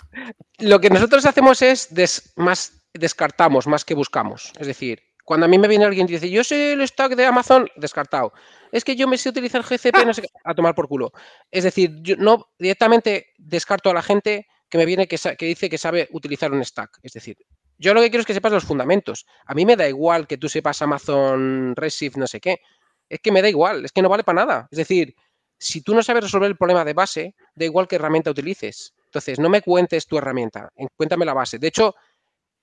Lo 0.57 0.82
que 0.82 0.89
nosotros 0.89 1.23
hacemos 1.27 1.61
es 1.61 2.34
más 2.36 2.82
descartamos 2.95 3.67
más 3.67 3.86
que 3.86 3.93
buscamos. 3.93 4.51
Es 4.57 4.65
decir, 4.65 5.03
cuando 5.23 5.45
a 5.45 5.49
mí 5.49 5.59
me 5.59 5.67
viene 5.67 5.86
alguien 5.86 6.07
y 6.09 6.13
dice, 6.13 6.32
yo 6.32 6.43
sé 6.43 6.73
el 6.73 6.82
stock 6.82 7.13
de 7.13 7.27
Amazon, 7.27 7.69
descartado. 7.75 8.34
Es 8.71 8.84
que 8.84 8.95
yo 8.95 9.07
me 9.07 9.19
sé 9.19 9.29
utilizar 9.29 9.61
GCP, 9.61 10.03
no 10.03 10.15
sé 10.15 10.27
a 10.43 10.55
tomar 10.55 10.73
por 10.73 10.88
culo. 10.88 11.11
Es 11.51 11.63
decir, 11.63 11.91
yo 12.01 12.15
no 12.15 12.47
directamente 12.57 13.27
descarto 13.38 13.91
a 13.91 13.93
la 13.93 14.01
gente 14.01 14.47
que 14.67 14.79
me 14.79 14.88
viene 14.88 15.07
que, 15.07 15.19
que 15.38 15.45
dice 15.45 15.69
que 15.69 15.77
sabe 15.77 16.09
utilizar 16.11 16.51
un 16.51 16.65
stack. 16.65 17.01
Es 17.03 17.13
decir, 17.13 17.38
yo 17.77 17.93
lo 17.93 18.01
que 18.01 18.09
quiero 18.09 18.21
es 18.21 18.25
que 18.25 18.34
sepas 18.34 18.51
los 18.51 18.63
fundamentos. 18.63 19.27
A 19.45 19.53
mí 19.53 19.63
me 19.63 19.75
da 19.75 19.88
igual 19.88 20.25
que 20.25 20.38
tú 20.38 20.49
sepas 20.49 20.82
Amazon 20.82 21.75
Redshift, 21.75 22.17
no 22.17 22.25
sé 22.25 22.39
qué. 22.39 22.61
Es 23.07 23.19
que 23.19 23.32
me 23.32 23.43
da 23.43 23.49
igual, 23.49 23.86
es 23.86 23.91
que 23.91 24.01
no 24.01 24.09
vale 24.09 24.23
para 24.23 24.43
nada. 24.43 24.67
Es 24.71 24.77
decir, 24.77 25.15
si 25.62 25.82
tú 25.82 25.93
no 25.93 26.01
sabes 26.01 26.24
resolver 26.24 26.49
el 26.49 26.57
problema 26.57 26.84
de 26.84 26.93
base, 26.93 27.36
da 27.53 27.66
igual 27.66 27.88
qué 27.88 27.97
herramienta 27.97 28.32
utilices. 28.32 28.95
Entonces, 29.05 29.38
no 29.39 29.47
me 29.47 29.62
cuentes 29.62 30.07
tu 30.07 30.18
herramienta, 30.18 30.72
cuéntame 30.97 31.24
la 31.24 31.36
base. 31.36 31.59
De 31.59 31.68
hecho, 31.68 31.93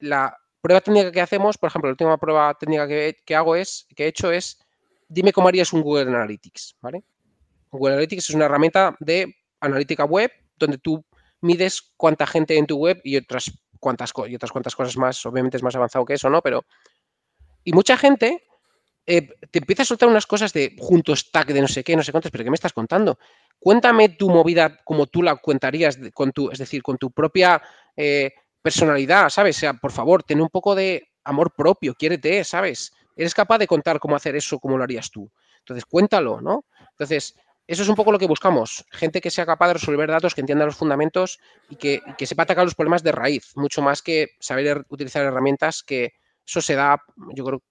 la 0.01 0.37
prueba 0.61 0.81
técnica 0.81 1.13
que 1.13 1.21
hacemos, 1.21 1.57
por 1.59 1.69
ejemplo, 1.69 1.89
la 1.89 1.93
última 1.93 2.19
prueba 2.19 2.53
técnica 2.55 2.89
que, 2.89 3.37
hago 3.37 3.55
es, 3.55 3.87
que 3.95 4.05
he 4.05 4.09
hecho 4.09 4.33
es, 4.33 4.59
dime 5.09 5.33
cómo 5.33 5.47
harías 5.47 5.73
un 5.73 5.83
Google 5.83 6.09
Analytics, 6.09 6.77
¿vale? 6.81 7.05
Google 7.71 7.95
Analytics 7.95 8.31
es 8.31 8.35
una 8.35 8.47
herramienta 8.47 8.97
de 8.99 9.33
analítica 9.61 10.05
web 10.05 10.33
donde 10.57 10.79
tú 10.79 11.05
mides 11.41 11.93
cuánta 11.97 12.27
gente 12.27 12.57
en 12.57 12.67
tu 12.67 12.79
web 12.79 13.01
y 13.05 13.17
otras 13.17 13.53
cuantas 13.79 14.13
y 14.27 14.35
otras 14.35 14.51
cuantas 14.51 14.75
cosas 14.75 14.97
más, 14.97 15.25
obviamente 15.25 15.57
es 15.57 15.63
más 15.63 15.77
avanzado 15.77 16.05
que 16.05 16.15
eso, 16.15 16.29
¿no? 16.29 16.43
Pero. 16.43 16.65
Y 17.63 17.73
mucha 17.73 17.97
gente 17.97 18.48
eh, 19.11 19.27
te 19.51 19.61
empieza 19.61 19.85
a 19.85 19.87
soltar 19.87 20.07
unas 20.07 20.27
cosas 20.27 20.53
de 20.53 20.77
junto 20.79 21.17
stack 21.17 21.49
de 21.49 21.63
no 21.63 21.67
sé 21.67 21.83
qué, 21.83 21.97
no 21.97 22.03
sé 22.03 22.13
cuántos, 22.13 22.31
pero 22.31 22.45
¿qué 22.45 22.51
me 22.51 22.57
estás 22.57 22.75
contando? 22.75 23.19
Cuéntame 23.59 24.11
tu 24.11 24.29
movida 24.29 24.85
como 24.85 25.07
tú 25.07 25.23
la 25.23 25.37
cuentarías 25.37 25.99
con 26.13 26.31
tu, 26.31 26.51
es 26.51 26.59
decir, 26.59 26.83
con 26.83 26.99
tu 26.99 27.11
propia 27.11 27.63
eh, 27.97 28.35
personalidad, 28.61 29.31
¿sabes? 29.31 29.57
O 29.57 29.61
sea, 29.61 29.73
por 29.73 29.93
favor, 29.93 30.25
ten 30.25 30.43
un 30.43 30.51
poco 30.51 30.75
de 30.75 31.09
amor 31.25 31.55
propio, 31.57 31.95
quiérete, 31.95 32.45
¿sabes? 32.45 32.93
Eres 33.17 33.33
capaz 33.33 33.57
de 33.57 33.67
contar 33.67 33.99
cómo 33.99 34.15
hacer 34.15 34.37
eso, 34.37 34.59
cómo 34.59 34.77
lo 34.77 34.85
harías 34.85 35.11
tú. 35.11 35.31
Entonces, 35.61 35.87
cuéntalo, 35.87 36.43
¿no? 36.43 36.67
Entonces, 36.91 37.35
eso 37.67 37.83
es 37.83 37.89
un 37.89 37.95
poco 37.95 38.13
lo 38.13 38.19
que 38.19 38.27
buscamos. 38.27 38.85
Gente 38.91 39.23
que 39.23 39.31
sea 39.31 39.47
capaz 39.47 39.69
de 39.69 39.75
resolver 39.75 40.11
datos, 40.11 40.35
que 40.35 40.43
entienda 40.43 40.67
los 40.67 40.77
fundamentos 40.77 41.39
y 41.71 41.77
que, 41.77 42.03
sepa 42.27 42.43
atacar 42.43 42.65
los 42.65 42.75
problemas 42.75 43.03
de 43.03 43.13
raíz, 43.13 43.57
mucho 43.57 43.81
más 43.81 44.03
que 44.03 44.37
saber 44.39 44.85
utilizar 44.91 45.25
herramientas 45.25 45.83
que 45.83 46.13
eso 46.49 46.63
se 46.63 46.75
da, 46.75 46.99
yo 47.35 47.45
creo, 47.45 47.63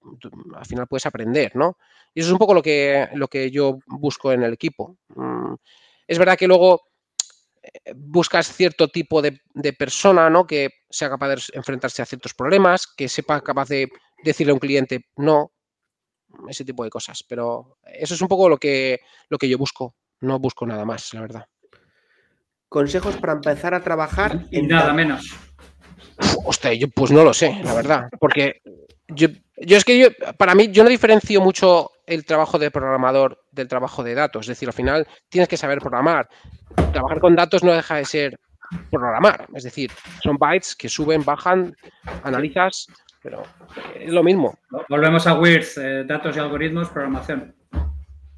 al 0.54 0.64
final 0.64 0.86
puedes 0.86 1.06
aprender, 1.06 1.56
¿no? 1.56 1.76
Y 2.14 2.20
eso 2.20 2.28
es 2.28 2.32
un 2.32 2.38
poco 2.38 2.54
lo 2.54 2.62
que, 2.62 3.08
lo 3.14 3.26
que 3.26 3.50
yo 3.50 3.80
busco 3.86 4.32
en 4.32 4.44
el 4.44 4.52
equipo. 4.52 4.96
Mm, 5.08 5.54
es 6.06 6.18
verdad 6.18 6.38
que 6.38 6.46
luego 6.46 6.82
eh, 7.60 7.92
buscas 7.96 8.52
cierto 8.52 8.86
tipo 8.86 9.20
de, 9.20 9.40
de, 9.52 9.72
persona, 9.72 10.30
¿no? 10.30 10.46
Que 10.46 10.70
sea 10.88 11.08
capaz 11.08 11.28
de 11.28 11.42
enfrentarse 11.54 12.02
a 12.02 12.06
ciertos 12.06 12.34
problemas, 12.34 12.86
que 12.86 13.08
sepa 13.08 13.40
capaz 13.40 13.68
de 13.68 13.88
decirle 14.22 14.52
a 14.52 14.54
un 14.54 14.60
cliente 14.60 15.06
no, 15.16 15.50
ese 16.48 16.64
tipo 16.64 16.84
de 16.84 16.90
cosas. 16.90 17.24
Pero 17.28 17.78
eso 17.84 18.14
es 18.14 18.22
un 18.22 18.28
poco 18.28 18.48
lo 18.48 18.58
que, 18.58 19.00
lo 19.28 19.38
que 19.38 19.48
yo 19.48 19.58
busco. 19.58 19.96
No 20.20 20.38
busco 20.38 20.66
nada 20.66 20.84
más, 20.84 21.12
la 21.14 21.20
verdad. 21.20 21.46
Consejos 22.68 23.16
para 23.16 23.32
empezar 23.32 23.74
a 23.74 23.82
trabajar. 23.82 24.46
Y 24.50 24.62
nada 24.62 24.92
menos. 24.92 25.34
hostia, 26.44 26.74
yo 26.74 26.88
pues 26.88 27.10
no 27.10 27.24
lo 27.24 27.32
sé, 27.32 27.58
la 27.64 27.74
verdad. 27.74 28.08
Porque 28.20 28.60
yo, 29.18 29.28
yo 29.56 29.76
es 29.76 29.84
que 29.84 29.98
yo, 29.98 30.08
para 30.36 30.54
mí, 30.54 30.68
yo 30.68 30.84
no 30.84 30.90
diferencio 30.90 31.40
mucho 31.40 31.90
el 32.06 32.24
trabajo 32.24 32.58
de 32.58 32.70
programador 32.70 33.42
del 33.52 33.68
trabajo 33.68 34.02
de 34.02 34.14
datos. 34.14 34.42
Es 34.42 34.48
decir, 34.48 34.68
al 34.68 34.74
final 34.74 35.06
tienes 35.28 35.48
que 35.48 35.56
saber 35.56 35.80
programar. 35.80 36.28
Trabajar 36.92 37.20
con 37.20 37.34
datos 37.34 37.62
no 37.62 37.72
deja 37.72 37.96
de 37.96 38.04
ser 38.04 38.40
programar. 38.90 39.46
Es 39.54 39.64
decir, 39.64 39.90
son 40.22 40.36
bytes 40.38 40.76
que 40.76 40.88
suben, 40.88 41.24
bajan, 41.24 41.74
analizas, 42.22 42.86
pero 43.22 43.42
es 43.94 44.12
lo 44.12 44.22
mismo. 44.22 44.56
Volvemos 44.88 45.26
a 45.26 45.34
WIRS, 45.38 45.78
eh, 45.78 46.04
datos 46.04 46.36
y 46.36 46.38
algoritmos, 46.38 46.88
programación. 46.88 47.54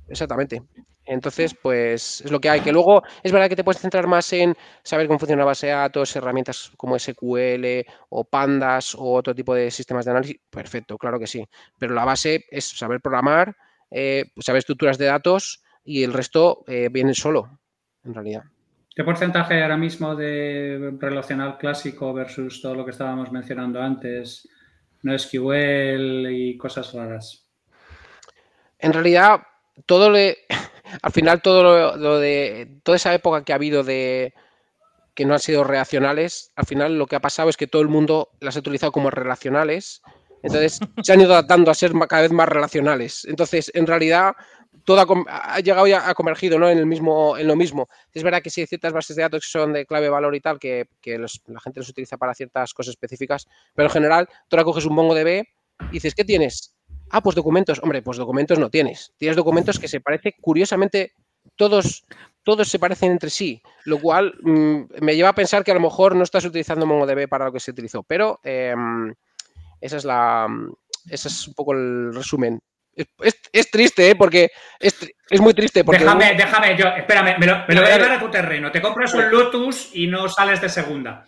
Exactamente. 0.08 0.62
Entonces, 1.10 1.56
pues 1.60 2.20
es 2.20 2.30
lo 2.30 2.38
que 2.38 2.48
hay. 2.48 2.60
Que 2.60 2.70
luego 2.70 3.02
es 3.24 3.32
verdad 3.32 3.48
que 3.48 3.56
te 3.56 3.64
puedes 3.64 3.80
centrar 3.80 4.06
más 4.06 4.32
en 4.32 4.54
saber 4.84 5.08
cómo 5.08 5.18
funciona 5.18 5.42
la 5.42 5.46
base 5.46 5.66
de 5.66 5.72
datos, 5.72 6.14
herramientas 6.14 6.70
como 6.76 6.96
SQL 6.96 7.84
o 8.10 8.22
Pandas 8.22 8.94
o 8.94 9.14
otro 9.14 9.34
tipo 9.34 9.52
de 9.52 9.72
sistemas 9.72 10.04
de 10.04 10.12
análisis. 10.12 10.36
Perfecto, 10.48 10.96
claro 10.96 11.18
que 11.18 11.26
sí. 11.26 11.44
Pero 11.80 11.94
la 11.94 12.04
base 12.04 12.44
es 12.48 12.64
saber 12.64 13.00
programar, 13.00 13.56
eh, 13.90 14.26
saber 14.38 14.60
estructuras 14.60 14.98
de 14.98 15.06
datos 15.06 15.64
y 15.82 16.04
el 16.04 16.12
resto 16.12 16.62
eh, 16.68 16.88
viene 16.92 17.12
solo, 17.12 17.58
en 18.04 18.14
realidad. 18.14 18.42
¿Qué 18.94 19.02
porcentaje 19.02 19.60
ahora 19.62 19.76
mismo 19.76 20.14
de 20.14 20.92
relacional 21.00 21.58
clásico 21.58 22.14
versus 22.14 22.62
todo 22.62 22.76
lo 22.76 22.84
que 22.84 22.92
estábamos 22.92 23.32
mencionando 23.32 23.82
antes? 23.82 24.48
No 25.02 25.18
SQL 25.18 26.30
y 26.30 26.56
cosas 26.56 26.92
raras. 26.92 27.48
En 28.78 28.92
realidad, 28.92 29.40
todo 29.86 30.10
le, 30.10 30.36
al 31.02 31.12
final 31.12 31.42
todo 31.42 31.96
lo, 31.96 32.18
de 32.18 32.80
toda 32.82 32.96
esa 32.96 33.14
época 33.14 33.44
que 33.44 33.52
ha 33.52 33.56
habido 33.56 33.82
de 33.82 34.34
que 35.14 35.24
no 35.24 35.34
han 35.34 35.40
sido 35.40 35.64
relacionales, 35.64 36.52
al 36.56 36.66
final 36.66 36.96
lo 36.96 37.06
que 37.06 37.16
ha 37.16 37.20
pasado 37.20 37.48
es 37.48 37.56
que 37.56 37.66
todo 37.66 37.82
el 37.82 37.88
mundo 37.88 38.30
las 38.40 38.56
ha 38.56 38.60
utilizado 38.60 38.92
como 38.92 39.10
relacionales, 39.10 40.02
entonces 40.42 40.80
se 41.02 41.12
han 41.12 41.20
ido 41.20 41.32
adaptando 41.32 41.70
a 41.70 41.74
ser 41.74 41.92
cada 42.08 42.22
vez 42.22 42.32
más 42.32 42.48
relacionales. 42.48 43.24
Entonces, 43.26 43.70
en 43.74 43.86
realidad, 43.86 44.34
todo 44.84 45.04
ha, 45.28 45.60
llegado 45.60 45.86
ya 45.86 46.08
ha 46.08 46.14
convergido 46.14 46.58
¿no? 46.58 46.68
en, 46.68 46.78
el 46.78 46.86
mismo, 46.86 47.36
en 47.36 47.46
lo 47.46 47.56
mismo. 47.56 47.88
Es 48.12 48.22
verdad 48.22 48.42
que 48.42 48.50
sí 48.50 48.60
hay 48.60 48.66
ciertas 48.66 48.92
bases 48.92 49.16
de 49.16 49.22
datos 49.22 49.44
que 49.44 49.50
son 49.50 49.72
de 49.72 49.86
clave, 49.86 50.08
valor 50.08 50.34
y 50.34 50.40
tal, 50.40 50.58
que, 50.58 50.86
la 51.04 51.60
gente 51.60 51.80
los 51.80 51.88
utiliza 51.88 52.16
para 52.16 52.34
ciertas 52.34 52.72
cosas 52.72 52.92
específicas, 52.92 53.46
pero 53.74 53.88
en 53.88 53.92
general, 53.92 54.28
tú 54.48 54.56
ahora 54.56 54.64
coges 54.64 54.86
un 54.86 54.94
MongoDB 54.94 55.44
y 55.90 55.92
dices, 55.92 56.14
¿qué 56.14 56.24
tienes? 56.24 56.74
Ah, 57.10 57.20
pues 57.20 57.36
documentos. 57.36 57.80
Hombre, 57.82 58.02
pues 58.02 58.18
documentos 58.18 58.58
no 58.58 58.70
tienes. 58.70 59.12
Tienes 59.18 59.36
documentos 59.36 59.78
que 59.78 59.88
se 59.88 60.00
parecen, 60.00 60.32
curiosamente, 60.40 61.12
todos, 61.56 62.04
todos 62.42 62.68
se 62.68 62.78
parecen 62.78 63.12
entre 63.12 63.30
sí, 63.30 63.62
lo 63.84 63.98
cual 63.98 64.34
mm, 64.42 64.80
me 65.00 65.16
lleva 65.16 65.30
a 65.30 65.34
pensar 65.34 65.64
que 65.64 65.70
a 65.70 65.74
lo 65.74 65.80
mejor 65.80 66.14
no 66.14 66.22
estás 66.22 66.44
utilizando 66.44 66.86
MongoDB 66.86 67.28
para 67.28 67.46
lo 67.46 67.52
que 67.52 67.60
se 67.60 67.70
utilizó, 67.70 68.02
pero 68.02 68.40
em, 68.42 69.12
esa 69.80 69.96
es 69.96 70.04
la, 70.04 70.46
ese 71.08 71.28
es 71.28 71.48
un 71.48 71.54
poco 71.54 71.72
el 71.72 72.14
resumen. 72.14 72.60
Es, 73.52 73.70
triste, 73.70 74.10
¿eh? 74.10 74.16
porque 74.16 74.50
es, 74.78 74.94
muy 75.40 75.54
triste. 75.54 75.84
Porque 75.84 76.02
déjame, 76.02 76.34
déjame, 76.34 76.76
yo, 76.76 76.86
espérame, 76.88 77.38
me 77.38 77.46
lo, 77.46 77.64
voy 77.66 77.76
a 77.76 77.96
llevar 77.96 78.12
a 78.12 78.20
tu 78.20 78.30
terreno. 78.30 78.70
Te 78.70 78.82
compras 78.82 79.14
un 79.14 79.30
Lotus 79.30 79.90
y 79.94 80.06
no 80.06 80.28
sales 80.28 80.60
de 80.60 80.68
segunda. 80.68 81.24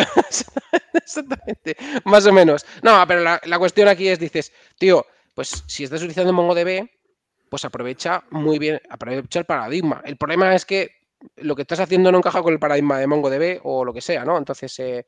Exactamente, 0.94 1.76
más 2.04 2.26
o 2.26 2.32
menos. 2.32 2.64
No, 2.82 3.04
pero 3.06 3.22
la, 3.22 3.58
cuestión 3.58 3.88
aquí 3.88 4.08
es, 4.08 4.18
dices, 4.18 4.52
tío, 4.78 5.06
pues 5.34 5.64
si 5.66 5.84
estás 5.84 6.00
utilizando 6.00 6.32
MongoDB, 6.32 6.88
pues 7.48 7.64
aprovecha 7.64 8.22
muy 8.30 8.58
bien, 8.58 8.80
aprovecha 8.88 9.40
el 9.40 9.44
paradigma. 9.44 10.02
El 10.04 10.16
problema 10.16 10.54
es 10.54 10.64
que 10.64 11.00
lo 11.36 11.54
que 11.54 11.62
estás 11.62 11.80
haciendo 11.80 12.10
no 12.10 12.18
encaja 12.18 12.42
con 12.42 12.52
el 12.52 12.58
paradigma 12.58 12.98
de 12.98 13.06
MongoDB 13.06 13.60
o 13.64 13.84
lo 13.84 13.92
que 13.92 14.00
sea, 14.00 14.24
¿no? 14.24 14.38
Entonces, 14.38 14.78
eh, 14.78 15.06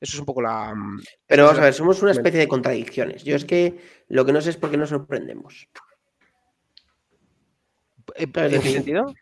eso 0.00 0.16
es 0.16 0.18
un 0.18 0.26
poco 0.26 0.42
la... 0.42 0.74
Pero 1.26 1.44
vamos 1.44 1.58
a 1.58 1.64
ver, 1.64 1.74
somos 1.74 2.02
una 2.02 2.12
especie 2.12 2.40
de 2.40 2.48
contradicciones. 2.48 3.24
Yo 3.24 3.36
es 3.36 3.44
que 3.44 3.78
lo 4.08 4.24
que 4.24 4.32
no 4.32 4.40
sé 4.40 4.50
es 4.50 4.56
por 4.56 4.70
qué 4.70 4.76
nos 4.76 4.90
sorprendemos. 4.90 5.68
¿En 8.16 8.32
qué 8.32 8.60
sentido? 8.60 9.14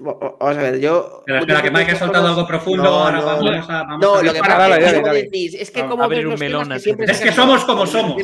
Vamos 0.00 0.56
a 0.56 0.62
ver, 0.62 0.80
yo. 0.80 1.22
Pero 1.26 1.40
espera, 1.40 1.62
que 1.62 1.70
Mike 1.70 1.92
ha 1.92 1.96
soltado 1.96 2.28
algo 2.28 2.46
profundo. 2.46 2.82
No, 2.82 2.90
ahora 2.90 3.20
vamos 3.20 3.68
a. 3.68 3.84
no, 3.84 4.22
lo 4.22 4.32
que 4.32 4.40
pasa 4.40 4.78
es, 4.78 5.54
es 5.54 5.70
que 5.70 5.86
como 5.86 6.04
un 6.04 6.38
melón, 6.38 6.72
es 6.72 7.20
que 7.20 7.32
somos 7.32 7.64
como 7.64 7.86
somos. 7.86 8.22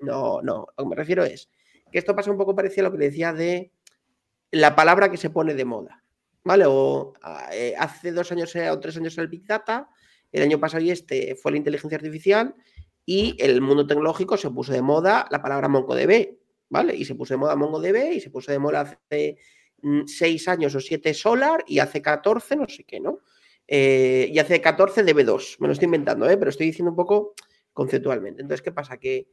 no, 0.00 0.40
no, 0.42 0.66
lo 0.76 0.84
que 0.84 0.88
me 0.88 0.96
refiero 0.96 1.24
es 1.24 1.48
que 1.90 1.98
esto 1.98 2.14
pasa 2.14 2.30
un 2.30 2.38
poco 2.38 2.54
parecido 2.54 2.86
a 2.86 2.90
lo 2.90 2.92
que 2.92 2.98
le 2.98 3.10
decía 3.10 3.32
de 3.32 3.72
la 4.52 4.74
palabra 4.74 5.10
que 5.10 5.16
se 5.16 5.30
pone 5.30 5.54
de 5.54 5.64
moda. 5.64 6.02
¿Vale? 6.42 6.64
O 6.66 7.12
eh, 7.52 7.74
hace 7.78 8.12
dos 8.12 8.32
años 8.32 8.54
o 8.56 8.80
tres 8.80 8.96
años 8.96 9.12
era 9.14 9.24
el 9.24 9.28
Big 9.28 9.44
Data, 9.44 9.88
el 10.32 10.42
año 10.42 10.58
pasado 10.58 10.82
y 10.82 10.90
este 10.90 11.34
fue 11.34 11.52
la 11.52 11.58
inteligencia 11.58 11.96
artificial 11.96 12.54
y 13.04 13.36
el 13.38 13.60
mundo 13.60 13.86
tecnológico 13.86 14.36
se 14.36 14.50
puso 14.50 14.72
de 14.72 14.80
moda 14.80 15.26
la 15.30 15.42
palabra 15.42 15.68
MongoDB, 15.68 16.38
¿vale? 16.70 16.94
Y 16.94 17.04
se 17.04 17.14
puso 17.14 17.34
de 17.34 17.38
moda 17.38 17.56
MongoDB 17.56 18.12
y 18.12 18.20
se 18.20 18.30
puso 18.30 18.52
de 18.52 18.58
moda 18.58 18.80
hace 18.80 19.38
Mm, 19.82 20.06
seis 20.06 20.46
años 20.48 20.74
o 20.74 20.80
siete 20.80 21.14
Solar 21.14 21.64
y 21.66 21.78
hace 21.78 22.02
14 22.02 22.56
no 22.56 22.68
sé 22.68 22.84
qué, 22.84 23.00
¿no? 23.00 23.20
Eh, 23.66 24.28
y 24.32 24.38
hace 24.38 24.60
14 24.60 25.04
DB2, 25.04 25.56
me 25.60 25.68
lo 25.68 25.72
estoy 25.72 25.86
inventando, 25.86 26.28
¿eh? 26.28 26.36
pero 26.36 26.50
estoy 26.50 26.66
diciendo 26.66 26.90
un 26.90 26.96
poco 26.96 27.34
conceptualmente. 27.72 28.42
Entonces, 28.42 28.62
¿qué 28.62 28.72
pasa? 28.72 28.98
Que 28.98 29.28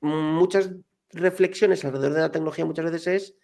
muchas 0.00 0.70
reflexiones 1.10 1.84
alrededor 1.84 2.12
de 2.12 2.20
la 2.20 2.32
tecnología 2.32 2.64
muchas 2.64 2.90
veces 2.90 3.06
es, 3.06 3.34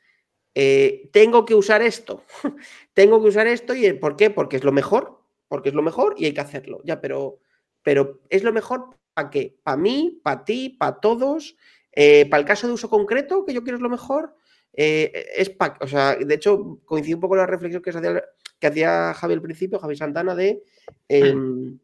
eh, 0.54 1.10
tengo 1.12 1.44
que 1.44 1.54
usar 1.54 1.82
esto, 1.82 2.24
tengo 2.94 3.20
que 3.20 3.28
usar 3.28 3.46
esto 3.46 3.74
y 3.74 3.92
¿por 3.94 4.16
qué? 4.16 4.30
Porque 4.30 4.56
es 4.56 4.64
lo 4.64 4.72
mejor, 4.72 5.22
porque 5.48 5.70
es 5.70 5.74
lo 5.74 5.82
mejor 5.82 6.14
y 6.16 6.26
hay 6.26 6.34
que 6.34 6.40
hacerlo, 6.40 6.80
ya, 6.84 7.00
pero, 7.00 7.40
pero 7.82 8.20
¿es 8.30 8.44
lo 8.44 8.52
mejor 8.52 8.96
para 9.12 9.30
qué? 9.30 9.58
¿Para 9.64 9.76
mí? 9.76 10.20
¿Para 10.22 10.44
ti? 10.44 10.70
¿Para 10.70 11.00
todos? 11.00 11.56
¿Para 11.92 12.40
el 12.40 12.44
caso 12.44 12.68
de 12.68 12.74
uso 12.74 12.88
concreto 12.88 13.44
que 13.44 13.52
yo 13.52 13.62
quiero 13.62 13.76
es 13.76 13.82
lo 13.82 13.90
mejor? 13.90 14.36
Eh, 14.72 15.26
es 15.36 15.52
o 15.80 15.86
sea, 15.86 16.16
de 16.16 16.34
hecho, 16.34 16.78
coincide 16.84 17.14
un 17.14 17.20
poco 17.20 17.36
la 17.36 17.46
reflexión 17.46 17.82
que, 17.82 17.90
hacía, 17.90 18.24
que 18.58 18.66
hacía 18.66 19.14
Javi 19.14 19.34
al 19.34 19.42
principio, 19.42 19.78
Javi 19.78 19.96
Santana, 19.96 20.34
de 20.34 20.62
em, 21.08 21.78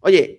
oye, 0.00 0.38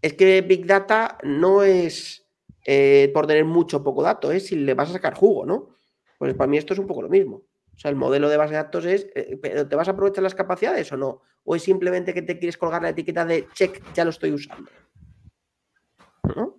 es 0.00 0.14
que 0.14 0.40
Big 0.42 0.66
Data 0.66 1.18
no 1.22 1.62
es 1.62 2.26
eh, 2.64 3.10
por 3.14 3.26
tener 3.26 3.44
mucho 3.44 3.78
o 3.78 3.84
poco 3.84 4.02
dato, 4.02 4.32
es 4.32 4.46
si 4.46 4.56
le 4.56 4.74
vas 4.74 4.90
a 4.90 4.94
sacar 4.94 5.14
jugo, 5.14 5.46
¿no? 5.46 5.70
Pues 6.18 6.34
para 6.34 6.48
mí 6.48 6.58
esto 6.58 6.72
es 6.72 6.78
un 6.78 6.86
poco 6.86 7.02
lo 7.02 7.08
mismo. 7.08 7.42
O 7.74 7.80
sea, 7.80 7.90
el 7.90 7.96
modelo 7.96 8.28
de 8.28 8.36
base 8.36 8.52
de 8.52 8.56
datos 8.56 8.84
es, 8.84 9.06
eh, 9.14 9.38
¿pero 9.40 9.68
te 9.68 9.76
vas 9.76 9.88
a 9.88 9.92
aprovechar 9.92 10.24
las 10.24 10.34
capacidades 10.34 10.90
o 10.92 10.96
no? 10.96 11.22
¿O 11.44 11.54
es 11.54 11.62
simplemente 11.62 12.12
que 12.12 12.22
te 12.22 12.38
quieres 12.38 12.58
colgar 12.58 12.82
la 12.82 12.88
etiqueta 12.88 13.24
de 13.24 13.46
check, 13.54 13.82
ya 13.94 14.04
lo 14.04 14.10
estoy 14.10 14.32
usando? 14.32 14.70
¿No? 16.34 16.58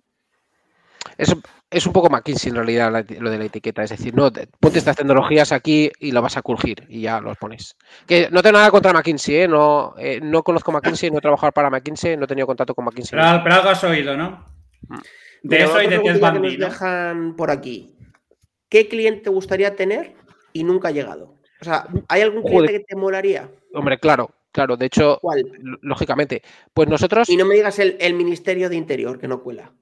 Eso, 1.18 1.40
es 1.70 1.86
un 1.86 1.92
poco 1.92 2.10
McKinsey 2.10 2.50
en 2.50 2.56
realidad 2.56 3.06
lo 3.20 3.30
de 3.30 3.38
la 3.38 3.44
etiqueta. 3.44 3.82
Es 3.82 3.90
decir, 3.90 4.14
no, 4.14 4.30
ponte 4.58 4.78
estas 4.78 4.96
tecnologías 4.96 5.52
aquí 5.52 5.90
y 6.00 6.10
lo 6.10 6.20
vas 6.20 6.36
a 6.36 6.42
curgir 6.42 6.84
y 6.88 7.02
ya 7.02 7.20
los 7.20 7.38
pones. 7.38 7.76
Que 8.06 8.28
no 8.30 8.42
tengo 8.42 8.58
nada 8.58 8.70
contra 8.70 8.92
McKinsey, 8.92 9.36
¿eh? 9.36 9.48
No, 9.48 9.94
eh, 9.96 10.20
no 10.20 10.42
conozco 10.42 10.72
McKinsey, 10.72 11.10
no 11.10 11.18
he 11.18 11.20
trabajado 11.22 11.52
para 11.52 11.70
McKinsey, 11.70 12.16
no 12.16 12.24
he 12.24 12.28
tenido 12.28 12.46
contacto 12.46 12.74
con 12.74 12.84
McKinsey. 12.84 13.18
Pero, 13.18 13.54
algo 13.54 13.68
has 13.68 13.84
oído, 13.84 14.16
¿no? 14.16 14.44
Mm. 14.88 14.98
De 15.42 15.62
eso 15.62 15.80
y 15.80 15.86
de 15.86 16.02
que 16.02 16.12
nos 16.12 16.58
dejan 16.58 17.36
por 17.36 17.50
aquí. 17.50 17.94
¿Qué 18.68 18.88
cliente 18.88 19.22
te 19.22 19.30
gustaría 19.30 19.74
tener 19.74 20.14
y 20.52 20.64
nunca 20.64 20.88
ha 20.88 20.92
llegado? 20.92 21.36
O 21.60 21.64
sea, 21.64 21.86
¿hay 22.08 22.22
algún 22.22 22.42
cliente 22.42 22.72
que 22.72 22.80
te 22.80 22.96
molaría? 22.96 23.48
Hombre, 23.72 23.98
claro, 23.98 24.30
claro. 24.52 24.76
De 24.76 24.86
hecho, 24.86 25.18
¿Cuál? 25.22 25.44
lógicamente. 25.82 26.42
Pues 26.74 26.88
nosotros. 26.88 27.28
Y 27.28 27.36
no 27.36 27.46
me 27.46 27.54
digas 27.54 27.78
el 27.78 28.14
Ministerio 28.14 28.68
de 28.68 28.76
Interior, 28.76 29.18
que 29.18 29.28
no 29.28 29.42
cuela. 29.42 29.72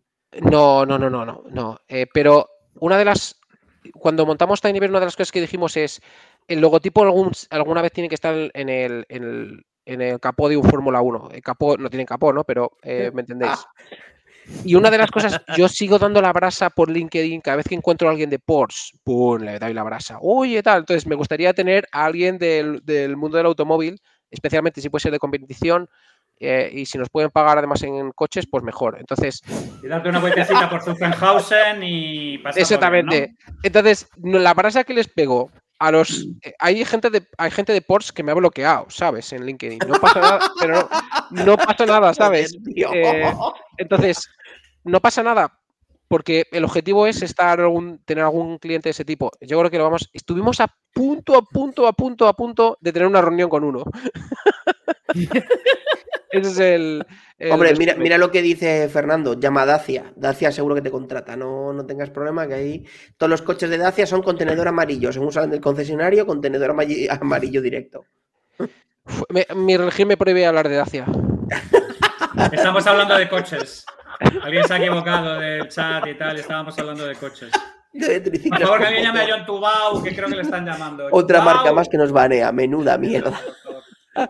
No, 0.43 0.87
no, 0.87 0.99
no, 0.99 1.11
no, 1.11 1.25
no, 1.25 1.45
no. 1.51 1.81
Eh, 1.89 2.07
pero 2.13 2.49
una 2.81 2.97
de 2.97 3.05
las. 3.05 3.41
Cuando 3.95 4.27
montamos 4.27 4.61
Tinyver, 4.61 4.91
una 4.91 5.01
de 5.01 5.07
las 5.07 5.17
cosas 5.17 5.33
que 5.33 5.41
dijimos 5.41 5.77
es. 5.77 6.01
El 6.47 6.61
logotipo 6.61 7.03
algún, 7.03 7.31
alguna 7.51 7.83
vez 7.83 7.93
tiene 7.93 8.09
que 8.09 8.15
estar 8.15 8.35
en 8.35 8.69
el, 8.71 9.05
en 9.09 10.01
el, 10.01 10.19
capó 10.19 10.49
de 10.49 10.57
un 10.57 10.65
Fórmula 10.65 11.03
1. 11.03 11.29
El 11.33 11.43
capó, 11.43 11.77
no 11.77 11.91
tiene 11.91 12.07
capó, 12.07 12.33
¿no? 12.33 12.45
Pero 12.45 12.73
eh, 12.83 13.11
me 13.13 13.21
entendéis. 13.21 13.53
Ah. 13.53 13.97
Y 14.65 14.75
una 14.75 14.91
de 14.91 14.99
las 14.99 15.11
cosas, 15.11 15.43
yo 15.57 15.69
sigo 15.69 15.99
dando 15.99 16.23
la 16.23 16.33
brasa 16.33 16.71
por 16.71 16.91
LinkedIn 16.91 17.43
cada 17.43 17.59
vez 17.59 17.69
que 17.69 17.75
encuentro 17.75 18.09
a 18.09 18.13
alguien 18.13 18.31
de 18.31 18.39
Porsche, 18.39 18.97
¡pum! 19.05 19.43
Le 19.43 19.59
doy 19.59 19.75
la 19.75 19.83
brasa. 19.83 20.19
Oye, 20.23 20.63
tal. 20.63 20.81
Entonces, 20.81 21.07
me 21.07 21.17
gustaría 21.17 21.53
tener 21.53 21.87
a 21.93 22.07
alguien 22.07 22.39
del, 22.39 22.81
del 22.85 23.17
mundo 23.17 23.37
del 23.37 23.47
automóvil, 23.47 24.01
especialmente 24.31 24.81
si 24.81 24.89
puede 24.89 25.03
ser 25.03 25.13
de 25.13 25.19
competición, 25.19 25.89
eh, 26.41 26.71
y 26.73 26.87
si 26.87 26.99
nos 26.99 27.11
pueden 27.11 27.31
pagar 27.31 27.59
además 27.59 27.83
en 27.83 28.13
coches, 28.13 28.47
pues 28.51 28.63
mejor. 28.63 28.97
Entonces. 28.99 29.43
Y 29.83 29.89
darte 29.89 30.09
una 30.09 30.21
vueltecita 30.21 30.69
por 30.71 30.83
Zuffenhausen 30.83 31.83
y 31.83 32.39
pasar 32.39 32.61
Exactamente. 32.61 33.35
Entonces, 33.63 34.09
la 34.23 34.55
brasa 34.55 34.85
que 34.85 34.95
les 34.95 35.09
pego 35.09 35.51
a 35.79 35.91
los. 35.91 36.27
Eh, 36.43 36.53
hay 36.59 36.85
gente 36.85 37.11
de 37.11 37.27
hay 37.37 37.51
gente 37.51 37.73
de 37.73 37.83
Porsche 37.83 38.13
que 38.15 38.23
me 38.23 38.33
ha 38.33 38.35
bloqueado, 38.35 38.87
¿sabes? 38.89 39.33
En 39.33 39.45
LinkedIn. 39.45 39.81
No 39.87 40.01
pasa 40.01 40.21
nada, 40.21 40.53
pero 40.61 40.89
no, 41.31 41.57
pasa 41.57 41.87
nada, 41.87 42.15
¿sabes? 42.15 42.57
Eh, 42.77 43.33
entonces, 43.77 44.29
no 44.85 45.01
pasa 45.01 45.23
nada. 45.23 45.53
porque 46.09 46.47
el 46.53 46.65
objetivo 46.65 47.07
es 47.07 47.21
estar 47.23 47.61
tener 48.07 48.25
algún 48.25 48.59
cliente 48.59 48.89
de 48.89 48.93
ese 48.93 49.05
tipo. 49.05 49.31
Yo 49.41 49.59
creo 49.59 49.71
que 49.71 49.79
lo 49.79 49.85
vamos. 49.85 50.09
Estuvimos 50.13 50.61
a 50.61 50.69
punto, 50.93 51.37
a 51.37 51.43
punto, 51.43 51.87
a 51.87 51.93
punto, 51.93 52.27
a 52.27 52.33
punto 52.33 52.79
de 52.81 52.93
tener 52.93 53.09
una 53.09 53.21
reunión 53.21 53.51
con 53.51 53.65
uno. 53.65 53.85
Ese 56.31 56.51
es 56.51 56.59
el. 56.59 57.07
Hombre, 57.51 57.75
mira, 57.77 57.95
mira, 57.95 58.19
lo 58.19 58.31
que 58.31 58.43
dice 58.43 58.89
Fernando. 58.89 59.35
Llama 59.35 59.63
a 59.63 59.67
Dacia. 59.67 60.13
Dacia 60.17 60.53
seguro 60.53 60.75
que 60.75 60.83
te 60.83 60.91
contrata. 60.91 61.37
No, 61.37 61.73
no 61.73 61.87
tengas 61.87 62.11
problema, 62.11 62.47
que 62.47 62.55
ahí 62.55 62.85
todos 63.17 63.31
los 63.31 63.43
coches 63.43 63.71
de 63.71 63.79
Dacia 63.79 64.07
son 64.07 64.23
contenedor 64.23 64.69
amarillo. 64.69 65.13
Según 65.13 65.33
salen 65.33 65.51
del 65.51 65.61
concesionario, 65.61 66.27
contenedor 66.27 66.71
amarillo 67.21 67.63
directo. 67.63 68.05
mi 69.55 69.77
religión 69.77 70.09
me 70.09 70.17
prohíbe 70.17 70.47
hablar 70.47 70.69
de 70.69 70.77
Dacia. 70.77 71.07
Estamos 72.53 72.87
hablando 72.87 73.17
de 73.17 73.29
coches. 73.29 73.85
Alguien 74.43 74.65
se 74.65 74.75
ha 74.75 74.77
equivocado 74.79 75.39
del 75.39 75.69
chat 75.69 76.07
y 76.07 76.15
tal, 76.15 76.37
y 76.37 76.41
estábamos 76.41 76.79
hablando 76.79 77.07
de 77.07 77.15
coches. 77.15 77.51
Por 77.93 78.61
favor, 78.61 78.79
que 78.79 78.87
alguien 78.87 79.05
llame 79.05 79.21
a 79.23 79.27
John 79.29 79.47
Tubau, 79.47 80.03
que 80.03 80.15
creo 80.15 80.29
que 80.29 80.37
le 80.37 80.43
están 80.43 80.67
llamando. 80.67 81.09
Otra 81.11 81.41
marca 81.41 81.73
más 81.73 81.89
que 81.89 81.97
nos 81.97 82.13
banea, 82.13 82.53
menuda 82.53 82.99
mierda. 82.99 83.41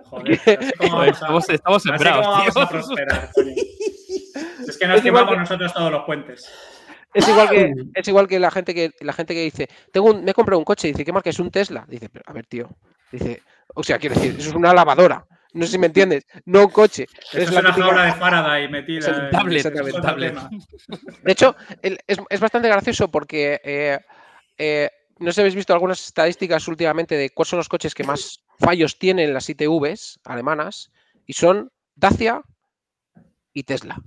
Joder, 0.04 0.40
estamos, 1.08 1.48
estamos 1.48 1.82
sembrados, 1.82 2.26
vamos 2.26 2.56
a 2.56 2.68
prosperar, 2.68 3.30
Es 4.68 4.76
que 4.76 4.86
nos 4.86 5.00
quemamos 5.00 5.36
nosotros 5.36 5.72
todos 5.72 5.90
los 5.90 6.04
puentes. 6.04 6.46
Es 7.14 7.26
igual 7.26 7.48
que, 7.48 7.72
es 7.94 8.08
igual 8.08 8.28
que 8.28 8.38
la 8.38 8.50
gente 8.50 8.74
que 8.74 8.90
la 9.00 9.12
gente 9.12 9.34
que 9.34 9.42
dice, 9.42 9.68
tengo 9.92 10.14
me 10.14 10.30
he 10.30 10.34
comprado 10.34 10.58
un 10.58 10.64
coche, 10.64 10.88
dice, 10.88 11.04
¿qué 11.04 11.12
marca 11.12 11.30
es 11.30 11.38
un 11.38 11.50
Tesla? 11.50 11.84
Dice, 11.88 12.08
pero 12.10 12.24
a 12.26 12.32
ver, 12.32 12.46
tío. 12.46 12.68
Dice, 13.10 13.42
o 13.74 13.82
sea, 13.82 13.98
quiero 13.98 14.14
decir, 14.14 14.36
eso 14.38 14.50
es 14.50 14.54
una 14.54 14.74
lavadora. 14.74 15.24
No 15.54 15.64
sé 15.64 15.72
si 15.72 15.78
me 15.78 15.86
entiendes. 15.86 16.26
No 16.44 16.66
un 16.66 16.70
coche. 16.70 17.06
es, 17.32 17.50
una 17.50 17.72
jaula 17.72 18.04
de 18.04 18.12
Faraday 18.12 18.68
metida. 18.68 19.30
tablet, 19.30 19.64
De 21.22 21.32
hecho, 21.32 21.56
es, 21.82 22.40
bastante 22.40 22.68
gracioso 22.68 23.10
porque 23.10 23.58
eh, 23.64 23.98
eh, 24.58 24.90
no 25.18 25.30
sé 25.30 25.36
si 25.36 25.40
habéis 25.40 25.54
visto 25.54 25.72
algunas 25.72 26.04
estadísticas 26.04 26.68
últimamente 26.68 27.16
de 27.16 27.30
cuáles 27.30 27.48
son 27.48 27.56
los 27.56 27.68
coches 27.68 27.94
que 27.94 28.04
más 28.04 28.40
fallos 28.58 28.98
tienen 28.98 29.34
las 29.34 29.48
ITVs 29.48 30.20
alemanas 30.24 30.90
y 31.26 31.34
son 31.34 31.70
Dacia 31.94 32.42
y 33.52 33.64
Tesla. 33.64 34.00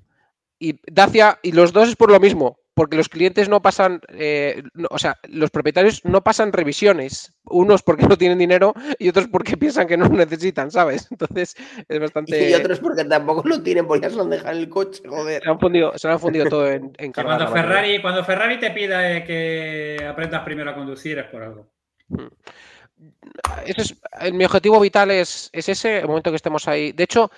Y 0.59 0.79
Dacia, 0.91 1.39
y 1.41 1.51
los 1.51 1.73
dos 1.73 1.89
es 1.89 1.95
por 1.95 2.11
lo 2.11 2.19
mismo, 2.19 2.59
porque 2.73 2.97
los 2.97 3.09
clientes 3.09 3.49
no 3.49 3.61
pasan, 3.61 4.01
eh, 4.09 4.63
o 4.89 4.97
sea, 4.97 5.17
los 5.27 5.49
propietarios 5.49 6.05
no 6.05 6.23
pasan 6.23 6.53
revisiones, 6.53 7.33
unos 7.43 7.83
porque 7.83 8.07
no 8.07 8.17
tienen 8.17 8.37
dinero 8.37 8.73
y 8.97 9.09
otros 9.09 9.27
porque 9.27 9.57
piensan 9.57 9.87
que 9.87 9.97
no 9.97 10.05
lo 10.05 10.15
necesitan, 10.15 10.71
¿sabes? 10.71 11.07
Entonces 11.11 11.55
es 11.87 11.99
bastante... 11.99 12.49
Y 12.49 12.53
otros 12.53 12.79
porque 12.79 13.03
tampoco 13.05 13.47
lo 13.47 13.61
tienen, 13.61 13.87
porque 13.87 14.03
ya 14.03 14.09
se 14.09 14.15
lo 14.15 14.23
han 14.23 14.29
dejado 14.29 14.51
en 14.51 14.57
el 14.57 14.69
coche, 14.69 15.03
joder. 15.07 15.43
Se 15.43 15.49
han 15.49 15.59
fundido, 15.59 15.97
se 15.97 16.07
han 16.07 16.19
fundido 16.19 16.45
todo 16.45 16.69
en, 16.69 16.93
en 16.97 17.11
cuando, 17.13 17.47
Ferrari, 17.51 18.01
cuando 18.01 18.23
Ferrari 18.23 18.59
te 18.59 18.71
pida 18.71 19.23
que 19.25 20.05
aprendas 20.07 20.43
primero 20.43 20.71
a 20.71 20.75
conducir 20.75 21.19
es 21.19 21.25
por 21.25 21.43
algo. 21.43 21.67
Hmm. 22.07 22.27
Es, 23.65 23.95
mi 24.33 24.45
objetivo 24.45 24.79
vital 24.79 25.11
es, 25.11 25.49
es, 25.53 25.69
ese, 25.69 25.99
el 25.99 26.07
momento 26.07 26.29
que 26.29 26.35
estemos 26.35 26.67
ahí. 26.67 26.91
De 26.91 27.03
hecho, 27.03 27.31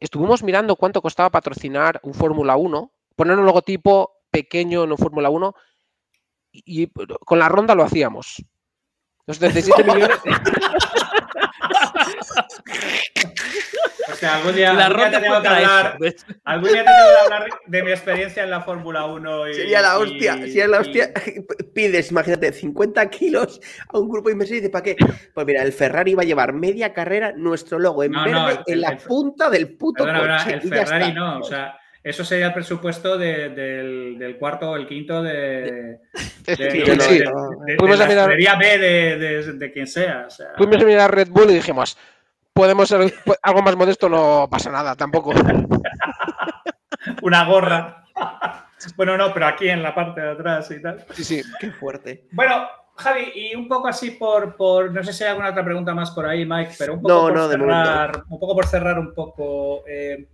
estuvimos 0.00 0.42
mirando 0.42 0.76
cuánto 0.76 1.02
costaba 1.02 1.30
patrocinar 1.30 2.00
un 2.02 2.14
Fórmula 2.14 2.56
1, 2.56 2.92
poner 3.16 3.38
un 3.38 3.46
logotipo 3.46 4.22
pequeño 4.30 4.84
en 4.84 4.96
Fórmula 4.96 5.30
1 5.30 5.54
y, 6.52 6.88
con 7.24 7.38
la 7.38 7.48
ronda 7.48 7.74
lo 7.74 7.84
hacíamos. 7.84 8.44
Los 9.26 9.38
37 9.38 9.84
millones. 9.84 10.18
O 14.12 14.16
sea, 14.16 14.36
algún 14.36 14.54
día, 14.54 14.72
la 14.72 14.86
algún 14.86 15.10
día 15.10 15.20
tengo 15.20 15.42
que 15.42 15.48
hablar, 15.48 15.98
algún 16.44 16.68
día 16.68 16.84
tengo 16.84 16.96
que 16.96 17.34
hablar 17.34 17.50
de 17.66 17.82
mi 17.82 17.90
experiencia 17.90 18.44
en 18.44 18.50
la 18.50 18.60
Fórmula 18.60 19.06
1. 19.06 19.48
Y, 19.48 19.54
sería 19.54 19.82
la 19.82 19.98
hostia, 19.98 20.36
sería 20.38 20.68
la 20.68 20.80
hostia. 20.80 21.12
Pides, 21.74 22.10
imagínate, 22.10 22.52
50 22.52 23.08
kilos 23.10 23.60
a 23.88 23.98
un 23.98 24.08
grupo 24.08 24.30
inversor 24.30 24.56
y 24.56 24.60
dices, 24.60 24.70
¿para 24.70 24.84
qué? 24.84 24.96
Pues 25.34 25.46
mira, 25.46 25.62
el 25.62 25.72
Ferrari 25.72 26.14
va 26.14 26.22
a 26.22 26.26
llevar 26.26 26.52
media 26.52 26.92
carrera 26.92 27.32
nuestro 27.32 27.78
logo 27.78 28.04
en 28.04 28.12
verde 28.12 28.60
en 28.66 28.80
la 28.80 28.96
punta 28.96 29.50
del 29.50 29.76
puto 29.76 30.04
coche. 30.04 30.54
el 30.54 30.60
Ferrari 30.60 31.12
no, 31.12 31.38
o 31.38 31.42
sea, 31.42 31.78
eso 32.04 32.24
sería 32.24 32.46
el 32.46 32.52
presupuesto 32.52 33.16
del, 33.16 34.36
cuarto 34.38 34.70
o 34.70 34.76
el 34.76 34.88
quinto 34.88 35.22
de, 35.22 36.00
de, 36.46 36.84
la 37.96 38.56
B 38.56 38.78
de, 38.78 39.70
quien 39.72 39.86
sea. 39.86 40.26
Fuimos 40.56 40.82
a 40.82 40.84
mirar 40.84 41.14
Red 41.14 41.28
Bull 41.28 41.50
y 41.50 41.54
dijimos, 41.54 41.96
podemos 42.52 42.88
ser 42.88 43.12
algo 43.42 43.62
más 43.62 43.76
modesto, 43.76 44.08
no 44.08 44.48
pasa 44.50 44.70
nada 44.70 44.94
tampoco. 44.94 45.32
Una 47.22 47.44
gorra. 47.44 48.04
Bueno, 48.96 49.16
no, 49.16 49.32
pero 49.32 49.46
aquí 49.46 49.68
en 49.68 49.80
la 49.80 49.94
parte 49.94 50.20
de 50.20 50.30
atrás 50.30 50.68
y 50.72 50.82
tal. 50.82 51.06
Sí, 51.12 51.22
sí, 51.22 51.42
qué 51.60 51.70
fuerte. 51.70 52.26
Bueno, 52.32 52.66
Javi, 52.96 53.30
y 53.32 53.54
un 53.54 53.68
poco 53.68 53.86
así 53.86 54.10
por, 54.10 54.56
por, 54.56 54.90
no 54.90 55.04
sé 55.04 55.12
si 55.12 55.22
hay 55.22 55.30
alguna 55.30 55.50
otra 55.50 55.64
pregunta 55.64 55.94
más 55.94 56.10
por 56.10 56.26
ahí, 56.26 56.44
Mike, 56.44 56.74
pero 56.76 56.94
un 56.94 57.02
poco, 57.02 57.28
por, 57.28 57.48
cerrar, 57.48 58.24
un 58.28 58.40
poco 58.40 58.54
por 58.56 58.66
cerrar 58.66 58.98
un 58.98 59.14
poco. 59.14 59.84
Eh, 59.86 60.26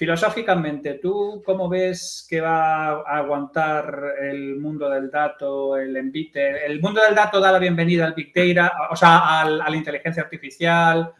Filosóficamente, 0.00 0.94
¿tú 0.94 1.42
cómo 1.44 1.68
ves 1.68 2.26
que 2.26 2.40
va 2.40 3.02
a 3.02 3.18
aguantar 3.18 4.14
el 4.22 4.56
mundo 4.56 4.88
del 4.88 5.10
dato, 5.10 5.76
el 5.76 5.94
envite? 5.94 6.64
El 6.64 6.80
mundo 6.80 7.02
del 7.02 7.14
dato 7.14 7.38
da 7.38 7.52
la 7.52 7.58
bienvenida 7.58 8.06
al 8.06 8.14
Big 8.14 8.32
Data, 8.32 8.72
o 8.90 8.96
sea, 8.96 9.42
a 9.42 9.44
la 9.44 9.76
inteligencia 9.76 10.22
artificial, 10.22 11.12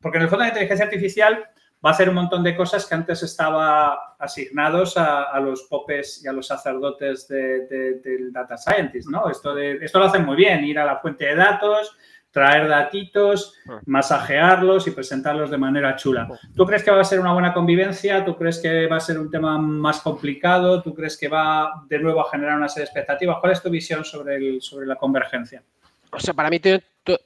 porque 0.00 0.18
en 0.18 0.22
el 0.22 0.28
fondo 0.28 0.44
la 0.44 0.48
inteligencia 0.48 0.84
artificial 0.84 1.44
va 1.84 1.90
a 1.90 1.92
hacer 1.92 2.08
un 2.08 2.16
montón 2.16 2.42
de 2.42 2.56
cosas 2.56 2.86
que 2.86 2.94
antes 2.94 3.22
estaba 3.22 4.16
asignados 4.18 4.96
a, 4.96 5.38
los 5.40 5.62
popes 5.64 6.24
y 6.24 6.28
a 6.28 6.32
los 6.32 6.46
sacerdotes 6.46 7.28
del 7.28 8.32
data 8.32 8.56
scientist, 8.56 9.08
¿no? 9.08 9.30
Esto, 9.30 9.54
de, 9.54 9.78
esto 9.80 9.98
lo 9.98 10.06
hacen 10.06 10.24
muy 10.24 10.36
bien, 10.36 10.64
ir 10.64 10.78
a 10.78 10.84
la 10.84 10.96
fuente 10.96 11.26
de 11.26 11.36
datos, 11.36 11.96
traer 12.32 12.68
datitos, 12.68 13.54
ah. 13.68 13.80
masajearlos 13.86 14.86
y 14.88 14.90
presentarlos 14.90 15.50
de 15.50 15.56
manera 15.56 15.94
chula. 15.96 16.28
¿Tú 16.56 16.66
crees 16.66 16.82
que 16.82 16.90
va 16.90 17.00
a 17.00 17.04
ser 17.04 17.20
una 17.20 17.32
buena 17.32 17.54
convivencia? 17.54 18.24
¿Tú 18.24 18.36
crees 18.36 18.58
que 18.58 18.86
va 18.86 18.96
a 18.96 19.00
ser 19.00 19.18
un 19.18 19.30
tema 19.30 19.56
más 19.58 20.00
complicado? 20.00 20.82
¿Tú 20.82 20.94
crees 20.94 21.16
que 21.16 21.28
va 21.28 21.84
de 21.88 21.98
nuevo 22.00 22.20
a 22.20 22.30
generar 22.30 22.56
una 22.56 22.68
serie 22.68 22.82
de 22.82 22.90
expectativas? 22.90 23.38
¿Cuál 23.40 23.52
es 23.52 23.62
tu 23.62 23.70
visión 23.70 24.04
sobre, 24.04 24.36
el, 24.36 24.60
sobre 24.60 24.86
la 24.86 24.96
convergencia? 24.96 25.62
O 26.10 26.18
sea, 26.18 26.34
para 26.34 26.50
mí, 26.50 26.60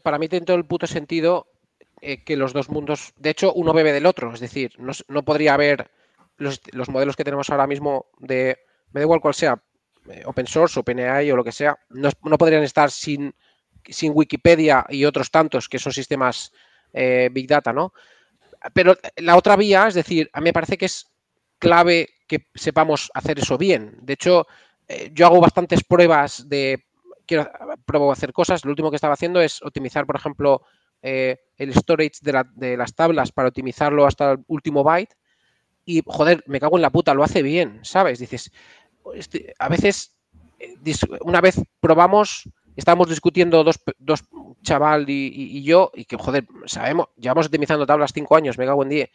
para 0.02 0.18
mí 0.18 0.28
tiene 0.28 0.44
todo 0.44 0.56
el 0.56 0.64
puto 0.64 0.86
sentido 0.86 1.46
eh, 2.04 2.24
que 2.24 2.36
los 2.36 2.52
dos 2.52 2.68
mundos, 2.68 3.12
de 3.16 3.30
hecho, 3.30 3.52
uno 3.54 3.72
bebe 3.72 3.92
del 3.92 4.06
otro. 4.06 4.34
Es 4.34 4.40
decir, 4.40 4.74
no, 4.78 5.22
podría 5.22 5.54
haber 5.54 5.88
los, 6.36 6.60
modelos 6.88 7.14
que 7.14 7.22
tenemos 7.22 7.48
ahora 7.48 7.68
mismo 7.68 8.06
de, 8.18 8.58
me 8.90 9.00
da 9.00 9.04
igual 9.04 9.20
cuál 9.20 9.34
sea, 9.34 9.62
eh, 10.10 10.22
open 10.26 10.48
source, 10.48 10.80
OpenAI 10.80 11.30
o 11.30 11.36
lo 11.36 11.44
que 11.44 11.52
sea, 11.52 11.78
no, 11.90 12.10
no 12.24 12.36
podrían 12.36 12.64
estar 12.64 12.90
sin 12.90 13.32
sin 13.84 14.12
Wikipedia 14.14 14.84
y 14.88 15.04
otros 15.04 15.30
tantos 15.30 15.68
que 15.68 15.78
son 15.78 15.92
sistemas 15.92 16.52
eh, 16.92 17.28
Big 17.32 17.46
Data, 17.46 17.72
¿no? 17.72 17.92
Pero 18.74 18.96
la 19.16 19.36
otra 19.36 19.54
vía, 19.54 19.86
es 19.86 19.94
decir, 19.94 20.28
a 20.32 20.40
mí 20.40 20.46
me 20.46 20.52
parece 20.52 20.76
que 20.78 20.86
es 20.86 21.06
clave 21.58 22.10
que 22.26 22.46
sepamos 22.54 23.10
hacer 23.14 23.38
eso 23.38 23.58
bien. 23.58 23.98
De 24.02 24.12
hecho, 24.12 24.46
yo 25.12 25.26
hago 25.26 25.40
bastantes 25.40 25.82
pruebas 25.82 26.48
de, 26.48 26.84
quiero, 27.26 27.50
pruebo 27.84 28.12
hacer 28.12 28.32
cosas. 28.32 28.64
Lo 28.64 28.70
último 28.70 28.90
que 28.90 28.96
estaba 28.96 29.14
haciendo 29.14 29.40
es 29.40 29.62
optimizar, 29.62 30.06
por 30.06 30.16
ejemplo, 30.16 30.62
eh, 31.02 31.38
el 31.56 31.74
storage 31.74 32.20
de, 32.22 32.76
las 32.76 32.94
tablas 32.94 33.32
para 33.32 33.48
optimizarlo 33.48 34.06
hasta 34.06 34.32
el 34.32 34.44
último 34.46 34.82
byte. 34.82 35.14
Y, 35.84 36.02
joder, 36.06 36.44
me 36.46 36.60
cago 36.60 36.76
en 36.76 36.82
la 36.82 36.90
puta, 36.90 37.12
lo 37.14 37.24
hace 37.24 37.42
bien, 37.42 37.80
¿sabes? 37.82 38.20
Dices, 38.20 38.52
este, 39.14 39.54
a 39.58 39.68
veces, 39.68 40.14
una 41.22 41.40
vez 41.40 41.60
probamos 41.80 42.48
estábamos 42.76 43.08
discutiendo 43.08 43.64
dos, 43.64 43.80
dos 43.98 44.24
chaval 44.62 45.06
y, 45.08 45.62
yo, 45.62 45.90
y 45.94 46.04
que, 46.04 46.16
joder, 46.16 46.46
sabemos, 46.66 47.08
llevamos 47.16 47.46
optimizando 47.46 47.86
tablas 47.86 48.12
cinco 48.14 48.36
años, 48.36 48.58
me 48.58 48.66
cago 48.66 48.82
en 48.82 48.88
día. 48.88 49.08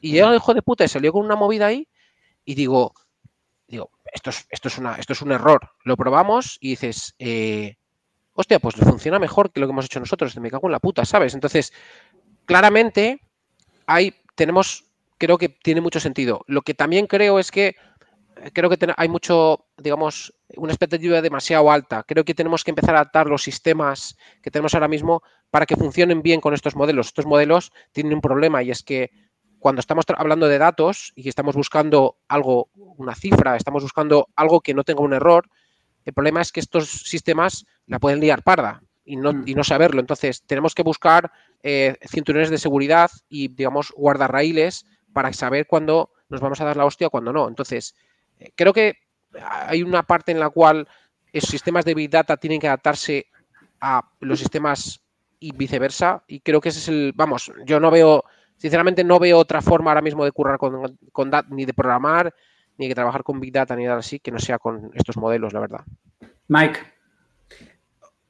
Y 0.00 0.12
llega 0.12 0.28
el 0.28 0.36
hijo 0.36 0.54
de 0.54 0.62
puta 0.62 0.84
y 0.84 0.88
salió 0.88 1.12
con 1.12 1.24
una 1.24 1.36
movida 1.36 1.66
ahí 1.66 1.88
y 2.44 2.54
digo, 2.54 2.94
digo, 3.66 3.90
esto 4.12 4.30
es, 4.30 4.46
esto 4.50 4.68
es, 4.68 4.78
una, 4.78 4.94
esto 4.96 5.12
es 5.12 5.22
un 5.22 5.32
error. 5.32 5.70
Lo 5.84 5.96
probamos 5.96 6.58
y 6.60 6.70
dices, 6.70 7.14
eh, 7.18 7.76
hostia, 8.36 8.58
pues 8.60 8.76
funciona 8.76 9.18
mejor 9.18 9.50
que 9.50 9.60
lo 9.60 9.66
que 9.66 9.72
hemos 9.72 9.86
hecho 9.86 9.98
nosotros, 9.98 10.36
me 10.36 10.50
cago 10.50 10.68
en 10.68 10.72
la 10.72 10.78
puta, 10.78 11.04
¿sabes? 11.04 11.34
Entonces, 11.34 11.72
claramente, 12.44 13.20
hay, 13.86 14.14
tenemos, 14.34 14.84
creo 15.18 15.38
que 15.38 15.48
tiene 15.48 15.80
mucho 15.80 15.98
sentido. 15.98 16.44
Lo 16.46 16.62
que 16.62 16.74
también 16.74 17.06
creo 17.06 17.38
es 17.38 17.50
que 17.50 17.76
creo 18.52 18.70
que 18.70 18.94
hay 18.96 19.08
mucho, 19.08 19.66
digamos, 19.78 20.34
una 20.56 20.72
expectativa 20.72 21.22
demasiado 21.22 21.70
alta. 21.70 22.04
Creo 22.06 22.24
que 22.24 22.34
tenemos 22.34 22.62
que 22.62 22.70
empezar 22.70 22.94
a 22.94 23.00
adaptar 23.00 23.26
los 23.26 23.42
sistemas 23.42 24.16
que 24.42 24.50
tenemos 24.50 24.74
ahora 24.74 24.88
mismo 24.88 25.22
para 25.50 25.66
que 25.66 25.76
funcionen 25.76 26.22
bien 26.22 26.40
con 26.40 26.54
estos 26.54 26.76
modelos. 26.76 27.08
Estos 27.08 27.26
modelos 27.26 27.72
tienen 27.92 28.14
un 28.14 28.20
problema 28.20 28.62
y 28.62 28.70
es 28.70 28.82
que 28.82 29.10
cuando 29.58 29.80
estamos 29.80 30.04
hablando 30.16 30.48
de 30.48 30.58
datos 30.58 31.12
y 31.16 31.28
estamos 31.28 31.56
buscando 31.56 32.18
algo, 32.28 32.68
una 32.74 33.14
cifra, 33.14 33.56
estamos 33.56 33.82
buscando 33.82 34.28
algo 34.36 34.60
que 34.60 34.74
no 34.74 34.84
tenga 34.84 35.02
un 35.02 35.14
error, 35.14 35.48
el 36.06 36.14
problema 36.14 36.40
es 36.40 36.52
que 36.52 36.60
estos 36.60 36.88
sistemas 36.88 37.66
la 37.86 37.98
pueden 37.98 38.20
liar 38.20 38.42
parda 38.42 38.80
y 39.04 39.16
no, 39.16 39.42
y 39.44 39.54
no 39.54 39.64
saberlo. 39.64 40.00
Entonces, 40.00 40.42
tenemos 40.46 40.74
que 40.74 40.82
buscar 40.82 41.32
eh, 41.62 41.96
cinturones 42.08 42.48
de 42.48 42.58
seguridad 42.58 43.10
y, 43.28 43.48
digamos, 43.48 43.92
guardarraíles 43.94 44.86
para 45.12 45.32
saber 45.32 45.66
cuándo 45.66 46.10
nos 46.28 46.40
vamos 46.40 46.60
a 46.60 46.64
dar 46.64 46.76
la 46.76 46.84
hostia 46.84 47.08
o 47.08 47.10
cuándo 47.10 47.32
no. 47.32 47.48
Entonces, 47.48 47.96
creo 48.54 48.72
que 48.72 48.94
hay 49.42 49.82
una 49.82 50.04
parte 50.04 50.30
en 50.30 50.38
la 50.38 50.48
cual 50.50 50.88
esos 51.32 51.50
sistemas 51.50 51.84
de 51.84 51.94
Big 51.94 52.08
Data 52.08 52.36
tienen 52.36 52.60
que 52.60 52.68
adaptarse 52.68 53.26
a 53.80 54.08
los 54.20 54.38
sistemas 54.38 55.00
y 55.40 55.52
viceversa. 55.52 56.22
Y 56.28 56.38
creo 56.40 56.60
que 56.60 56.68
ese 56.68 56.78
es 56.78 56.88
el, 56.88 57.12
vamos, 57.16 57.52
yo 57.64 57.80
no 57.80 57.90
veo, 57.90 58.24
sinceramente 58.56 59.02
no 59.02 59.18
veo 59.18 59.38
otra 59.38 59.60
forma 59.60 59.90
ahora 59.90 60.02
mismo 60.02 60.24
de 60.24 60.30
currar 60.30 60.56
con, 60.56 60.98
con 61.10 61.30
ni 61.50 61.64
de 61.64 61.74
programar, 61.74 62.32
ni 62.78 62.88
de 62.88 62.94
trabajar 62.94 63.22
con 63.22 63.40
Big 63.40 63.52
Data, 63.52 63.76
ni 63.76 63.84
nada 63.84 63.98
así, 63.98 64.18
que 64.18 64.30
no 64.30 64.38
sea 64.38 64.58
con 64.58 64.90
estos 64.94 65.16
modelos, 65.16 65.52
la 65.52 65.60
verdad. 65.60 65.80
Mike. 66.48 66.78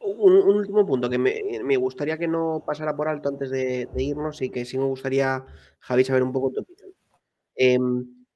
Un, 0.00 0.34
último 0.34 0.86
punto 0.86 1.10
que 1.10 1.18
me, 1.18 1.76
gustaría 1.76 2.16
que 2.16 2.28
no 2.28 2.62
pasara 2.64 2.96
por 2.96 3.08
alto 3.08 3.28
antes 3.28 3.50
de, 3.50 3.88
irnos 3.96 4.40
y 4.40 4.50
que 4.50 4.64
sí 4.64 4.78
me 4.78 4.84
gustaría, 4.84 5.44
Javi, 5.80 6.04
saber 6.04 6.22
un 6.22 6.32
poco 6.32 6.52
tu 6.52 6.60
opinión. 6.60 6.90
Eh, 7.56 7.78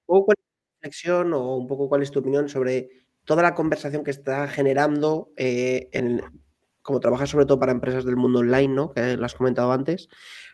¿Cuál 0.04 0.36
es 0.36 0.44
tu 0.44 0.74
reflexión 0.80 1.32
o 1.32 1.56
un 1.56 1.68
poco 1.68 1.88
cuál 1.88 2.02
es 2.02 2.10
tu 2.10 2.18
opinión 2.18 2.48
sobre 2.48 2.88
toda 3.24 3.42
la 3.42 3.54
conversación 3.54 4.02
que 4.02 4.10
está 4.10 4.48
generando 4.48 5.30
eh, 5.36 5.88
en, 5.92 6.20
como 6.82 7.00
trabajas 7.00 7.30
sobre 7.30 7.46
todo 7.46 7.60
para 7.60 7.72
empresas 7.72 8.04
del 8.04 8.16
mundo 8.16 8.40
online, 8.40 8.74
¿no? 8.74 8.92
Que 8.92 9.16
lo 9.16 9.24
has 9.24 9.34
comentado 9.34 9.72
antes, 9.72 10.08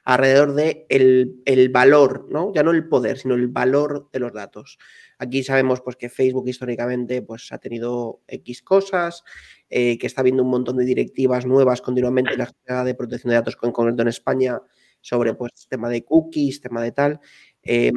alrededor 0.06 0.54
de 0.54 0.86
el, 0.88 1.68
valor, 1.70 2.28
¿no? 2.30 2.52
Ya 2.54 2.62
no 2.62 2.70
el 2.70 2.88
poder, 2.88 3.18
sino 3.18 3.34
el 3.34 3.48
valor 3.48 4.08
de 4.12 4.20
los 4.20 4.32
datos. 4.32 4.78
Aquí 5.18 5.42
sabemos 5.42 5.80
pues, 5.80 5.96
que 5.96 6.08
Facebook 6.08 6.48
históricamente 6.48 7.22
pues, 7.22 7.50
ha 7.50 7.58
tenido 7.58 8.20
X 8.28 8.62
cosas, 8.62 9.24
eh, 9.68 9.98
que 9.98 10.06
está 10.06 10.20
habiendo 10.20 10.44
un 10.44 10.50
montón 10.50 10.76
de 10.76 10.84
directivas 10.84 11.44
nuevas 11.44 11.82
continuamente 11.82 12.32
en 12.32 12.38
la 12.38 12.44
Agencia 12.44 12.84
de 12.84 12.94
Protección 12.94 13.30
de 13.30 13.34
Datos, 13.34 13.58
en 13.60 13.72
concreto 13.72 14.02
en 14.02 14.08
España, 14.08 14.60
sobre 15.00 15.34
pues, 15.34 15.50
tema 15.68 15.88
de 15.88 16.04
cookies, 16.04 16.60
tema 16.60 16.80
de 16.82 16.92
tal. 16.92 17.18
Eh, 17.64 17.92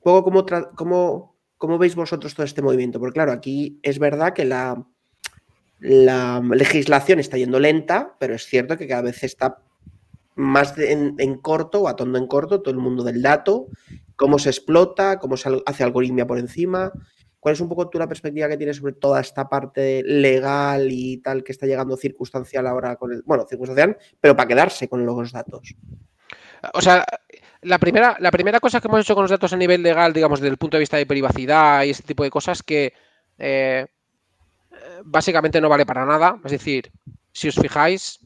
cómo, 0.00 0.44
cómo, 0.76 1.38
cómo 1.56 1.78
veis 1.78 1.94
vosotros 1.94 2.34
todo 2.34 2.44
este 2.44 2.60
movimiento, 2.60 3.00
porque 3.00 3.14
claro, 3.14 3.32
aquí 3.32 3.80
es 3.82 3.98
verdad 3.98 4.34
que 4.34 4.44
la, 4.44 4.86
la 5.78 6.42
legislación 6.42 7.20
está 7.20 7.38
yendo 7.38 7.58
lenta, 7.58 8.16
pero 8.20 8.34
es 8.34 8.44
cierto 8.44 8.76
que 8.76 8.86
cada 8.86 9.00
vez 9.00 9.24
está 9.24 9.62
más 10.34 10.74
en, 10.78 11.36
corto 11.38 11.82
o 11.82 11.88
atondo 11.88 12.18
en 12.18 12.26
corto 12.26 12.62
todo 12.62 12.72
el 12.72 12.80
mundo 12.80 13.02
del 13.02 13.22
dato, 13.22 13.66
cómo 14.16 14.38
se 14.38 14.50
explota, 14.50 15.18
cómo 15.18 15.36
se 15.36 15.62
hace 15.66 15.84
algoritmia 15.84 16.26
por 16.26 16.38
encima. 16.38 16.92
¿Cuál 17.40 17.54
es 17.54 17.60
un 17.60 17.68
poco 17.68 17.88
tú 17.88 17.98
la 17.98 18.06
perspectiva 18.06 18.48
que 18.48 18.56
tienes 18.56 18.76
sobre 18.76 18.92
toda 18.92 19.20
esta 19.20 19.48
parte 19.48 20.04
legal 20.04 20.88
y 20.90 21.16
tal 21.16 21.42
que 21.42 21.50
está 21.50 21.66
llegando 21.66 21.96
circunstancial 21.96 22.68
ahora 22.68 22.94
con 22.94 23.12
el. 23.12 23.22
Bueno, 23.24 23.44
circunstancial, 23.48 23.96
pero 24.20 24.36
para 24.36 24.46
quedarse 24.46 24.88
con 24.88 25.04
los 25.04 25.32
datos? 25.32 25.74
O 26.72 26.80
sea, 26.80 27.04
la 27.62 27.78
primera, 27.78 28.16
la 28.20 28.30
primera 28.30 28.60
cosa 28.60 28.80
que 28.80 28.86
hemos 28.86 29.00
hecho 29.00 29.14
con 29.14 29.24
los 29.24 29.30
datos 29.30 29.52
a 29.52 29.56
nivel 29.56 29.82
legal, 29.82 30.12
digamos, 30.12 30.38
desde 30.38 30.52
el 30.52 30.56
punto 30.56 30.76
de 30.76 30.82
vista 30.82 30.96
de 30.96 31.06
privacidad 31.06 31.82
y 31.82 31.90
ese 31.90 32.04
tipo 32.04 32.22
de 32.22 32.30
cosas, 32.30 32.62
que 32.62 32.92
eh, 33.38 33.86
básicamente 35.04 35.60
no 35.60 35.68
vale 35.68 35.84
para 35.84 36.06
nada. 36.06 36.40
Es 36.44 36.52
decir, 36.52 36.92
si 37.32 37.48
os 37.48 37.56
fijáis, 37.56 38.20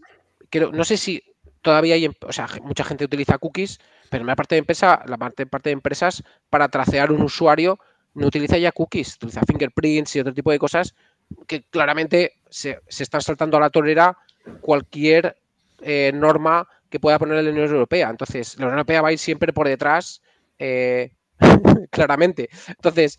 no 0.72 0.84
sé 0.84 0.96
si 0.96 1.22
todavía 1.66 1.96
hay, 1.96 2.06
o 2.06 2.32
sea, 2.32 2.46
mucha 2.62 2.84
gente 2.84 3.04
utiliza 3.04 3.38
cookies, 3.38 3.80
pero 4.08 4.22
la 4.22 4.36
parte 4.36 4.54
de 4.54 4.60
empresa, 4.60 5.02
la 5.06 5.16
parte, 5.16 5.46
parte 5.46 5.70
de 5.70 5.72
empresas 5.72 6.22
para 6.48 6.68
tracear 6.68 7.10
un 7.10 7.22
usuario 7.22 7.80
no 8.14 8.28
utiliza 8.28 8.56
ya 8.56 8.70
cookies, 8.70 9.16
utiliza 9.16 9.40
fingerprints 9.44 10.14
y 10.14 10.20
otro 10.20 10.32
tipo 10.32 10.52
de 10.52 10.60
cosas 10.60 10.94
que 11.48 11.64
claramente 11.64 12.34
se, 12.48 12.78
están 12.86 13.20
saltando 13.20 13.56
a 13.56 13.60
la 13.60 13.70
torera 13.70 14.16
cualquier 14.60 15.36
eh, 15.82 16.12
norma 16.14 16.68
que 16.88 17.00
pueda 17.00 17.18
poner 17.18 17.42
la 17.42 17.50
Unión 17.50 17.66
Europea. 17.66 18.10
Entonces, 18.10 18.56
la 18.60 18.66
Unión 18.66 18.78
Europea 18.78 19.02
va 19.02 19.08
a 19.08 19.12
ir 19.12 19.18
siempre 19.18 19.52
por 19.52 19.66
detrás, 19.66 20.22
eh, 20.60 21.10
claramente. 21.90 22.48
Entonces, 22.68 23.18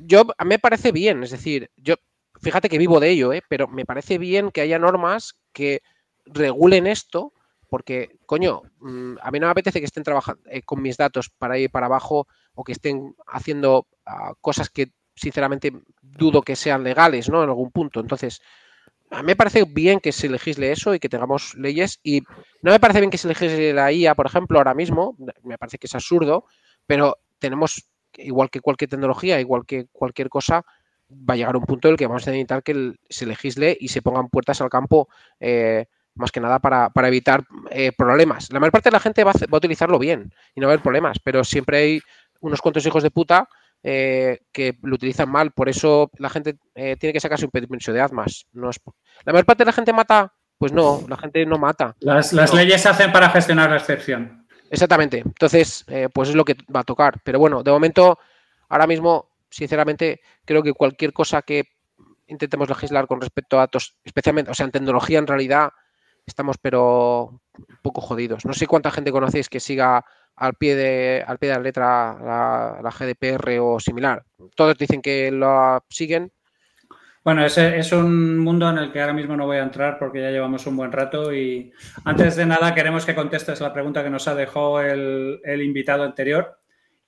yo 0.00 0.24
a 0.36 0.44
me 0.44 0.58
parece 0.58 0.90
bien, 0.90 1.22
es 1.22 1.30
decir, 1.30 1.70
yo 1.76 1.94
fíjate 2.42 2.68
que 2.68 2.78
vivo 2.78 2.98
de 2.98 3.10
ello, 3.10 3.32
¿eh? 3.32 3.44
pero 3.48 3.68
me 3.68 3.84
parece 3.84 4.18
bien 4.18 4.50
que 4.50 4.62
haya 4.62 4.80
normas 4.80 5.36
que 5.52 5.82
regulen 6.26 6.88
esto, 6.88 7.32
porque, 7.68 8.18
coño, 8.26 8.62
mm, 8.80 9.14
a 9.20 9.30
mí 9.30 9.40
no 9.40 9.46
me 9.46 9.52
apetece 9.52 9.80
que 9.80 9.86
estén 9.86 10.04
trabajando 10.04 10.42
eh, 10.50 10.62
con 10.62 10.82
mis 10.82 10.96
datos 10.96 11.30
para 11.30 11.58
ir 11.58 11.70
para 11.70 11.86
abajo 11.86 12.26
o 12.54 12.64
que 12.64 12.72
estén 12.72 13.14
haciendo 13.26 13.86
ah, 14.06 14.34
cosas 14.40 14.70
que, 14.70 14.92
sinceramente, 15.14 15.72
dudo 16.02 16.42
que 16.42 16.56
sean 16.56 16.84
legales, 16.84 17.28
¿no? 17.28 17.42
En 17.42 17.48
algún 17.48 17.70
punto. 17.70 18.00
Entonces, 18.00 18.40
a 19.10 19.22
mí 19.22 19.26
me 19.28 19.36
parece 19.36 19.64
bien 19.64 20.00
que 20.00 20.12
se 20.12 20.28
legisle 20.28 20.72
eso 20.72 20.94
y 20.94 20.98
que 20.98 21.08
tengamos 21.08 21.54
leyes. 21.54 22.00
Y 22.02 22.22
no 22.62 22.72
me 22.72 22.80
parece 22.80 23.00
bien 23.00 23.10
que 23.10 23.18
se 23.18 23.28
legisle 23.28 23.72
la 23.72 23.92
IA, 23.92 24.14
por 24.14 24.26
ejemplo, 24.26 24.58
ahora 24.58 24.74
mismo. 24.74 25.16
Me 25.42 25.58
parece 25.58 25.78
que 25.78 25.86
es 25.86 25.94
absurdo, 25.94 26.44
pero 26.86 27.18
tenemos, 27.38 27.88
igual 28.16 28.50
que 28.50 28.60
cualquier 28.60 28.90
tecnología, 28.90 29.40
igual 29.40 29.64
que 29.66 29.86
cualquier 29.92 30.28
cosa, 30.28 30.64
va 31.10 31.34
a 31.34 31.36
llegar 31.36 31.56
un 31.56 31.64
punto 31.64 31.88
en 31.88 31.92
el 31.92 31.98
que 31.98 32.06
vamos 32.06 32.26
a 32.26 32.30
necesitar 32.30 32.62
que 32.62 32.94
se 33.08 33.26
legisle 33.26 33.76
y 33.78 33.88
se 33.88 34.02
pongan 34.02 34.28
puertas 34.28 34.60
al 34.60 34.70
campo, 34.70 35.08
eh, 35.40 35.86
más 36.16 36.32
que 36.32 36.40
nada 36.40 36.58
para, 36.58 36.90
evitar 37.08 37.44
eh, 37.70 37.92
problemas. 37.92 38.52
La 38.52 38.60
mayor 38.60 38.72
parte 38.72 38.88
de 38.88 38.94
la 38.94 39.00
gente 39.00 39.24
va 39.24 39.32
a, 39.32 39.56
utilizarlo 39.56 39.98
bien 39.98 40.32
y 40.54 40.60
no 40.60 40.66
va 40.66 40.72
a 40.72 40.74
haber 40.74 40.82
problemas, 40.82 41.18
pero 41.22 41.44
siempre 41.44 41.78
hay 41.78 42.00
unos 42.40 42.60
cuantos 42.60 42.84
hijos 42.86 43.02
de 43.02 43.10
puta 43.10 43.48
eh, 43.82 44.40
que 44.52 44.76
lo 44.82 44.94
utilizan 44.94 45.30
mal. 45.30 45.52
Por 45.52 45.68
eso 45.68 46.10
la 46.18 46.30
gente 46.30 46.56
tiene 46.74 47.12
que 47.12 47.20
sacarse 47.20 47.44
un 47.44 47.50
permiso 47.50 47.92
de 47.92 48.00
asmas. 48.00 48.46
No 48.52 48.70
es... 48.70 48.80
La 49.24 49.32
mayor 49.32 49.46
parte 49.46 49.62
de 49.62 49.66
la 49.66 49.72
gente 49.72 49.92
mata. 49.92 50.32
Pues 50.58 50.72
no, 50.72 51.04
la 51.06 51.18
gente 51.18 51.44
no 51.44 51.58
mata. 51.58 51.94
Las, 52.00 52.32
leyes 52.32 52.80
se 52.80 52.88
hacen 52.88 53.12
para 53.12 53.28
gestionar 53.28 53.70
la 53.70 53.76
excepción. 53.76 54.46
Exactamente. 54.70 55.18
Entonces, 55.18 55.84
pues 56.14 56.30
es 56.30 56.34
lo 56.34 56.44
que 56.44 56.56
va 56.74 56.80
a 56.80 56.84
tocar. 56.84 57.20
Pero 57.22 57.38
bueno, 57.38 57.62
de 57.62 57.70
momento, 57.70 58.18
ahora 58.68 58.86
mismo 58.86 59.36
sinceramente, 59.50 60.20
creo 60.44 60.62
que 60.62 60.72
cualquier 60.72 61.12
cosa 61.12 61.42
que 61.42 61.64
intentemos 62.26 62.68
legislar 62.68 63.06
con 63.06 63.20
respecto 63.20 63.56
a 63.56 63.60
datos, 63.60 63.96
especialmente, 64.04 64.50
o 64.50 64.54
sea, 64.54 64.66
en 64.66 64.72
tecnología 64.72 65.18
en 65.18 65.26
realidad 65.26 65.70
estamos 66.26 66.56
pero 66.60 67.40
un 67.56 67.78
poco 67.82 68.00
jodidos. 68.00 68.44
No 68.44 68.52
sé 68.52 68.66
cuánta 68.66 68.90
gente 68.90 69.12
conocéis 69.12 69.48
que 69.48 69.60
siga 69.60 70.04
al 70.36 70.54
pie 70.54 70.76
de, 70.76 71.24
al 71.26 71.38
pie 71.38 71.48
de 71.50 71.54
la 71.54 71.62
letra 71.62 72.80
la, 72.82 72.90
GDPR 72.90 73.58
o 73.60 73.80
similar. 73.80 74.22
Todos 74.54 74.76
dicen 74.76 75.00
que 75.00 75.30
lo 75.30 75.82
siguen. 75.88 76.32
Bueno, 77.24 77.44
ese 77.44 77.78
es 77.78 77.90
un 77.90 78.38
mundo 78.38 78.70
en 78.70 78.78
el 78.78 78.92
que 78.92 79.00
ahora 79.00 79.12
mismo 79.12 79.36
no 79.36 79.46
voy 79.46 79.56
a 79.56 79.62
entrar 79.62 79.98
porque 79.98 80.20
ya 80.20 80.30
llevamos 80.30 80.64
un 80.66 80.76
buen 80.76 80.92
rato 80.92 81.34
y 81.34 81.72
antes 82.04 82.36
de 82.36 82.46
nada 82.46 82.72
queremos 82.72 83.04
que 83.04 83.16
contestes 83.16 83.60
la 83.60 83.72
pregunta 83.72 84.04
que 84.04 84.10
nos 84.10 84.28
ha 84.28 84.34
dejado 84.36 84.80
el, 84.80 85.40
el 85.42 85.62
invitado 85.62 86.04
anterior 86.04 86.58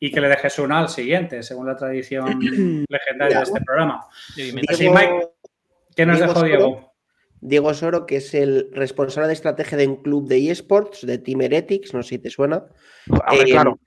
y 0.01 0.11
que 0.11 0.21
le 0.21 0.29
dejes 0.29 0.59
una 0.59 0.81
al 0.81 0.89
siguiente, 0.89 1.43
según 1.43 1.67
la 1.67 1.77
tradición 1.77 2.41
legendaria 2.89 3.39
de 3.39 3.45
este 3.45 3.61
programa. 3.61 4.07
Así, 4.69 4.89
Mike, 4.89 5.29
¿qué 5.95 6.07
nos 6.07 6.19
dejó 6.19 6.43
Diego? 6.43 6.88
Diego 7.41 7.73
Soro, 7.75 8.07
que 8.07 8.17
es 8.17 8.35
el 8.35 8.71
responsable 8.73 9.29
de 9.29 9.35
estrategia 9.35 9.79
de 9.79 9.87
un 9.87 10.03
club 10.03 10.29
de 10.29 10.51
eSports, 10.51 11.07
de 11.07 11.19
Team 11.19 11.43
Heretics, 11.43 11.95
no 11.95 12.03
sé 12.03 12.11
si 12.11 12.19
te 12.19 12.31
suena. 12.31 12.65
Eh, 13.33 13.45
claro. 13.45 13.79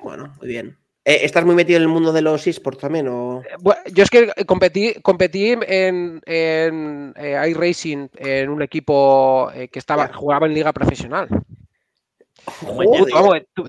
Bueno, 0.00 0.34
muy 0.38 0.48
bien. 0.48 0.78
Eh, 1.04 1.20
¿Estás 1.22 1.44
muy 1.44 1.54
metido 1.54 1.76
en 1.76 1.82
el 1.82 1.88
mundo 1.88 2.12
de 2.12 2.22
los 2.22 2.46
eSports 2.46 2.80
también? 2.80 3.08
O... 3.08 3.42
Eh, 3.42 3.90
yo 3.92 4.02
es 4.02 4.10
que 4.10 4.32
competí, 4.46 4.94
competí 5.02 5.50
en, 5.50 6.20
en 6.24 7.14
iRacing 7.16 8.10
en 8.16 8.48
un 8.48 8.62
equipo 8.62 9.50
que 9.70 9.78
estaba, 9.78 10.12
jugaba 10.12 10.46
en 10.46 10.54
liga 10.54 10.72
profesional. 10.72 11.28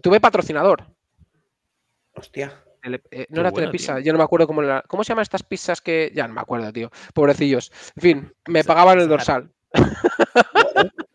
tuve 0.01 0.19
patrocinador. 0.19 0.83
Hostia. 2.13 2.64
Eh, 2.85 3.25
no 3.29 3.41
era 3.41 3.51
Telepizza, 3.51 3.99
yo 3.99 4.11
no 4.11 4.17
me 4.17 4.23
acuerdo 4.23 4.47
cómo 4.47 4.61
era. 4.61 4.83
¿Cómo 4.87 5.03
se 5.03 5.09
llaman 5.09 5.23
estas 5.23 5.43
pizzas 5.43 5.81
que.? 5.81 6.11
Ya 6.13 6.27
no 6.27 6.35
me 6.35 6.41
acuerdo, 6.41 6.71
tío. 6.71 6.91
Pobrecillos. 7.13 7.71
En 7.95 8.01
fin, 8.01 8.33
me 8.47 8.63
pagaban 8.63 8.99
el 8.99 9.07
dorsal. 9.07 9.49
no 9.73 9.81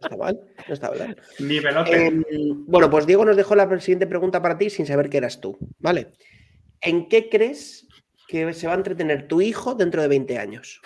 está 0.00 0.16
mal, 0.16 0.40
no 0.66 0.74
está 0.74 0.90
mal. 0.90 1.16
Em, 1.86 2.24
bueno, 2.66 2.90
pues 2.90 3.06
Diego 3.06 3.24
nos 3.24 3.36
dejó 3.36 3.54
la 3.54 3.80
siguiente 3.80 4.06
pregunta 4.06 4.42
para 4.42 4.58
ti 4.58 4.70
sin 4.70 4.86
saber 4.86 5.08
que 5.08 5.18
eras 5.18 5.40
tú. 5.40 5.56
¿Vale? 5.78 6.12
¿En 6.80 7.08
qué 7.08 7.28
crees 7.28 7.86
que 8.26 8.52
se 8.52 8.66
va 8.66 8.74
a 8.74 8.76
entretener 8.76 9.28
tu 9.28 9.40
hijo 9.40 9.74
dentro 9.74 10.02
de 10.02 10.08
20 10.08 10.38
años? 10.38 10.80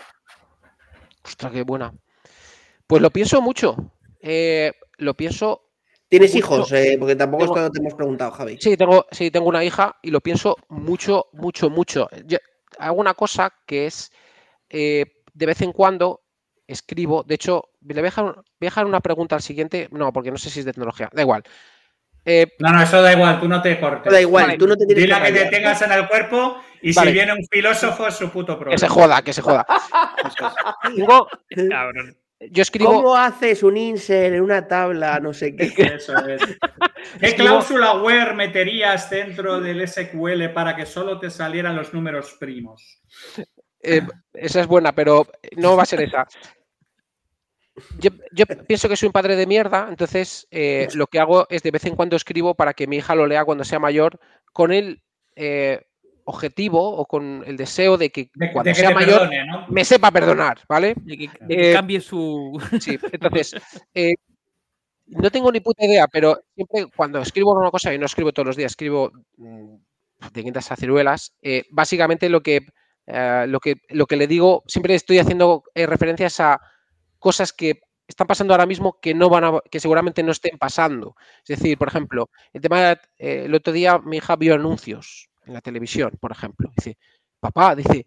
Ostras, 1.25 1.53
qué 1.53 1.63
buena. 1.63 1.95
Pues 2.87 3.01
lo 3.01 3.11
pienso 3.11 3.41
mucho. 3.41 3.93
Eh, 4.21 4.73
lo 4.99 5.15
pienso 5.15 5.65
¿Tienes 6.15 6.37
hijos? 6.37 6.71
Eh, 6.71 6.97
porque 6.97 7.17
tampoco 7.17 7.45
esto 7.45 7.73
te 7.73 7.81
hemos 7.81 7.95
preguntado, 7.95 8.31
Javi. 8.31 8.57
Sí 8.61 8.77
tengo, 8.77 9.05
sí, 9.11 9.33
tengo 9.33 9.49
una 9.49 9.65
hija 9.65 9.97
y 10.01 10.13
lo 10.13 10.21
pienso 10.21 10.57
mucho, 10.69 11.27
mucho, 11.33 11.71
mucho. 11.71 12.09
hago 12.79 13.01
una 13.01 13.15
cosa 13.15 13.53
que 13.67 13.87
es, 13.87 14.13
eh, 14.71 15.07
de 15.33 15.47
vez 15.47 15.61
en 15.63 15.73
cuando 15.73 16.23
escribo, 16.69 17.25
de 17.25 17.35
hecho, 17.35 17.71
le 17.81 17.95
voy 17.95 18.13
a, 18.17 18.35
dejar, 18.61 18.87
una 18.87 19.01
pregunta 19.01 19.35
al 19.35 19.43
siguiente, 19.43 19.89
no, 19.91 20.13
porque 20.13 20.31
no 20.31 20.39
sé 20.39 20.51
si 20.51 20.61
es 20.61 20.67
de 20.67 20.73
tecnología, 20.73 21.11
da 21.13 21.23
igual. 21.23 21.43
Eh, 22.25 22.47
no, 22.61 22.71
no, 22.71 22.81
eso 22.81 23.03
da 23.03 23.13
igual, 23.13 23.41
tú 23.41 23.49
no 23.49 23.61
te 23.61 23.81
cortes. 23.81 24.13
Da 24.13 24.21
igual, 24.21 24.57
tú 24.57 24.69
no 24.69 24.77
te 24.77 24.87
tienes 24.87 25.07
Dile 25.07 25.21
que, 25.21 25.33
te 25.33 25.47
tengas 25.47 25.83
en 25.83 25.91
el 25.91 26.07
cuerpo 26.07 26.63
y 26.81 26.93
si 26.93 27.11
viene 27.11 27.33
un 27.33 27.45
filósofo 27.51 28.07
es 28.07 28.15
su 28.15 28.31
puto 28.31 28.57
problema. 28.57 28.77
Que 28.77 28.79
se 28.79 28.89
joda, 28.89 29.21
que 29.21 29.33
se 29.33 29.43
joda. 29.43 29.67
Cabrón. 31.69 32.17
Yo 32.51 32.63
escribo. 32.63 32.93
¿Cómo 32.93 33.17
haces 33.17 33.63
un 33.63 33.77
insert 33.77 34.35
en 34.35 34.43
una 34.43 34.67
tabla? 34.67 35.21
No 35.21 35.33
sé 35.33 35.55
qué. 35.55 35.73
¿Qué 37.21 37.35
cláusula 37.35 38.03
where 38.03 38.35
meterías 38.35 39.11
dentro 39.11 39.61
del 39.61 39.87
SQL 39.87 40.53
para 40.53 40.75
que 40.77 40.87
solo 40.87 41.19
te 41.19 41.31
salieran 41.31 41.77
los 41.77 41.93
números 41.93 42.37
primos? 42.39 43.01
eh, 43.83 44.03
esa 44.33 44.61
es 44.61 44.67
buena, 44.67 44.93
pero 44.93 45.27
no 45.57 45.77
va 45.77 45.83
a 45.83 45.87
ser 45.87 46.03
esa. 46.03 46.27
Yo, 47.99 48.47
pienso 48.67 48.89
que 48.89 48.97
soy 48.97 49.09
un 49.09 49.13
padre 49.13 49.35
de 49.35 49.47
mierda, 49.47 49.87
entonces 49.89 50.47
eh, 50.51 50.87
lo 50.95 51.09
que 51.09 51.19
hago 51.19 51.47
es 51.51 51.63
de 51.63 51.73
vez 51.73 51.85
en 51.87 51.97
cuando 51.97 52.15
escribo 52.15 52.55
para 52.55 52.73
que 52.73 52.87
mi 52.87 52.97
hija 52.97 53.17
lo 53.17 53.27
lea 53.27 53.45
cuando 53.45 53.65
sea 53.65 53.81
mayor, 53.81 54.21
con 54.53 54.73
el 54.73 55.03
eh, 55.35 55.85
objetivo 56.25 56.97
o 56.97 57.07
con 57.07 57.45
el 57.47 57.57
deseo 57.57 57.97
de 57.97 58.11
que 58.11 58.31
cuando 58.53 58.75
sea 58.75 58.91
mayor 58.91 59.29
me 59.69 59.85
sepa 59.85 60.11
perdonar, 60.11 60.61
¿vale? 60.69 60.95
De 60.97 61.17
que, 61.17 61.73
cambie 61.73 62.01
su. 62.01 62.59
Sí, 62.81 62.99
entonces. 63.13 63.55
no 65.07 65.31
tengo 65.31 65.53
ni 65.53 65.61
puta 65.61 65.85
idea, 65.85 66.07
pero 66.09 66.41
siempre 66.55 66.87
cuando 66.97 67.21
escribo 67.21 67.53
una 67.53 67.71
cosa, 67.71 67.93
y 67.93 67.99
no 67.99 68.07
escribo 68.07 68.33
todos 68.33 68.47
los 68.47 68.57
días, 68.57 68.73
escribo 68.73 69.13
mm, 69.37 69.75
de 70.33 70.43
quintas 70.43 70.73
a 70.73 70.77
ciruelas, 70.77 71.35
básicamente 71.71 72.29
lo 72.29 72.43
que 72.43 72.67
eh, 73.07 73.45
lo, 73.49 73.61
que, 73.61 73.77
lo 73.91 74.07
que 74.07 74.17
le 74.17 74.27
digo, 74.27 74.63
siempre 74.67 74.95
estoy 74.95 75.19
haciendo 75.19 75.65
eh, 75.75 75.87
referencias 75.87 76.41
a 76.41 76.61
cosas 77.19 77.53
que 77.53 77.83
están 78.09 78.27
pasando 78.27 78.55
ahora 78.55 78.67
mismo 78.67 78.99
que 79.01 79.15
no 79.15 79.29
van 79.29 79.45
a, 79.45 79.61
que 79.71 79.81
seguramente 79.81 80.23
no 80.23 80.33
estén 80.33 80.59
pasando. 80.59 81.17
Es 81.47 81.59
decir, 81.59 81.79
por 81.79 81.89
ejemplo, 81.89 82.31
el 82.53 82.61
tema 82.61 82.93
eh, 82.93 82.99
el 83.19 83.55
otro 83.55 83.73
día 83.73 83.99
mi 83.99 84.19
hija 84.19 84.37
vio 84.37 84.55
anuncios 84.55 85.29
en 85.47 85.55
la 85.55 85.61
televisión, 85.61 86.13
por 86.21 86.33
ejemplo. 86.33 86.71
Dice, 86.77 86.97
papá, 87.41 87.75
dice, 87.75 88.07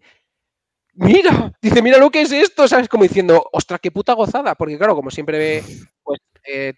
mira, 0.94 1.52
dice, 1.60 1.82
mira 1.82 1.98
lo 1.98 2.10
que 2.10 2.22
es 2.22 2.32
esto, 2.32 2.66
¿sabes? 2.68 2.88
Como 2.88 3.04
diciendo, 3.04 3.48
ostra, 3.52 3.78
qué 3.78 3.90
puta 3.90 4.14
gozada. 4.14 4.54
Porque 4.54 4.78
claro, 4.78 4.94
como 4.94 5.10
siempre 5.10 5.38
ve 5.38 5.64
pues, 6.02 6.20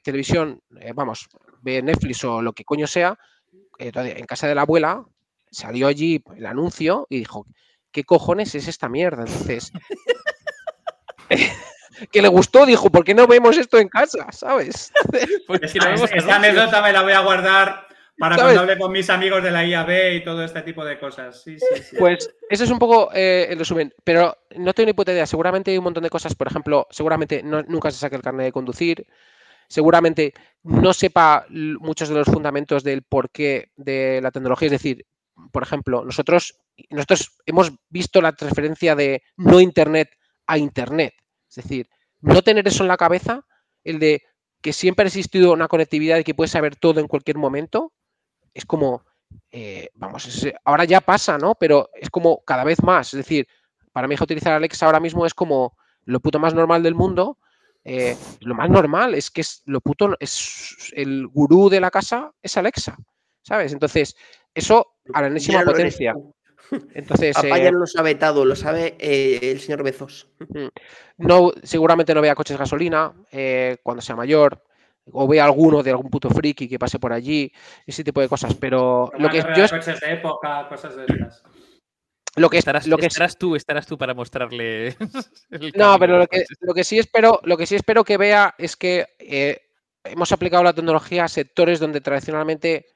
televisión, 0.03 0.61
vamos, 0.95 1.29
ve 1.63 1.83
Netflix 1.83 2.25
o 2.25 2.43
lo 2.43 2.53
que 2.53 2.65
coño 2.65 2.87
sea, 2.87 3.19
en 3.79 4.27
casa 4.27 4.47
de 4.47 4.55
la 4.55 4.63
abuela, 4.63 5.05
salió 5.51 5.87
allí 5.87 6.23
el 6.37 6.47
anuncio 6.47 7.07
y 7.09 7.19
dijo, 7.19 7.47
¿qué 7.93 8.05
cojones 8.05 8.55
es 8.55 8.69
esta 8.69 8.89
mierda? 8.89 9.25
Entonces, 9.27 9.73
que 12.13 12.23
le 12.23 12.29
gustó, 12.29 12.67
dijo, 12.67 12.91
¿por 12.91 13.05
qué 13.05 13.15
no 13.15 13.27
vemos 13.27 13.57
esto 13.57 13.79
en 13.79 13.89
casa? 13.89 14.31
¿Sabes? 14.33 14.93
esta, 15.63 16.37
anécdota 16.37 16.83
me 16.83 16.93
la 16.93 17.03
voy 17.03 17.13
a 17.13 17.21
guardar 17.21 17.87
para 18.19 18.37
cuando 18.37 18.61
hable 18.61 18.79
con 18.79 18.93
mis 18.93 19.09
amigos 19.11 19.43
de 19.43 19.51
la 19.51 19.65
IAB 19.65 20.15
y 20.15 20.25
todo 20.25 20.45
este 20.45 20.63
tipo 20.63 20.85
de 20.85 20.99
cosas. 20.99 21.45
Pues 21.99 22.35
eso 22.49 22.65
es 22.65 22.71
un 22.71 22.79
poco 22.79 23.11
eh, 23.15 23.47
el 23.51 23.59
resumen, 23.59 23.93
pero 24.05 24.37
no 24.57 24.73
tengo 24.73 24.87
ni 24.87 24.93
puta 24.93 25.13
idea. 25.13 25.27
Seguramente 25.27 25.71
hay 25.71 25.79
un 25.79 25.85
montón 25.85 26.03
de 26.03 26.11
cosas, 26.11 26.35
por 26.35 26.47
ejemplo, 26.47 26.87
seguramente 26.91 27.43
nunca 27.43 27.91
se 27.91 27.99
saque 27.99 28.17
el 28.17 28.23
carnet 28.23 28.47
de 28.47 28.53
conducir, 28.53 29.07
seguramente 29.69 30.35
no 30.63 30.93
sepa 30.93 31.47
muchos 31.49 32.09
de 32.09 32.17
los 32.17 32.27
fundamentos 32.27 32.85
del 32.85 33.03
porqué 33.03 33.71
de 33.77 34.21
la 34.23 34.31
tecnología, 34.31 34.67
es 34.67 34.73
decir, 34.73 35.07
por 35.53 35.63
ejemplo, 35.63 36.05
nosotros, 36.05 36.59
nosotros 36.91 37.39
hemos 37.47 37.73
visto 37.89 38.21
la 38.21 38.33
transferencia 38.33 38.95
de 38.95 39.23
no 39.37 39.61
Internet 39.61 40.11
a 40.47 40.59
Internet. 40.59 41.15
Es 41.49 41.57
decir, 41.57 41.89
no 42.21 42.43
tener 42.43 42.67
eso 42.69 42.85
en 42.85 42.89
la 42.89 42.97
cabeza, 42.97 43.47
el 43.85 43.99
de 43.99 44.23
que 44.61 44.73
siempre 44.73 45.05
ha 45.05 45.07
existido 45.07 45.53
una 45.53 45.69
conectividad 45.69 46.19
y 46.19 46.25
que 46.25 46.35
puedes 46.35 46.51
saber 46.51 46.77
todo 46.77 47.01
en 47.01 47.09
cualquier 47.09 47.39
momento, 47.39 47.93
es 48.55 48.65
como, 48.65 49.05
eh, 49.51 49.89
vamos, 49.95 50.47
ahora 50.65 50.85
ya 50.85 51.01
pasa, 51.01 51.39
¿no? 51.39 51.55
Pero 51.55 51.91
es 51.95 52.11
como 52.11 52.43
cada 52.45 52.65
vez 52.65 52.83
más. 52.83 53.13
Es 53.15 53.19
decir, 53.19 53.47
para 53.93 54.09
mí 54.09 54.15
utilizar 54.21 54.53
Alexa 54.53 54.87
ahora 54.87 55.01
mismo 55.01 55.27
es 55.27 55.35
como 55.35 55.77
lo 56.05 56.21
puto 56.21 56.39
más 56.39 56.55
normal 56.55 56.83
del 56.83 56.95
mundo. 56.95 57.39
Eh, 57.85 58.17
lo 58.41 58.55
más 58.55 58.69
normal 58.69 59.15
es 59.15 59.31
que 59.31 59.41
es 59.41 59.63
lo 59.65 59.81
puto, 59.81 60.15
es 60.21 60.93
el 60.93 61.27
gurú 61.29 61.71
de 61.71 61.81
la 61.81 61.91
casa 61.91 62.31
es 62.43 62.57
Alexa, 62.59 62.97
¿sabes? 63.43 63.73
Entonces, 63.73 64.17
eso 64.55 64.97
a 65.15 65.23
la 65.23 65.29
enésima 65.29 65.63
potencia. 65.65 66.15
Entonces, 66.95 67.35
Papá 67.35 67.59
ya 67.59 67.69
eh, 67.69 67.73
lo 67.73 67.87
sabe 67.87 68.15
todo, 68.15 68.45
lo 68.45 68.57
sabe 68.57 68.97
eh, 68.99 69.39
el 69.43 69.61
señor 69.61 69.83
Bezos. 69.83 70.29
No, 71.17 71.53
seguramente 71.63 72.15
no 72.15 72.21
vea 72.21 72.35
coches 72.35 72.59
gasolina 72.59 73.13
eh, 73.33 73.79
cuando 73.83 74.03
sea 74.03 74.17
mayor, 74.17 74.63
o 75.13 75.27
vea 75.27 75.45
alguno 75.45 75.83
de 75.83 75.91
algún 75.91 76.11
puto 76.11 76.31
friki 76.31 76.69
que 76.69 76.79
pase 76.79 76.99
por 76.99 77.13
allí, 77.13 77.53
ese 77.87 78.05
tipo 78.05 78.21
de 78.21 78.29
cosas. 78.29 78.55
Pero 78.55 79.11
lo 79.19 79.29
que 79.29 79.39
yo 79.39 79.69
coches 79.69 80.01
de 80.01 80.13
época, 80.13 80.69
cosas 80.69 80.97
de 80.97 81.05
estas. 81.09 81.43
Lo 82.37 82.49
que 82.49 82.59
estarás, 82.59 82.87
lo 82.87 82.97
que 82.97 83.07
estarás 83.07 83.37
tú, 83.37 83.57
estarás 83.57 83.87
tú 83.87 83.99
para 83.99 84.15
mostrarle. 84.15 84.97
no, 85.77 85.99
pero 85.99 86.19
lo 86.19 86.27
que, 86.29 86.45
lo 86.61 86.75
que, 86.75 86.85
sí 86.85 86.99
espero, 86.99 87.41
lo 87.43 87.57
que 87.57 87.67
sí 87.67 87.75
espero 87.75 88.05
que 88.05 88.17
vea 88.17 88.55
es 88.57 88.77
que 88.77 89.07
hemos 90.05 90.31
aplicado 90.31 90.63
la 90.63 90.73
tecnología 90.73 91.25
a 91.25 91.29
sectores 91.29 91.81
donde 91.81 92.01
tradicionalmente 92.01 92.87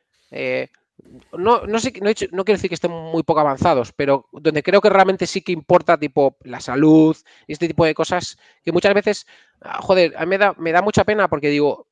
no, 1.37 1.67
no, 1.67 1.79
sé, 1.79 1.93
no, 2.01 2.11
no, 2.33 2.45
quiero 2.45 2.57
decir 2.57 2.69
que 2.69 2.75
estén 2.75 2.91
muy 2.91 3.23
poco 3.23 3.41
avanzados, 3.41 3.93
pero 3.93 4.29
donde 4.33 4.63
creo 4.63 4.81
que 4.81 4.91
realmente 4.91 5.27
sí 5.27 5.43
que 5.43 5.53
importa, 5.53 5.99
tipo 5.99 6.37
la 6.43 6.61
salud 6.61 7.17
y 7.47 7.53
este 7.53 7.67
tipo 7.67 7.85
de 7.85 7.95
cosas, 7.95 8.39
que 8.65 8.73
muchas 8.73 8.95
veces, 8.95 9.27
ah, 9.61 9.81
joder, 9.83 10.15
a 10.17 10.21
mí 10.21 10.31
me 10.31 10.39
da, 10.39 10.55
me 10.59 10.73
da 10.73 10.83
mucha 10.83 11.05
pena 11.05 11.29
porque 11.29 11.49
digo, 11.49 11.89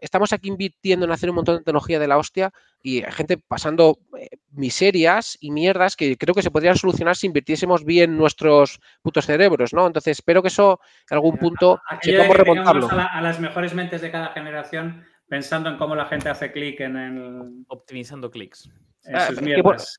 estamos 0.00 0.32
aquí 0.32 0.48
invirtiendo 0.48 1.06
en 1.06 1.12
hacer 1.12 1.30
un 1.30 1.36
montón 1.36 1.56
de 1.56 1.60
tecnología 1.60 1.98
de 1.98 2.06
la 2.06 2.18
hostia 2.18 2.52
y 2.82 3.02
hay 3.02 3.12
gente 3.12 3.36
pasando 3.38 3.98
eh, 4.18 4.28
miserias 4.52 5.36
y 5.40 5.50
mierdas 5.50 5.96
que 5.96 6.16
creo 6.16 6.34
que 6.34 6.42
se 6.42 6.50
podrían 6.50 6.76
solucionar 6.76 7.16
si 7.16 7.26
invirtiésemos 7.26 7.84
bien 7.84 8.16
nuestros 8.16 8.80
putos 9.02 9.26
cerebros, 9.26 9.72
¿no? 9.72 9.86
Entonces 9.86 10.18
espero 10.18 10.42
que 10.42 10.48
eso 10.48 10.80
en 11.10 11.14
algún 11.14 11.36
punto 11.36 11.80
sepamos 12.00 12.36
remontarlo. 12.36 12.88
a 12.90 13.20
las 13.20 13.40
mejores 13.40 13.74
mentes 13.74 14.00
de 14.00 14.10
cada 14.10 14.28
generación 14.28 15.04
pensando 15.28 15.68
en 15.68 15.76
cómo 15.76 15.94
la 15.94 16.06
gente 16.06 16.28
hace 16.28 16.52
clic 16.52 16.80
en 16.80 16.96
el. 16.96 17.64
Optimizando 17.68 18.30
clics. 18.30 18.70
Ah, 19.12 19.28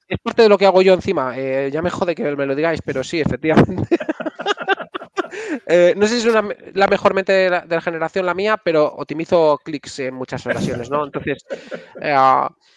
es 0.07 0.19
parte 0.21 0.41
de 0.41 0.49
lo 0.49 0.57
que 0.57 0.65
hago 0.65 0.81
yo 0.81 0.93
encima. 0.93 1.37
Eh, 1.37 1.69
ya 1.71 1.81
me 1.81 1.89
jode 1.89 2.13
que 2.13 2.35
me 2.35 2.45
lo 2.45 2.55
digáis, 2.55 2.81
pero 2.81 3.03
sí, 3.03 3.21
efectivamente. 3.21 3.97
Eh, 5.65 5.93
no 5.95 6.07
sé 6.07 6.19
si 6.19 6.27
es 6.27 6.33
la 6.73 6.87
mejor 6.87 7.13
mente 7.13 7.31
de 7.31 7.49
la, 7.49 7.81
generación 7.81 8.25
la 8.25 8.33
mía, 8.33 8.57
pero 8.57 8.85
optimizo 8.85 9.59
clics 9.63 9.99
en 9.99 10.13
muchas 10.13 10.45
ocasiones, 10.45 10.89
¿no? 10.89 11.05
Entonces. 11.05 11.45
Eh, 12.01 12.15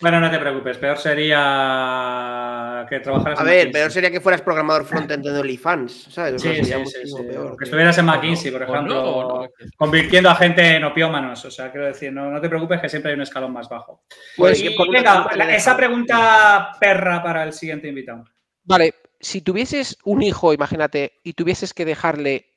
bueno, 0.00 0.18
no 0.18 0.30
te 0.30 0.38
preocupes, 0.38 0.78
peor 0.78 0.96
sería 0.96 2.86
que 2.88 3.00
trabajaras 3.00 3.38
A 3.38 3.44
ver, 3.44 3.70
peor 3.70 3.90
sería 3.90 4.10
que 4.10 4.20
fueras 4.20 4.40
programador 4.40 4.86
frontend 4.86 5.22
de 5.22 5.38
OnlyFans, 5.38 6.08
¿sabes? 6.10 6.40
Sí, 6.40 6.64
sí, 6.64 6.64
sí, 6.64 7.14
Que 7.58 7.64
estuvieras 7.64 7.98
en 7.98 8.06
McKinsey, 8.06 8.50
por 8.50 8.62
ejemplo, 8.62 9.48
convirtiendo 9.76 10.30
a 10.30 10.34
gente 10.36 10.76
en 10.76 10.84
opiómanos. 10.84 11.44
O 11.44 11.50
sea, 11.50 11.70
quiero 11.70 11.86
decir, 11.86 12.12
no, 12.12 12.30
no 12.30 12.40
te 12.40 12.48
preocupes 12.48 12.80
que 12.80 12.88
siempre 12.88 13.10
hay 13.10 13.16
un 13.16 13.22
escalón 13.22 13.52
más 13.52 13.68
bajo. 13.68 14.04
Pues, 14.36 14.62
venga, 14.90 15.28
esa 15.50 15.76
pregunta 15.76 16.72
perra 16.80 17.22
para 17.22 17.44
el 17.44 17.52
siguiente 17.52 17.88
invitado. 17.88 18.24
Vale, 18.64 18.94
si 19.20 19.42
tuvieses 19.42 19.98
un 20.04 20.22
hijo, 20.22 20.54
imagínate, 20.54 21.20
y 21.22 21.34
tuvieses 21.34 21.74
que 21.74 21.84
dejarle 21.84 22.49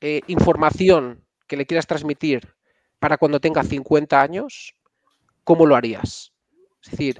eh, 0.00 0.20
información 0.26 1.24
que 1.46 1.56
le 1.56 1.66
quieras 1.66 1.86
transmitir 1.86 2.54
para 2.98 3.18
cuando 3.18 3.40
tenga 3.40 3.62
50 3.62 4.20
años, 4.20 4.74
¿cómo 5.44 5.66
lo 5.66 5.76
harías? 5.76 6.32
Es 6.82 6.90
decir, 6.90 7.16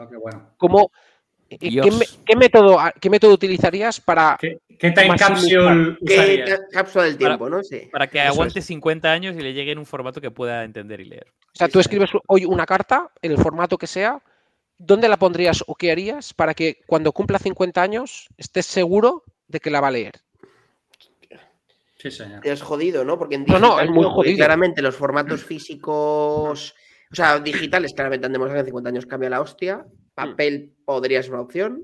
¿cómo, 0.56 0.90
eh, 1.50 1.58
¿qué, 1.58 2.36
método, 2.36 2.78
¿qué 3.00 3.10
método 3.10 3.34
utilizarías 3.34 4.00
para... 4.00 4.36
¿Qué, 4.40 4.60
time 4.78 5.16
capsule 5.16 5.96
cápsula 6.70 7.04
del 7.04 7.16
tiempo, 7.16 7.44
para, 7.44 7.56
no? 7.56 7.62
Para 7.90 8.06
que 8.08 8.20
aguante 8.20 8.60
50 8.60 9.10
años 9.10 9.36
y 9.36 9.40
le 9.40 9.54
llegue 9.54 9.72
en 9.72 9.78
un 9.78 9.86
formato 9.86 10.20
que 10.20 10.30
pueda 10.30 10.64
entender 10.64 11.00
y 11.00 11.06
leer. 11.06 11.26
O 11.54 11.56
sea, 11.56 11.68
tú 11.68 11.80
escribes 11.80 12.10
hoy 12.26 12.44
una 12.44 12.66
carta 12.66 13.10
en 13.22 13.32
el 13.32 13.38
formato 13.38 13.78
que 13.78 13.86
sea 13.86 14.22
¿dónde 14.78 15.08
la 15.08 15.18
pondrías 15.18 15.64
o 15.66 15.74
qué 15.74 15.90
harías 15.90 16.34
para 16.34 16.54
que 16.54 16.80
cuando 16.86 17.12
cumpla 17.12 17.38
50 17.38 17.82
años 17.82 18.28
estés 18.36 18.66
seguro 18.66 19.24
de 19.48 19.60
que 19.60 19.70
la 19.70 19.80
va 19.80 19.88
a 19.88 19.92
leer? 19.92 20.20
Sí, 22.10 22.18
señor. 22.18 22.46
Es 22.46 22.62
jodido, 22.62 23.04
¿no? 23.04 23.18
Porque 23.18 23.34
en 23.34 23.44
digital, 23.44 23.62
no, 23.62 23.80
es 23.80 23.90
muy 23.90 24.04
jodido. 24.04 24.36
claramente 24.36 24.80
los 24.80 24.94
formatos 24.94 25.44
físicos, 25.44 26.74
o 27.10 27.14
sea, 27.14 27.40
digitales, 27.40 27.94
claramente 27.94 28.26
han 28.26 28.32
demostrado 28.32 28.62
que 28.62 28.68
en 28.68 28.72
50 28.74 28.90
años 28.90 29.06
cambia 29.06 29.30
la 29.30 29.40
hostia. 29.40 29.84
Papel 30.14 30.72
podría 30.84 31.22
ser 31.22 31.32
una 31.32 31.42
opción. 31.42 31.82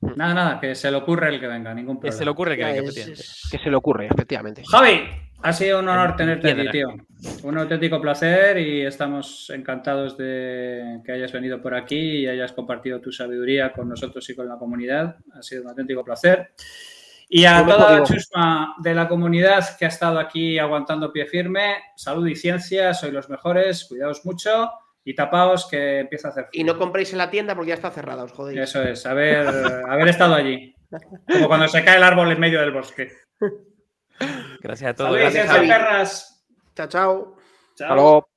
Nada, 0.00 0.34
nada, 0.34 0.60
que 0.60 0.74
se 0.74 0.90
le 0.90 0.96
ocurre 0.96 1.28
el 1.28 1.40
que 1.40 1.46
venga, 1.46 1.72
ningún 1.74 1.98
problema. 1.98 2.12
Que 2.12 2.18
se 2.18 2.24
le 2.24 2.30
ocurre 2.30 2.56
que 2.56 2.64
venga, 2.64 2.82
Que 2.82 3.58
se 3.58 3.70
le 3.70 3.76
ocurre, 3.76 4.06
efectivamente. 4.06 4.62
Javi, 4.68 5.08
ha 5.42 5.52
sido 5.52 5.78
un 5.78 5.88
honor 5.88 6.16
tenerte 6.16 6.50
aquí, 6.50 6.68
tío. 6.70 6.88
Un 7.44 7.58
auténtico 7.58 8.00
placer 8.00 8.58
y 8.58 8.82
estamos 8.82 9.50
encantados 9.50 10.16
de 10.16 11.00
que 11.04 11.12
hayas 11.12 11.32
venido 11.32 11.62
por 11.62 11.74
aquí 11.74 11.96
y 11.96 12.26
hayas 12.26 12.52
compartido 12.52 13.00
tu 13.00 13.12
sabiduría 13.12 13.72
con 13.72 13.88
nosotros 13.88 14.28
y 14.28 14.34
con 14.34 14.48
la 14.48 14.56
comunidad. 14.56 15.16
Ha 15.34 15.42
sido 15.42 15.62
un 15.62 15.68
auténtico 15.68 16.04
placer. 16.04 16.52
Y 17.30 17.44
a 17.44 17.64
toda 17.64 17.98
la 17.98 18.02
chusma 18.04 18.74
de 18.78 18.94
la 18.94 19.06
comunidad 19.06 19.76
que 19.76 19.84
ha 19.84 19.88
estado 19.88 20.18
aquí 20.18 20.58
aguantando 20.58 21.12
pie 21.12 21.26
firme, 21.26 21.76
salud 21.94 22.26
y 22.26 22.34
ciencia, 22.34 22.94
sois 22.94 23.12
los 23.12 23.28
mejores, 23.28 23.84
cuidaos 23.84 24.24
mucho 24.24 24.70
y 25.04 25.14
tapaos 25.14 25.68
que 25.68 26.00
empieza 26.00 26.28
a 26.28 26.30
hacer 26.30 26.46
frío. 26.46 26.62
Y 26.62 26.64
no 26.64 26.78
compréis 26.78 27.12
en 27.12 27.18
la 27.18 27.30
tienda 27.30 27.54
porque 27.54 27.68
ya 27.68 27.74
está 27.74 27.90
cerrada, 27.90 28.24
os 28.24 28.32
jodéis. 28.32 28.60
Eso 28.60 28.82
es, 28.82 29.04
haber, 29.04 29.46
haber 29.88 30.08
estado 30.08 30.34
allí. 30.34 30.74
Como 31.30 31.48
cuando 31.48 31.68
se 31.68 31.84
cae 31.84 31.98
el 31.98 32.02
árbol 32.02 32.32
en 32.32 32.40
medio 32.40 32.60
del 32.60 32.72
bosque. 32.72 33.12
Gracias 34.60 34.90
a 34.90 34.94
todos. 34.94 35.10
Salud 35.12 35.28
y 35.28 35.32
ciencia, 35.32 35.60
perras. 35.60 36.46
Chao, 36.74 36.88
chao. 36.88 37.36
Chao. 37.76 38.28